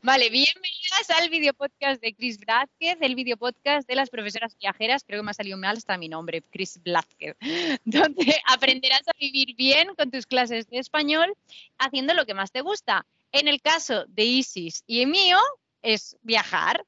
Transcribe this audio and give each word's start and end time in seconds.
Vale, 0.00 0.30
bienvenidas 0.30 1.10
al 1.18 1.28
video 1.28 1.52
podcast 1.52 2.00
de 2.00 2.14
Chris 2.14 2.38
Blázquez, 2.38 2.96
el 3.00 3.14
video 3.14 3.36
podcast 3.36 3.86
de 3.86 3.94
las 3.94 4.08
profesoras 4.08 4.56
viajeras, 4.58 5.04
creo 5.04 5.20
que 5.20 5.24
me 5.24 5.32
ha 5.32 5.34
salido 5.34 5.58
mal 5.58 5.76
hasta 5.76 5.98
mi 5.98 6.08
nombre, 6.08 6.40
Chris 6.50 6.80
Blázquez, 6.82 7.36
donde 7.84 8.40
aprenderás 8.46 9.02
a 9.08 9.12
vivir 9.18 9.54
bien 9.54 9.94
con 9.94 10.10
tus 10.10 10.26
clases 10.26 10.66
de 10.68 10.78
español 10.78 11.34
haciendo 11.78 12.14
lo 12.14 12.24
que 12.24 12.32
más 12.32 12.52
te 12.52 12.62
gusta. 12.62 13.04
En 13.32 13.48
el 13.48 13.60
caso 13.60 14.06
de 14.08 14.24
Isis 14.24 14.82
y 14.86 15.04
mío 15.04 15.38
es 15.82 16.16
viajar. 16.22 16.86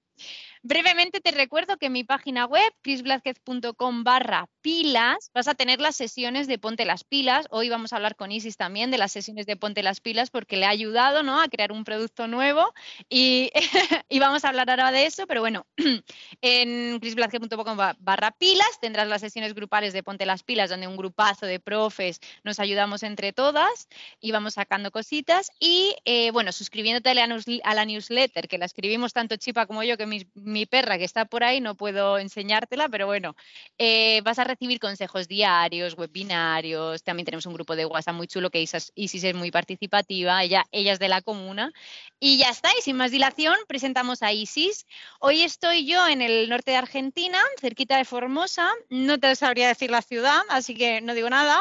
Brevemente 0.62 1.20
te 1.20 1.32
recuerdo 1.32 1.76
que 1.76 1.90
mi 1.90 2.04
página 2.04 2.46
web, 2.46 2.72
chrisblázquez.com 2.82 4.04
barra 4.04 4.48
pilas, 4.64 5.30
vas 5.34 5.46
a 5.46 5.54
tener 5.54 5.78
las 5.78 5.94
sesiones 5.94 6.46
de 6.46 6.56
Ponte 6.56 6.86
las 6.86 7.04
pilas. 7.04 7.46
Hoy 7.50 7.68
vamos 7.68 7.92
a 7.92 7.96
hablar 7.96 8.16
con 8.16 8.32
Isis 8.32 8.56
también 8.56 8.90
de 8.90 8.96
las 8.96 9.12
sesiones 9.12 9.44
de 9.44 9.56
Ponte 9.56 9.82
las 9.82 10.00
pilas 10.00 10.30
porque 10.30 10.56
le 10.56 10.64
ha 10.64 10.70
ayudado 10.70 11.22
¿no? 11.22 11.38
a 11.38 11.48
crear 11.48 11.70
un 11.70 11.84
producto 11.84 12.28
nuevo 12.28 12.72
y, 13.10 13.52
vamos 14.18 14.42
a 14.42 14.48
hablar 14.48 14.70
ahora 14.70 14.90
de 14.90 15.04
eso, 15.04 15.26
pero 15.26 15.42
bueno, 15.42 15.66
en 16.40 16.98
chrisblázquez.com 16.98 17.76
barra 17.98 18.30
pilas 18.30 18.80
tendrás 18.80 19.06
las 19.06 19.20
sesiones 19.20 19.52
grupales 19.52 19.92
de 19.92 20.02
Ponte 20.02 20.24
las 20.24 20.42
pilas 20.42 20.70
donde 20.70 20.88
un 20.88 20.96
grupazo 20.96 21.44
de 21.44 21.60
profes 21.60 22.20
nos 22.42 22.58
ayudamos 22.58 23.02
entre 23.02 23.34
todas 23.34 23.90
y 24.18 24.32
vamos 24.32 24.54
sacando 24.54 24.90
cositas 24.90 25.50
y 25.60 25.94
eh, 26.06 26.30
bueno, 26.30 26.52
suscribiéndote 26.52 27.10
a 27.10 27.74
la, 27.74 27.84
newsletter 27.84 28.48
que 28.48 28.56
la 28.56 28.64
escribimos 28.64 29.12
tanto 29.12 29.36
Chipa 29.36 29.66
como 29.66 29.82
yo 29.82 29.98
que 29.98 30.06
mi 30.06 30.64
perra 30.64 30.96
que 30.96 31.04
está 31.04 31.26
por 31.26 31.44
ahí, 31.44 31.60
no 31.60 31.74
puedo 31.74 32.16
enseñártela, 32.16 32.88
pero 32.88 33.04
bueno, 33.04 33.36
eh, 33.76 34.22
vas 34.22 34.38
a 34.38 34.53
recibir 34.54 34.78
consejos 34.78 35.26
diarios, 35.26 35.98
webinarios, 35.98 37.02
también 37.02 37.24
tenemos 37.24 37.44
un 37.46 37.54
grupo 37.54 37.74
de 37.74 37.86
WhatsApp 37.86 38.14
muy 38.14 38.28
chulo 38.28 38.50
que 38.50 38.62
Isis, 38.62 39.24
es 39.24 39.34
muy 39.34 39.50
participativa, 39.50 40.42
ella, 40.44 40.64
ella 40.70 40.92
es 40.92 41.00
de 41.00 41.08
la 41.08 41.22
comuna. 41.22 41.72
Y 42.20 42.38
ya 42.38 42.50
está, 42.50 42.70
y 42.78 42.80
sin 42.80 42.96
más 42.96 43.10
dilación, 43.10 43.56
presentamos 43.66 44.22
a 44.22 44.32
Isis. 44.32 44.86
Hoy 45.18 45.42
estoy 45.42 45.86
yo 45.86 46.06
en 46.06 46.22
el 46.22 46.48
norte 46.48 46.70
de 46.70 46.76
Argentina, 46.76 47.38
cerquita 47.60 47.96
de 47.96 48.04
Formosa, 48.04 48.70
no 48.90 49.18
te 49.18 49.34
sabría 49.34 49.66
decir 49.66 49.90
la 49.90 50.02
ciudad, 50.02 50.40
así 50.48 50.74
que 50.74 51.00
no 51.00 51.14
digo 51.14 51.28
nada, 51.28 51.60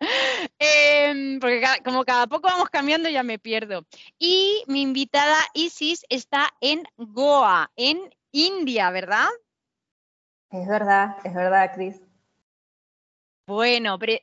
em, 0.58 1.38
porque 1.40 1.62
como 1.84 2.04
cada 2.04 2.26
poco 2.26 2.48
vamos 2.48 2.70
cambiando 2.70 3.10
ya 3.10 3.22
me 3.22 3.38
pierdo. 3.38 3.84
Y 4.18 4.64
mi 4.66 4.80
invitada 4.80 5.36
Isis 5.52 6.06
está 6.08 6.48
en 6.62 6.84
Goa, 6.96 7.70
en 7.76 7.98
India, 8.32 8.90
¿verdad? 8.90 9.28
Es 10.50 10.66
verdad, 10.66 11.16
es 11.24 11.34
verdad, 11.34 11.72
Cris. 11.74 12.03
Bueno, 13.46 13.98
pero... 13.98 14.18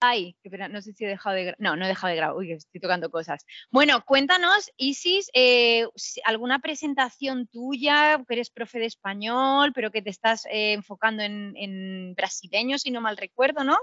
Ay, 0.00 0.36
no 0.70 0.80
sé 0.80 0.92
si 0.92 1.04
he 1.04 1.08
dejado 1.08 1.34
de... 1.34 1.56
No, 1.58 1.74
no 1.74 1.84
he 1.84 1.88
dejado 1.88 2.10
de 2.10 2.16
grabar. 2.16 2.36
Uy, 2.36 2.52
estoy 2.52 2.80
tocando 2.80 3.10
cosas. 3.10 3.44
Bueno, 3.70 4.04
cuéntanos, 4.06 4.70
Isis, 4.76 5.28
eh, 5.34 5.88
alguna 6.24 6.60
presentación 6.60 7.48
tuya, 7.48 8.22
que 8.28 8.34
eres 8.34 8.50
profe 8.50 8.78
de 8.78 8.86
español, 8.86 9.72
pero 9.74 9.90
que 9.90 10.00
te 10.00 10.10
estás 10.10 10.46
eh, 10.46 10.74
enfocando 10.74 11.24
en, 11.24 11.52
en 11.56 12.14
brasileño, 12.14 12.78
si 12.78 12.92
no 12.92 13.00
mal 13.00 13.16
recuerdo, 13.16 13.64
¿no? 13.64 13.76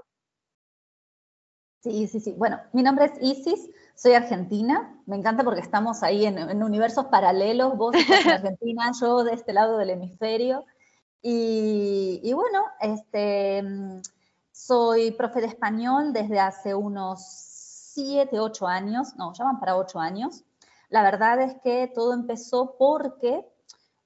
Sí, 1.85 2.07
sí, 2.07 2.19
sí. 2.19 2.33
Bueno, 2.35 2.59
mi 2.73 2.81
nombre 2.81 3.05
es 3.05 3.11
Isis, 3.21 3.69
soy 3.93 4.13
argentina. 4.13 4.99
Me 5.05 5.17
encanta 5.17 5.43
porque 5.43 5.61
estamos 5.61 6.01
ahí 6.01 6.25
en, 6.25 6.63
universos 6.63 7.05
paralelos. 7.05 7.77
Vos 7.77 7.95
estás 7.95 8.25
en 8.25 8.31
Argentina, 8.57 8.91
yo 8.99 9.23
de 9.23 9.33
este 9.33 9.53
lado 9.53 9.77
del 9.77 9.91
hemisferio. 9.91 10.65
Y, 11.21 12.33
bueno, 12.33 12.63
este, 12.81 13.63
soy 14.65 15.11
profe 15.11 15.41
de 15.41 15.47
español 15.47 16.11
desde 16.11 16.39
hace 16.39 16.73
unos 16.73 17.21
siete, 17.23 18.39
ocho 18.39 18.67
años. 18.67 19.15
No, 19.15 19.33
ya 19.33 19.43
van 19.43 19.59
para 19.59 19.77
ocho 19.77 19.99
años. 19.99 20.43
La 20.89 21.03
verdad 21.03 21.41
es 21.41 21.55
que 21.63 21.91
todo 21.93 22.13
empezó 22.13 22.75
porque 22.77 23.45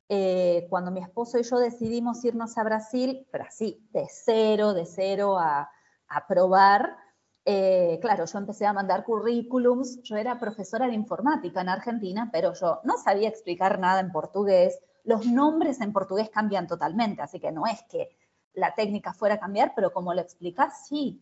eh, 0.10 0.68
cuando 0.70 0.92
mi 0.92 1.00
esposo 1.00 1.38
y 1.38 1.44
yo 1.44 1.60
decidimos 1.60 2.24
irnos 2.26 2.58
a 2.58 2.64
Brasil, 2.64 3.28
así, 3.48 3.88
de 3.92 4.08
cero, 4.10 4.74
de 4.74 4.86
cero 4.86 5.38
a, 5.38 5.70
a 6.08 6.28
probar, 6.28 6.98
eh, 7.46 8.00
claro, 8.02 8.26
yo 8.26 8.38
empecé 8.38 8.66
a 8.66 8.74
mandar 8.74 9.04
currículums, 9.06 10.02
yo 10.04 10.18
era 10.18 10.40
profesora 10.40 10.88
de 10.88 10.94
informática 10.94 11.62
en 11.62 11.70
Argentina, 11.70 12.30
pero 12.32 12.54
yo 12.54 12.82
no 12.84 12.98
sabía 12.98 13.30
explicar 13.30 13.80
nada 13.80 14.02
en 14.02 14.12
portugués, 14.12 14.80
los 15.04 15.26
nombres 15.26 15.80
en 15.80 15.94
portugués 15.94 16.30
cambian 16.30 16.68
totalmente, 16.68 17.22
así 17.22 17.40
que 17.40 17.52
no 17.52 17.66
es 17.66 17.82
que 17.84 18.10
la 18.54 18.74
técnica 18.76 19.14
fuera 19.14 19.36
a 19.36 19.40
cambiar, 19.40 19.74
pero 19.76 19.92
como 19.92 20.14
lo 20.14 20.22
explicas, 20.22 20.88
sí. 20.88 21.22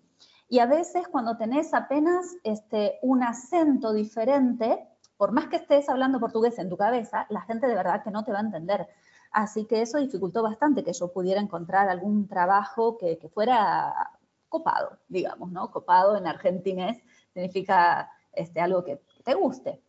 Y 0.49 0.59
a 0.59 0.65
veces 0.65 1.07
cuando 1.07 1.37
tenés 1.37 1.73
apenas 1.73 2.35
este, 2.43 2.99
un 3.01 3.23
acento 3.23 3.93
diferente, 3.93 4.87
por 5.17 5.31
más 5.31 5.47
que 5.47 5.57
estés 5.57 5.89
hablando 5.89 6.19
portugués 6.19 6.57
en 6.59 6.69
tu 6.69 6.77
cabeza, 6.77 7.25
la 7.29 7.41
gente 7.41 7.67
de 7.67 7.75
verdad 7.75 8.03
que 8.03 8.11
no 8.11 8.23
te 8.23 8.31
va 8.31 8.39
a 8.39 8.43
entender. 8.43 8.87
Así 9.31 9.65
que 9.65 9.81
eso 9.81 9.97
dificultó 9.97 10.41
bastante 10.41 10.83
que 10.83 10.93
yo 10.93 11.11
pudiera 11.11 11.41
encontrar 11.41 11.89
algún 11.89 12.27
trabajo 12.27 12.97
que, 12.97 13.17
que 13.17 13.27
fuera 13.27 14.11
copado, 14.47 14.97
digamos, 15.07 15.51
¿no? 15.51 15.69
Copado 15.71 16.15
en 16.15 16.27
argentinés 16.27 16.97
significa 17.33 18.09
este, 18.31 18.61
algo 18.61 18.83
que 18.83 19.01
te 19.23 19.33
guste. 19.33 19.81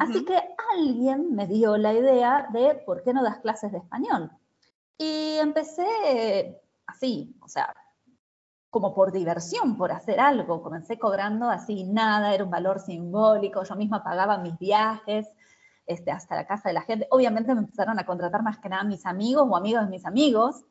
Así 0.00 0.24
que 0.24 0.36
alguien 0.74 1.34
me 1.34 1.46
dio 1.46 1.76
la 1.76 1.92
idea 1.92 2.48
de 2.52 2.74
por 2.74 3.02
qué 3.02 3.12
no 3.12 3.22
das 3.22 3.38
clases 3.38 3.72
de 3.72 3.78
español. 3.78 4.30
Y 4.98 5.36
empecé 5.38 6.60
así, 6.86 7.36
o 7.42 7.48
sea, 7.48 7.74
como 8.70 8.94
por 8.94 9.12
diversión, 9.12 9.76
por 9.76 9.92
hacer 9.92 10.20
algo. 10.20 10.62
Comencé 10.62 10.98
cobrando 10.98 11.48
así 11.48 11.84
nada, 11.84 12.34
era 12.34 12.44
un 12.44 12.50
valor 12.50 12.80
simbólico, 12.80 13.64
yo 13.64 13.74
misma 13.74 14.04
pagaba 14.04 14.38
mis 14.38 14.58
viajes 14.58 15.26
este, 15.86 16.10
hasta 16.10 16.34
la 16.34 16.46
casa 16.46 16.68
de 16.68 16.74
la 16.74 16.82
gente. 16.82 17.06
Obviamente 17.10 17.54
me 17.54 17.60
empezaron 17.60 17.98
a 17.98 18.04
contratar 18.04 18.42
más 18.42 18.58
que 18.58 18.68
nada 18.68 18.84
mis 18.84 19.06
amigos 19.06 19.46
o 19.48 19.56
amigos 19.56 19.84
de 19.84 19.90
mis 19.90 20.04
amigos, 20.04 20.64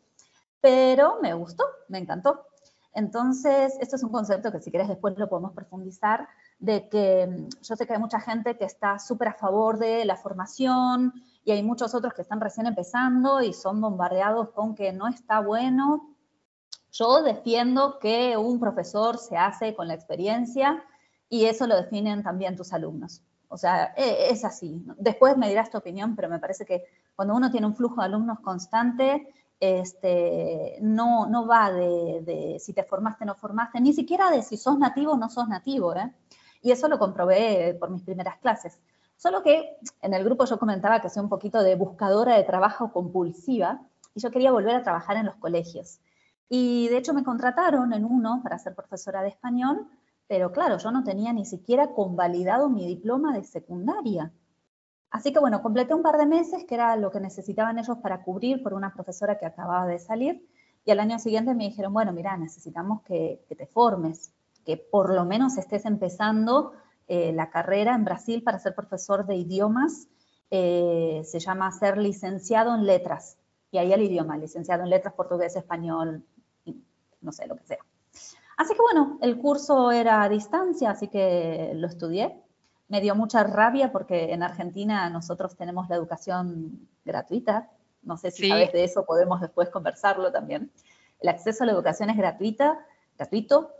pero 0.61 1.19
me 1.21 1.33
gustó, 1.33 1.63
me 1.87 1.97
encantó. 1.97 2.45
Entonces, 2.93 3.75
esto 3.81 3.97
es 3.97 4.03
un 4.03 4.11
concepto 4.11 4.51
que 4.51 4.61
si 4.61 4.71
quieres 4.71 4.87
después 4.87 5.17
lo 5.17 5.27
podemos 5.27 5.53
profundizar, 5.53 6.27
de 6.59 6.87
que 6.87 7.27
mm, 7.27 7.47
yo 7.61 7.75
sé 7.75 7.85
que 7.85 7.93
hay 7.93 7.99
mucha 7.99 8.19
gente 8.19 8.57
que 8.57 8.65
está 8.65 8.99
súper 8.99 9.29
a 9.29 9.33
favor 9.33 9.77
de 9.77 10.05
la 10.05 10.15
formación 10.15 11.13
y 11.45 11.51
hay 11.51 11.61
muchos 11.61 11.93
otros 11.93 12.13
que 12.15 12.23
están 12.23 12.41
recién 12.41 12.65
empezando 12.65 13.41
y 13.41 13.53
son 13.53 13.79
bombardeados 13.79 14.49
con 14.49 14.73
que 14.73 14.91
no 14.91 15.07
está 15.07 15.39
bueno. 15.39 16.15
Yo 16.91 17.21
defiendo 17.21 17.99
que 17.99 18.35
un 18.35 18.59
profesor 18.59 19.19
se 19.19 19.37
hace 19.37 19.75
con 19.75 19.87
la 19.87 19.93
experiencia 19.93 20.83
y 21.29 21.45
eso 21.45 21.67
lo 21.67 21.75
definen 21.75 22.23
también 22.23 22.55
tus 22.55 22.73
alumnos. 22.73 23.21
O 23.47 23.57
sea, 23.57 23.93
e, 23.95 24.31
es 24.31 24.43
así. 24.43 24.83
Después 24.97 25.37
me 25.37 25.47
dirás 25.47 25.69
tu 25.69 25.77
opinión, 25.77 26.15
pero 26.15 26.29
me 26.29 26.39
parece 26.39 26.65
que 26.65 26.83
cuando 27.15 27.35
uno 27.35 27.51
tiene 27.51 27.67
un 27.67 27.75
flujo 27.75 28.01
de 28.01 28.07
alumnos 28.07 28.39
constante, 28.39 29.31
este, 29.59 30.79
no, 30.81 31.27
no 31.27 31.45
va 31.45 31.71
de, 31.71 32.57
si 32.59 32.73
te 32.73 32.83
formaste 32.83 33.23
o 33.23 33.27
no 33.27 33.35
formaste, 33.35 33.79
ni 33.81 33.93
siquiera 33.93 34.31
de 34.31 34.41
si 34.41 34.57
sos 34.57 34.79
nativo 34.79 35.11
o 35.11 35.17
no 35.17 35.29
sos 35.29 35.47
nativo. 35.47 35.95
¿eh? 35.95 36.11
Y 36.63 36.71
eso 36.71 36.87
lo 36.87 36.97
comprobé 36.97 37.77
por 37.79 37.91
mis 37.91 38.01
primeras 38.01 38.39
clases. 38.39 38.79
Solo 39.17 39.41
que 39.41 39.77
en 40.01 40.13
el 40.13 40.23
grupo 40.23 40.45
yo 40.45 40.59
comentaba 40.59 41.01
que 41.01 41.09
soy 41.09 41.23
un 41.23 41.29
poquito 41.29 41.63
de 41.63 41.75
buscadora 41.75 42.35
de 42.35 42.43
trabajo 42.43 42.91
compulsiva 42.91 43.81
y 44.13 44.21
yo 44.21 44.31
quería 44.31 44.51
volver 44.51 44.75
a 44.75 44.83
trabajar 44.83 45.17
en 45.17 45.25
los 45.25 45.35
colegios. 45.35 45.99
Y 46.49 46.87
de 46.89 46.97
hecho 46.97 47.13
me 47.13 47.23
contrataron 47.23 47.93
en 47.93 48.05
uno 48.05 48.41
para 48.43 48.59
ser 48.59 48.75
profesora 48.75 49.21
de 49.21 49.29
español, 49.29 49.87
pero 50.27 50.51
claro, 50.51 50.77
yo 50.77 50.91
no 50.91 51.03
tenía 51.03 51.33
ni 51.33 51.45
siquiera 51.45 51.91
convalidado 51.91 52.69
mi 52.69 52.85
diploma 52.87 53.33
de 53.33 53.43
secundaria. 53.43 54.31
Así 55.11 55.31
que 55.31 55.39
bueno, 55.39 55.61
completé 55.61 55.93
un 55.93 56.03
par 56.03 56.17
de 56.17 56.25
meses, 56.25 56.65
que 56.65 56.75
era 56.75 56.95
lo 56.97 57.09
que 57.11 57.19
necesitaban 57.19 57.79
ellos 57.79 57.97
para 57.99 58.21
cubrir 58.23 58.61
por 58.61 58.73
una 58.73 58.93
profesora 58.93 59.37
que 59.37 59.45
acababa 59.45 59.87
de 59.87 59.99
salir, 59.99 60.45
y 60.83 60.91
al 60.91 60.99
año 60.99 61.17
siguiente 61.19 61.53
me 61.55 61.65
dijeron, 61.65 61.93
bueno, 61.93 62.13
mira, 62.13 62.37
necesitamos 62.37 63.01
que, 63.01 63.43
te 63.47 63.65
formes, 63.65 64.31
que 64.65 64.77
por 64.77 65.13
lo 65.13 65.25
menos 65.25 65.57
estés 65.57 65.85
empezando 65.85 66.73
eh, 67.07 67.31
la 67.33 67.49
carrera 67.49 67.95
en 67.95 68.05
Brasil 68.05 68.43
para 68.43 68.59
ser 68.59 68.75
profesor 68.75 69.25
de 69.25 69.35
idiomas, 69.35 70.07
eh, 70.51 71.21
se 71.25 71.39
llama 71.39 71.71
ser 71.71 71.97
licenciado 71.97 72.75
en 72.75 72.85
letras, 72.85 73.37
y 73.71 73.77
ahí 73.77 73.91
el 73.91 74.01
idioma, 74.01 74.37
licenciado 74.37 74.83
en 74.83 74.89
letras, 74.89 75.13
portugués, 75.13 75.55
español, 75.55 76.23
no 77.21 77.31
sé, 77.31 77.47
lo 77.47 77.55
que 77.55 77.65
sea. 77.65 77.79
Así 78.57 78.73
que 78.73 78.81
bueno, 78.81 79.17
el 79.21 79.37
curso 79.37 79.91
era 79.91 80.23
a 80.23 80.29
distancia, 80.29 80.91
así 80.91 81.07
que 81.07 81.71
lo 81.75 81.87
estudié 81.87 82.41
me 82.87 83.01
dio 83.01 83.15
mucha 83.15 83.43
rabia 83.43 83.91
porque 83.91 84.33
en 84.33 84.43
Argentina 84.43 85.09
nosotros 85.09 85.55
tenemos 85.55 85.89
la 85.89 85.95
educación 85.95 86.87
gratuita. 87.03 87.71
No 88.03 88.17
sé 88.17 88.29
si 88.31 88.47
sabes 88.47 88.71
de 88.71 88.83
eso, 88.83 89.05
podemos 89.05 89.41
después 89.41 89.69
conversarlo 89.69 90.31
también. 90.31 90.71
El 91.19 91.29
acceso 91.29 91.63
a 91.63 91.67
la 91.67 91.73
educación 91.73 92.09
es 92.11 92.17
gratuita, 92.17 92.85
gratuito, 93.17 93.71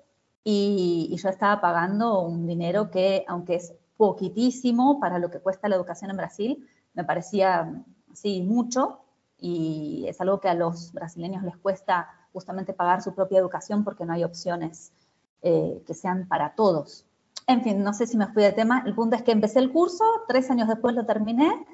y, 0.48 1.18
yo 1.18 1.30
estaba 1.30 1.60
pagando 1.60 2.22
un 2.22 2.46
dinero 2.46 2.92
que, 2.92 3.26
aunque 3.28 3.56
es 3.56 3.74
poquitísimo 3.98 5.00
para 5.00 5.18
lo 5.18 5.32
que 5.32 5.40
cuesta 5.40 5.68
la 5.68 5.76
educación 5.76 6.12
en 6.12 6.18
Brasil, 6.18 6.70
me 6.94 7.04
parecía 7.04 7.84
así 8.12 8.44
mucho, 8.44 9.00
y 9.40 10.06
es 10.08 10.22
algo 10.22 10.40
que 10.40 10.48
a 10.48 10.54
los 10.54 10.94
brasileños 10.94 11.44
les 11.44 11.58
cuesta 11.58 12.10
justamente 12.32 12.74
pagar 12.74 13.02
su 13.02 13.16
propia 13.16 13.40
educación 13.40 13.84
porque 13.84 14.06
no 14.06 14.14
hay 14.14 14.24
opciones 14.24 14.94
eh, 15.42 15.84
que 15.86 15.94
sean 15.94 16.28
para 16.28 16.54
todos. 16.56 17.06
En 17.48 17.64
fin, 17.64 17.84
no 17.84 17.94
sé 17.94 18.08
si 18.08 18.18
me 18.18 18.28
fui 18.28 18.44
de 18.44 18.52
tema. 18.52 18.84
El 18.86 18.96
punto 18.96 19.16
es 19.16 19.24
que 19.24 19.32
empecé 19.32 19.60
el 19.60 19.72
curso, 19.72 20.04
tres 20.28 20.50
años 20.52 20.68
después 20.68 20.96
lo 20.96 21.06
terminé 21.06 21.66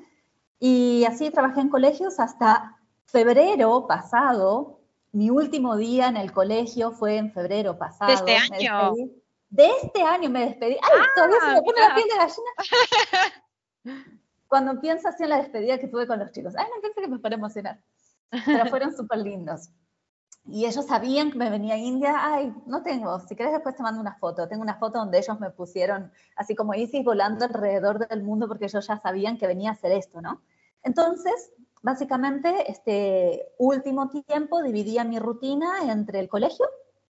y 0.60 1.06
así 1.06 1.30
trabajé 1.30 1.62
en 1.62 1.70
colegios 1.70 2.20
hasta 2.20 2.78
febrero 3.06 3.86
pasado. 3.88 4.81
Mi 5.14 5.30
último 5.30 5.76
día 5.76 6.08
en 6.08 6.18
el 6.18 6.32
colegio 6.32 6.92
fue 6.92 7.18
en 7.18 7.32
febrero 7.32 7.78
pasado. 7.78 8.26
¿De 8.26 8.36
este 8.36 8.56
año? 8.68 8.94
De 9.50 9.70
este 9.84 10.02
año 10.02 10.30
me 10.30 10.46
despedí. 10.46 10.76
¡Ay, 10.76 11.00
ah, 11.02 11.08
todavía 11.14 11.38
se 11.42 11.52
me 11.54 11.62
pone 11.62 11.80
la 11.82 11.96
piel 11.96 12.08
de 12.08 12.16
gallina! 12.16 12.52
Cuando 14.48 14.80
pienso 14.80 15.10
así 15.10 15.24
en 15.24 15.30
la 15.30 15.38
despedida 15.38 15.78
que 15.78 15.88
tuve 15.88 16.08
con 16.08 16.20
los 16.20 16.32
chicos. 16.32 16.54
Ay, 16.58 16.66
no 16.74 16.82
pensé 16.82 17.02
que 17.02 17.08
me 17.08 17.20
para 17.20 17.36
emocionar. 17.36 17.82
Pero 18.46 18.66
fueron 18.68 18.96
súper 18.96 19.20
lindos. 19.20 19.70
Y 20.46 20.66
ellos 20.66 20.86
sabían 20.88 21.32
que 21.32 21.38
me 21.38 21.50
venía 21.50 21.76
a 21.76 21.78
India. 21.78 22.16
Ay, 22.18 22.54
no 22.66 22.82
tengo. 22.82 23.20
Si 23.20 23.36
quieres 23.36 23.54
después 23.54 23.76
te 23.76 23.84
mando 23.84 24.00
una 24.00 24.16
foto. 24.16 24.48
Tengo 24.48 24.62
una 24.62 24.76
foto 24.76 25.00
donde 25.00 25.20
ellos 25.20 25.40
me 25.40 25.50
pusieron, 25.52 26.12
así 26.38 26.56
como 26.56 26.74
Isis, 26.74 27.04
volando 27.04 27.46
alrededor 27.46 28.08
del 28.08 28.24
mundo 28.24 28.48
porque 28.48 28.66
ellos 28.66 28.88
ya 28.88 28.98
sabían 28.98 29.38
que 29.38 29.48
venía 29.48 29.72
a 29.72 29.74
hacer 29.74 29.92
esto, 29.92 30.22
¿no? 30.22 30.42
Entonces, 30.84 31.52
básicamente, 31.82 32.72
este 32.72 33.54
último 33.58 34.10
tiempo 34.10 34.62
dividía 34.62 35.04
mi 35.04 35.20
rutina 35.20 35.92
entre 35.92 36.20
el 36.20 36.30
colegio 36.30 36.66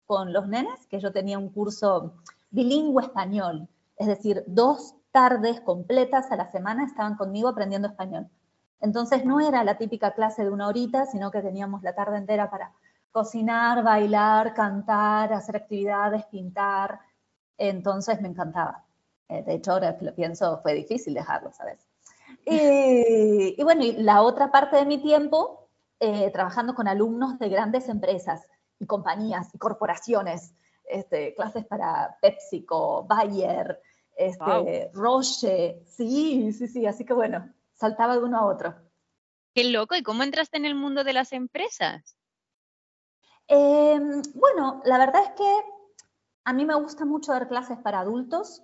con 0.07 0.33
los 0.33 0.49
nenes, 0.49 0.87
que 0.87 1.01
yo 1.01 1.13
tenía 1.13 1.39
un 1.39 1.51
curso 1.51 2.15
bilingüe 2.51 3.03
español, 3.03 3.69
es 3.97 4.07
decir, 4.07 4.43
dos 4.47 4.95
tardes 5.13 5.61
completas 5.61 6.31
a 6.33 6.37
la 6.37 6.51
semana 6.51 6.85
estaban 6.85 7.17
conmigo 7.17 7.49
aprendiendo 7.49 7.89
español. 7.89 8.29
Entonces 8.81 9.25
no 9.25 9.41
era 9.41 9.63
la 9.65 9.77
típica 9.77 10.13
clase 10.13 10.43
de 10.43 10.51
una 10.51 10.69
horita, 10.69 11.07
sino 11.07 11.31
que 11.31 11.43
teníamos 11.43 11.83
la 11.83 11.95
tarde 11.95 12.17
entera 12.17 12.51
para 12.51 12.73
cocinar, 13.13 13.83
bailar, 13.83 14.55
cantar, 14.55 15.33
hacer 15.33 15.57
actividades, 15.57 16.25
pintar. 16.27 17.01
Entonces 17.59 18.21
me 18.21 18.29
encantaba. 18.29 18.85
Eh, 19.29 19.43
de 19.43 19.55
hecho, 19.55 19.73
ahora 19.73 19.97
que 19.99 20.07
lo 20.07 20.15
pienso, 20.15 20.61
fue 20.63 20.75
difícil 20.75 21.15
dejarlo, 21.15 21.53
¿sabes? 21.53 21.90
Y, 22.47 23.63
bueno, 23.63 23.85
y 23.85 23.93
la 23.93 24.23
otra 24.23 24.51
parte 24.51 24.77
de 24.77 24.87
mi 24.87 24.99
tiempo, 24.99 25.69
eh, 26.01 26.31
trabajando 26.31 26.75
con 26.75 26.89
alumnos 26.89 27.39
de 27.39 27.49
grandes 27.49 27.89
empresas 27.89 28.47
y 28.79 28.87
compañías 28.87 29.55
y 29.55 29.59
corporaciones, 29.59 30.55
este, 30.85 31.35
clases 31.35 31.67
para 31.67 32.19
PepsiCo, 32.21 33.05
Bayer, 33.05 33.81
este, 34.17 34.91
Roche, 34.93 35.83
sí, 35.87 36.53
sí, 36.53 36.69
sí, 36.69 36.87
así 36.87 37.05
que 37.05 37.13
bueno, 37.13 37.53
saltaba 37.75 38.17
de 38.17 38.25
uno 38.25 38.39
a 38.39 38.47
otro. 38.47 38.75
Qué 39.55 39.65
loco, 39.65 39.95
¿y 39.95 40.03
cómo 40.03 40.23
entraste 40.23 40.57
en 40.57 40.65
el 40.65 40.75
mundo 40.75 41.05
de 41.05 41.13
las 41.13 41.33
empresas? 41.33 42.17
Em, 43.49 44.23
bueno, 44.35 44.81
la 44.85 44.99
verdad 44.99 45.23
es 45.25 45.31
que 45.31 45.63
a 46.45 46.53
mí 46.53 46.65
me 46.65 46.75
gusta 46.75 47.05
mucho 47.05 47.33
dar 47.33 47.49
clases 47.49 47.79
para 47.79 48.01
adultos. 48.01 48.63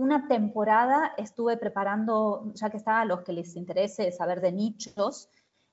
Una 0.00 0.26
temporada 0.26 1.12
estuve 1.18 1.58
preparando, 1.58 2.54
ya 2.54 2.70
que 2.70 2.78
está 2.78 3.02
a 3.02 3.04
los 3.04 3.20
que 3.20 3.34
les 3.34 3.54
interese 3.54 4.10
saber 4.12 4.40
de 4.40 4.50
nichos, 4.50 5.28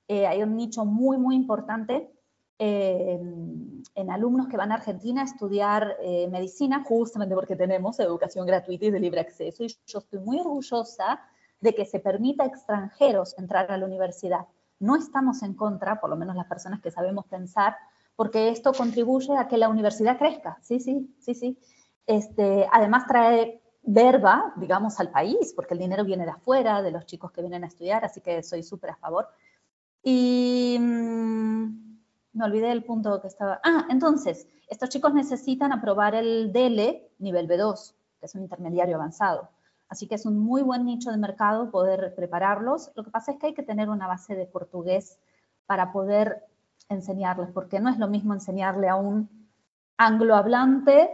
eh, 0.06 0.28
hay 0.28 0.44
un 0.44 0.58
nicho 0.58 0.84
muy, 0.84 1.18
muy 1.18 1.34
importante 1.34 2.12
eh, 2.60 3.18
en 3.96 4.12
alumnos 4.12 4.50
que 4.50 4.58
van 4.58 4.74
a 4.74 4.76
Argentina 4.76 5.22
a 5.22 5.24
estudiar 5.24 5.96
eh, 6.02 6.28
medicina, 6.30 6.84
justamente 6.84 7.36
porque 7.36 7.56
tenemos 7.56 8.02
educación 8.02 8.46
gratuita 8.46 8.88
y 8.88 8.92
de 8.92 9.00
libre 9.00 9.22
acceso. 9.22 9.64
Y 9.64 9.74
yo 9.86 10.00
estoy 10.00 10.20
muy 10.20 10.42
orgullosa 10.42 11.22
de 11.62 11.74
que 11.74 11.86
se 11.86 12.02
permita 12.02 12.44
a 12.44 12.48
extranjeros 12.48 13.34
entrar 13.38 13.72
a 13.72 13.78
la 13.78 13.86
universidad. 13.86 14.46
No 14.78 14.98
estamos 14.98 15.42
en 15.42 15.54
contra, 15.54 16.02
por 16.02 16.10
lo 16.10 16.18
menos 16.18 16.36
las 16.36 16.48
personas 16.48 16.82
que 16.82 16.92
sabemos 16.92 17.28
pensar, 17.28 17.78
porque 18.18 18.50
esto 18.50 18.74
contribuye 18.74 19.38
a 19.38 19.48
que 19.48 19.56
la 19.56 19.70
universidad 19.70 20.18
crezca. 20.18 20.58
Sí, 20.64 20.82
sí, 20.82 21.16
sí, 21.18 21.34
sí. 21.34 21.58
Este, 22.06 22.68
además 22.74 23.08
trae 23.08 23.62
verba, 23.88 24.54
digamos, 24.58 25.00
al 25.00 25.10
país, 25.10 25.54
porque 25.56 25.74
el 25.74 25.80
dinero 25.80 26.04
viene 26.04 26.26
de 26.26 26.32
afuera, 26.32 26.82
de 26.82 26.92
los 26.92 27.06
chicos 27.06 27.32
que 27.32 27.42
vienen 27.42 27.64
a 27.64 27.68
estudiar, 27.68 28.04
así 28.04 28.20
que 28.20 28.44
soy 28.44 28.62
súper 28.62 28.92
a 28.92 28.96
favor. 28.98 29.30
Y 30.04 30.78
mm, 30.78 31.98
me 32.34 32.46
olvidé 32.46 32.68
del 32.68 32.84
punto 32.84 33.22
que 33.22 33.28
estaba. 33.28 33.62
Ah, 33.64 33.88
entonces, 33.90 34.46
estos 34.68 34.90
chicos 34.90 35.14
necesitan 35.14 35.72
aprobar 35.72 36.16
el 36.16 36.52
DL 36.52 37.02
nivel 37.20 37.48
B2, 37.48 37.94
que 38.20 38.26
es 38.26 38.36
un 38.36 38.42
intermediario 38.42 38.98
avanzado. 38.98 39.50
Así 39.88 40.06
que 40.06 40.16
es 40.16 40.26
un 40.26 40.38
muy 40.38 40.64
buen 40.64 40.84
nicho 40.84 41.10
de 41.10 41.18
mercado 41.18 41.72
poder 41.72 42.14
prepararlos. 42.14 42.92
Lo 42.94 43.06
que 43.06 43.10
pasa 43.10 43.32
es 43.32 43.38
que 43.38 43.48
hay 43.48 43.54
que 43.54 43.64
tener 43.64 43.90
una 43.90 44.06
base 44.06 44.36
de 44.36 44.46
portugués 44.46 45.18
para 45.66 45.94
poder 45.94 46.44
enseñarles, 46.90 47.52
porque 47.52 47.80
no 47.80 47.90
es 47.90 47.98
lo 47.98 48.10
mismo 48.10 48.34
enseñarle 48.34 48.90
a 48.90 48.98
un 48.98 49.30
anglohablante 49.96 51.10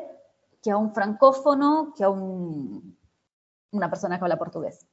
que 0.63 0.71
a 0.71 0.77
un 0.77 0.93
francófono, 0.93 1.93
que 1.95 2.05
a 2.05 2.09
un, 2.09 2.97
una 3.71 3.89
persona 3.89 4.17
que 4.17 4.23
habla 4.23 4.39
portugués. 4.39 4.87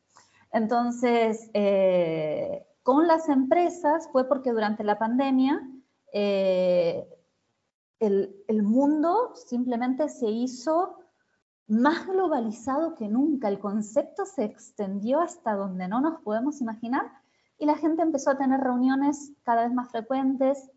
Entonces, 0.53 1.49
eh, 1.55 2.67
con 2.83 3.07
las 3.07 3.29
empresas 3.29 4.09
fue 4.11 4.29
porque 4.29 4.51
durante 4.51 4.83
la 4.83 4.99
pandemia 4.99 5.63
eh, 6.13 7.09
el, 8.01 8.35
el, 8.49 8.63
mundo 8.65 9.33
simplemente 9.37 10.09
se 10.09 10.29
hizo 10.29 10.99
más 11.69 12.05
globalizado 12.07 12.97
que 12.97 13.07
nunca. 13.07 13.47
El 13.47 13.61
concepto 13.61 14.27
se 14.27 14.43
extendió 14.43 15.21
hasta 15.21 15.55
donde 15.55 15.87
no 15.87 16.01
nos 16.01 16.21
podemos 16.23 16.61
imaginar 16.61 17.13
y 17.59 17.67
la 17.67 17.77
gente 17.77 18.03
empezó 18.03 18.31
a 18.31 18.39
tener 18.39 18.59
reuniones 18.59 19.33
cada 19.45 19.63
vez 19.63 19.73
más 19.73 19.91
frecuentes 19.91 20.69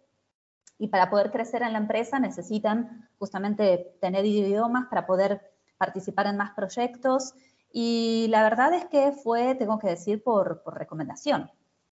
y 0.83 0.89
para 0.89 1.09
poder 1.09 1.31
crecer 1.31 1.61
en 1.61 1.71
la 1.71 1.79
empresa 1.79 2.19
necesitan 2.19 3.07
justamente 3.17 3.95
tener 4.01 4.25
idiomas 4.25 4.87
para 4.89 5.05
poder 5.05 5.39
participar 5.77 6.27
en 6.27 6.35
más 6.35 6.51
proyectos. 6.51 7.35
Y 7.71 8.27
la 8.29 8.43
verdad 8.43 8.73
es 8.73 8.83
que 8.87 9.13
fue, 9.13 9.55
tengo 9.55 9.79
que 9.79 9.87
decir, 9.87 10.21
por, 10.21 10.61
por 10.61 10.77
recomendación, 10.77 11.49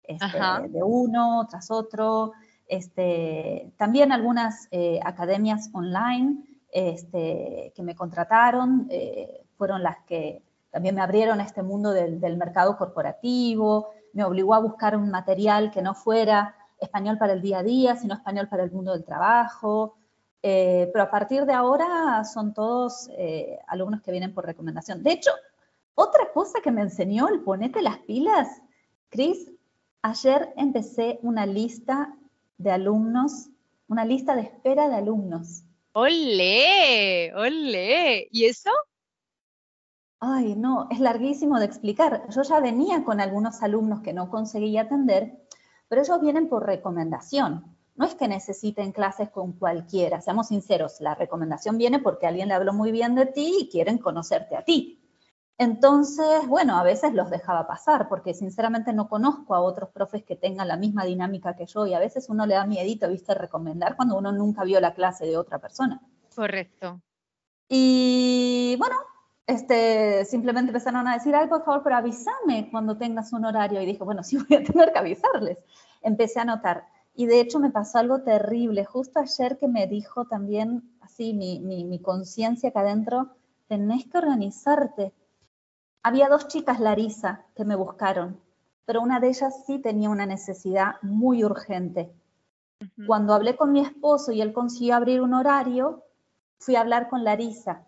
este, 0.04 0.38
de 0.70 0.84
uno 0.84 1.48
tras 1.50 1.72
otro. 1.72 2.34
Este, 2.68 3.74
también 3.76 4.12
algunas 4.12 4.68
eh, 4.70 5.00
academias 5.04 5.72
online 5.74 6.44
este, 6.72 7.74
que 7.76 7.82
me 7.82 7.96
contrataron 7.96 8.86
eh, 8.92 9.48
fueron 9.58 9.82
las 9.82 9.98
que 10.06 10.44
también 10.70 10.94
me 10.94 11.02
abrieron 11.02 11.42
este 11.42 11.64
mundo 11.64 11.92
del, 11.92 12.20
del 12.20 12.38
mercado 12.38 12.78
corporativo, 12.78 13.90
me 14.14 14.24
obligó 14.24 14.54
a 14.54 14.60
buscar 14.60 14.96
un 14.96 15.10
material 15.10 15.72
que 15.72 15.82
no 15.82 15.96
fuera 15.96 16.54
español 16.86 17.18
para 17.18 17.34
el 17.34 17.42
día 17.42 17.60
a 17.60 17.64
día, 17.64 17.96
sino 17.96 18.14
español 18.14 18.48
para 18.48 18.64
el 18.64 18.72
mundo 18.72 18.94
del 18.94 19.04
trabajo. 19.04 19.96
Eh, 20.42 20.90
pero 20.94 21.06
a 21.06 21.10
partir 21.10 21.46
de 21.46 21.54
ahora 21.54 22.24
son 22.24 22.54
todos 22.54 23.10
eh, 23.18 23.60
alumnos 23.68 24.02
que 24.02 24.12
vienen 24.12 24.34
por 24.34 24.46
recomendación. 24.46 25.02
De 25.02 25.12
hecho, 25.12 25.32
otra 25.96 26.32
cosa 26.34 26.60
que 26.62 26.72
me 26.72 26.82
enseñó 26.82 27.28
el 27.30 27.42
ponete 27.42 27.82
las 27.82 27.98
pilas, 28.00 28.48
Cris, 29.10 29.52
ayer 30.02 30.54
empecé 30.56 31.20
una 31.24 31.46
lista 31.46 32.16
de 32.58 32.72
alumnos, 32.72 33.50
una 33.88 34.06
lista 34.06 34.36
de 34.36 34.42
espera 34.42 34.88
de 34.88 34.96
alumnos. 34.96 35.64
¡Olé! 35.94 37.34
¡Olé! 37.34 38.28
¿Y 38.32 38.46
eso? 38.46 38.72
Ay, 40.20 40.56
no, 40.56 40.88
es 40.92 41.00
larguísimo 41.00 41.60
de 41.60 41.66
explicar. 41.66 42.28
Yo 42.30 42.42
ya 42.42 42.60
venía 42.60 43.04
con 43.04 43.22
algunos 43.22 43.64
alumnos 43.64 44.02
que 44.02 44.14
no 44.14 44.30
conseguía 44.30 44.82
atender, 44.82 45.45
pero 45.88 46.02
ellos 46.02 46.22
vienen 46.22 46.50
por 46.50 46.66
recomendación. 46.66 47.76
No 47.96 48.06
es 48.06 48.16
que 48.16 48.28
necesiten 48.28 48.92
clases 48.92 49.30
con 49.30 49.54
cualquiera, 49.54 50.22
seamos 50.22 50.48
sinceros, 50.48 51.00
la 51.00 51.16
recomendación 51.16 51.78
viene 51.78 52.00
porque 52.00 52.28
alguien 52.28 52.50
le 52.50 52.54
habló 52.54 52.74
muy 52.74 52.92
bien 52.92 53.16
de 53.16 53.26
ti 53.26 53.56
y 53.62 53.70
quieren 53.70 53.98
conocerte 53.98 54.58
a 54.58 54.64
ti. 54.64 55.02
Entonces, 55.58 56.46
bueno, 56.48 56.78
a 56.78 56.84
veces 56.84 57.14
los 57.14 57.30
dejaba 57.30 57.66
pasar 57.66 58.10
porque 58.10 58.34
sinceramente 58.34 58.92
no 58.92 59.08
conozco 59.08 59.56
a 59.56 59.62
otros 59.62 59.90
profes 59.90 60.24
que 60.24 60.36
tengan 60.36 60.68
la 60.68 60.76
misma 60.76 61.06
dinámica 61.06 61.56
que 61.56 61.66
yo 61.66 61.88
y 61.88 61.94
a 61.94 62.00
veces 62.00 62.28
uno 62.28 62.46
le 62.46 62.56
da 62.56 62.66
miedito, 62.66 63.08
viste, 63.08 63.34
recomendar 63.34 63.96
cuando 63.96 64.18
uno 64.18 64.34
nunca 64.34 64.66
vio 64.66 64.82
la 64.82 64.94
clase 64.94 65.26
de 65.26 65.38
otra 65.38 65.60
persona. 65.60 66.02
Correcto. 66.36 67.00
Y 67.70 68.15
este, 69.48 70.26
simplemente 70.26 70.72
empezaron 70.72 71.08
a 71.08 71.14
decir, 71.14 71.36
ay, 71.36 71.48
por 71.48 71.64
favor, 71.64 71.84
pero 71.84 71.98
avísame 71.98 72.70
cuando 72.72 72.98
tengas 72.98 73.32
un 73.32 73.46
horario. 73.46 73.82
Y 73.82 73.86
dije, 73.86 74.04
bueno, 74.04 74.24
sí 74.24 74.38
voy 74.38 74.58
a 74.58 74.64
tener 74.64 74.92
que 74.92 75.00
avisarles. 75.00 75.58
Empecé 76.02 76.40
a 76.40 76.46
notar. 76.46 76.88
Y 77.14 77.28
de 77.28 77.40
hecho 77.40 77.60
me 77.60 77.72
pasó 77.72 78.00
algo 78.00 78.22
terrible. 78.22 78.86
Justo 78.86 79.20
ayer 79.20 79.58
que 79.58 79.68
me 79.68 79.88
dijo 79.88 80.26
también, 80.26 80.98
así, 81.02 81.34
mi, 81.34 81.60
mi, 81.60 81.86
mi 81.86 82.00
conciencia 82.00 82.70
acá 82.70 82.82
adentro, 82.82 83.30
tenés 83.68 84.06
que 84.06 84.18
organizarte. 84.18 85.14
Había 86.04 86.28
dos 86.28 86.48
chicas, 86.48 86.80
Larisa, 86.80 87.46
que 87.56 87.66
me 87.66 87.76
buscaron, 87.76 88.40
pero 88.86 89.02
una 89.02 89.20
de 89.20 89.30
ellas 89.30 89.64
sí 89.66 89.80
tenía 89.80 90.10
una 90.10 90.26
necesidad 90.26 90.96
muy 91.02 91.44
urgente. 91.44 92.14
Cuando 93.08 93.34
hablé 93.34 93.56
con 93.56 93.72
mi 93.72 93.80
esposo 93.80 94.32
y 94.32 94.42
él 94.42 94.54
consiguió 94.54 94.96
abrir 94.96 95.22
un 95.22 95.34
horario, 95.34 96.04
fui 96.60 96.76
a 96.76 96.82
hablar 96.82 97.10
con 97.10 97.24
Larisa 97.24 97.86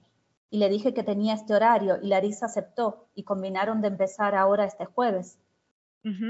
y 0.50 0.60
le 0.60 0.70
dije 0.70 0.94
que 0.94 1.04
tenía 1.04 1.34
este 1.34 1.54
horario 1.54 1.98
y 2.02 2.08
Larisa 2.08 2.46
aceptó 2.46 3.10
y 3.14 3.24
combinaron 3.24 3.82
de 3.82 3.90
empezar 3.90 4.36
ahora 4.36 4.66
este 4.66 4.86
jueves. 4.86 5.40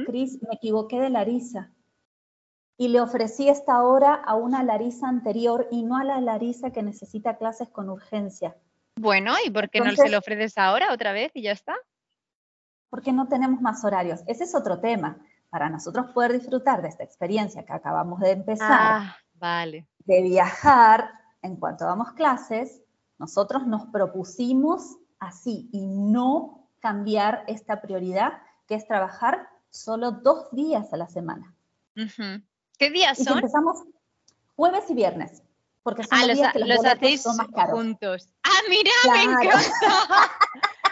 Cris, 0.08 0.42
me 0.42 0.56
equivoqué 0.56 1.00
de 1.00 1.12
Larisa 1.12 1.72
y 2.78 2.88
le 2.88 3.00
ofrecí 3.00 3.48
esta 3.48 3.84
hora 3.84 4.16
a 4.16 4.36
una 4.36 4.64
Larisa 4.64 5.08
anterior 5.08 5.68
y 5.70 5.84
no 5.84 5.98
a 5.98 6.04
la 6.04 6.20
Larisa 6.20 6.72
que 6.72 6.82
necesita 6.82 7.38
clases 7.38 7.70
con 7.70 7.90
urgencia. 7.90 8.56
Bueno, 8.96 9.34
¿y 9.46 9.52
por 9.52 9.70
qué 9.70 9.82
no 9.82 9.96
se 9.96 10.10
lo 10.10 10.18
ofreces 10.18 10.58
ahora 10.58 10.94
otra 10.94 11.12
vez 11.12 11.32
y 11.36 11.44
ya 11.44 11.52
está? 11.52 11.76
Porque 12.90 13.14
no 13.14 13.28
tenemos 13.28 13.62
más 13.62 13.86
horarios. 13.86 14.22
Ese 14.26 14.46
es 14.46 14.56
otro 14.56 14.80
tema. 14.80 15.18
Para 15.50 15.70
nosotros 15.70 16.08
poder 16.08 16.34
disfrutar 16.34 16.82
de 16.82 16.90
esta 16.90 17.04
experiencia 17.04 17.64
que 17.64 17.74
acabamos 17.74 18.20
de 18.20 18.32
empezar, 18.32 18.70
ah, 18.70 19.18
vale. 19.36 19.88
de 20.00 20.22
viajar, 20.24 21.12
en 21.42 21.56
cuanto 21.56 21.86
damos 21.86 22.12
clases, 22.14 22.82
nosotros 23.20 23.66
nos 23.66 23.86
propusimos 23.88 24.98
así 25.20 25.70
y 25.72 25.86
no 25.88 26.70
cambiar 26.80 27.44
esta 27.48 27.82
prioridad, 27.82 28.34
que 28.68 28.76
es 28.76 28.88
trabajar 28.88 29.50
solo 29.70 30.12
dos 30.12 30.52
días 30.52 30.94
a 30.94 30.98
la 30.98 31.08
semana. 31.08 31.56
¿Qué 32.78 32.92
días 32.92 33.18
son? 33.18 33.38
empezamos 33.38 33.84
jueves 34.56 34.90
y 34.90 34.94
viernes, 34.94 35.44
porque 35.84 36.04
son 36.04 36.20
ah, 36.20 36.28
los, 36.28 36.38
días 36.38 36.54
que 36.54 36.60
los, 36.60 36.86
hacéis 36.86 37.26
más 37.26 37.48
caros. 37.48 37.76
juntos. 37.76 38.30
Ah, 38.44 38.62
mira, 38.70 38.92
me 39.12 39.24
encanta. 39.24 40.32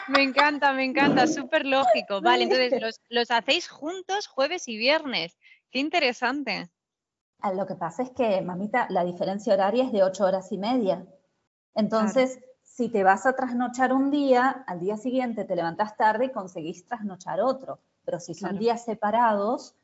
me 0.07 0.23
encanta, 0.23 0.73
me 0.73 0.85
encanta, 0.85 1.27
súper 1.27 1.65
lógico. 1.65 2.21
Vale, 2.21 2.43
entonces 2.43 2.81
los, 2.81 2.99
los 3.09 3.31
hacéis 3.31 3.67
juntos 3.67 4.27
jueves 4.27 4.67
y 4.67 4.77
viernes. 4.77 5.37
Qué 5.69 5.79
interesante. 5.79 6.69
Ah, 7.39 7.53
lo 7.53 7.67
que 7.67 7.75
pasa 7.75 8.01
es 8.01 8.09
que, 8.11 8.41
mamita, 8.41 8.87
la 8.89 9.03
diferencia 9.03 9.53
horaria 9.53 9.83
es 9.83 9.91
de 9.91 10.03
ocho 10.03 10.25
horas 10.25 10.51
y 10.51 10.57
media. 10.57 11.05
Entonces, 11.75 12.39
si 12.63 12.89
te 12.89 13.03
vas 13.03 13.25
a 13.25 13.35
trasnochar 13.35 13.93
un 13.93 14.09
día, 14.09 14.63
al 14.67 14.79
día 14.79 14.97
siguiente 14.97 15.45
te 15.45 15.55
levantas 15.55 15.95
tarde 15.95 16.25
y 16.25 16.31
conseguís 16.31 16.85
trasnochar 16.85 17.41
otro. 17.41 17.79
Pero 18.05 18.19
si 18.19 18.33
son 18.33 18.57
días 18.57 18.83
separados, 18.85 19.75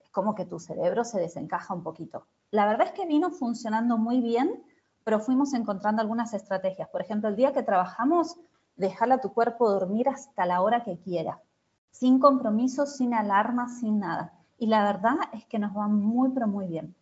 es 0.00 0.10
como 0.10 0.34
que 0.34 0.44
tu 0.44 0.58
cerebro 0.58 1.04
se 1.04 1.18
desencaja 1.18 1.74
un 1.74 1.82
poquito. 1.82 2.26
La 2.50 2.66
verdad 2.66 2.88
es 2.88 2.92
que 2.92 3.06
vino 3.06 3.30
funcionando 3.30 3.96
muy 3.96 4.20
bien, 4.20 4.62
pero 5.04 5.20
fuimos 5.20 5.54
encontrando 5.54 6.02
algunas 6.02 6.34
estrategias. 6.34 6.88
Por 6.88 7.00
ejemplo, 7.00 7.28
el 7.28 7.36
día 7.36 7.52
que 7.52 7.62
trabajamos, 7.62 8.38
dejar 8.76 9.12
a 9.12 9.20
tu 9.20 9.32
cuerpo 9.32 9.70
dormir 9.70 10.08
hasta 10.08 10.46
la 10.46 10.62
hora 10.62 10.82
que 10.82 10.98
quiera, 10.98 11.40
sin 11.90 12.18
compromisos, 12.18 12.96
sin 12.96 13.14
alarmas, 13.14 13.80
sin 13.80 14.00
nada. 14.00 14.32
Y 14.58 14.66
la 14.66 14.84
verdad 14.84 15.16
es 15.32 15.44
que 15.46 15.58
nos 15.58 15.76
va 15.76 15.88
muy, 15.88 16.30
pero 16.30 16.46
muy 16.46 16.66
bien. 16.66 16.94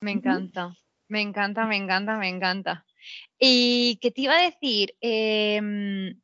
Me 0.00 0.12
encanta, 0.12 0.74
me 1.08 1.20
encanta, 1.20 1.66
me 1.66 1.76
encanta, 1.76 2.16
me 2.16 2.28
encanta. 2.28 2.84
Y 3.38 3.98
qué 4.00 4.10
te 4.10 4.22
iba 4.22 4.36
a 4.36 4.42
decir, 4.42 4.94
em, 5.00 6.20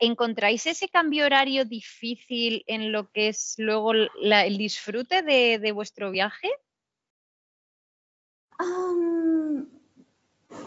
¿encontráis 0.00 0.66
ese 0.66 0.88
cambio 0.88 1.24
horario 1.24 1.64
difícil 1.64 2.62
en 2.66 2.92
lo 2.92 3.10
que 3.10 3.28
es 3.28 3.54
luego 3.58 3.92
el 3.92 4.58
disfrute 4.58 5.22
de, 5.22 5.72
vuestro 5.72 6.10
viaje? 6.10 6.50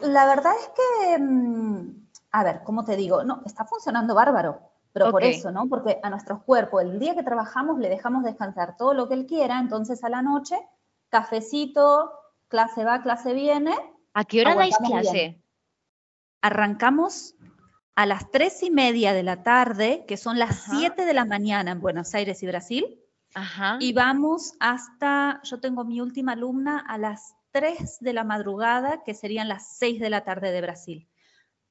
la 0.01 0.25
verdad 0.27 0.53
es 0.59 0.69
que, 0.69 1.13
em, 1.13 2.07
a 2.31 2.43
ver, 2.43 2.61
¿cómo 2.63 2.85
te 2.85 2.95
digo? 2.95 3.23
No, 3.23 3.41
está 3.45 3.65
funcionando 3.65 4.13
bárbaro, 4.15 4.59
pero 4.93 5.11
por 5.11 5.23
eso, 5.23 5.51
¿no? 5.51 5.67
Porque 5.67 5.99
a 6.01 6.09
nuestro 6.09 6.43
cuerpo, 6.43 6.79
el 6.79 6.99
día 6.99 7.15
que 7.15 7.23
trabajamos, 7.23 7.79
le 7.79 7.89
dejamos 7.89 8.23
descansar 8.23 8.77
todo 8.77 8.93
lo 8.93 9.07
que 9.07 9.15
él 9.15 9.25
quiera, 9.25 9.59
entonces 9.59 10.03
a 10.03 10.09
la 10.09 10.21
noche, 10.21 10.55
cafecito, 11.09 12.11
clase 12.47 12.83
va, 12.83 13.01
clase 13.01 13.33
viene. 13.33 13.75
¿A 14.13 14.23
qué 14.25 14.41
hora 14.41 14.55
dais 14.55 14.77
clase? 14.77 15.41
Arrancamos 16.41 17.35
a 17.95 18.05
las 18.05 18.31
tres 18.31 18.63
y 18.63 18.71
media 18.71 19.13
de 19.13 19.23
la 19.23 19.43
tarde, 19.43 20.05
que 20.07 20.17
son 20.17 20.39
las 20.39 20.63
siete 20.69 21.05
de 21.05 21.13
la 21.13 21.25
mañana 21.25 21.71
en 21.71 21.81
Buenos 21.81 22.13
Aires 22.15 22.41
y 22.43 22.47
Brasil. 22.47 22.99
Ajá. 23.35 23.77
Y 23.79 23.93
vamos 23.93 24.53
hasta, 24.59 25.41
yo 25.43 25.59
tengo 25.59 25.83
mi 25.83 26.01
última 26.01 26.31
alumna 26.33 26.79
a 26.79 26.97
las 26.97 27.35
3 27.51 27.99
de 27.99 28.13
la 28.13 28.23
madrugada, 28.23 29.03
que 29.03 29.13
serían 29.13 29.47
las 29.47 29.77
6 29.77 29.99
de 29.99 30.09
la 30.09 30.23
tarde 30.23 30.51
de 30.51 30.61
Brasil. 30.61 31.07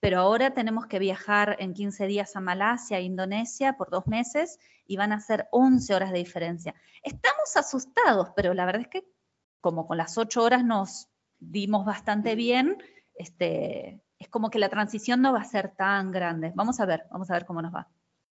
Pero 0.01 0.21
ahora 0.21 0.55
tenemos 0.55 0.87
que 0.87 0.99
viajar 0.99 1.57
en 1.59 1.75
15 1.75 2.07
días 2.07 2.37
a 2.37 2.41
Malasia, 2.41 3.01
Indonesia, 3.01 3.77
por 3.77 3.91
dos 3.91 4.07
meses, 4.07 4.59
y 4.87 4.97
van 4.97 5.13
a 5.13 5.21
ser 5.21 5.49
11 5.51 5.95
horas 5.95 6.13
de 6.13 6.19
diferencia. 6.19 6.75
Estamos 7.03 7.57
asustados, 7.57 8.31
pero 8.37 8.55
la 8.55 8.65
verdad 8.65 8.83
es 8.83 8.89
que 8.89 9.05
como 9.61 9.87
con 9.87 9.97
las 9.97 10.17
8 10.17 10.43
horas 10.43 10.65
nos 10.65 11.09
dimos 11.39 11.85
bastante 11.85 12.35
bien, 12.35 12.77
este, 13.15 14.01
es 14.19 14.29
como 14.29 14.51
que 14.51 14.59
la 14.59 14.69
transición 14.69 15.23
no 15.23 15.33
va 15.33 15.41
a 15.41 15.45
ser 15.45 15.75
tan 15.75 16.11
grande. 16.11 16.53
Vamos 16.55 16.81
a 16.81 16.87
ver, 16.87 17.05
vamos 17.11 17.31
a 17.31 17.35
ver 17.35 17.47
cómo 17.47 17.63
nos 17.63 17.75
va. 17.75 17.89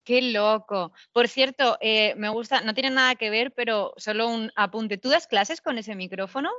Qué 0.03 0.22
loco. 0.22 0.93
Por 1.12 1.27
cierto, 1.27 1.77
eh, 1.79 2.15
me 2.15 2.29
gusta, 2.29 2.62
no 2.62 2.74
tiene 2.74 2.89
nada 2.89 3.15
que 3.15 3.29
ver, 3.29 3.53
pero 3.53 3.93
solo 3.98 4.27
un 4.29 4.51
apunte. 4.55 4.98
¿Tú 4.98 5.10
das 5.10 5.27
clases 5.27 5.62
con 5.62 5.77
ese 5.77 5.96
micrófono? 5.96 6.50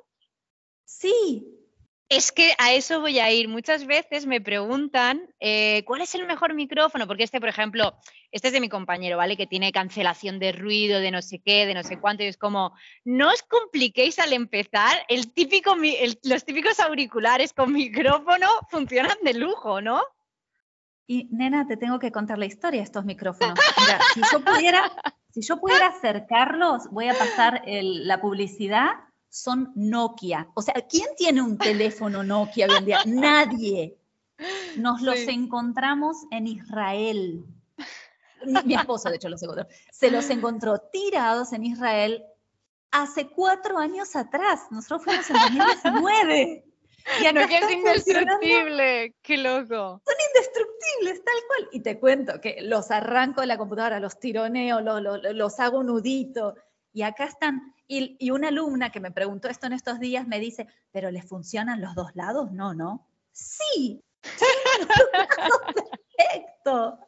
Sí, 0.85 1.62
es 2.09 2.31
que 2.31 2.53
a 2.59 2.73
eso 2.73 3.01
voy 3.01 3.19
a 3.19 3.31
ir. 3.31 3.49
Muchas 3.49 3.87
veces 3.87 4.27
me 4.27 4.41
preguntan 4.41 5.29
eh, 5.41 5.83
cuál 5.87 6.03
es 6.03 6.15
el 6.15 6.27
mejor 6.27 6.55
micrófono, 6.55 7.07
porque 7.07 7.25
este, 7.25 7.41
por 7.41 7.49
ejemplo, 7.49 7.97
este 8.31 8.49
es 8.49 8.55
de 8.55 8.61
mi 8.61 8.69
compañero, 8.69 9.17
¿vale? 9.17 9.37
Que 9.37 9.47
tiene 9.47 9.73
cancelación 9.73 10.39
de 10.39 10.53
ruido, 10.53 11.01
de 11.01 11.11
no 11.11 11.23
sé 11.23 11.41
qué, 11.41 11.67
de 11.67 11.75
no 11.75 11.83
sé 11.83 11.99
cuánto, 11.99 12.23
y 12.23 12.27
es 12.27 12.37
como, 12.37 12.75
no 13.05 13.31
os 13.31 13.43
compliquéis 13.43 14.19
al 14.19 14.33
empezar, 14.33 15.05
los 15.09 15.33
típicos 16.45 16.81
auriculares 16.81 17.53
con 17.53 17.73
micrófono 17.73 18.49
funcionan 18.69 19.17
de 19.23 19.35
lujo, 19.35 19.81
¿no? 19.81 20.03
Y 21.07 21.29
nena, 21.31 21.67
te 21.67 21.77
tengo 21.77 21.99
que 21.99 22.13
contar 22.13 22.39
la 22.39 22.47
historia 22.47 22.81
de 22.81 22.85
estos 22.85 23.05
micrófonos. 23.05 23.59
Mira, 23.81 23.99
si 24.15 24.21
yo 24.31 24.45
pudiera, 24.45 24.93
si 25.31 25.43
yo 25.43 25.59
pudiera 25.59 25.89
acercarlos, 25.89 26.89
voy 26.91 27.09
a 27.09 27.15
pasar 27.15 27.63
la 27.67 28.21
publicidad 28.21 28.93
son 29.33 29.73
Nokia. 29.75 30.49
O 30.55 30.61
sea, 30.61 30.75
¿quién 30.89 31.09
tiene 31.17 31.41
un 31.41 31.57
teléfono 31.57 32.23
Nokia 32.23 32.67
hoy 32.67 32.77
en 32.77 32.85
día? 32.85 33.01
Nadie. 33.07 33.97
Nos 34.77 35.01
los 35.01 35.17
encontramos 35.21 36.19
en 36.31 36.47
Israel. 36.47 37.43
Mi, 38.65 38.75
esposo, 38.75 39.09
de 39.09 39.17
hecho, 39.17 39.31
los 39.31 39.43
encontró. 39.43 39.67
Se 39.91 40.11
los 40.11 40.29
encontró 40.29 40.79
tirados 40.93 41.53
en 41.55 41.65
Israel 41.65 42.23
hace 42.91 43.29
cuatro 43.29 43.79
años 43.79 44.15
atrás. 44.17 44.67
Nosotros 44.71 45.05
fuimos 45.05 45.31
en 45.31 45.37
2019. 45.37 46.65
Y 47.21 47.33
Nokia 47.33 47.59
es 47.59 47.71
indestructible, 47.71 49.15
qué 49.23 49.39
loco. 49.39 50.03
Son 50.05 50.15
indestructibles, 50.35 51.25
tal 51.25 51.35
cual. 51.49 51.69
Y 51.73 51.81
te 51.81 51.99
cuento 51.99 52.39
que 52.41 52.59
los 52.61 52.91
arranco 52.91 53.41
de 53.41 53.47
la 53.47 53.57
computadora, 53.57 53.99
los 53.99 54.21
tironeo, 54.21 54.81
los 54.81 55.61
hago 55.61 55.83
nudito. 55.83 56.55
Y 56.93 57.03
acá 57.03 57.25
están 57.25 57.75
y, 57.93 58.31
una 58.31 58.49
alumna 58.49 58.91
que 58.91 59.01
me 59.01 59.11
preguntó 59.11 59.49
esto 59.49 59.67
en 59.67 59.75
estos 59.75 60.01
días 60.01 60.27
me 60.27 60.41
dice, 60.41 60.67
¿pero 60.93 61.11
les 61.11 61.27
funcionan 61.27 61.81
los 61.81 61.95
dos 61.95 62.15
lados? 62.15 62.51
No, 62.53 62.75
no. 62.75 63.07
Sí. 63.33 64.03
Perfecto. 66.17 66.99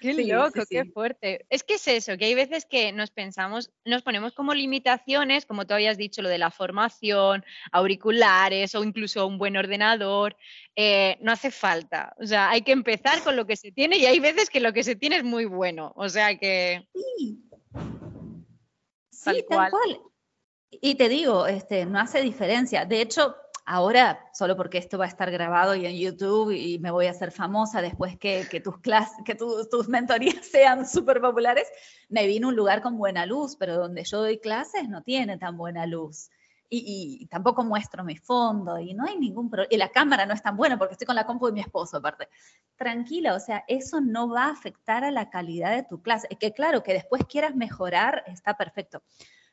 Qué 0.00 0.14
loco, 0.14 0.62
qué 0.68 0.84
fuerte. 0.84 1.46
Es 1.48 1.62
que 1.62 1.74
es 1.74 1.88
eso, 1.88 2.16
que 2.16 2.26
hay 2.26 2.34
veces 2.34 2.66
que 2.66 2.92
nos 2.92 3.10
pensamos, 3.10 3.70
nos 3.84 4.02
ponemos 4.02 4.32
como 4.32 4.54
limitaciones, 4.54 5.46
como 5.46 5.66
tú 5.66 5.74
habías 5.74 5.96
dicho, 5.96 6.22
lo 6.22 6.28
de 6.28 6.38
la 6.38 6.50
formación, 6.50 7.44
auriculares 7.70 8.74
o 8.74 8.84
incluso 8.84 9.26
un 9.26 9.38
buen 9.38 9.56
ordenador. 9.56 10.36
Eh, 10.76 11.18
no 11.20 11.32
hace 11.32 11.50
falta. 11.50 12.14
O 12.18 12.26
sea, 12.26 12.50
hay 12.50 12.62
que 12.62 12.72
empezar 12.72 13.22
con 13.22 13.36
lo 13.36 13.46
que 13.46 13.56
se 13.56 13.72
tiene 13.72 13.96
y 13.96 14.06
hay 14.06 14.20
veces 14.20 14.50
que 14.50 14.60
lo 14.60 14.72
que 14.72 14.84
se 14.84 14.96
tiene 14.96 15.16
es 15.16 15.24
muy 15.24 15.46
bueno. 15.46 15.92
O 15.96 16.08
sea 16.08 16.36
que. 16.36 16.86
Sí. 16.94 17.42
Sí, 19.12 19.44
tal 19.48 19.70
cual. 19.70 20.00
Y 20.70 20.94
te 20.94 21.08
digo, 21.08 21.46
este, 21.46 21.84
no 21.84 22.00
hace 22.00 22.22
diferencia. 22.22 22.86
De 22.86 23.02
hecho, 23.02 23.36
ahora, 23.66 24.18
solo 24.32 24.56
porque 24.56 24.78
esto 24.78 24.98
va 24.98 25.04
a 25.04 25.08
estar 25.08 25.30
grabado 25.30 25.74
y 25.74 25.86
en 25.86 25.96
YouTube 25.96 26.50
y 26.50 26.78
me 26.78 26.90
voy 26.90 27.06
a 27.06 27.10
hacer 27.10 27.30
famosa 27.30 27.82
después 27.82 28.18
que, 28.18 28.44
tus, 28.64 28.78
clases, 28.78 29.18
que 29.24 29.34
tus 29.34 29.88
mentorías 29.88 30.46
sean 30.50 30.88
súper 30.88 31.20
populares, 31.20 31.68
me 32.08 32.26
vino 32.26 32.48
un 32.48 32.56
lugar 32.56 32.80
con 32.80 32.96
buena 32.96 33.26
luz, 33.26 33.56
pero 33.56 33.76
donde 33.76 34.04
yo 34.04 34.18
doy 34.18 34.38
clases 34.38 34.88
no 34.88 35.02
tiene 35.02 35.36
tan 35.38 35.56
buena 35.56 35.86
luz. 35.86 36.30
Y, 36.74 37.26
tampoco 37.26 37.64
muestro 37.64 38.02
mi 38.02 38.16
fondo 38.16 38.78
y 38.78 38.94
no 38.94 39.04
hay 39.04 39.18
ningún 39.18 39.50
problema. 39.50 39.68
Y 39.70 39.76
la 39.76 39.90
cámara 39.90 40.24
no 40.24 40.32
es 40.32 40.42
tan 40.42 40.56
buena 40.56 40.78
porque 40.78 40.92
estoy 40.92 41.06
con 41.06 41.16
la 41.16 41.26
compu 41.26 41.46
de 41.46 41.52
mi 41.52 41.60
esposo 41.60 41.98
aparte. 41.98 42.28
Tranquila, 42.76 43.34
o 43.34 43.40
sea, 43.40 43.62
eso 43.68 44.00
no 44.00 44.30
va 44.30 44.46
a 44.46 44.52
afectar 44.52 45.04
a 45.04 45.10
la 45.10 45.28
calidad 45.28 45.74
de 45.76 45.82
tu 45.82 46.00
clase. 46.00 46.28
Es 46.30 46.38
que 46.38 46.54
claro, 46.54 46.82
que 46.82 46.94
después 46.94 47.24
quieras 47.26 47.54
mejorar, 47.54 48.24
está 48.26 48.56
perfecto. 48.56 49.02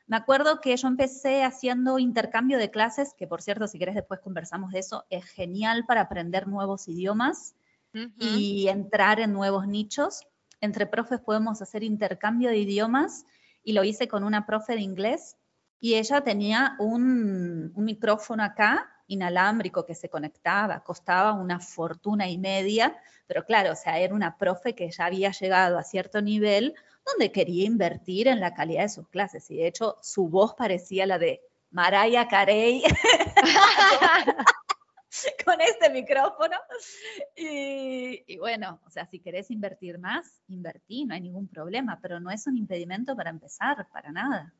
Me 0.06 0.16
acuerdo 0.16 0.62
que 0.62 0.74
yo 0.74 0.88
empecé 0.88 1.44
haciendo 1.44 1.98
intercambio 1.98 2.56
de 2.56 2.70
clases, 2.70 3.12
que 3.12 3.26
por 3.26 3.42
cierto, 3.42 3.68
si 3.68 3.78
querés 3.78 3.96
después 3.96 4.20
conversamos 4.20 4.72
de 4.72 4.78
eso, 4.78 5.04
es 5.10 5.26
genial 5.26 5.84
para 5.86 6.00
aprender 6.00 6.48
nuevos 6.48 6.88
idiomas 6.88 7.54
y 8.18 8.68
entrar 8.68 9.20
en 9.20 9.34
nuevos 9.34 9.68
nichos. 9.68 10.26
Entre 10.62 10.86
profes 10.86 11.20
podemos 11.20 11.60
hacer 11.60 11.82
intercambio 11.82 12.48
de 12.48 12.56
idiomas 12.56 13.26
y 13.62 13.74
lo 13.74 13.84
hice 13.84 14.08
con 14.08 14.24
una 14.24 14.46
profe 14.46 14.72
de 14.72 14.80
inglés 14.80 15.36
y 15.80 15.94
ella 15.94 16.20
tenía 16.20 16.76
un, 16.78 17.72
un 17.74 17.84
micrófono 17.84 18.44
acá 18.44 18.88
inalámbrico 19.06 19.84
que 19.84 19.94
se 19.94 20.08
conectaba, 20.08 20.84
costaba 20.84 21.32
una 21.32 21.58
fortuna 21.58 22.28
y 22.28 22.38
media, 22.38 22.96
pero 23.26 23.44
claro, 23.44 23.72
o 23.72 23.76
sea, 23.76 23.98
era 23.98 24.14
una 24.14 24.36
profe 24.36 24.74
que 24.74 24.90
ya 24.90 25.06
había 25.06 25.32
llegado 25.32 25.78
a 25.78 25.82
cierto 25.82 26.22
nivel 26.22 26.74
donde 27.04 27.32
quería 27.32 27.64
invertir 27.64 28.28
en 28.28 28.40
la 28.40 28.54
calidad 28.54 28.82
de 28.82 28.88
sus 28.88 29.08
clases. 29.08 29.50
Y 29.50 29.56
de 29.56 29.66
hecho, 29.66 29.96
su 30.02 30.28
voz 30.28 30.54
parecía 30.54 31.06
la 31.06 31.18
de 31.18 31.40
Mariah 31.70 32.28
Carey. 32.28 32.84
con 35.44 35.60
este 35.60 35.90
micrófono. 35.90 36.56
Y, 37.34 38.22
y, 38.32 38.38
bueno, 38.38 38.80
o 38.86 38.90
sea, 38.90 39.06
si 39.06 39.18
querés 39.18 39.50
invertir 39.50 39.98
más, 39.98 40.40
invertí, 40.48 41.04
no 41.04 41.14
hay 41.14 41.20
ningún 41.20 41.48
problema, 41.48 41.98
pero 42.00 42.20
no 42.20 42.30
es 42.30 42.46
un 42.46 42.56
impedimento 42.56 43.16
para 43.16 43.30
empezar, 43.30 43.88
para 43.92 44.12
nada. 44.12 44.54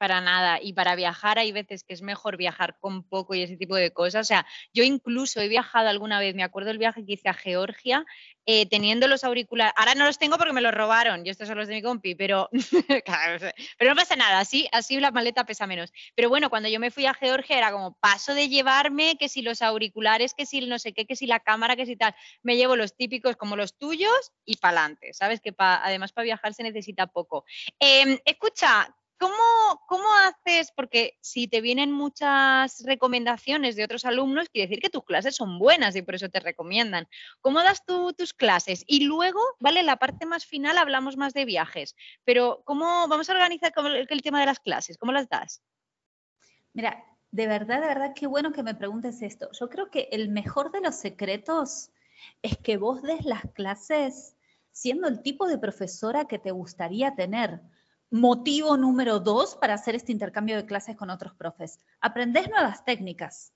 Para 0.00 0.22
nada. 0.22 0.58
Y 0.62 0.72
para 0.72 0.94
viajar 0.94 1.38
hay 1.38 1.52
veces 1.52 1.84
que 1.84 1.92
es 1.92 2.00
mejor 2.00 2.38
viajar 2.38 2.78
con 2.80 3.02
poco 3.02 3.34
y 3.34 3.42
ese 3.42 3.58
tipo 3.58 3.76
de 3.76 3.92
cosas. 3.92 4.22
O 4.22 4.24
sea, 4.24 4.46
yo 4.72 4.82
incluso 4.82 5.42
he 5.42 5.48
viajado 5.48 5.90
alguna 5.90 6.18
vez, 6.18 6.34
me 6.34 6.42
acuerdo 6.42 6.70
el 6.70 6.78
viaje 6.78 7.04
que 7.04 7.12
hice 7.12 7.28
a 7.28 7.34
Georgia, 7.34 8.06
eh, 8.46 8.64
teniendo 8.64 9.08
los 9.08 9.24
auriculares. 9.24 9.74
Ahora 9.76 9.94
no 9.94 10.06
los 10.06 10.18
tengo 10.18 10.38
porque 10.38 10.54
me 10.54 10.62
los 10.62 10.72
robaron, 10.72 11.22
yo 11.22 11.30
estos 11.30 11.46
son 11.48 11.58
los 11.58 11.68
de 11.68 11.74
mi 11.74 11.82
compi, 11.82 12.14
pero, 12.14 12.48
pero 13.78 13.90
no 13.90 13.94
pasa 13.94 14.16
nada, 14.16 14.40
así, 14.40 14.68
así 14.72 14.98
la 14.98 15.10
maleta 15.10 15.44
pesa 15.44 15.66
menos. 15.66 15.92
Pero 16.14 16.30
bueno, 16.30 16.48
cuando 16.48 16.70
yo 16.70 16.80
me 16.80 16.90
fui 16.90 17.04
a 17.04 17.12
Georgia 17.12 17.58
era 17.58 17.70
como 17.70 17.92
paso 18.00 18.32
de 18.32 18.48
llevarme 18.48 19.18
que 19.18 19.28
si 19.28 19.42
los 19.42 19.60
auriculares, 19.60 20.32
que 20.32 20.46
si 20.46 20.62
no 20.62 20.78
sé 20.78 20.94
qué, 20.94 21.04
que 21.04 21.16
si 21.16 21.26
la 21.26 21.40
cámara, 21.40 21.76
que 21.76 21.84
si 21.84 21.96
tal. 21.96 22.14
Me 22.42 22.56
llevo 22.56 22.74
los 22.74 22.96
típicos 22.96 23.36
como 23.36 23.54
los 23.54 23.76
tuyos 23.76 24.32
y 24.46 24.56
para 24.56 24.80
adelante, 24.80 25.12
¿sabes? 25.12 25.40
Que 25.42 25.54
además 25.58 26.12
para 26.12 26.24
viajar 26.24 26.54
se 26.54 26.62
necesita 26.62 27.06
poco. 27.06 27.44
Em, 27.78 28.18
escucha, 28.24 28.96
¿Cómo, 29.20 29.34
¿Cómo 29.86 30.08
haces? 30.14 30.72
Porque 30.74 31.18
si 31.20 31.46
te 31.46 31.60
vienen 31.60 31.92
muchas 31.92 32.82
recomendaciones 32.86 33.76
de 33.76 33.84
otros 33.84 34.06
alumnos, 34.06 34.48
quiere 34.48 34.66
decir 34.66 34.80
que 34.80 34.88
tus 34.88 35.04
clases 35.04 35.36
son 35.36 35.58
buenas 35.58 35.94
y 35.94 36.00
por 36.00 36.14
eso 36.14 36.30
te 36.30 36.40
recomiendan. 36.40 37.06
¿Cómo 37.42 37.62
das 37.62 37.84
tú 37.84 38.14
tus 38.14 38.32
clases? 38.32 38.82
Y 38.86 39.04
luego, 39.04 39.38
¿vale? 39.58 39.82
La 39.82 39.98
parte 39.98 40.24
más 40.24 40.46
final 40.46 40.78
hablamos 40.78 41.18
más 41.18 41.34
de 41.34 41.44
viajes, 41.44 41.96
pero 42.24 42.62
¿cómo 42.64 43.08
vamos 43.08 43.28
a 43.28 43.34
organizar 43.34 43.74
el, 43.76 44.22
tema 44.22 44.40
de 44.40 44.46
las 44.46 44.58
clases? 44.58 44.96
¿Cómo 44.96 45.12
las 45.12 45.28
das? 45.28 45.62
Mira, 46.72 47.04
de 47.30 47.46
verdad, 47.46 47.82
de 47.82 47.88
verdad, 47.88 48.14
qué 48.14 48.26
bueno 48.26 48.52
que 48.52 48.62
me 48.62 48.74
preguntes 48.74 49.20
esto. 49.20 49.50
Yo 49.52 49.68
creo 49.68 49.90
que 49.90 50.08
el 50.12 50.30
mejor 50.30 50.72
de 50.72 50.80
los 50.80 50.94
secretos 50.94 51.90
es 52.40 52.56
que 52.56 52.78
vos 52.78 53.02
des 53.02 53.26
las 53.26 53.42
clases 53.52 54.34
siendo 54.72 55.08
el 55.08 55.20
tipo 55.20 55.46
de 55.46 55.58
profesora 55.58 56.24
que 56.24 56.38
te 56.38 56.52
gustaría 56.52 57.14
tener 57.14 57.60
motivo 58.10 58.76
número 58.76 59.20
dos 59.20 59.56
para 59.56 59.74
hacer 59.74 59.94
este 59.94 60.12
intercambio 60.12 60.56
de 60.56 60.66
clases 60.66 60.96
con 60.96 61.10
otros 61.10 61.34
profes. 61.34 61.78
Aprendés 62.00 62.48
nuevas 62.48 62.84
técnicas. 62.84 63.52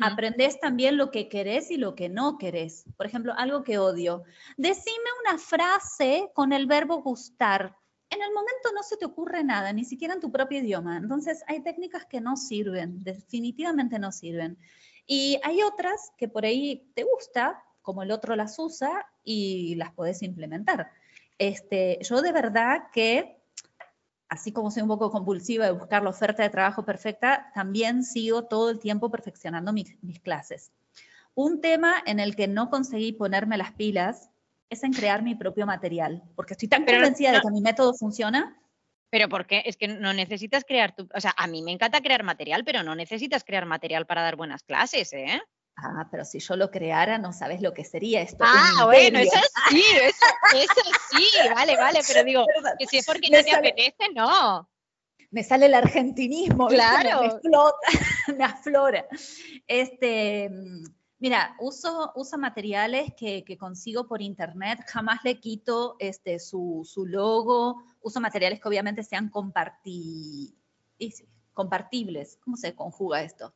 Aprendés 0.00 0.60
también 0.60 0.96
lo 0.96 1.10
que 1.10 1.28
querés 1.28 1.70
y 1.70 1.76
lo 1.76 1.94
que 1.94 2.08
no 2.08 2.38
querés. 2.38 2.84
Por 2.96 3.06
ejemplo, 3.06 3.32
algo 3.36 3.64
que 3.64 3.78
odio. 3.78 4.22
Decime 4.56 5.08
una 5.26 5.38
frase 5.38 6.30
con 6.34 6.52
el 6.52 6.66
verbo 6.66 7.02
gustar. 7.02 7.76
En 8.10 8.22
el 8.22 8.28
momento 8.28 8.70
no 8.74 8.82
se 8.82 8.96
te 8.96 9.06
ocurre 9.06 9.42
nada, 9.42 9.72
ni 9.72 9.84
siquiera 9.84 10.14
en 10.14 10.20
tu 10.20 10.30
propio 10.30 10.60
idioma. 10.60 10.98
Entonces, 10.98 11.42
hay 11.48 11.62
técnicas 11.62 12.04
que 12.04 12.20
no 12.20 12.36
sirven, 12.36 13.02
definitivamente 13.02 13.98
no 13.98 14.12
sirven. 14.12 14.58
Y 15.06 15.40
hay 15.42 15.62
otras 15.62 16.12
que 16.16 16.28
por 16.28 16.44
ahí 16.44 16.90
te 16.94 17.04
gusta, 17.04 17.64
como 17.80 18.02
el 18.02 18.10
otro 18.10 18.36
las 18.36 18.58
usa 18.58 19.06
y 19.24 19.74
las 19.76 19.92
podés 19.92 20.22
implementar. 20.22 20.90
Este, 21.38 21.98
yo 22.02 22.20
de 22.22 22.32
verdad 22.32 22.90
que 22.92 23.41
así 24.32 24.50
como 24.50 24.70
soy 24.70 24.82
un 24.82 24.88
poco 24.88 25.10
compulsiva 25.10 25.66
de 25.66 25.72
buscar 25.72 26.02
la 26.02 26.08
oferta 26.08 26.42
de 26.42 26.48
trabajo 26.48 26.86
perfecta, 26.86 27.50
también 27.54 28.02
sigo 28.02 28.44
todo 28.44 28.70
el 28.70 28.78
tiempo 28.78 29.10
perfeccionando 29.10 29.74
mis, 29.74 29.94
clases. 30.22 30.72
Un 31.34 31.60
tema 31.60 32.02
en 32.06 32.18
el 32.18 32.34
que 32.34 32.48
no 32.48 32.70
conseguí 32.70 33.12
ponerme 33.12 33.58
las 33.58 33.72
pilas 33.72 34.30
es 34.70 34.84
en 34.84 34.94
crear 34.94 35.22
mi 35.22 35.34
propio 35.34 35.66
material, 35.66 36.22
porque 36.34 36.54
estoy 36.54 36.66
tan 36.66 36.86
convencida 36.86 37.32
de 37.32 37.42
que 37.42 37.50
mi 37.50 37.60
método 37.60 37.92
funciona. 37.92 38.58
Pero 39.10 39.28
¿por 39.28 39.46
qué? 39.46 39.64
Es 39.66 39.76
que 39.76 39.88
no 39.88 40.14
necesitas 40.14 40.64
crear 40.64 40.94
tu... 40.96 41.06
O 41.14 41.20
sea, 41.20 41.34
a 41.36 41.46
mí 41.46 41.60
me 41.60 41.72
encanta 41.72 42.00
crear 42.00 42.22
material, 42.22 42.64
pero 42.64 42.82
no 42.82 42.94
necesitas 42.94 43.44
crear 43.44 43.66
material 43.66 44.06
para 44.06 44.22
dar 44.22 44.36
buenas 44.36 44.62
clases, 44.62 45.12
¿eh? 45.12 45.42
Ah, 45.76 46.06
pero 46.10 46.24
si 46.24 46.38
yo 46.38 46.56
lo 46.56 46.70
creara, 46.70 47.18
no 47.18 47.32
sabes 47.32 47.60
lo 47.62 47.72
que 47.72 47.84
sería 47.84 48.20
esto. 48.20 48.44
Ah, 48.46 48.84
bueno, 48.84 49.18
eso 49.18 49.38
sí, 49.70 49.82
eso, 50.02 50.80
sí, 51.10 51.26
vale, 51.54 51.76
vale, 51.76 52.00
pero 52.06 52.24
digo, 52.24 52.46
que 52.78 52.86
si 52.86 52.98
es 52.98 53.06
porque 53.06 53.30
no 53.30 53.42
te 53.42 53.54
apetece, 53.54 54.12
no. 54.14 54.68
Me 55.30 55.42
sale 55.42 55.66
el 55.66 55.74
argentinismo, 55.74 56.68
claro. 56.68 57.40
Me, 57.42 58.36
me 58.36 58.44
aflora. 58.44 59.06
Este, 59.66 60.50
mira, 61.18 61.56
uso, 61.58 62.12
uso 62.16 62.36
materiales 62.36 63.14
que, 63.16 63.44
consigo 63.58 64.06
por 64.06 64.20
internet, 64.20 64.80
jamás 64.86 65.20
le 65.24 65.40
quito 65.40 65.96
este, 66.00 66.38
su, 66.38 66.84
logo, 67.06 67.82
uso 68.02 68.20
materiales 68.20 68.60
que 68.60 68.68
obviamente 68.68 69.02
sean 69.02 69.30
comparti 69.30 70.54
compartibles. 71.54 72.38
¿Cómo 72.44 72.56
se 72.56 72.74
conjuga 72.74 73.22
esto? 73.22 73.54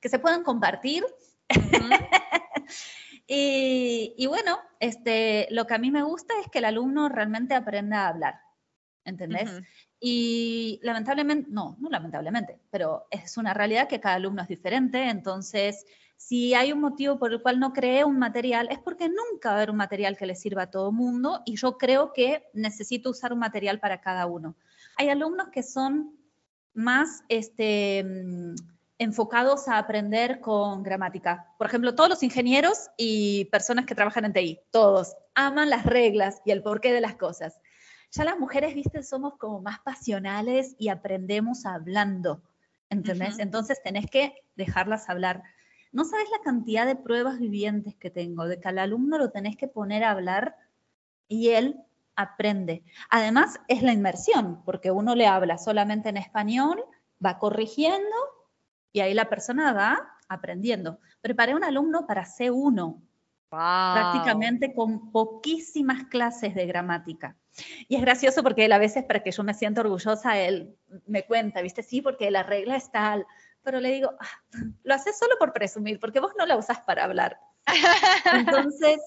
Que 0.00 0.08
se 0.08 0.18
puedan 0.18 0.42
compartir 0.42 1.04
y, 3.26 4.26
bueno, 4.26 4.58
este, 4.80 5.48
lo 5.50 5.66
que 5.66 5.74
a 5.74 5.78
mí 5.78 5.90
me 5.90 6.02
gusta 6.02 6.34
es 6.40 6.48
que 6.50 6.58
el 6.58 6.66
alumno 6.66 7.08
realmente 7.08 7.54
aprenda 7.54 8.04
a 8.04 8.08
hablar, 8.08 8.40
¿entendés? 9.04 9.50
Y 10.00 10.80
lamentablemente, 10.82 11.48
no, 11.50 11.76
no 11.80 11.90
lamentablemente, 11.90 12.58
pero 12.70 13.06
es 13.10 13.36
una 13.36 13.54
realidad 13.54 13.88
que 13.88 14.00
cada 14.00 14.16
alumno 14.16 14.42
es 14.42 14.48
diferente, 14.48 15.08
entonces 15.08 15.84
si 16.18 16.52
hay 16.52 16.72
un 16.72 16.80
motivo 16.80 17.16
por 17.18 17.32
el 17.32 17.40
cual 17.40 17.60
no 17.60 17.72
cree 17.72 18.04
un 18.04 18.18
material, 18.18 18.68
es 18.70 18.80
porque 18.80 19.08
nunca 19.08 19.50
va 19.50 19.54
a 19.54 19.56
haber 19.58 19.70
un 19.70 19.76
material 19.76 20.16
que 20.16 20.26
le 20.26 20.34
sirva 20.34 20.64
a 20.64 20.70
todo 20.70 20.90
mundo 20.90 21.42
y 21.46 21.56
yo 21.56 21.78
creo 21.78 22.12
que 22.12 22.44
necesito 22.52 23.10
usar 23.10 23.32
un 23.32 23.38
material 23.38 23.78
para 23.78 24.00
cada 24.00 24.26
uno. 24.26 24.56
Hay 24.96 25.10
alumnos 25.10 25.48
que 25.50 25.62
son 25.62 26.18
más, 26.74 27.22
este, 27.28 28.04
mm, 28.04 28.54
enfocados 28.98 29.68
a 29.68 29.78
aprender 29.78 30.40
con 30.40 30.82
gramática. 30.82 31.46
Por 31.56 31.68
ejemplo, 31.68 31.94
todos 31.94 32.10
los 32.10 32.22
ingenieros 32.22 32.90
y 32.96 33.44
personas 33.46 33.86
que 33.86 33.94
trabajan 33.94 34.24
en 34.24 34.32
TI, 34.32 34.60
todos 34.70 35.16
aman 35.34 35.70
las 35.70 35.86
reglas 35.86 36.42
y 36.44 36.50
el 36.50 36.62
porqué 36.62 36.92
de 36.92 37.00
las 37.00 37.14
cosas. 37.14 37.60
Ya 38.10 38.24
las 38.24 38.38
mujeres, 38.38 38.74
viste, 38.74 39.02
somos 39.02 39.36
como 39.36 39.60
más 39.60 39.80
pasionales 39.80 40.74
y 40.78 40.88
aprendemos 40.88 41.64
hablando, 41.64 42.42
¿entendés? 42.90 43.38
Entonces 43.38 43.80
tenés 43.82 44.10
que 44.10 44.34
dejarlas 44.56 45.08
hablar. 45.08 45.42
No 45.92 46.04
sabes 46.04 46.28
la 46.30 46.42
cantidad 46.42 46.86
de 46.86 46.96
pruebas 46.96 47.38
vivientes 47.38 47.94
que 47.96 48.10
tengo, 48.10 48.46
de 48.46 48.58
que 48.58 48.68
al 48.68 48.78
alumno 48.78 49.18
lo 49.18 49.30
tenés 49.30 49.56
que 49.56 49.68
poner 49.68 50.04
a 50.04 50.10
hablar 50.10 50.56
y 51.28 51.50
él 51.50 51.76
aprende. 52.16 52.82
Además, 53.10 53.60
es 53.68 53.82
la 53.82 53.92
inmersión, 53.92 54.62
porque 54.64 54.90
uno 54.90 55.14
le 55.14 55.26
habla 55.26 55.56
solamente 55.56 56.08
en 56.08 56.16
español, 56.16 56.84
va 57.24 57.38
corrigiendo 57.38 58.16
y 58.98 59.00
ahí 59.00 59.14
la 59.14 59.28
persona 59.28 59.72
va 59.72 60.16
aprendiendo. 60.28 60.98
Preparé 61.20 61.54
un 61.54 61.62
alumno 61.62 62.04
para 62.04 62.24
C1, 62.24 63.00
prácticamente 63.48 64.74
con 64.74 65.12
poquísimas 65.12 66.06
clases 66.06 66.56
de 66.56 66.66
gramática. 66.66 67.36
Y 67.86 67.94
es 67.94 68.02
gracioso 68.02 68.42
porque 68.42 68.64
él 68.64 68.72
a 68.72 68.78
veces, 68.78 69.04
para 69.04 69.22
que 69.22 69.30
yo 69.30 69.44
me 69.44 69.54
sienta 69.54 69.82
orgullosa, 69.82 70.36
él 70.36 70.76
me 71.06 71.24
cuenta, 71.24 71.62
¿viste? 71.62 71.84
Sí, 71.84 72.02
porque 72.02 72.28
la 72.32 72.42
regla 72.42 72.74
es 72.74 72.90
tal. 72.90 73.24
Pero 73.62 73.78
le 73.78 73.92
digo, 73.92 74.10
ah, 74.18 74.60
lo 74.82 74.94
haces 74.94 75.16
solo 75.16 75.36
por 75.38 75.52
presumir, 75.52 76.00
porque 76.00 76.18
vos 76.18 76.32
no 76.36 76.44
la 76.44 76.56
usás 76.56 76.80
para 76.80 77.04
hablar. 77.04 77.38
Entonces, 78.34 79.00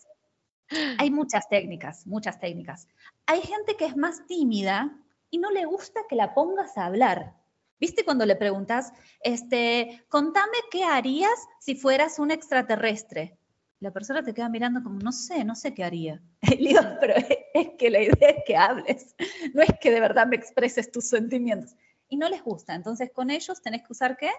hay 0.99 1.11
muchas 1.11 1.49
técnicas, 1.49 2.07
muchas 2.07 2.39
técnicas. 2.39 2.87
Hay 3.25 3.41
gente 3.41 3.75
que 3.75 3.87
es 3.87 3.97
más 3.97 4.25
tímida 4.25 4.97
y 5.29 5.37
no 5.37 5.51
le 5.51 5.65
gusta 5.65 5.99
que 6.07 6.15
la 6.15 6.33
pongas 6.33 6.77
a 6.77 6.85
hablar. 6.85 7.40
¿Viste 7.81 8.05
cuando 8.05 8.27
le 8.27 8.35
preguntas, 8.35 8.93
este, 9.23 10.05
contame 10.07 10.55
qué 10.69 10.83
harías 10.83 11.47
si 11.59 11.73
fueras 11.73 12.19
un 12.19 12.29
extraterrestre? 12.29 13.39
La 13.79 13.89
persona 13.89 14.21
te 14.21 14.35
queda 14.35 14.49
mirando 14.49 14.83
como, 14.83 14.99
no 14.99 15.11
sé, 15.11 15.43
no 15.43 15.55
sé 15.55 15.73
qué 15.73 15.83
haría. 15.83 16.21
Y 16.59 16.67
digo, 16.67 16.81
pero 16.99 17.15
es 17.15 17.69
que 17.79 17.89
la 17.89 18.01
idea 18.01 18.29
es 18.29 18.43
que 18.45 18.55
hables, 18.55 19.15
no 19.55 19.63
es 19.63 19.71
que 19.81 19.89
de 19.89 19.99
verdad 19.99 20.27
me 20.27 20.35
expreses 20.35 20.91
tus 20.91 21.09
sentimientos. 21.09 21.75
Y 22.07 22.17
no 22.17 22.29
les 22.29 22.43
gusta. 22.43 22.75
Entonces, 22.75 23.09
con 23.11 23.31
ellos 23.31 23.63
tenés 23.63 23.81
que 23.81 23.93
usar 23.93 24.15
qué? 24.15 24.29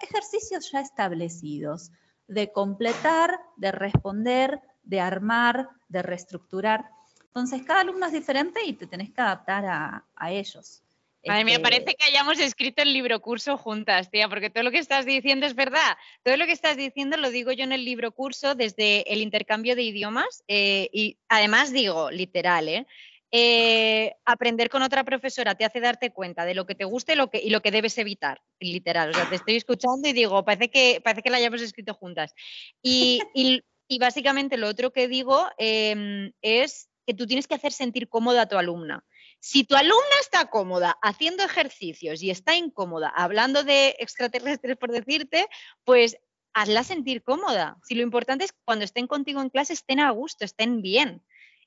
Ejercicios 0.00 0.72
ya 0.72 0.80
establecidos 0.80 1.92
de 2.26 2.50
completar, 2.50 3.38
de 3.56 3.70
responder, 3.70 4.60
de 4.82 4.98
armar, 4.98 5.68
de 5.88 6.02
reestructurar. 6.02 6.90
Entonces, 7.26 7.62
cada 7.62 7.82
alumno 7.82 8.06
es 8.06 8.12
diferente 8.12 8.64
y 8.64 8.72
te 8.72 8.88
tenés 8.88 9.12
que 9.12 9.20
adaptar 9.20 9.64
a, 9.66 10.04
a 10.16 10.32
ellos. 10.32 10.82
Madre 11.26 11.44
mía, 11.44 11.60
parece 11.60 11.94
que 11.94 12.06
hayamos 12.06 12.38
escrito 12.40 12.82
el 12.82 12.92
libro 12.92 13.20
curso 13.20 13.58
juntas, 13.58 14.10
tía, 14.10 14.28
porque 14.28 14.48
todo 14.48 14.64
lo 14.64 14.70
que 14.70 14.78
estás 14.78 15.04
diciendo 15.04 15.44
es 15.46 15.54
verdad. 15.54 15.96
Todo 16.22 16.36
lo 16.36 16.46
que 16.46 16.52
estás 16.52 16.76
diciendo 16.76 17.16
lo 17.18 17.30
digo 17.30 17.52
yo 17.52 17.64
en 17.64 17.72
el 17.72 17.84
libro 17.84 18.12
curso 18.12 18.54
desde 18.54 19.10
el 19.12 19.20
intercambio 19.20 19.76
de 19.76 19.82
idiomas 19.82 20.42
eh, 20.48 20.88
y 20.92 21.18
además 21.28 21.72
digo, 21.72 22.10
literal, 22.10 22.68
¿eh? 22.68 22.86
¿eh? 23.30 24.14
aprender 24.24 24.70
con 24.70 24.82
otra 24.82 25.04
profesora 25.04 25.54
te 25.54 25.64
hace 25.64 25.80
darte 25.80 26.10
cuenta 26.10 26.44
de 26.44 26.54
lo 26.54 26.66
que 26.66 26.74
te 26.74 26.84
gusta 26.84 27.12
y 27.12 27.16
lo 27.16 27.30
que, 27.30 27.38
y 27.38 27.50
lo 27.50 27.60
que 27.60 27.70
debes 27.70 27.98
evitar, 27.98 28.40
literal. 28.58 29.10
O 29.10 29.14
sea, 29.14 29.28
te 29.28 29.36
estoy 29.36 29.56
escuchando 29.56 30.08
y 30.08 30.12
digo, 30.12 30.44
parece 30.44 30.70
que, 30.70 31.00
parece 31.02 31.22
que 31.22 31.30
la 31.30 31.36
hayamos 31.36 31.60
escrito 31.60 31.94
juntas. 31.94 32.34
Y, 32.82 33.20
y, 33.34 33.62
básicamente 33.98 34.56
lo 34.56 34.68
otro 34.68 34.92
que 34.92 35.08
digo 35.08 35.48
em, 35.58 36.32
es 36.42 36.88
que 37.06 37.12
tú 37.12 37.26
tienes 37.26 37.46
que 37.46 37.56
hacer 37.56 37.72
sentir 37.72 38.08
cómoda 38.08 38.42
a 38.42 38.48
tu 38.48 38.56
alumna. 38.56 39.04
Si 39.40 39.64
tu 39.64 39.74
alumna 39.74 40.16
está 40.20 40.50
cómoda 40.50 40.98
haciendo 41.02 41.42
ejercicios 41.42 42.22
y 42.22 42.30
está 42.30 42.56
incómoda 42.56 43.08
hablando 43.08 43.64
de 43.64 43.96
extraterrestres, 43.98 44.76
por 44.76 44.92
decirte, 44.92 45.48
pues 45.84 46.18
hazla 46.52 46.84
sentir 46.84 47.22
cómoda. 47.22 47.78
Si 47.82 47.94
lo 47.94 48.02
importante 48.02 48.44
es 48.44 48.52
que 48.52 48.58
cuando 48.64 48.84
estén 48.84 49.06
contigo 49.06 49.40
en 49.40 49.48
clase 49.48 49.72
estén 49.72 50.00
a 50.00 50.10
gusto, 50.10 50.44
estén 50.44 50.82
bien. 50.82 51.24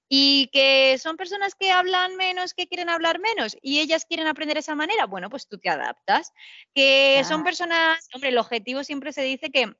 Y 0.07 0.51
que 0.53 0.99
son 0.99 1.17
personas 1.17 1.55
que 1.55 1.71
hablan 1.71 2.15
menos, 2.15 2.53
que 2.53 2.67
quieren 2.67 2.89
hablar 2.89 3.19
menos 3.19 3.57
y 3.61 3.79
ellas 3.79 4.05
quieren 4.05 4.27
aprender 4.27 4.55
de 4.55 4.59
esa 4.59 4.75
manera, 4.75 5.07
bueno, 5.07 5.29
pues 5.31 5.47
tú 5.47 5.57
te 5.57 5.69
adaptas. 5.69 6.31
Que 6.75 7.23
son 7.27 7.43
personas, 7.43 8.07
hombre, 8.13 8.29
el 8.29 8.37
objetivo 8.37 8.83
siempre 8.83 9.13
se 9.13 9.23
dice 9.23 9.49
que 9.49 9.73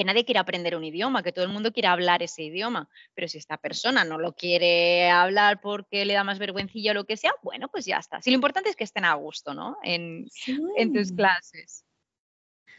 que 0.00 0.04
nadie 0.06 0.24
quiere 0.24 0.38
aprender 0.38 0.74
un 0.76 0.84
idioma, 0.84 1.22
que 1.22 1.30
todo 1.30 1.44
el 1.44 1.52
mundo 1.52 1.74
quiere 1.74 1.88
hablar 1.88 2.22
ese 2.22 2.42
idioma, 2.42 2.88
pero 3.12 3.28
si 3.28 3.36
esta 3.36 3.58
persona 3.58 4.02
no 4.02 4.16
lo 4.16 4.32
quiere 4.32 5.10
hablar 5.10 5.60
porque 5.60 6.06
le 6.06 6.14
da 6.14 6.24
más 6.24 6.38
vergüencilla 6.38 6.92
o 6.92 6.94
lo 6.94 7.04
que 7.04 7.18
sea, 7.18 7.34
bueno, 7.42 7.68
pues 7.68 7.84
ya 7.84 7.98
está. 7.98 8.22
Si 8.22 8.30
lo 8.30 8.36
importante 8.36 8.70
es 8.70 8.76
que 8.76 8.84
estén 8.84 9.04
a 9.04 9.12
gusto, 9.12 9.52
¿no? 9.52 9.76
En, 9.82 10.26
en 10.78 10.94
tus 10.94 11.12
clases. 11.12 11.84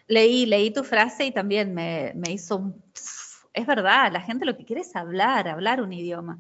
Leí, 0.08 0.48
leí 0.48 0.72
tu 0.72 0.84
frase 0.84 1.26
y 1.26 1.32
también 1.32 1.76
me, 1.76 2.12
hizo 2.32 2.74
Es 3.54 3.68
verdad, 3.68 4.12
la 4.12 4.22
gente 4.22 4.44
lo 4.44 4.58
que 4.58 4.66
quiere 4.66 4.82
es 4.82 4.96
hablar, 4.96 5.48
hablar 5.48 5.80
un 5.84 5.94
idioma. 5.94 6.40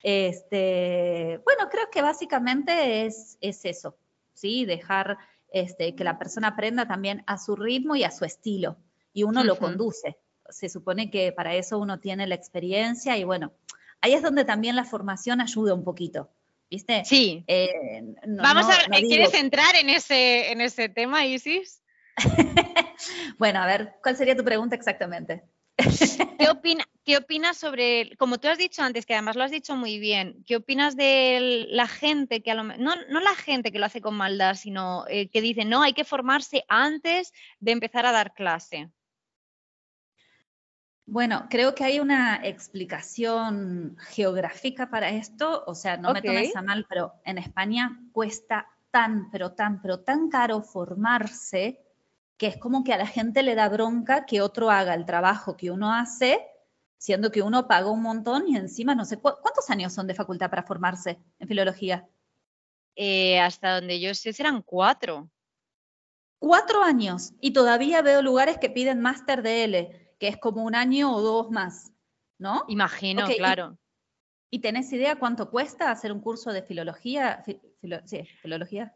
Este, 0.00 1.40
bueno, 1.44 1.68
creo 1.68 1.90
que 1.90 2.02
básicamente 2.02 3.04
es, 3.04 3.36
es 3.40 3.64
eso, 3.64 3.98
¿sí? 4.32 4.64
Dejar 4.64 5.18
este, 5.52 5.96
que 5.96 6.04
la 6.04 6.20
persona 6.20 6.46
aprenda 6.46 6.86
también 6.86 7.24
a 7.26 7.36
su 7.36 7.56
ritmo 7.56 7.96
y 7.96 8.04
a 8.04 8.12
su 8.12 8.24
estilo 8.24 8.76
y 9.12 9.22
uno 9.24 9.44
lo 9.44 9.58
conduce. 9.58 10.18
Se 10.48 10.68
supone 10.68 11.10
que 11.10 11.32
para 11.32 11.54
eso 11.54 11.78
uno 11.78 12.00
tiene 12.00 12.26
la 12.26 12.34
experiencia 12.34 13.16
y 13.16 13.24
bueno, 13.24 13.52
ahí 14.00 14.14
es 14.14 14.22
donde 14.22 14.44
también 14.44 14.76
la 14.76 14.84
formación 14.84 15.40
ayuda 15.40 15.74
un 15.74 15.84
poquito. 15.84 16.30
¿Viste? 16.70 17.04
Sí. 17.04 17.44
Eh, 17.48 18.14
Vamos 18.26 18.66
a 18.66 18.78
ver, 18.88 19.02
¿quieres 19.02 19.34
entrar 19.34 19.74
en 19.74 19.90
ese, 19.90 20.52
en 20.52 20.60
ese 20.60 20.88
tema, 20.88 21.26
Isis? 21.26 21.82
bueno, 23.38 23.60
a 23.60 23.66
ver, 23.66 23.96
¿cuál 24.02 24.16
sería 24.16 24.36
tu 24.36 24.44
pregunta 24.44 24.76
exactamente? 24.76 25.42
¿Qué, 26.38 26.48
opina, 26.48 26.84
¿Qué 27.04 27.16
opinas 27.16 27.56
sobre, 27.56 28.14
como 28.18 28.38
tú 28.38 28.46
has 28.46 28.58
dicho 28.58 28.82
antes, 28.82 29.04
que 29.04 29.14
además 29.14 29.34
lo 29.34 29.42
has 29.42 29.50
dicho 29.50 29.74
muy 29.74 29.98
bien, 29.98 30.44
¿qué 30.46 30.56
opinas 30.56 30.96
de 30.96 31.66
la 31.70 31.88
gente 31.88 32.42
que 32.42 32.50
a 32.50 32.54
lo 32.54 32.62
no, 32.62 32.76
no 33.08 33.20
la 33.20 33.34
gente 33.34 33.72
que 33.72 33.78
lo 33.78 33.86
hace 33.86 34.00
con 34.00 34.14
maldad, 34.14 34.54
sino 34.54 35.06
eh, 35.08 35.28
que 35.28 35.40
dice, 35.40 35.64
no, 35.64 35.82
hay 35.82 35.92
que 35.92 36.04
formarse 36.04 36.64
antes 36.68 37.32
de 37.58 37.72
empezar 37.72 38.06
a 38.06 38.12
dar 38.12 38.34
clase? 38.34 38.90
Bueno, 41.10 41.48
creo 41.50 41.74
que 41.74 41.82
hay 41.82 41.98
una 41.98 42.36
explicación 42.36 43.96
geográfica 43.98 44.90
para 44.90 45.08
esto, 45.10 45.64
o 45.66 45.74
sea, 45.74 45.96
no 45.96 46.12
me 46.12 46.22
tomes 46.22 46.54
a 46.54 46.62
mal, 46.62 46.86
pero 46.88 47.14
en 47.24 47.36
España 47.36 48.00
cuesta 48.12 48.68
tan, 48.92 49.28
pero 49.32 49.50
tan, 49.50 49.82
pero 49.82 49.98
tan 49.98 50.28
caro 50.30 50.62
formarse 50.62 51.84
que 52.36 52.46
es 52.46 52.58
como 52.58 52.84
que 52.84 52.92
a 52.92 52.96
la 52.96 53.08
gente 53.08 53.42
le 53.42 53.56
da 53.56 53.68
bronca 53.68 54.24
que 54.24 54.40
otro 54.40 54.70
haga 54.70 54.94
el 54.94 55.04
trabajo 55.04 55.56
que 55.56 55.72
uno 55.72 55.92
hace, 55.92 56.46
siendo 56.96 57.32
que 57.32 57.42
uno 57.42 57.66
paga 57.66 57.90
un 57.90 58.02
montón 58.02 58.46
y 58.46 58.56
encima 58.56 58.94
no 58.94 59.04
sé 59.04 59.18
cuántos 59.18 59.68
años 59.68 59.92
son 59.92 60.06
de 60.06 60.14
facultad 60.14 60.48
para 60.48 60.62
formarse 60.62 61.18
en 61.40 61.48
filología. 61.48 62.08
Eh, 62.94 63.40
hasta 63.40 63.80
donde 63.80 63.98
yo 63.98 64.14
sé 64.14 64.32
serán 64.32 64.62
cuatro. 64.62 65.28
Cuatro 66.38 66.84
años 66.84 67.32
y 67.40 67.52
todavía 67.52 68.00
veo 68.00 68.22
lugares 68.22 68.58
que 68.58 68.70
piden 68.70 69.00
máster 69.00 69.42
de 69.42 69.64
L 69.64 69.99
que 70.20 70.28
es 70.28 70.36
como 70.36 70.62
un 70.62 70.76
año 70.76 71.12
o 71.12 71.20
dos 71.22 71.50
más, 71.50 71.90
¿no? 72.38 72.64
Imagino, 72.68 73.26
claro. 73.26 73.78
¿Y, 74.50 74.60
tenés 74.60 74.92
idea 74.92 75.16
cuánto 75.16 75.50
cuesta 75.50 75.90
hacer 75.90 76.12
un 76.12 76.20
curso 76.20 76.52
de 76.52 76.62
filología? 76.62 77.42
sí, 77.44 78.24
filología. 78.42 78.94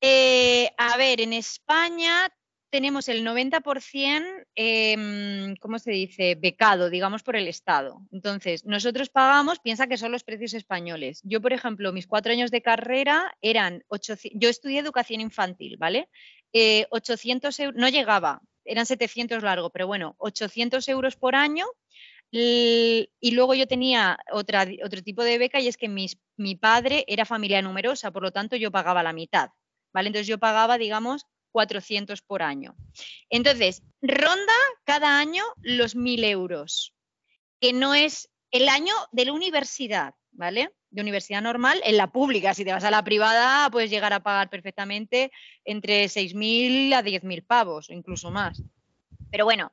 Eh, 0.00 0.70
a 0.76 0.96
ver, 0.96 1.20
en 1.20 1.32
España 1.32 2.28
tenemos 2.70 3.08
el 3.08 3.24
90%, 3.24 4.46
em, 4.54 5.56
¿cómo 5.56 5.78
se 5.78 5.92
dice? 5.92 6.34
Becado, 6.34 6.90
digamos, 6.90 7.22
por 7.22 7.36
el 7.36 7.48
Estado. 7.48 8.02
Entonces, 8.10 8.64
nosotros 8.64 9.10
pagamos, 9.10 9.60
piensa 9.60 9.86
que 9.86 9.96
son 9.96 10.12
los 10.12 10.24
precios 10.24 10.54
españoles. 10.54 11.20
Yo, 11.24 11.40
por 11.40 11.52
ejemplo, 11.52 11.92
mis 11.92 12.06
cuatro 12.06 12.32
años 12.32 12.50
de 12.50 12.62
carrera 12.62 13.32
eran 13.40 13.84
800, 13.88 14.40
yo 14.40 14.48
estudié 14.48 14.80
educación 14.80 15.20
infantil, 15.20 15.76
¿vale? 15.78 16.08
800 16.90 17.58
eh, 17.58 17.62
euros, 17.62 17.80
no 17.80 17.88
llegaba, 17.88 18.42
eran 18.68 18.86
700 18.86 19.42
largo, 19.42 19.70
pero 19.70 19.86
bueno, 19.86 20.14
800 20.18 20.88
euros 20.88 21.16
por 21.16 21.34
año. 21.34 21.66
Y 22.30 23.08
luego 23.32 23.54
yo 23.54 23.66
tenía 23.66 24.18
otra, 24.32 24.66
otro 24.84 25.02
tipo 25.02 25.24
de 25.24 25.38
beca 25.38 25.60
y 25.60 25.68
es 25.68 25.78
que 25.78 25.88
mi 25.88 26.54
padre 26.56 27.04
era 27.08 27.24
familia 27.24 27.62
numerosa, 27.62 28.10
por 28.10 28.22
lo 28.22 28.32
tanto 28.32 28.54
yo 28.54 28.70
pagaba 28.70 29.02
la 29.02 29.14
mitad, 29.14 29.50
¿vale? 29.94 30.08
Entonces 30.08 30.26
yo 30.26 30.38
pagaba, 30.38 30.76
digamos, 30.76 31.24
400 31.52 32.20
por 32.20 32.42
año. 32.42 32.76
Entonces, 33.30 33.82
ronda 34.02 34.52
cada 34.84 35.18
año 35.18 35.42
los 35.62 35.96
1.000 35.96 36.22
euros, 36.24 36.94
que 37.60 37.72
no 37.72 37.94
es 37.94 38.28
el 38.50 38.68
año 38.68 38.94
de 39.10 39.24
la 39.24 39.32
universidad, 39.32 40.14
¿vale? 40.30 40.70
De 40.90 41.02
universidad 41.02 41.42
normal, 41.42 41.80
en 41.84 41.96
la 41.96 42.10
pública, 42.10 42.54
si 42.54 42.64
te 42.64 42.72
vas 42.72 42.84
a 42.84 42.90
la 42.90 43.04
privada, 43.04 43.68
puedes 43.70 43.90
llegar 43.90 44.12
a 44.12 44.22
pagar 44.22 44.48
perfectamente 44.48 45.30
entre 45.64 46.06
6.000 46.06 46.94
a 46.94 47.02
10.000 47.02 47.44
pavos, 47.46 47.90
incluso 47.90 48.30
más. 48.30 48.62
Pero 49.30 49.44
bueno, 49.44 49.70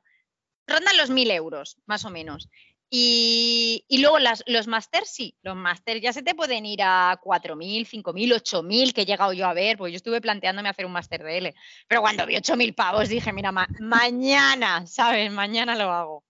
rondan 0.66 0.96
los 0.96 1.10
1.000 1.10 1.30
euros, 1.30 1.78
más 1.86 2.04
o 2.04 2.10
menos. 2.10 2.50
Y, 2.88 3.84
luego 4.00 4.18
los 4.46 4.66
másters, 4.68 5.10
sí, 5.10 5.36
los 5.42 5.56
másters 5.56 6.00
ya 6.00 6.12
se 6.12 6.22
te 6.22 6.34
pueden 6.34 6.64
ir 6.66 6.82
a 6.82 7.18
4.000, 7.22 7.84
5.000, 7.84 8.32
8.000 8.32 8.92
que 8.92 9.02
he 9.02 9.06
llegado 9.06 9.32
yo 9.32 9.46
a 9.46 9.54
ver, 9.54 9.76
pues 9.76 9.92
yo 9.92 9.96
estuve 9.96 10.20
planteándome 10.20 10.68
hacer 10.68 10.86
un 10.86 10.92
máster 10.92 11.22
de 11.24 11.38
L, 11.38 11.54
pero 11.88 12.00
cuando 12.00 12.24
vi 12.26 12.36
8.000 12.36 12.74
pavos 12.74 13.08
dije, 13.08 13.32
mira, 13.32 13.50
mañana, 13.80 14.86
¿sabes? 14.86 15.32
Mañana 15.32 15.74
lo 15.74 15.92
hago. 15.92 16.24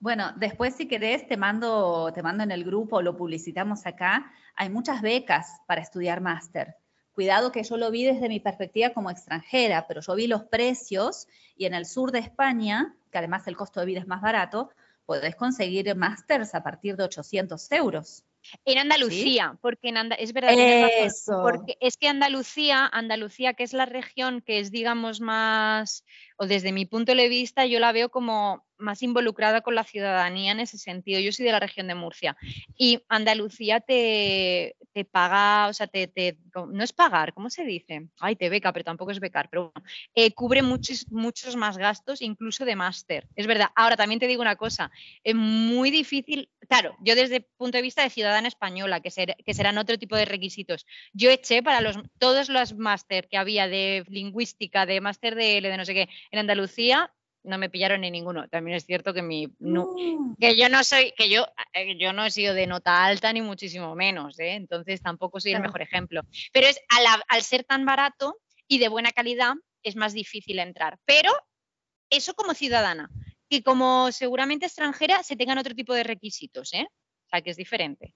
Bueno, 0.00 0.32
después 0.36 0.76
si 0.76 0.86
querés 0.86 1.26
te 1.26 1.36
mando, 1.36 2.12
te 2.14 2.22
mando 2.22 2.44
en 2.44 2.52
el 2.52 2.64
grupo, 2.64 3.02
lo 3.02 3.16
publicitamos 3.16 3.84
acá. 3.86 4.32
Hay 4.54 4.70
muchas 4.70 5.02
becas 5.02 5.60
para 5.66 5.80
estudiar 5.80 6.20
máster. 6.20 6.76
Cuidado 7.12 7.50
que 7.50 7.64
yo 7.64 7.76
lo 7.76 7.90
vi 7.90 8.04
desde 8.04 8.28
mi 8.28 8.38
perspectiva 8.38 8.90
como 8.90 9.10
extranjera, 9.10 9.86
pero 9.88 10.00
yo 10.00 10.14
vi 10.14 10.28
los 10.28 10.44
precios 10.44 11.26
y 11.56 11.66
en 11.66 11.74
el 11.74 11.84
sur 11.84 12.12
de 12.12 12.20
España, 12.20 12.94
que 13.10 13.18
además 13.18 13.48
el 13.48 13.56
costo 13.56 13.80
de 13.80 13.86
vida 13.86 13.98
es 13.98 14.06
más 14.06 14.22
barato, 14.22 14.70
podés 15.04 15.34
conseguir 15.34 15.96
másters 15.96 16.54
a 16.54 16.62
partir 16.62 16.94
de 16.96 17.02
800 17.02 17.72
euros. 17.72 18.24
En 18.64 18.78
Andalucía, 18.78 19.58
porque 19.60 19.88
en 19.88 20.12
es 20.18 20.32
verdad, 20.32 20.52
porque 21.42 21.76
es 21.80 21.96
que 21.96 22.08
Andalucía, 22.08 22.86
Andalucía, 22.86 23.54
que 23.54 23.64
es 23.64 23.72
la 23.72 23.86
región 23.86 24.42
que 24.42 24.60
es, 24.60 24.70
digamos, 24.70 25.20
más, 25.20 26.04
o 26.38 26.46
desde 26.46 26.72
mi 26.72 26.86
punto 26.86 27.14
de 27.14 27.28
vista, 27.28 27.66
yo 27.66 27.80
la 27.80 27.92
veo 27.92 28.10
como 28.10 28.64
más 28.78 29.02
involucrada 29.02 29.60
con 29.60 29.74
la 29.74 29.84
ciudadanía 29.84 30.52
en 30.52 30.60
ese 30.60 30.78
sentido. 30.78 31.20
Yo 31.20 31.32
soy 31.32 31.44
de 31.44 31.52
la 31.52 31.60
región 31.60 31.88
de 31.88 31.94
Murcia 31.94 32.36
y 32.76 33.00
Andalucía 33.08 33.80
te, 33.80 34.76
te 34.92 35.04
paga, 35.04 35.68
o 35.68 35.72
sea, 35.72 35.88
te, 35.88 36.38
no 36.54 36.84
es 36.84 36.92
pagar, 36.92 37.34
¿cómo 37.34 37.50
se 37.50 37.64
dice? 37.64 38.08
Ay, 38.20 38.36
te 38.36 38.48
beca, 38.48 38.72
pero 38.72 38.84
tampoco 38.84 39.10
es 39.10 39.20
becar, 39.20 39.48
pero 39.50 39.72
bueno, 39.74 39.88
eh, 40.14 40.32
cubre 40.32 40.62
muchos, 40.62 41.10
muchos 41.10 41.56
más 41.56 41.76
gastos, 41.76 42.22
incluso 42.22 42.64
de 42.64 42.76
máster. 42.76 43.26
Es 43.34 43.46
verdad. 43.46 43.70
Ahora, 43.74 43.96
también 43.96 44.20
te 44.20 44.26
digo 44.26 44.42
una 44.42 44.56
cosa, 44.56 44.90
es 45.24 45.34
muy 45.34 45.90
difícil, 45.90 46.48
claro, 46.68 46.96
yo 47.00 47.14
desde 47.14 47.36
el 47.36 47.46
punto 47.56 47.78
de 47.78 47.82
vista 47.82 48.02
de 48.02 48.10
ciudadana 48.10 48.48
española, 48.48 49.00
que, 49.00 49.10
que 49.44 49.54
serán 49.54 49.78
otro 49.78 49.98
tipo 49.98 50.16
de 50.16 50.24
requisitos, 50.24 50.86
yo 51.12 51.30
eché 51.30 51.62
para 51.62 51.80
los, 51.80 51.98
todos 52.18 52.48
los 52.48 52.76
máster 52.76 53.28
que 53.28 53.36
había 53.38 53.66
de 53.66 54.04
lingüística, 54.08 54.86
de 54.86 55.00
máster 55.00 55.34
de 55.34 55.58
de 55.58 55.76
no 55.76 55.84
sé 55.84 55.94
qué, 55.94 56.08
en 56.30 56.38
Andalucía, 56.40 57.12
no 57.44 57.58
me 57.58 57.70
pillaron 57.70 58.02
ni 58.02 58.10
ninguno. 58.10 58.48
También 58.48 58.76
es 58.76 58.84
cierto 58.84 59.14
que 59.14 59.22
mi 59.22 59.48
que 60.38 60.56
yo 60.56 60.68
no 60.68 60.84
soy, 60.84 61.12
que 61.16 61.28
yo, 61.28 61.46
eh, 61.72 61.96
yo 61.98 62.12
no 62.12 62.24
he 62.24 62.30
sido 62.30 62.54
de 62.54 62.66
nota 62.66 63.04
alta 63.04 63.32
ni 63.32 63.40
muchísimo 63.40 63.94
menos, 63.94 64.38
¿eh? 64.38 64.54
entonces 64.54 65.00
tampoco 65.02 65.40
soy 65.40 65.52
el 65.52 65.62
mejor 65.62 65.82
ejemplo. 65.82 66.22
Pero 66.52 66.66
es 66.66 66.80
al, 67.28 67.42
ser 67.42 67.64
tan 67.64 67.84
barato 67.84 68.38
y 68.66 68.78
de 68.78 68.88
buena 68.88 69.12
calidad, 69.12 69.54
es 69.82 69.96
más 69.96 70.12
difícil 70.12 70.58
entrar. 70.58 70.98
Pero 71.04 71.32
eso 72.10 72.34
como 72.34 72.54
ciudadana, 72.54 73.10
que 73.48 73.62
como 73.62 74.12
seguramente 74.12 74.66
extranjera 74.66 75.22
se 75.22 75.36
tengan 75.36 75.58
otro 75.58 75.74
tipo 75.74 75.94
de 75.94 76.04
requisitos, 76.04 76.72
¿eh? 76.74 76.86
O 77.26 77.28
sea, 77.30 77.40
que 77.42 77.50
es 77.50 77.56
diferente. 77.56 78.14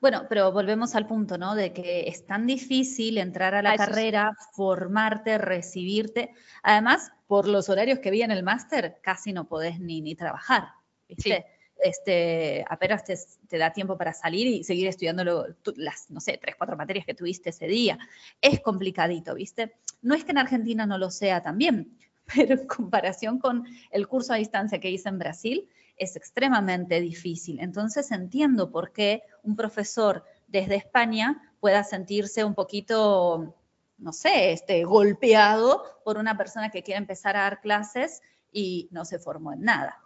Bueno, 0.00 0.24
pero 0.28 0.50
volvemos 0.50 0.94
al 0.94 1.06
punto, 1.06 1.36
¿no? 1.36 1.54
De 1.54 1.72
que 1.72 2.08
es 2.08 2.24
tan 2.24 2.46
difícil 2.46 3.18
entrar 3.18 3.54
a 3.54 3.62
la 3.62 3.72
ah, 3.72 3.76
carrera, 3.76 4.36
formarte, 4.52 5.36
recibirte. 5.36 6.32
Además, 6.62 7.12
por 7.26 7.46
los 7.46 7.68
horarios 7.68 7.98
que 7.98 8.10
vi 8.10 8.22
en 8.22 8.30
el 8.30 8.42
máster, 8.42 8.98
casi 9.02 9.32
no 9.32 9.46
podés 9.46 9.78
ni, 9.78 10.00
ni 10.00 10.14
trabajar, 10.14 10.68
¿viste? 11.06 11.44
Este, 11.82 12.64
apenas 12.68 13.04
te, 13.04 13.58
da 13.58 13.72
tiempo 13.72 13.96
para 13.96 14.12
salir 14.12 14.46
y 14.46 14.64
seguir 14.64 14.86
estudiando 14.86 15.46
las, 15.76 16.10
no 16.10 16.20
sé, 16.20 16.38
tres, 16.40 16.56
cuatro 16.56 16.76
materias 16.76 17.06
que 17.06 17.14
tuviste 17.14 17.50
ese 17.50 17.66
día. 17.66 17.98
Es 18.40 18.60
complicadito, 18.60 19.34
¿viste? 19.34 19.74
No 20.02 20.14
es 20.14 20.24
que 20.24 20.32
en 20.32 20.38
Argentina 20.38 20.86
no 20.86 20.98
lo 20.98 21.10
sea 21.10 21.42
también, 21.42 21.96
pero 22.34 22.54
en 22.54 22.66
comparación 22.66 23.38
con 23.38 23.66
el 23.90 24.08
curso 24.08 24.32
a 24.32 24.36
distancia 24.36 24.80
que 24.80 24.90
hice 24.90 25.08
en 25.08 25.18
Brasil, 25.18 25.68
es 26.00 26.16
extremadamente 26.16 27.00
difícil. 27.00 27.60
Entonces 27.60 28.10
entiendo 28.10 28.72
por 28.72 28.92
qué 28.92 29.22
un 29.42 29.54
profesor 29.54 30.24
desde 30.48 30.74
España 30.74 31.54
pueda 31.60 31.84
sentirse 31.84 32.42
un 32.42 32.54
poquito, 32.54 33.54
no 33.98 34.12
sé, 34.12 34.52
este, 34.52 34.82
golpeado 34.84 35.84
por 36.04 36.16
una 36.16 36.36
persona 36.36 36.70
que 36.70 36.82
quiere 36.82 36.98
empezar 36.98 37.36
a 37.36 37.42
dar 37.42 37.60
clases 37.60 38.22
y 38.50 38.88
no 38.90 39.04
se 39.04 39.18
formó 39.18 39.52
en 39.52 39.60
nada, 39.60 40.00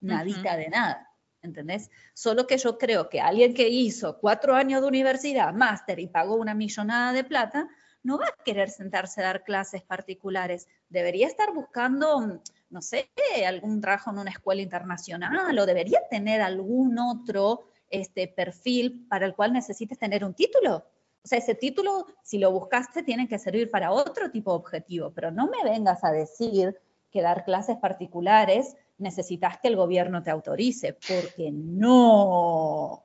nadita 0.00 0.56
de 0.56 0.68
nada. 0.68 1.10
¿Entendés? 1.42 1.90
Solo 2.12 2.48
que 2.48 2.58
yo 2.58 2.76
creo 2.76 3.08
que 3.08 3.20
alguien 3.20 3.54
que 3.54 3.68
hizo 3.68 4.18
cuatro 4.18 4.56
años 4.56 4.82
de 4.82 4.88
universidad, 4.88 5.54
máster 5.54 6.00
y 6.00 6.08
pagó 6.08 6.34
una 6.34 6.54
millonada 6.54 7.12
de 7.12 7.22
plata, 7.22 7.68
no 8.02 8.18
va 8.18 8.26
a 8.26 8.44
querer 8.44 8.68
sentarse 8.68 9.20
a 9.20 9.26
dar 9.26 9.44
clases 9.44 9.82
particulares. 9.82 10.66
Debería 10.88 11.28
estar 11.28 11.52
buscando, 11.54 12.42
no 12.70 12.82
sé, 12.82 13.10
algún 13.46 13.80
trabajo 13.80 14.10
en 14.10 14.18
una 14.18 14.30
escuela 14.30 14.62
internacional 14.62 15.58
o 15.58 15.66
debería 15.66 16.00
tener 16.10 16.40
algún 16.40 16.98
otro 16.98 17.64
este, 17.88 18.28
perfil 18.28 19.06
para 19.08 19.26
el 19.26 19.34
cual 19.34 19.52
necesites 19.52 19.98
tener 19.98 20.24
un 20.24 20.34
título. 20.34 20.84
O 21.22 21.28
sea, 21.28 21.38
ese 21.38 21.54
título, 21.54 22.06
si 22.22 22.38
lo 22.38 22.52
buscaste, 22.52 23.02
tiene 23.02 23.28
que 23.28 23.38
servir 23.38 23.70
para 23.70 23.92
otro 23.92 24.30
tipo 24.30 24.52
de 24.52 24.58
objetivo, 24.58 25.12
pero 25.12 25.30
no 25.30 25.48
me 25.48 25.68
vengas 25.68 26.04
a 26.04 26.12
decir 26.12 26.78
que 27.10 27.22
dar 27.22 27.44
clases 27.44 27.76
particulares 27.78 28.76
necesitas 28.98 29.58
que 29.58 29.68
el 29.68 29.76
gobierno 29.76 30.22
te 30.22 30.30
autorice, 30.30 30.94
porque 30.94 31.50
no, 31.52 33.04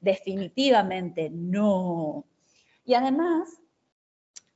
definitivamente 0.00 1.30
no. 1.30 2.26
Y 2.84 2.94
además, 2.94 3.48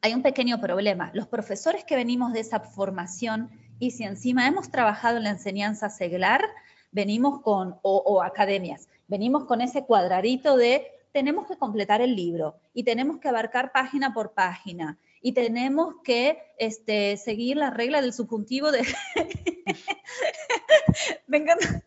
hay 0.00 0.14
un 0.14 0.22
pequeño 0.22 0.60
problema. 0.60 1.10
Los 1.14 1.26
profesores 1.26 1.84
que 1.84 1.96
venimos 1.96 2.32
de 2.32 2.40
esa 2.40 2.60
formación 2.60 3.50
y 3.78 3.92
si 3.92 4.04
encima 4.04 4.46
hemos 4.46 4.70
trabajado 4.70 5.18
en 5.18 5.24
la 5.24 5.30
enseñanza 5.30 5.90
seglar, 5.90 6.44
venimos 6.90 7.40
con, 7.42 7.76
o, 7.82 8.22
academias, 8.22 8.88
venimos 9.06 9.44
con 9.44 9.60
ese 9.60 9.84
cuadradito 9.84 10.56
de 10.56 10.86
tenemos 11.12 11.46
que 11.46 11.56
completar 11.56 12.00
el 12.00 12.14
libro 12.14 12.56
y 12.74 12.84
tenemos 12.84 13.18
que 13.18 13.28
abarcar 13.28 13.72
página 13.72 14.12
por 14.12 14.32
página 14.32 14.98
y 15.20 15.32
tenemos 15.32 15.96
que 16.04 16.38
este, 16.58 17.16
seguir 17.16 17.56
la 17.56 17.70
regla 17.70 18.00
del 18.00 18.12
subjuntivo 18.12 18.70
de... 18.70 18.82
me, 21.26 21.44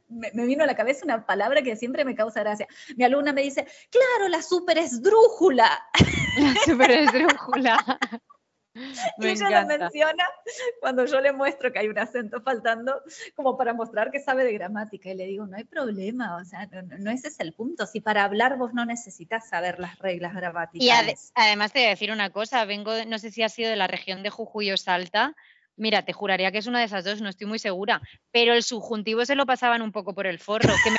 me, 0.10 0.46
vino 0.46 0.64
a 0.64 0.68
la 0.68 0.76
cabeza 0.76 1.06
una 1.06 1.26
palabra 1.26 1.62
que 1.62 1.76
siempre 1.76 2.04
me 2.04 2.16
causa 2.16 2.42
gracia. 2.42 2.68
Mi 2.98 3.04
alumna 3.04 3.32
me 3.32 3.44
dice, 3.44 3.66
claro, 3.90 4.28
la 4.28 4.42
super 4.42 4.78
esdrújula. 4.78 5.70
La 6.38 6.56
super 6.66 6.92
y 9.18 9.28
ella 9.28 9.62
lo 9.62 9.68
menciona 9.68 10.26
cuando 10.80 11.06
yo 11.06 11.20
le 11.20 11.34
muestro 11.34 11.72
que 11.72 11.80
hay 11.80 11.88
un 11.88 12.00
acento 12.00 12.42
faltando, 12.42 13.02
como 13.36 13.58
para 13.58 13.74
mostrar 13.74 14.12
que 14.12 14.20
sabe 14.20 14.44
de 14.44 14.54
gramática. 14.54 15.10
Y 15.10 15.16
le 15.16 15.26
digo, 15.26 15.46
no 15.46 15.58
hay 15.58 15.66
problema, 15.66 16.38
o 16.38 16.46
sea, 16.46 16.68
no, 17.00 17.12
ese 17.12 17.28
es 17.28 17.40
el 17.40 17.54
punto. 17.54 17.86
Si 17.86 18.00
para 18.02 18.24
hablar 18.24 18.58
vos 18.58 18.74
no 18.74 18.86
necesitas 18.86 19.50
saber 19.50 19.80
las 19.80 20.00
reglas 20.00 20.34
gramaticales. 20.34 21.32
Y 21.36 21.42
además 21.42 21.74
te 21.74 21.80
voy 21.80 21.88
a 21.88 21.92
decir 21.92 22.12
una 22.12 22.30
cosa, 22.30 22.64
vengo, 22.66 22.94
no 23.08 23.20
sé 23.20 23.32
si 23.32 23.44
ha 23.44 23.50
sido 23.50 23.70
de 23.70 23.76
la 23.76 23.88
región 23.88 24.24
de 24.24 24.30
Jujuy 24.30 24.72
o 24.72 24.78
Salta. 24.78 25.36
Mira, 25.76 26.04
te 26.04 26.14
juraría 26.14 26.52
que 26.52 26.60
es 26.60 26.68
una 26.68 26.80
de 26.80 26.86
esas 26.86 27.04
dos, 27.04 27.22
no 27.22 27.30
estoy 27.30 27.48
muy 27.48 27.58
segura, 27.58 28.02
pero 28.32 28.54
el 28.54 28.62
subjuntivo 28.62 29.26
se 29.26 29.36
lo 29.36 29.46
pasaban 29.46 29.82
un 29.82 29.92
poco 29.92 30.14
por 30.14 30.28
el 30.28 30.38
forro, 30.38 30.74
que 30.84 30.92
me 30.92 30.98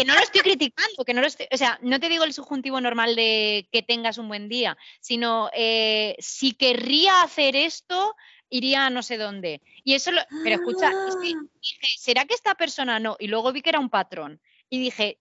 que 0.00 0.06
no 0.06 0.14
lo 0.14 0.20
estoy 0.20 0.40
criticando, 0.40 1.04
que 1.04 1.12
no 1.12 1.20
lo 1.20 1.26
estoy, 1.26 1.46
o 1.52 1.56
sea, 1.58 1.78
no 1.82 2.00
te 2.00 2.08
digo 2.08 2.24
el 2.24 2.32
subjuntivo 2.32 2.80
normal 2.80 3.14
de 3.16 3.68
que 3.70 3.82
tengas 3.82 4.16
un 4.16 4.28
buen 4.28 4.48
día, 4.48 4.78
sino 4.98 5.50
eh, 5.52 6.16
si 6.18 6.52
querría 6.54 7.20
hacer 7.20 7.54
esto, 7.54 8.16
iría 8.48 8.86
a 8.86 8.90
no 8.90 9.02
sé 9.02 9.18
dónde. 9.18 9.60
Y 9.84 9.92
eso, 9.92 10.10
lo, 10.10 10.22
pero 10.42 10.56
escucha, 10.56 10.88
ah. 10.88 11.16
dije, 11.20 11.86
¿será 11.98 12.24
que 12.24 12.32
esta 12.32 12.54
persona 12.54 12.98
no? 12.98 13.16
Y 13.18 13.26
luego 13.26 13.52
vi 13.52 13.60
que 13.60 13.68
era 13.68 13.78
un 13.78 13.90
patrón. 13.90 14.40
Y 14.70 14.80
dije, 14.80 15.18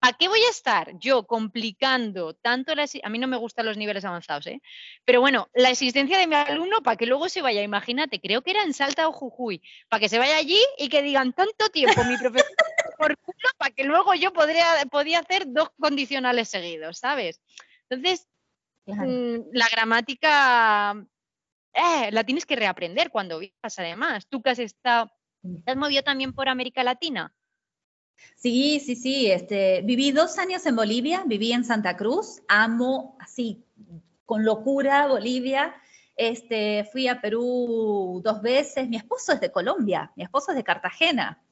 ¿a 0.00 0.14
qué 0.14 0.26
voy 0.26 0.40
a 0.40 0.50
estar 0.50 0.98
yo 0.98 1.24
complicando 1.24 2.34
tanto 2.34 2.74
la 2.74 2.86
A 3.04 3.08
mí 3.08 3.20
no 3.20 3.28
me 3.28 3.36
gustan 3.36 3.66
los 3.66 3.76
niveles 3.76 4.04
avanzados, 4.04 4.48
¿eh? 4.48 4.60
Pero 5.04 5.20
bueno, 5.20 5.48
la 5.54 5.70
existencia 5.70 6.18
de 6.18 6.26
mi 6.26 6.34
alumno 6.34 6.82
para 6.82 6.96
que 6.96 7.06
luego 7.06 7.28
se 7.28 7.40
vaya, 7.40 7.62
imagínate, 7.62 8.20
creo 8.20 8.42
que 8.42 8.50
era 8.50 8.64
en 8.64 8.74
Salta 8.74 9.06
o 9.06 9.12
Jujuy, 9.12 9.62
para 9.88 10.00
que 10.00 10.08
se 10.08 10.18
vaya 10.18 10.38
allí 10.38 10.60
y 10.76 10.88
que 10.88 11.02
digan 11.02 11.32
tanto 11.32 11.68
tiempo 11.68 12.02
mi 12.02 12.16
profesor 12.18 12.50
por 13.02 13.18
culo 13.18 13.48
para 13.58 13.74
que 13.74 13.84
luego 13.84 14.14
yo 14.14 14.32
podría, 14.32 14.64
podía 14.90 15.18
hacer 15.18 15.44
dos 15.48 15.70
condicionales 15.78 16.48
seguidos, 16.48 16.98
¿sabes? 16.98 17.40
Entonces, 17.88 18.28
mm, 18.86 19.50
la 19.52 19.66
gramática 19.72 20.92
eh, 21.74 22.12
la 22.12 22.22
tienes 22.24 22.46
que 22.46 22.54
reaprender 22.54 23.10
cuando 23.10 23.40
vivas, 23.40 23.78
además. 23.78 24.26
Tú 24.28 24.40
que 24.40 24.50
has 24.50 24.60
estado, 24.60 25.10
¿te 25.64 25.72
has 25.72 25.76
movido 25.76 26.02
también 26.04 26.32
por 26.32 26.48
América 26.48 26.84
Latina? 26.84 27.34
Sí, 28.36 28.78
sí, 28.78 28.94
sí. 28.94 29.30
Este, 29.32 29.82
viví 29.82 30.12
dos 30.12 30.38
años 30.38 30.64
en 30.66 30.76
Bolivia, 30.76 31.24
viví 31.26 31.52
en 31.52 31.64
Santa 31.64 31.96
Cruz, 31.96 32.40
amo 32.46 33.16
así, 33.18 33.64
con 34.26 34.44
locura 34.44 35.08
Bolivia. 35.08 35.74
Este, 36.14 36.88
fui 36.92 37.08
a 37.08 37.20
Perú 37.20 38.20
dos 38.22 38.42
veces. 38.42 38.88
Mi 38.88 38.96
esposo 38.96 39.32
es 39.32 39.40
de 39.40 39.50
Colombia, 39.50 40.12
mi 40.14 40.22
esposo 40.22 40.52
es 40.52 40.56
de 40.56 40.62
Cartagena. 40.62 41.42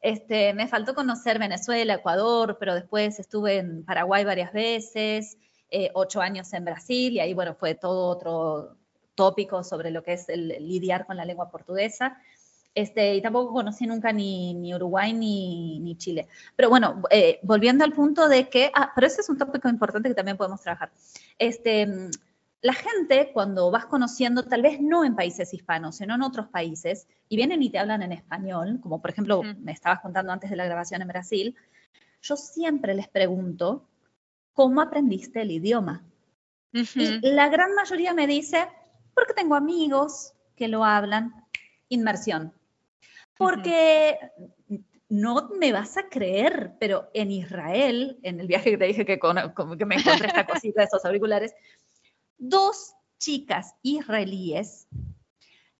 Este, 0.00 0.54
me 0.54 0.66
faltó 0.66 0.94
conocer 0.94 1.38
Venezuela, 1.38 1.94
Ecuador, 1.94 2.56
pero 2.58 2.74
después 2.74 3.18
estuve 3.18 3.58
en 3.58 3.84
Paraguay 3.84 4.24
varias 4.24 4.52
veces, 4.52 5.36
eh, 5.70 5.90
ocho 5.94 6.20
años 6.20 6.52
en 6.54 6.64
Brasil, 6.64 7.12
y 7.12 7.20
ahí, 7.20 7.34
bueno, 7.34 7.54
fue 7.54 7.74
todo 7.74 8.08
otro 8.08 8.76
tópico 9.14 9.62
sobre 9.62 9.90
lo 9.90 10.02
que 10.02 10.14
es 10.14 10.28
el, 10.28 10.48
lidiar 10.48 11.06
con 11.06 11.16
la 11.16 11.24
lengua 11.24 11.50
portuguesa. 11.50 12.16
Este, 12.74 13.16
y 13.16 13.20
tampoco 13.20 13.52
conocí 13.52 13.86
nunca 13.86 14.12
ni, 14.12 14.72
Uruguay 14.74 15.12
ni, 15.12 15.94
Chile. 15.98 16.28
Pero 16.56 16.70
bueno, 16.70 17.02
eh, 17.10 17.40
volviendo 17.42 17.84
al 17.84 17.92
punto 17.92 18.28
de 18.28 18.48
que, 18.48 18.70
ah, 18.74 18.92
pero 18.94 19.06
ese 19.06 19.20
es 19.20 19.28
un 19.28 19.36
tópico 19.36 19.68
importante 19.68 20.08
que 20.08 20.14
también 20.14 20.36
podemos 20.36 20.62
trabajar. 20.62 20.90
Este, 21.38 21.86
la 22.62 22.74
gente, 22.74 23.30
cuando 23.32 23.70
vas 23.70 23.86
conociendo, 23.86 24.44
tal 24.44 24.62
vez 24.62 24.80
no 24.80 25.04
en 25.04 25.16
países 25.16 25.54
hispanos, 25.54 25.96
sino 25.96 26.14
en 26.14 26.22
otros 26.22 26.48
países, 26.48 27.06
y 27.28 27.36
vienen 27.36 27.62
y 27.62 27.70
te 27.70 27.78
hablan 27.78 28.02
en 28.02 28.12
español, 28.12 28.80
como 28.82 29.00
por 29.00 29.10
ejemplo 29.10 29.42
me 29.42 29.72
estabas 29.72 30.00
contando 30.00 30.32
antes 30.32 30.50
de 30.50 30.56
la 30.56 30.66
grabación 30.66 31.00
en 31.00 31.08
Brasil, 31.08 31.56
yo 32.22 32.36
siempre 32.36 32.94
les 32.94 33.08
pregunto, 33.08 33.88
¿cómo 34.52 34.82
aprendiste 34.82 35.40
el 35.40 35.52
idioma? 35.52 36.04
Y 36.72 37.20
la 37.22 37.48
gran 37.48 37.74
mayoría 37.74 38.12
me 38.14 38.26
dice, 38.26 38.68
porque 39.14 39.34
tengo 39.34 39.54
amigos 39.54 40.34
que 40.54 40.68
lo 40.68 40.84
hablan, 40.84 41.46
inmersión. 41.88 42.52
Porque 43.36 44.18
no 45.08 45.48
me 45.58 45.72
vas 45.72 45.96
a 45.96 46.08
creer, 46.08 46.74
pero 46.78 47.10
en 47.14 47.30
Israel, 47.30 48.18
en 48.22 48.38
el 48.38 48.46
viaje 48.46 48.70
que 48.70 48.78
te 48.78 48.84
dije 48.84 49.04
que, 49.04 49.18
que 49.18 49.86
me 49.86 49.96
encontré 49.96 50.28
esta 50.28 50.46
cosita 50.46 50.82
de 50.82 50.86
esos 50.86 51.04
auriculares, 51.04 51.54
dos 52.40 52.94
chicas 53.18 53.74
israelíes, 53.82 54.88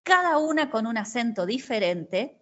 cada 0.02 0.38
una 0.38 0.70
con 0.70 0.86
un 0.86 0.98
acento 0.98 1.46
diferente, 1.46 2.38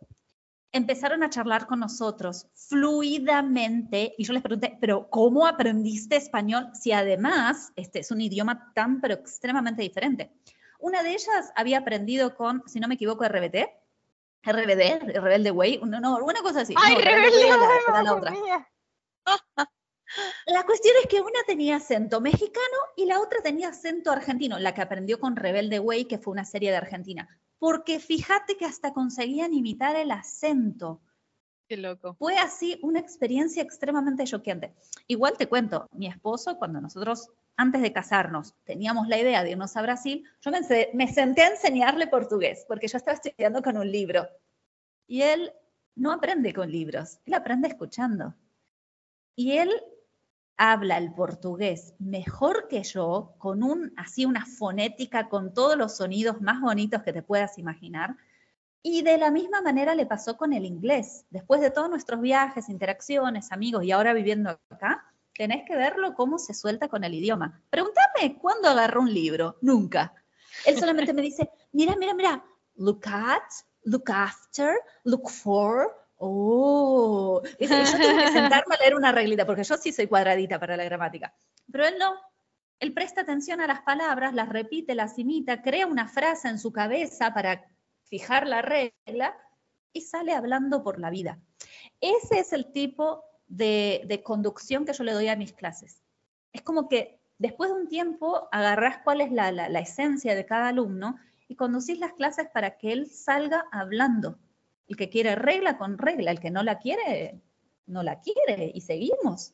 empezaron 0.73 1.23
a 1.23 1.31
charlar 1.31 1.67
con 1.67 1.81
nosotros 1.81 2.49
fluidamente 2.55 4.15
y 4.19 4.25
yo 4.25 4.33
les 4.33 4.43
pregunté, 4.43 4.77
pero 4.81 5.09
¿cómo 5.09 5.47
aprendiste 5.47 6.17
español 6.17 6.69
si 6.75 6.93
además 6.93 7.73
este 7.77 8.01
es 8.01 8.11
un 8.11 8.21
idioma 8.21 8.73
tan 8.75 9.01
pero 9.01 9.15
extremadamente 9.15 9.83
diferente? 9.83 10.31
Una 10.79 11.03
de 11.03 11.11
ellas 11.11 11.53
había 11.57 11.79
aprendido 11.79 12.37
con, 12.37 12.63
si 12.67 12.81
no 12.81 12.89
me 12.89 12.95
equivoco, 12.95 13.25
RBT, 13.25 13.57
RBD, 14.45 15.21
Rebelde 15.21 15.51
Way, 15.51 15.81
no, 15.85 16.01
no, 16.01 16.19
una 16.19 16.43
cosa 16.43 16.61
así. 16.61 16.75
Ay, 16.77 16.95
no, 16.95 17.01
rebelde, 17.01 17.49
la, 17.93 18.03
la 18.03 18.15
otra. 18.15 18.35
La 20.47 20.65
cuestión 20.65 20.95
es 21.03 21.09
que 21.09 21.21
una 21.21 21.43
tenía 21.47 21.77
acento 21.77 22.21
mexicano 22.21 22.77
y 22.97 23.07
la 23.07 23.21
otra 23.21 23.41
tenía 23.43 23.69
acento 23.69 24.11
argentino, 24.11 24.59
la 24.59 24.75
que 24.75 24.83
aprendió 24.83 25.21
con 25.21 25.37
Rebelde 25.37 25.79
Way, 25.79 26.07
que 26.07 26.19
fue 26.19 26.33
una 26.33 26.45
serie 26.45 26.71
de 26.71 26.77
Argentina. 26.77 27.29
Porque 27.59 28.01
fíjate 28.01 28.57
que 28.57 28.65
hasta 28.65 28.93
conseguían 28.93 29.53
imitar 29.53 29.97
el 29.97 30.11
acento. 30.11 31.01
Qué 31.69 31.77
loco. 31.77 32.15
Fue 32.15 32.39
así 32.39 32.79
una 32.83 33.01
experiencia 33.01 33.63
extremadamente 33.63 34.25
choqueante. 34.25 34.75
Igual 35.07 35.37
te 35.37 35.49
cuento, 35.49 35.87
mi 35.93 36.07
esposo, 36.07 36.57
cuando 36.59 36.81
nosotros, 36.81 37.29
antes 37.57 37.83
de 37.83 37.93
casarnos, 37.93 38.55
teníamos 38.65 39.09
la 39.09 39.19
idea 39.19 39.43
de 39.43 39.51
irnos 39.51 39.77
a 39.77 39.83
Brasil, 39.83 40.25
yo 40.41 40.51
me, 40.51 40.61
me 40.95 41.13
senté 41.13 41.43
a 41.43 41.49
enseñarle 41.49 42.07
portugués, 42.07 42.65
porque 42.67 42.89
yo 42.89 42.97
estaba 42.97 43.17
estudiando 43.17 43.63
con 43.63 43.77
un 43.77 43.91
libro. 43.91 44.27
Y 45.07 45.23
él 45.23 45.53
no 45.95 46.13
aprende 46.13 46.55
con 46.55 46.71
libros, 46.71 47.19
él 47.27 47.35
aprende 47.35 47.69
escuchando. 47.69 48.35
Y 49.37 49.59
él 49.59 49.71
habla 50.59 50.99
el 50.99 51.15
portugués 51.15 51.95
mejor 52.01 52.67
que 52.69 52.83
yo, 52.83 53.35
con 53.39 53.63
un, 53.63 53.93
así 53.97 54.27
una 54.27 54.45
fonética, 54.45 55.29
con 55.29 55.55
todos 55.55 55.79
los 55.79 55.97
sonidos 55.97 56.41
más 56.41 56.61
bonitos 56.61 57.03
que 57.03 57.13
te 57.13 57.23
puedas 57.23 57.59
imaginar. 57.59 58.17
Y 58.83 59.03
de 59.03 59.19
la 59.19 59.31
misma 59.31 59.63
manera 59.63 59.95
le 59.95 60.05
pasó 60.05 60.37
con 60.37 60.53
el 60.53 60.65
inglés. 60.65 61.25
Después 61.31 61.61
de 61.61 61.71
todos 61.71 61.89
nuestros 61.89 62.21
viajes, 62.21 62.69
interacciones, 62.69 63.53
amigos 63.53 63.85
y 63.85 63.93
ahora 63.93 64.13
viviendo 64.13 64.59
acá, 64.69 65.05
tenés 65.33 65.65
que 65.65 65.77
verlo 65.77 66.15
cómo 66.15 66.39
se 66.39 66.55
suelta 66.55 66.89
con 66.89 67.05
el 67.05 67.15
idioma. 67.15 67.63
Pregúntame 67.71 68.39
cuándo 68.41 68.69
agarró 68.69 69.03
un 69.03 69.15
libro. 69.15 69.57
Nunca. 69.61 70.13
Él 70.67 70.77
solamente 70.77 71.13
me 71.13 71.23
dice, 71.23 71.51
mira, 71.73 71.95
mira, 71.97 72.15
mira, 72.15 72.45
look 72.75 73.03
at, 73.07 73.43
look 73.85 74.11
after, 74.11 74.75
look 75.05 75.29
for, 75.29 75.98
Oh, 76.21 77.41
yo 77.61 77.69
tengo 77.69 77.85
que 77.85 78.33
sentarme 78.33 78.75
a 78.75 78.79
leer 78.81 78.97
una 78.97 79.13
reglita, 79.13 79.47
porque 79.47 79.63
yo 79.63 79.77
sí 79.77 79.93
soy 79.93 80.09
cuadradita 80.09 80.59
para 80.59 80.77
la 80.77 80.85
gramática. 80.85 81.35
Pero 81.71 81.87
él 81.87 81.95
no. 81.99 82.15
Él 82.81 82.93
presta 82.93 83.23
atención 83.23 83.61
a 83.61 83.67
las 83.67 83.81
palabras, 83.81 84.35
las 84.35 84.49
repite, 84.49 84.95
las 84.95 85.19
imita, 85.19 85.63
crea 85.63 85.87
una 85.87 86.09
frase 86.09 86.49
en 86.49 86.59
su 86.59 86.73
cabeza 86.73 87.35
para 87.35 87.65
fijar 88.05 88.47
la 88.47 88.63
regla 88.63 89.37
y 89.93 90.03
sale 90.03 90.33
hablando 90.33 90.83
por 90.83 90.99
la 91.01 91.11
vida. 91.11 91.41
Ese 92.01 92.41
es 92.41 92.53
el 92.53 92.73
tipo 92.73 93.25
de, 93.49 94.23
conducción 94.25 94.85
que 94.85 94.93
yo 94.93 95.05
le 95.05 95.13
doy 95.13 95.29
a 95.29 95.37
mis 95.37 95.53
clases. 95.53 96.03
Es 96.53 96.63
como 96.63 96.89
que 96.89 97.21
después 97.39 97.71
de 97.71 97.77
un 97.77 97.89
tiempo 97.89 98.49
agarrás 98.53 98.99
cuál 99.03 99.21
es 99.21 99.33
la, 99.33 99.51
la 99.51 99.81
esencia 99.81 100.35
de 100.35 100.47
cada 100.47 100.69
alumno 100.69 101.17
y 101.49 101.57
conducís 101.57 101.99
las 101.99 102.13
clases 102.13 102.49
para 102.53 102.77
que 102.79 102.93
él 102.93 103.11
salga 103.11 103.65
hablando. 103.73 104.39
El 104.89 104.97
que 104.97 105.09
quiere 105.11 105.35
regla 105.37 105.79
con 105.79 105.99
regla, 105.99 106.31
el 106.31 106.41
que 106.41 106.51
no 106.51 106.63
la 106.63 106.79
quiere, 106.79 107.41
no 107.87 108.03
la 108.03 108.21
quiere 108.21 108.73
y 108.75 108.81
seguimos. 108.81 109.53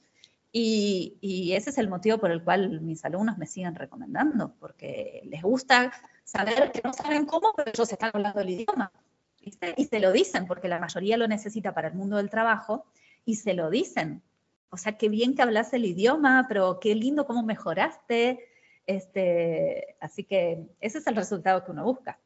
Y, 0.57 1.53
ese 1.53 1.71
es 1.71 1.79
el 1.79 1.89
motivo 1.89 2.19
por 2.19 2.31
el 2.31 2.45
cual 2.45 2.81
mis 2.81 3.05
alumnos 3.05 3.39
me 3.39 3.47
siguen 3.47 3.75
recomendando, 3.75 4.55
porque 4.61 5.23
les 5.25 5.43
gusta 5.43 5.93
saber 6.23 6.71
que 6.71 6.81
no 6.85 6.93
saben 6.93 7.27
cómo, 7.27 7.53
pero 7.57 7.73
ellos 7.75 7.91
están 7.91 8.13
hablando 8.15 8.41
el 8.41 8.51
idioma. 8.51 8.93
Y 9.41 9.85
se 9.87 9.99
lo 9.99 10.13
dicen, 10.13 10.47
porque 10.47 10.69
la 10.69 10.79
mayoría 10.79 11.17
lo 11.17 11.27
necesita 11.27 11.75
para 11.75 11.89
el 11.89 11.95
mundo 11.95 12.19
del 12.19 12.31
trabajo, 12.31 12.87
y 13.25 13.35
se 13.35 13.55
lo 13.55 13.69
dicen. 13.69 14.23
O 14.71 14.77
sea, 14.77 14.97
qué 14.97 15.09
bien 15.09 15.35
que 15.35 15.43
hablas 15.43 15.73
el 15.73 15.85
idioma, 15.85 16.47
pero 16.49 16.79
qué 16.79 16.95
lindo 16.95 17.27
cómo 17.27 17.43
mejoraste. 17.43 18.39
Este, 18.87 19.97
así 20.01 20.23
que 20.23 20.69
ese 20.81 20.99
es 20.99 21.07
el 21.09 21.17
resultado 21.17 21.65
que 21.65 21.73
uno 21.73 21.83
busca. 21.83 22.21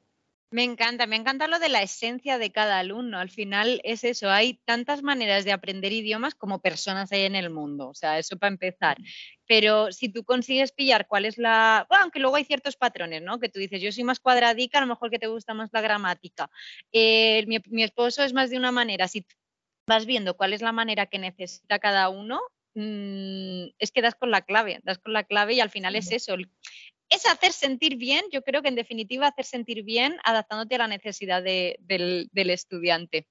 Me 0.51 0.65
encanta, 0.65 1.07
me 1.07 1.17
encanta 1.17 1.47
lo 1.47 1.59
de 1.59 1.69
la 1.69 1.83
esencia 1.83 2.39
de 2.39 2.51
cada 2.51 2.79
alumno. 2.79 3.19
Al 3.19 3.29
final 3.29 3.83
es 3.85 4.03
eso, 4.03 4.31
hay 4.31 4.55
tantas 4.65 5.03
maneras 5.03 5.45
de 5.45 5.53
aprender 5.53 5.93
idiomas 5.93 6.35
como 6.35 6.63
personas 6.63 7.13
hay 7.13 7.25
en 7.25 7.35
el 7.35 7.51
mundo. 7.51 7.89
O 7.91 7.95
sea, 7.95 8.19
eso 8.19 8.39
para 8.39 8.53
empezar. 8.53 8.97
Pero 9.47 9.93
si 9.93 10.09
tú 10.09 10.25
consigues 10.25 10.73
pillar 10.73 11.07
cuál 11.07 11.27
es 11.27 11.37
la. 11.37 11.85
Bueno, 11.91 12.05
aunque 12.05 12.19
luego 12.19 12.37
hay 12.37 12.45
ciertos 12.45 12.77
patrones, 12.77 13.23
¿no? 13.23 13.39
Que 13.39 13.51
tú 13.51 13.59
dices, 13.59 13.83
yo 13.83 13.93
soy 13.93 14.05
más 14.05 14.21
cuadradica, 14.21 14.79
a 14.79 14.81
lo 14.81 14.87
mejor 14.87 15.11
que 15.11 15.19
te 15.19 15.27
gusta 15.27 15.53
más 15.53 15.69
la 15.73 15.83
gramática. 15.83 16.51
Eh, 16.93 17.45
mi, 17.47 17.83
esposo 17.83 18.23
es 18.23 18.33
más 18.33 18.49
de 18.49 18.57
una 18.57 18.73
manera. 18.73 19.07
Si 19.07 19.27
vas 19.87 20.07
viendo 20.07 20.35
cuál 20.35 20.55
es 20.55 20.63
la 20.63 20.73
manera 20.73 21.07
que 21.07 21.19
necesita 21.19 21.79
cada 21.79 22.09
uno, 22.09 22.41
mm, 22.75 23.67
es 23.79 23.93
que 23.93 24.01
das 24.03 24.15
con 24.15 24.31
la 24.31 24.43
clave, 24.43 24.81
das 24.85 24.99
con 24.99 25.13
la 25.13 25.25
clave 25.25 25.55
y 25.55 25.61
al 25.61 25.71
final 25.71 25.95
es 25.95 26.11
eso, 26.11 26.37
es 27.09 27.27
hacer 27.27 27.53
sentir 27.53 27.97
bien, 27.97 28.25
yo 28.31 28.43
creo 28.43 28.63
que 28.63 28.69
en 28.69 28.75
definitiva 28.75 29.29
hacer 29.29 29.45
sentir 29.45 29.83
bien 29.83 30.17
adaptándote 30.25 30.75
a 30.75 30.79
la 30.79 30.89
necesidad 30.89 31.43
del, 31.43 32.29
estudiante. 32.35 33.27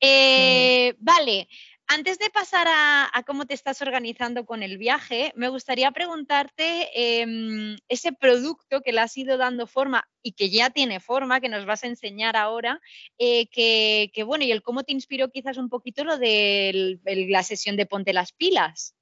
Eh, 0.00 0.94
vale, 0.98 1.48
antes 1.88 2.18
de 2.18 2.30
pasar 2.30 2.66
a, 2.68 3.22
cómo 3.26 3.46
te 3.46 3.54
estás 3.54 3.80
organizando 3.80 4.44
con 4.44 4.64
el 4.64 4.76
viaje, 4.76 5.32
me 5.36 5.48
gustaría 5.48 5.92
preguntarte 5.92 6.90
em, 7.20 7.76
ese 7.88 8.12
producto 8.12 8.80
que 8.80 8.92
le 8.92 9.00
has 9.00 9.16
ido 9.16 9.36
dando 9.36 9.68
forma 9.68 10.08
y 10.20 10.32
que 10.32 10.50
ya 10.50 10.70
tiene 10.70 10.98
forma, 10.98 11.40
que 11.40 11.48
nos 11.48 11.64
vas 11.64 11.84
a 11.84 11.86
enseñar 11.86 12.36
ahora, 12.36 12.80
eh, 13.18 13.46
que, 13.46 14.22
bueno, 14.24 14.44
y 14.44 14.50
el 14.50 14.62
cómo 14.62 14.82
te 14.82 14.92
inspiró 14.92 15.30
quizás 15.30 15.58
un 15.58 15.68
poquito 15.68 16.02
lo 16.02 16.18
de 16.18 16.98
la 17.04 17.44
sesión 17.44 17.76
de 17.76 17.86
Ponte 17.86 18.12
las 18.12 18.32
pilas. 18.32 18.96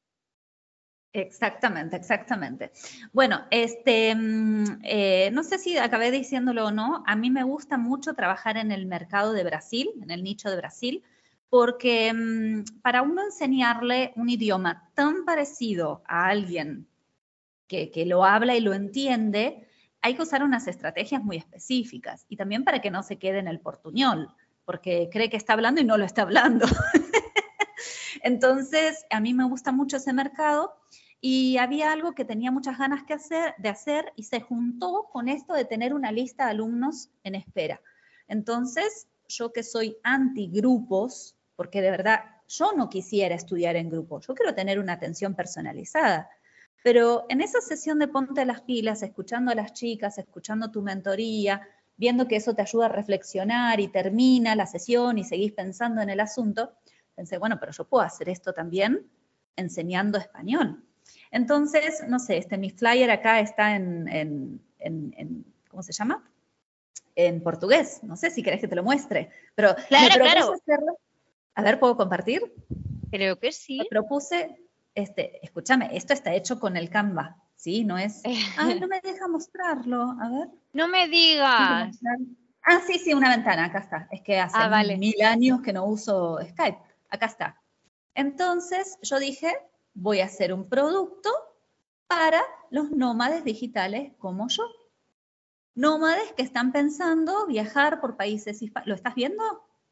Exactamente, 1.16 1.94
exactamente. 1.94 2.72
Bueno, 3.12 3.42
este, 3.52 4.12
mm, 4.16 4.80
eh, 4.82 5.30
no 5.32 5.44
sé 5.44 5.58
si 5.58 5.78
acabé 5.78 6.10
diciéndolo 6.10 6.66
o 6.66 6.70
no, 6.72 7.04
a 7.06 7.14
mí 7.14 7.30
me 7.30 7.44
gusta 7.44 7.78
mucho 7.78 8.14
trabajar 8.14 8.56
en 8.56 8.72
el 8.72 8.86
mercado 8.86 9.32
de 9.32 9.44
Brasil, 9.44 9.90
en 10.02 10.10
el 10.10 10.24
nicho 10.24 10.50
de 10.50 10.56
Brasil, 10.56 11.04
porque 11.48 12.12
mm, 12.12 12.80
para 12.82 13.02
uno 13.02 13.22
enseñarle 13.22 14.12
un 14.16 14.28
idioma 14.28 14.90
tan 14.94 15.24
parecido 15.24 16.02
a 16.08 16.26
alguien 16.26 16.88
que, 17.68 17.92
que 17.92 18.06
lo 18.06 18.24
habla 18.24 18.56
y 18.56 18.60
lo 18.60 18.74
entiende, 18.74 19.68
hay 20.02 20.16
que 20.16 20.22
usar 20.22 20.42
unas 20.42 20.66
estrategias 20.66 21.22
muy 21.22 21.36
específicas 21.36 22.26
y 22.28 22.36
también 22.36 22.64
para 22.64 22.80
que 22.80 22.90
no 22.90 23.04
se 23.04 23.18
quede 23.18 23.38
en 23.38 23.46
el 23.46 23.60
portuñol, 23.60 24.34
porque 24.64 25.08
cree 25.12 25.30
que 25.30 25.36
está 25.36 25.52
hablando 25.52 25.80
y 25.80 25.84
no 25.84 25.96
lo 25.96 26.04
está 26.04 26.22
hablando. 26.22 26.66
Entonces, 28.24 29.06
a 29.10 29.20
mí 29.20 29.32
me 29.32 29.44
gusta 29.44 29.70
mucho 29.70 29.98
ese 29.98 30.12
mercado 30.12 30.74
y 31.26 31.56
había 31.56 31.90
algo 31.90 32.12
que 32.12 32.26
tenía 32.26 32.50
muchas 32.50 32.76
ganas 32.76 33.04
que 33.04 33.14
hacer, 33.14 33.54
de 33.56 33.70
hacer 33.70 34.12
y 34.14 34.24
se 34.24 34.42
juntó 34.42 35.08
con 35.10 35.28
esto 35.28 35.54
de 35.54 35.64
tener 35.64 35.94
una 35.94 36.12
lista 36.12 36.44
de 36.44 36.50
alumnos 36.50 37.08
en 37.22 37.34
espera. 37.34 37.80
Entonces, 38.28 39.08
yo 39.26 39.50
que 39.50 39.62
soy 39.62 39.96
anti 40.02 40.48
grupos, 40.48 41.34
porque 41.56 41.80
de 41.80 41.90
verdad 41.90 42.18
yo 42.46 42.72
no 42.76 42.90
quisiera 42.90 43.34
estudiar 43.34 43.74
en 43.76 43.88
grupo, 43.88 44.20
yo 44.20 44.34
quiero 44.34 44.54
tener 44.54 44.78
una 44.78 44.92
atención 44.92 45.34
personalizada. 45.34 46.28
Pero 46.82 47.24
en 47.30 47.40
esa 47.40 47.62
sesión 47.62 47.98
de 48.00 48.08
ponte 48.08 48.44
las 48.44 48.60
pilas, 48.60 49.02
escuchando 49.02 49.50
a 49.50 49.54
las 49.54 49.72
chicas, 49.72 50.18
escuchando 50.18 50.70
tu 50.70 50.82
mentoría, 50.82 51.66
viendo 51.96 52.28
que 52.28 52.36
eso 52.36 52.52
te 52.52 52.60
ayuda 52.60 52.84
a 52.84 52.90
reflexionar 52.90 53.80
y 53.80 53.88
termina 53.88 54.54
la 54.56 54.66
sesión 54.66 55.16
y 55.16 55.24
seguís 55.24 55.52
pensando 55.52 56.02
en 56.02 56.10
el 56.10 56.20
asunto, 56.20 56.74
pensé, 57.14 57.38
bueno, 57.38 57.58
pero 57.58 57.72
yo 57.72 57.88
puedo 57.88 58.04
hacer 58.04 58.28
esto 58.28 58.52
también 58.52 59.10
enseñando 59.56 60.18
español. 60.18 60.84
Entonces, 61.30 62.04
no 62.06 62.18
sé, 62.18 62.38
este, 62.38 62.58
mi 62.58 62.70
flyer 62.70 63.10
acá 63.10 63.40
está 63.40 63.74
en, 63.74 64.60
¿cómo 65.68 65.82
se 65.82 65.92
llama? 65.92 66.22
En 67.16 67.42
portugués. 67.42 68.00
No 68.02 68.16
sé 68.16 68.30
si 68.30 68.42
querés 68.42 68.60
que 68.60 68.68
te 68.68 68.76
lo 68.76 68.84
muestre, 68.84 69.30
pero 69.54 69.74
claro, 69.88 70.14
claro. 70.14 70.52
Hacerlo. 70.54 70.98
A 71.54 71.62
ver, 71.62 71.78
¿puedo 71.78 71.96
compartir? 71.96 72.52
Creo 73.10 73.38
que 73.38 73.52
sí. 73.52 73.78
Me 73.78 73.84
propuse, 73.86 74.56
este, 74.94 75.44
escúchame, 75.44 75.90
esto 75.96 76.12
está 76.12 76.34
hecho 76.34 76.58
con 76.58 76.76
el 76.76 76.90
Canva, 76.90 77.36
¿sí? 77.54 77.84
No 77.84 77.98
es, 77.98 78.22
ay, 78.58 78.80
no 78.80 78.86
me 78.88 79.00
deja 79.00 79.28
mostrarlo, 79.28 80.16
a 80.20 80.28
ver. 80.30 80.48
No 80.72 80.88
me 80.88 81.08
digas. 81.08 81.98
Ah, 82.66 82.80
sí, 82.86 82.98
sí, 82.98 83.12
una 83.12 83.28
ventana, 83.28 83.66
acá 83.66 83.78
está. 83.78 84.08
Es 84.10 84.22
que 84.22 84.38
hace 84.38 84.56
ah, 84.56 84.82
mil 84.96 85.20
años 85.22 85.60
que 85.60 85.72
no 85.72 85.84
uso 85.84 86.38
Skype. 86.42 86.78
Acá 87.10 87.26
está. 87.26 87.60
Entonces 88.14 88.98
yo 89.02 89.18
dije, 89.18 89.52
voy 89.94 90.20
a 90.20 90.26
hacer 90.26 90.52
un 90.52 90.68
producto 90.68 91.30
para 92.06 92.42
los 92.70 92.90
nómades 92.90 93.44
digitales 93.44 94.12
como 94.18 94.48
yo. 94.48 94.64
Nómades 95.74 96.32
que 96.32 96.42
están 96.42 96.72
pensando 96.72 97.46
viajar 97.46 98.00
por 98.00 98.16
países 98.16 98.62
hispanos. 98.62 98.88
¿Lo 98.88 98.94
estás 98.94 99.14
viendo? 99.14 99.42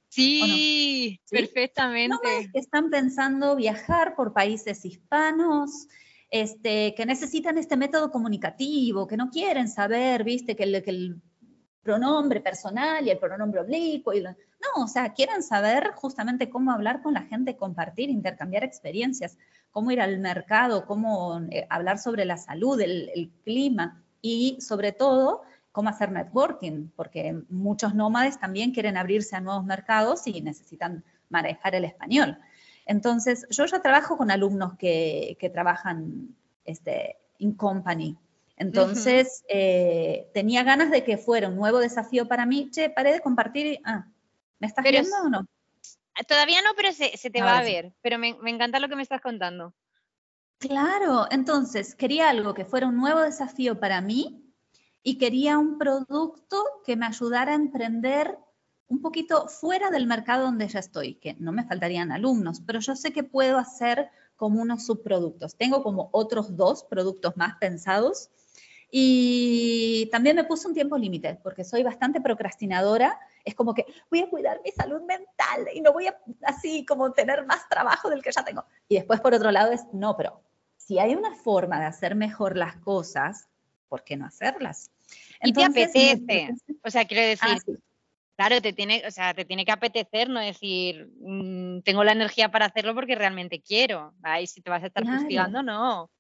Sí, 0.09 1.21
perfectamente. 1.31 2.15
Nómades 2.15 2.53
que 2.53 2.59
están 2.59 2.91
pensando 2.91 3.57
viajar 3.57 4.15
por 4.15 4.33
países 4.33 4.85
hispanos, 4.85 5.89
este, 6.31 6.95
que 6.95 7.07
necesitan 7.07 7.59
este 7.59 7.77
método 7.77 8.11
comunicativo, 8.11 9.07
que 9.07 9.17
no 9.17 9.31
quieren 9.31 9.69
saber, 9.69 10.23
viste, 10.23 10.55
que 10.55 10.65
el, 10.65 10.83
que 10.83 10.91
el 10.91 11.23
pronombre 11.83 12.41
personal 12.41 13.07
y 13.07 13.11
el 13.11 13.19
pronombre 13.19 13.61
oblicuo. 13.61 14.13
Y 14.13 14.23
no, 14.23 14.85
o 14.85 14.87
sea, 14.87 15.13
quieren 15.13 15.43
saber 15.43 15.93
justamente 15.95 16.49
cómo 16.49 16.73
hablar 16.73 17.03
con 17.03 17.15
la 17.15 17.23
gente, 17.23 17.57
compartir, 17.57 18.11
intercambiar 18.11 18.65
experiencias, 18.65 19.37
cómo 19.71 19.91
ir 19.91 20.01
al 20.01 20.19
mercado, 20.19 20.87
cómo 20.87 21.41
eh, 21.51 21.67
hablar 21.69 21.99
sobre 21.99 22.25
la 22.25 22.37
salud, 22.37 22.81
el, 22.81 23.31
clima 23.45 24.03
y 24.21 24.59
sobre 24.61 24.93
todo 24.93 25.43
cómo 25.73 25.89
hacer 25.89 26.13
networking, 26.13 26.89
porque 26.95 27.43
muchos 27.49 27.95
nómades 27.95 28.39
también 28.39 28.73
quieren 28.73 28.97
abrirse 28.97 29.35
a 29.35 29.41
nuevos 29.41 29.65
mercados 29.65 30.27
y 30.27 30.41
necesitan 30.43 31.03
manejar 31.31 31.75
el 31.75 31.87
español. 31.87 32.39
Entonces, 32.85 33.47
yo 33.51 33.65
ya 33.65 33.81
trabajo 33.81 34.17
con 34.17 34.31
alumnos 34.31 34.75
que, 34.77 35.37
que 35.41 35.49
trabajan 35.49 36.37
este, 36.65 37.17
in 37.39 37.55
company, 37.55 38.19
entonces, 38.63 39.45
eh, 39.49 40.31
tenía 40.33 40.63
ganas 40.63 40.91
de 40.91 41.03
que 41.03 41.19
fuera 41.19 41.49
un 41.49 41.57
nuevo 41.57 41.79
desafío 41.79 42.29
para 42.29 42.47
mí. 42.47 42.71
Che, 42.71 42.91
paré 42.91 43.13
de 43.13 43.21
compartir. 43.21 43.81
Ah, 43.85 44.07
¿me 44.61 44.69
estás 44.69 44.85
viendo 44.85 45.17
o 45.25 45.29
no? 45.29 45.47
Todavía 46.29 46.63
no, 46.63 46.71
pero 46.77 46.93
se, 46.93 47.31
te 47.31 47.43
va 47.43 47.59
a 47.59 47.63
ver. 47.63 47.93
Pero 48.03 48.19
me, 48.19 48.37
encanta 48.47 48.79
lo 48.79 48.89
que 48.89 48.97
me 48.97 49.03
estás 49.03 49.21
contando. 49.21 49.75
Claro, 50.59 51.27
entonces 51.31 51.97
quería 51.97 52.31
algo 52.31 52.55
que 52.55 52.65
fuera 52.65 52.87
un 52.87 52.97
nuevo 52.97 53.21
desafío 53.21 53.81
para 53.81 54.01
mí 54.01 54.45
y 55.03 55.19
quería 55.19 55.59
un 55.59 55.77
producto 55.77 56.65
que 56.85 56.95
me 56.95 57.07
ayudara 57.07 57.53
a 57.53 57.57
emprender 57.57 58.39
un 58.87 59.03
poquito 59.03 59.49
fuera 59.49 59.91
del 59.91 60.07
mercado 60.07 60.45
donde 60.45 60.69
ya 60.69 60.79
estoy, 60.79 61.17
que 61.17 61.35
no 61.41 61.51
me 61.51 61.65
faltarían 61.65 62.13
alumnos, 62.13 62.61
pero 62.65 62.79
yo 62.79 62.95
sé 62.95 63.13
que 63.13 63.25
puedo 63.25 63.59
hacer 63.59 64.11
como 64.37 64.63
unos 64.63 64.87
subproductos. 64.87 65.57
Tengo 65.57 65.83
como 65.83 66.11
otros 66.13 66.57
dos 66.57 66.85
productos 66.85 67.37
más 67.37 67.57
pensados 67.59 68.31
y 68.95 70.07
también 70.13 70.37
me 70.37 70.45
puse 70.45 70.69
un 70.69 70.75
tiempo 70.75 70.99
límite, 70.99 71.39
porque 71.43 71.65
soy 71.65 71.83
bastante 71.83 72.21
procrastinadora. 72.21 73.19
Es 73.43 73.55
como 73.55 73.73
que 73.73 73.87
voy 74.11 74.21
a 74.21 74.29
cuidar 74.29 74.61
mi 74.63 74.71
salud 74.71 75.01
mental 75.01 75.67
y 75.73 75.81
no 75.81 75.95
voy 75.95 76.09
a 76.09 76.19
así 76.45 76.85
como 76.85 77.11
tener 77.13 77.47
más 77.47 77.67
trabajo 77.71 78.11
del 78.11 78.23
que 78.23 78.31
ya 78.31 78.45
tengo. 78.45 78.67
Y 78.89 78.97
después, 78.97 79.19
por 79.23 79.33
otro 79.33 79.51
lado, 79.51 79.73
es 79.73 79.87
no, 79.95 80.15
pero 80.15 80.43
si 80.77 80.99
hay 80.99 81.15
una 81.15 81.35
forma 81.35 81.81
de 81.81 81.87
hacer 81.87 82.15
mejor 82.15 82.59
las 82.59 82.77
cosas, 82.77 83.49
¿por 83.89 84.05
qué 84.05 84.19
no 84.19 84.27
hacerlas? 84.27 84.91
y 85.43 85.55
te 85.55 85.65
apetece. 85.65 86.51
O 86.85 86.91
sea, 86.91 87.07
quiero 87.07 87.27
decir, 87.27 87.49
ah, 87.49 87.73
claro, 88.37 88.61
te 88.61 88.75
tiene, 88.75 89.05
o 89.07 89.11
sea, 89.11 89.33
te 89.33 89.47
tiene 89.47 89.65
que 89.65 89.73
apetecer, 89.73 90.29
no 90.29 90.41
decir, 90.41 91.11
mm, 91.19 91.81
tengo 91.81 92.05
la 92.05 92.13
energía 92.13 92.51
para 92.51 92.67
hacerlo 92.67 92.95
porque 92.95 93.15
realmente 93.15 93.63
quiero. 93.63 94.13
Ahí 94.23 94.47
si 94.47 94.61
te 94.61 94.69
vas 94.69 94.83
a 94.83 94.89
estar 94.89 95.07
fustigando, 95.07 95.63
no. 95.63 96.11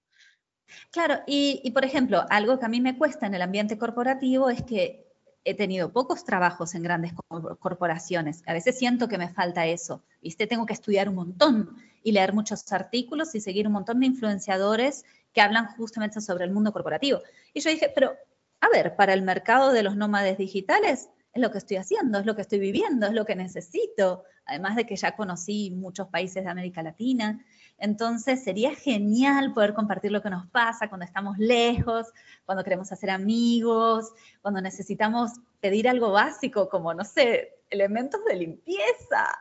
Claro, 0.91 1.20
y, 1.27 1.70
por 1.73 1.85
ejemplo, 1.85 2.25
algo 2.31 2.59
que 2.59 2.66
a 2.66 2.68
mí 2.68 2.81
me 2.81 2.97
cuesta 2.97 3.27
en 3.27 3.35
el 3.35 3.43
ambiente 3.43 3.79
corporativo 3.79 4.51
es 4.51 4.62
que 4.62 5.07
he 5.45 5.55
tenido 5.55 5.93
pocos 5.93 6.25
trabajos 6.25 6.75
en 6.75 6.83
grandes 6.83 7.12
corporaciones. 7.59 8.43
A 8.47 8.53
veces 8.53 8.79
siento 8.79 9.09
que 9.09 9.18
me 9.18 9.29
falta 9.29 9.66
eso. 9.66 10.03
¿Viste? 10.23 10.47
Tengo 10.47 10.66
que 10.66 10.75
estudiar 10.75 11.09
un 11.09 11.16
montón 11.16 11.77
y 12.03 12.12
leer 12.12 12.33
muchos 12.33 12.70
artículos 12.73 13.35
y 13.35 13.41
seguir 13.41 13.66
un 13.66 13.73
montón 13.73 14.01
de 14.01 14.07
influenciadores 14.07 15.05
que 15.33 15.41
hablan 15.41 15.66
justamente 15.77 16.20
sobre 16.20 16.45
el 16.45 16.53
mundo 16.53 16.73
corporativo. 16.73 17.20
Y 17.55 17.61
yo 17.61 17.70
dije, 17.70 17.91
pero 17.95 18.14
a 18.61 18.68
ver, 18.68 18.95
para 18.95 19.14
el 19.14 19.23
mercado 19.23 19.73
de 19.73 19.83
los 19.83 19.97
nómades 19.97 20.39
digitales 20.39 21.09
es 21.33 21.43
lo 21.43 21.51
que 21.51 21.59
estoy 21.59 21.79
haciendo, 21.79 22.18
es 22.18 22.27
lo 22.27 22.37
que 22.37 22.43
estoy 22.43 22.61
viviendo, 22.61 23.07
es 23.07 23.12
lo 23.12 23.25
que 23.25 23.35
necesito, 23.35 24.25
además 24.47 24.76
de 24.76 24.86
que 24.86 24.97
ya 24.97 25.16
conocí 25.16 25.70
muchos 25.70 26.09
países 26.09 26.45
de 26.45 26.51
América 26.51 26.82
Latina. 26.82 27.45
Entonces 27.78 28.45
sería 28.45 28.74
genial 28.74 29.53
poder 29.55 29.74
compartir 29.74 30.12
lo 30.12 30.22
que 30.22 30.30
nos 30.30 30.47
pasa 30.49 30.88
cuando 30.88 31.05
estamos 31.05 31.38
lejos, 31.38 32.07
cuando 32.45 32.64
queremos 32.64 32.93
hacer 32.93 33.11
amigos, 33.11 34.12
cuando 34.40 34.61
necesitamos 34.61 35.32
pedir 35.61 35.88
algo 35.88 36.12
básico 36.12 36.68
como, 36.68 36.95
no 36.95 37.05
sé, 37.05 37.59
elementos 37.70 38.24
de 38.24 38.36
limpieza. 38.36 39.38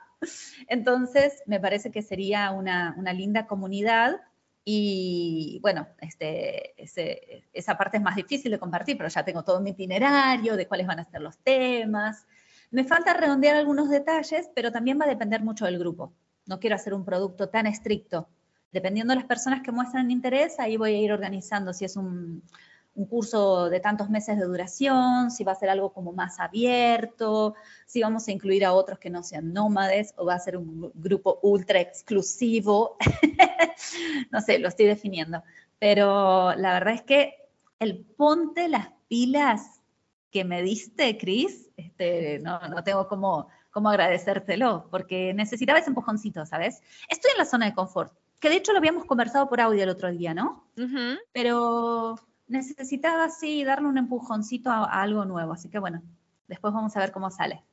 Entonces 0.67 1.41
me 1.45 1.59
parece 1.59 1.91
que 1.91 2.01
sería 2.01 2.51
una, 2.51 2.95
linda 3.13 3.47
comunidad 3.47 4.21
y 4.63 5.59
bueno, 5.63 5.87
este, 5.99 6.73
esa 7.51 7.77
parte 7.77 7.97
es 7.97 8.03
más 8.03 8.15
difícil 8.15 8.51
de 8.51 8.59
compartir, 8.59 8.97
pero 8.97 9.09
ya 9.09 9.25
tengo 9.25 9.43
todo 9.43 9.59
mi 9.59 9.71
itinerario 9.71 10.55
de 10.55 10.67
cuáles 10.67 10.85
van 10.85 10.99
a 10.99 11.05
ser 11.05 11.21
los 11.21 11.37
temas. 11.39 12.27
Me 12.71 12.83
falta 12.83 13.13
redondear 13.13 13.55
algunos 13.55 13.89
detalles, 13.89 14.49
pero 14.55 14.71
también 14.71 14.99
va 14.99 15.05
a 15.05 15.09
depender 15.09 15.43
mucho 15.43 15.65
del 15.65 15.77
grupo 15.77 16.13
no 16.45 16.59
quiero 16.59 16.75
hacer 16.75 16.93
un 16.93 17.05
producto 17.05 17.49
tan 17.49 17.67
estricto. 17.67 18.27
Dependiendo 18.71 19.11
de 19.11 19.19
las 19.19 19.27
personas 19.27 19.61
que 19.61 19.71
muestran 19.71 20.11
interés, 20.11 20.59
ahí 20.59 20.77
voy 20.77 20.95
a 20.95 20.99
ir 20.99 21.11
organizando 21.11 21.73
si 21.73 21.85
es 21.85 21.95
un, 21.95 22.43
curso 23.09 23.69
de 23.69 23.79
tantos 23.79 24.09
meses 24.09 24.37
de 24.37 24.43
duración, 24.43 25.31
si 25.31 25.45
va 25.45 25.53
a 25.53 25.55
ser 25.55 25.69
algo 25.69 25.93
como 25.93 26.11
más 26.11 26.41
abierto, 26.41 27.55
si 27.85 28.01
vamos 28.01 28.27
a 28.27 28.31
incluir 28.31 28.65
a 28.65 28.73
otros 28.73 28.99
que 28.99 29.09
no 29.09 29.23
sean 29.23 29.53
nómades 29.53 30.13
o 30.17 30.25
va 30.25 30.35
a 30.35 30.39
ser 30.39 30.57
un 30.57 30.91
grupo 30.93 31.39
ultra 31.41 31.79
exclusivo. 31.79 32.97
no 34.31 34.41
sé, 34.41 34.59
lo 34.59 34.67
estoy 34.67 34.87
definiendo. 34.87 35.41
Pero 35.79 36.53
la 36.55 36.73
verdad 36.73 36.93
es 36.93 37.01
que 37.01 37.33
el 37.79 38.03
ponte 38.03 38.67
las 38.67 38.89
pilas 39.07 39.81
que 40.29 40.43
me 40.43 40.61
diste, 40.61 41.17
Cris, 41.17 41.70
este, 41.87 42.39
no, 42.39 42.59
no 42.69 42.83
tengo 42.83 43.07
como 43.07 43.49
cómo 43.71 43.89
agradecértelo, 43.89 44.87
porque 44.91 45.33
necesitaba 45.33 45.79
ese 45.79 45.89
empujoncito, 45.89 46.45
¿sabes? 46.45 46.81
Estoy 47.09 47.31
en 47.31 47.37
la 47.37 47.45
zona 47.45 47.65
de 47.65 47.73
confort, 47.73 48.13
que 48.39 48.49
de 48.49 48.57
hecho 48.57 48.73
lo 48.73 48.79
habíamos 48.79 49.05
conversado 49.05 49.49
por 49.49 49.61
audio 49.61 49.83
el 49.83 49.89
otro 49.89 50.11
día, 50.11 50.33
¿no? 50.33 50.67
Pero 51.31 52.19
necesitaba 52.47 53.29
sí 53.29 53.63
darle 53.63 53.87
un 53.87 53.97
empujoncito 53.97 54.69
a, 54.69 54.83
algo 55.01 55.25
nuevo, 55.25 55.53
así 55.53 55.69
que 55.69 55.79
bueno, 55.79 56.01
después 56.47 56.73
vamos 56.73 56.95
a 56.95 56.99
ver 56.99 57.11
cómo 57.11 57.31
sale. 57.31 57.63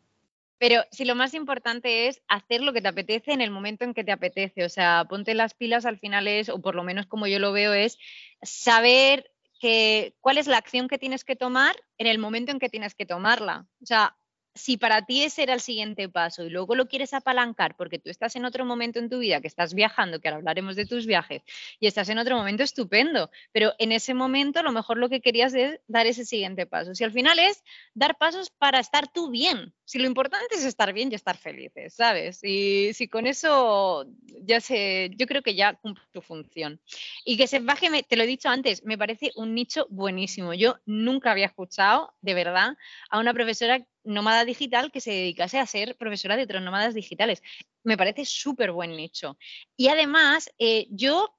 Pero 0.59 0.83
si 0.91 1.05
lo 1.05 1.15
más 1.15 1.35
importante 1.35 2.09
es 2.09 2.21
hacer 2.29 2.63
lo 2.63 2.73
que 2.73 2.83
te 2.83 2.89
apetece 2.89 3.33
en 3.33 3.41
el 3.41 3.51
momento 3.51 3.85
en 3.85 3.95
que 3.95 4.03
te 4.05 4.13
apetece, 4.13 4.65
o 4.65 4.69
sea, 4.69 5.07
ponte 5.09 5.35
las 5.35 5.55
pilas 5.55 5.87
al 5.87 5.99
final 5.99 6.27
es, 6.27 6.49
o 6.49 6.61
por 6.61 6.75
lo 6.75 6.83
menos 6.83 7.07
como 7.07 7.27
yo 7.27 7.39
lo 7.39 7.53
veo, 7.53 7.73
es 7.73 7.97
saber 8.43 9.31
que, 9.59 10.15
cuál 10.21 10.39
es 10.39 10.47
la 10.47 10.59
acción 10.59 10.89
que 10.89 10.99
tienes 10.99 11.25
que 11.25 11.37
tomar 11.37 11.77
en 11.99 12.07
el 12.07 12.19
momento 12.19 12.53
en 12.53 12.59
que 12.59 12.69
tienes 12.69 12.95
que 12.95 13.07
tomarla. 13.07 13.67
O 13.83 13.87
sea, 13.87 14.17
si 14.59 14.77
para 14.77 15.07
ti 15.07 15.23
ese 15.23 15.45
era 15.45 15.55
el 15.55 15.61
siguiente 15.61 16.09
paso 16.09 16.45
y 16.45 16.51
luego 16.51 16.75
lo 16.75 16.87
quieres 16.87 17.15
apalancar 17.15 17.77
porque 17.77 17.99
tú 17.99 18.11
estás 18.11 18.37
en 18.37 18.45
otro 18.45 18.65
momento 18.65 18.99
en 18.99 19.09
tu 19.09 19.19
vida, 19.21 19.41
que 19.41 19.47
estás 19.47 19.73
viajando, 19.75 20.21
que 20.21 20.29
ahora 20.29 20.39
hablaremos 20.39 20.77
de 20.77 20.85
tus 20.85 21.07
viajes, 21.07 21.43
y 21.81 21.87
estás 21.87 22.09
en 22.09 22.19
otro 22.19 22.37
momento 22.37 22.63
estupendo, 22.63 23.31
pero 23.53 23.73
en 23.79 23.93
ese 23.93 24.15
momento 24.15 24.59
a 24.59 24.63
lo 24.63 24.73
mejor 24.73 24.99
lo 24.99 25.09
que 25.09 25.21
querías 25.21 25.55
es 25.55 25.81
dar 25.87 26.07
ese 26.07 26.25
siguiente 26.25 26.67
paso. 26.67 26.95
Si 26.95 27.05
al 27.05 27.13
final 27.13 27.39
es 27.39 27.63
dar 27.95 28.19
pasos 28.19 28.51
para 28.51 28.81
estar 28.81 29.11
tú 29.11 29.31
bien, 29.31 29.73
si 29.85 29.99
lo 29.99 30.07
importante 30.07 30.55
es 30.55 30.65
estar 30.65 30.93
bien 30.93 31.11
y 31.11 31.15
estar 31.15 31.37
felices, 31.37 31.95
¿sabes? 31.95 32.41
Y 32.43 32.93
si 32.95 33.09
con 33.09 33.27
eso 33.27 34.07
ya 34.43 34.61
sé, 34.61 35.11
yo 35.17 35.27
creo 35.27 35.43
que 35.43 35.55
ya 35.55 35.75
cumple 35.75 36.05
tu 36.13 36.21
función. 36.21 36.81
Y 37.25 37.37
que 37.37 37.47
se 37.47 37.61
baje, 37.61 37.89
te 38.03 38.17
lo 38.17 38.25
he 38.25 38.27
dicho 38.27 38.49
antes, 38.49 38.85
me 38.85 38.99
parece 38.99 39.33
un 39.37 39.55
nicho 39.55 39.87
buenísimo. 39.89 40.53
Yo 40.55 40.77
nunca 40.85 41.31
había 41.31 41.47
escuchado, 41.47 42.13
de 42.21 42.35
verdad, 42.35 42.77
a 43.11 43.19
una 43.19 43.33
profesora 43.33 43.87
nómada 44.09 44.45
digital 44.45 44.91
que 44.91 45.01
se 45.01 45.11
dedicase 45.11 45.59
a 45.59 45.67
ser 45.67 45.97
profesora 45.97 46.37
de 46.37 46.45
otros 46.45 46.63
nómadas 46.63 46.95
digitales. 46.95 47.43
Me 47.85 47.97
parece 47.97 48.25
súper 48.25 48.73
buen 48.73 48.97
nicho. 48.97 49.39
Y 49.77 49.89
además, 49.89 50.51
eh, 50.59 50.87
yo, 50.91 51.35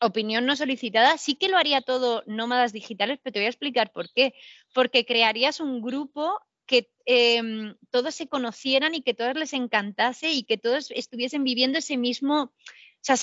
opinión 0.00 0.46
no 0.46 0.56
solicitada, 0.56 1.16
sí 1.18 1.36
que 1.36 1.48
lo 1.48 1.56
haría 1.56 1.80
todo 1.80 2.22
nómadas 2.26 2.72
digitales, 2.72 3.18
pero 3.22 3.32
te 3.32 3.38
voy 3.40 3.46
a 3.46 3.50
explicar 3.50 3.92
por 3.92 4.12
qué. 4.12 4.34
Porque 4.74 5.06
crearías 5.06 5.60
un 5.60 5.80
grupo 5.80 6.40
que 6.66 6.90
em, 7.06 7.76
todos 7.90 8.14
se 8.14 8.28
conocieran 8.28 8.94
y 8.94 9.02
que 9.02 9.14
todos 9.14 9.34
les 9.34 9.54
encantase 9.54 10.32
y 10.32 10.42
que 10.44 10.58
todos 10.58 10.90
estuviesen 10.90 11.42
viviendo 11.42 11.78
ese 11.78 11.96
mismo, 11.96 12.42
o 12.42 12.52
sea, 13.00 13.16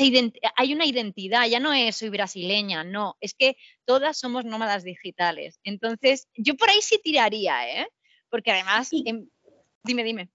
hay 0.56 0.74
una 0.74 0.86
identidad, 0.86 1.46
ya 1.48 1.60
no 1.60 1.72
es 1.74 1.98
soy 1.98 2.10
brasileña, 2.10 2.84
no, 2.84 3.18
es 3.20 3.34
que 3.36 3.58
todas 3.86 4.18
somos 4.18 4.46
nómadas 4.46 4.84
digitales. 4.84 5.60
Entonces, 5.64 6.28
yo 6.34 6.56
por 6.56 6.70
ahí 6.70 6.82
sí 6.82 7.00
tiraría, 7.04 7.82
¿eh? 7.82 7.88
Porque 8.36 8.52
además, 8.52 8.90
em, 9.06 9.30
dime, 9.86 10.04
dime. 10.04 10.30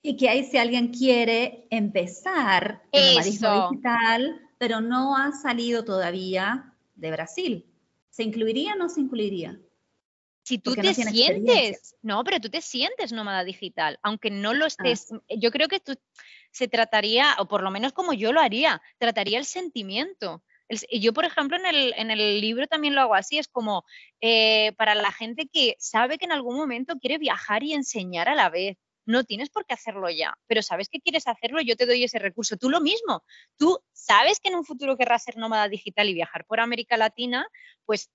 Y 0.00 0.16
que 0.16 0.30
ahí 0.30 0.44
si 0.44 0.56
alguien 0.56 0.88
quiere 0.88 1.66
empezar 1.68 2.82
el 2.90 3.16
nomadismo 3.16 3.68
digital, 3.68 4.40
pero 4.56 4.80
no 4.80 5.14
ha 5.14 5.30
salido 5.32 5.84
todavía 5.84 6.74
de 6.94 7.10
Brasil, 7.10 7.66
¿se 8.08 8.22
incluiría 8.22 8.72
o 8.72 8.76
no 8.76 8.88
se 8.88 9.02
incluiría? 9.02 9.60
Si 10.42 10.56
tú 10.56 10.74
te 10.74 10.94
sientes, 10.94 11.96
no, 12.00 12.24
pero 12.24 12.40
tú 12.40 12.48
te 12.48 12.62
sientes 12.62 13.12
nómada 13.12 13.44
digital, 13.44 13.98
aunque 14.02 14.30
no 14.30 14.54
lo 14.54 14.64
ah. 14.64 14.68
estés, 14.68 15.10
yo 15.28 15.50
creo 15.50 15.68
que 15.68 15.80
tú 15.80 15.98
se 16.50 16.66
trataría, 16.66 17.36
o 17.40 17.46
por 17.46 17.62
lo 17.62 17.70
menos 17.70 17.92
como 17.92 18.14
yo 18.14 18.32
lo 18.32 18.40
haría, 18.40 18.80
trataría 18.96 19.38
el 19.38 19.44
sentimiento 19.44 20.42
yo, 20.90 21.12
por 21.12 21.24
ejemplo, 21.24 21.56
en 21.56 22.10
el, 22.10 22.40
libro 22.40 22.66
también 22.66 22.94
lo 22.94 23.02
hago 23.02 23.14
así, 23.14 23.38
es 23.38 23.48
como 23.48 23.84
eh, 24.20 24.72
para 24.76 24.94
la 24.94 25.12
gente 25.12 25.48
que 25.52 25.76
sabe 25.78 26.18
que 26.18 26.24
en 26.24 26.32
algún 26.32 26.56
momento 26.56 26.98
quiere 26.98 27.18
viajar 27.18 27.62
y 27.62 27.74
enseñar 27.74 28.28
a 28.28 28.34
la 28.34 28.50
vez. 28.50 28.76
No 29.06 29.24
tienes 29.24 29.50
por 29.50 29.66
qué 29.66 29.74
hacerlo 29.74 30.08
ya, 30.08 30.34
pero 30.46 30.62
sabes 30.62 30.88
que 30.88 31.00
quieres 31.00 31.26
hacerlo, 31.28 31.60
yo 31.60 31.76
te 31.76 31.84
doy 31.86 32.04
ese 32.04 32.18
recurso. 32.18 32.56
Tú 32.56 32.70
lo 32.70 32.80
mismo, 32.80 33.22
tú 33.58 33.78
sabes 33.92 34.40
que 34.40 34.48
en 34.48 34.56
un 34.56 34.64
futuro 34.64 34.96
querrás 34.96 35.24
ser 35.24 35.36
nómada 35.36 35.68
digital 35.68 36.08
y 36.08 36.14
viajar 36.14 36.46
por 36.46 36.60
América 36.60 36.96
Latina, 36.96 37.46
pues 37.84 38.10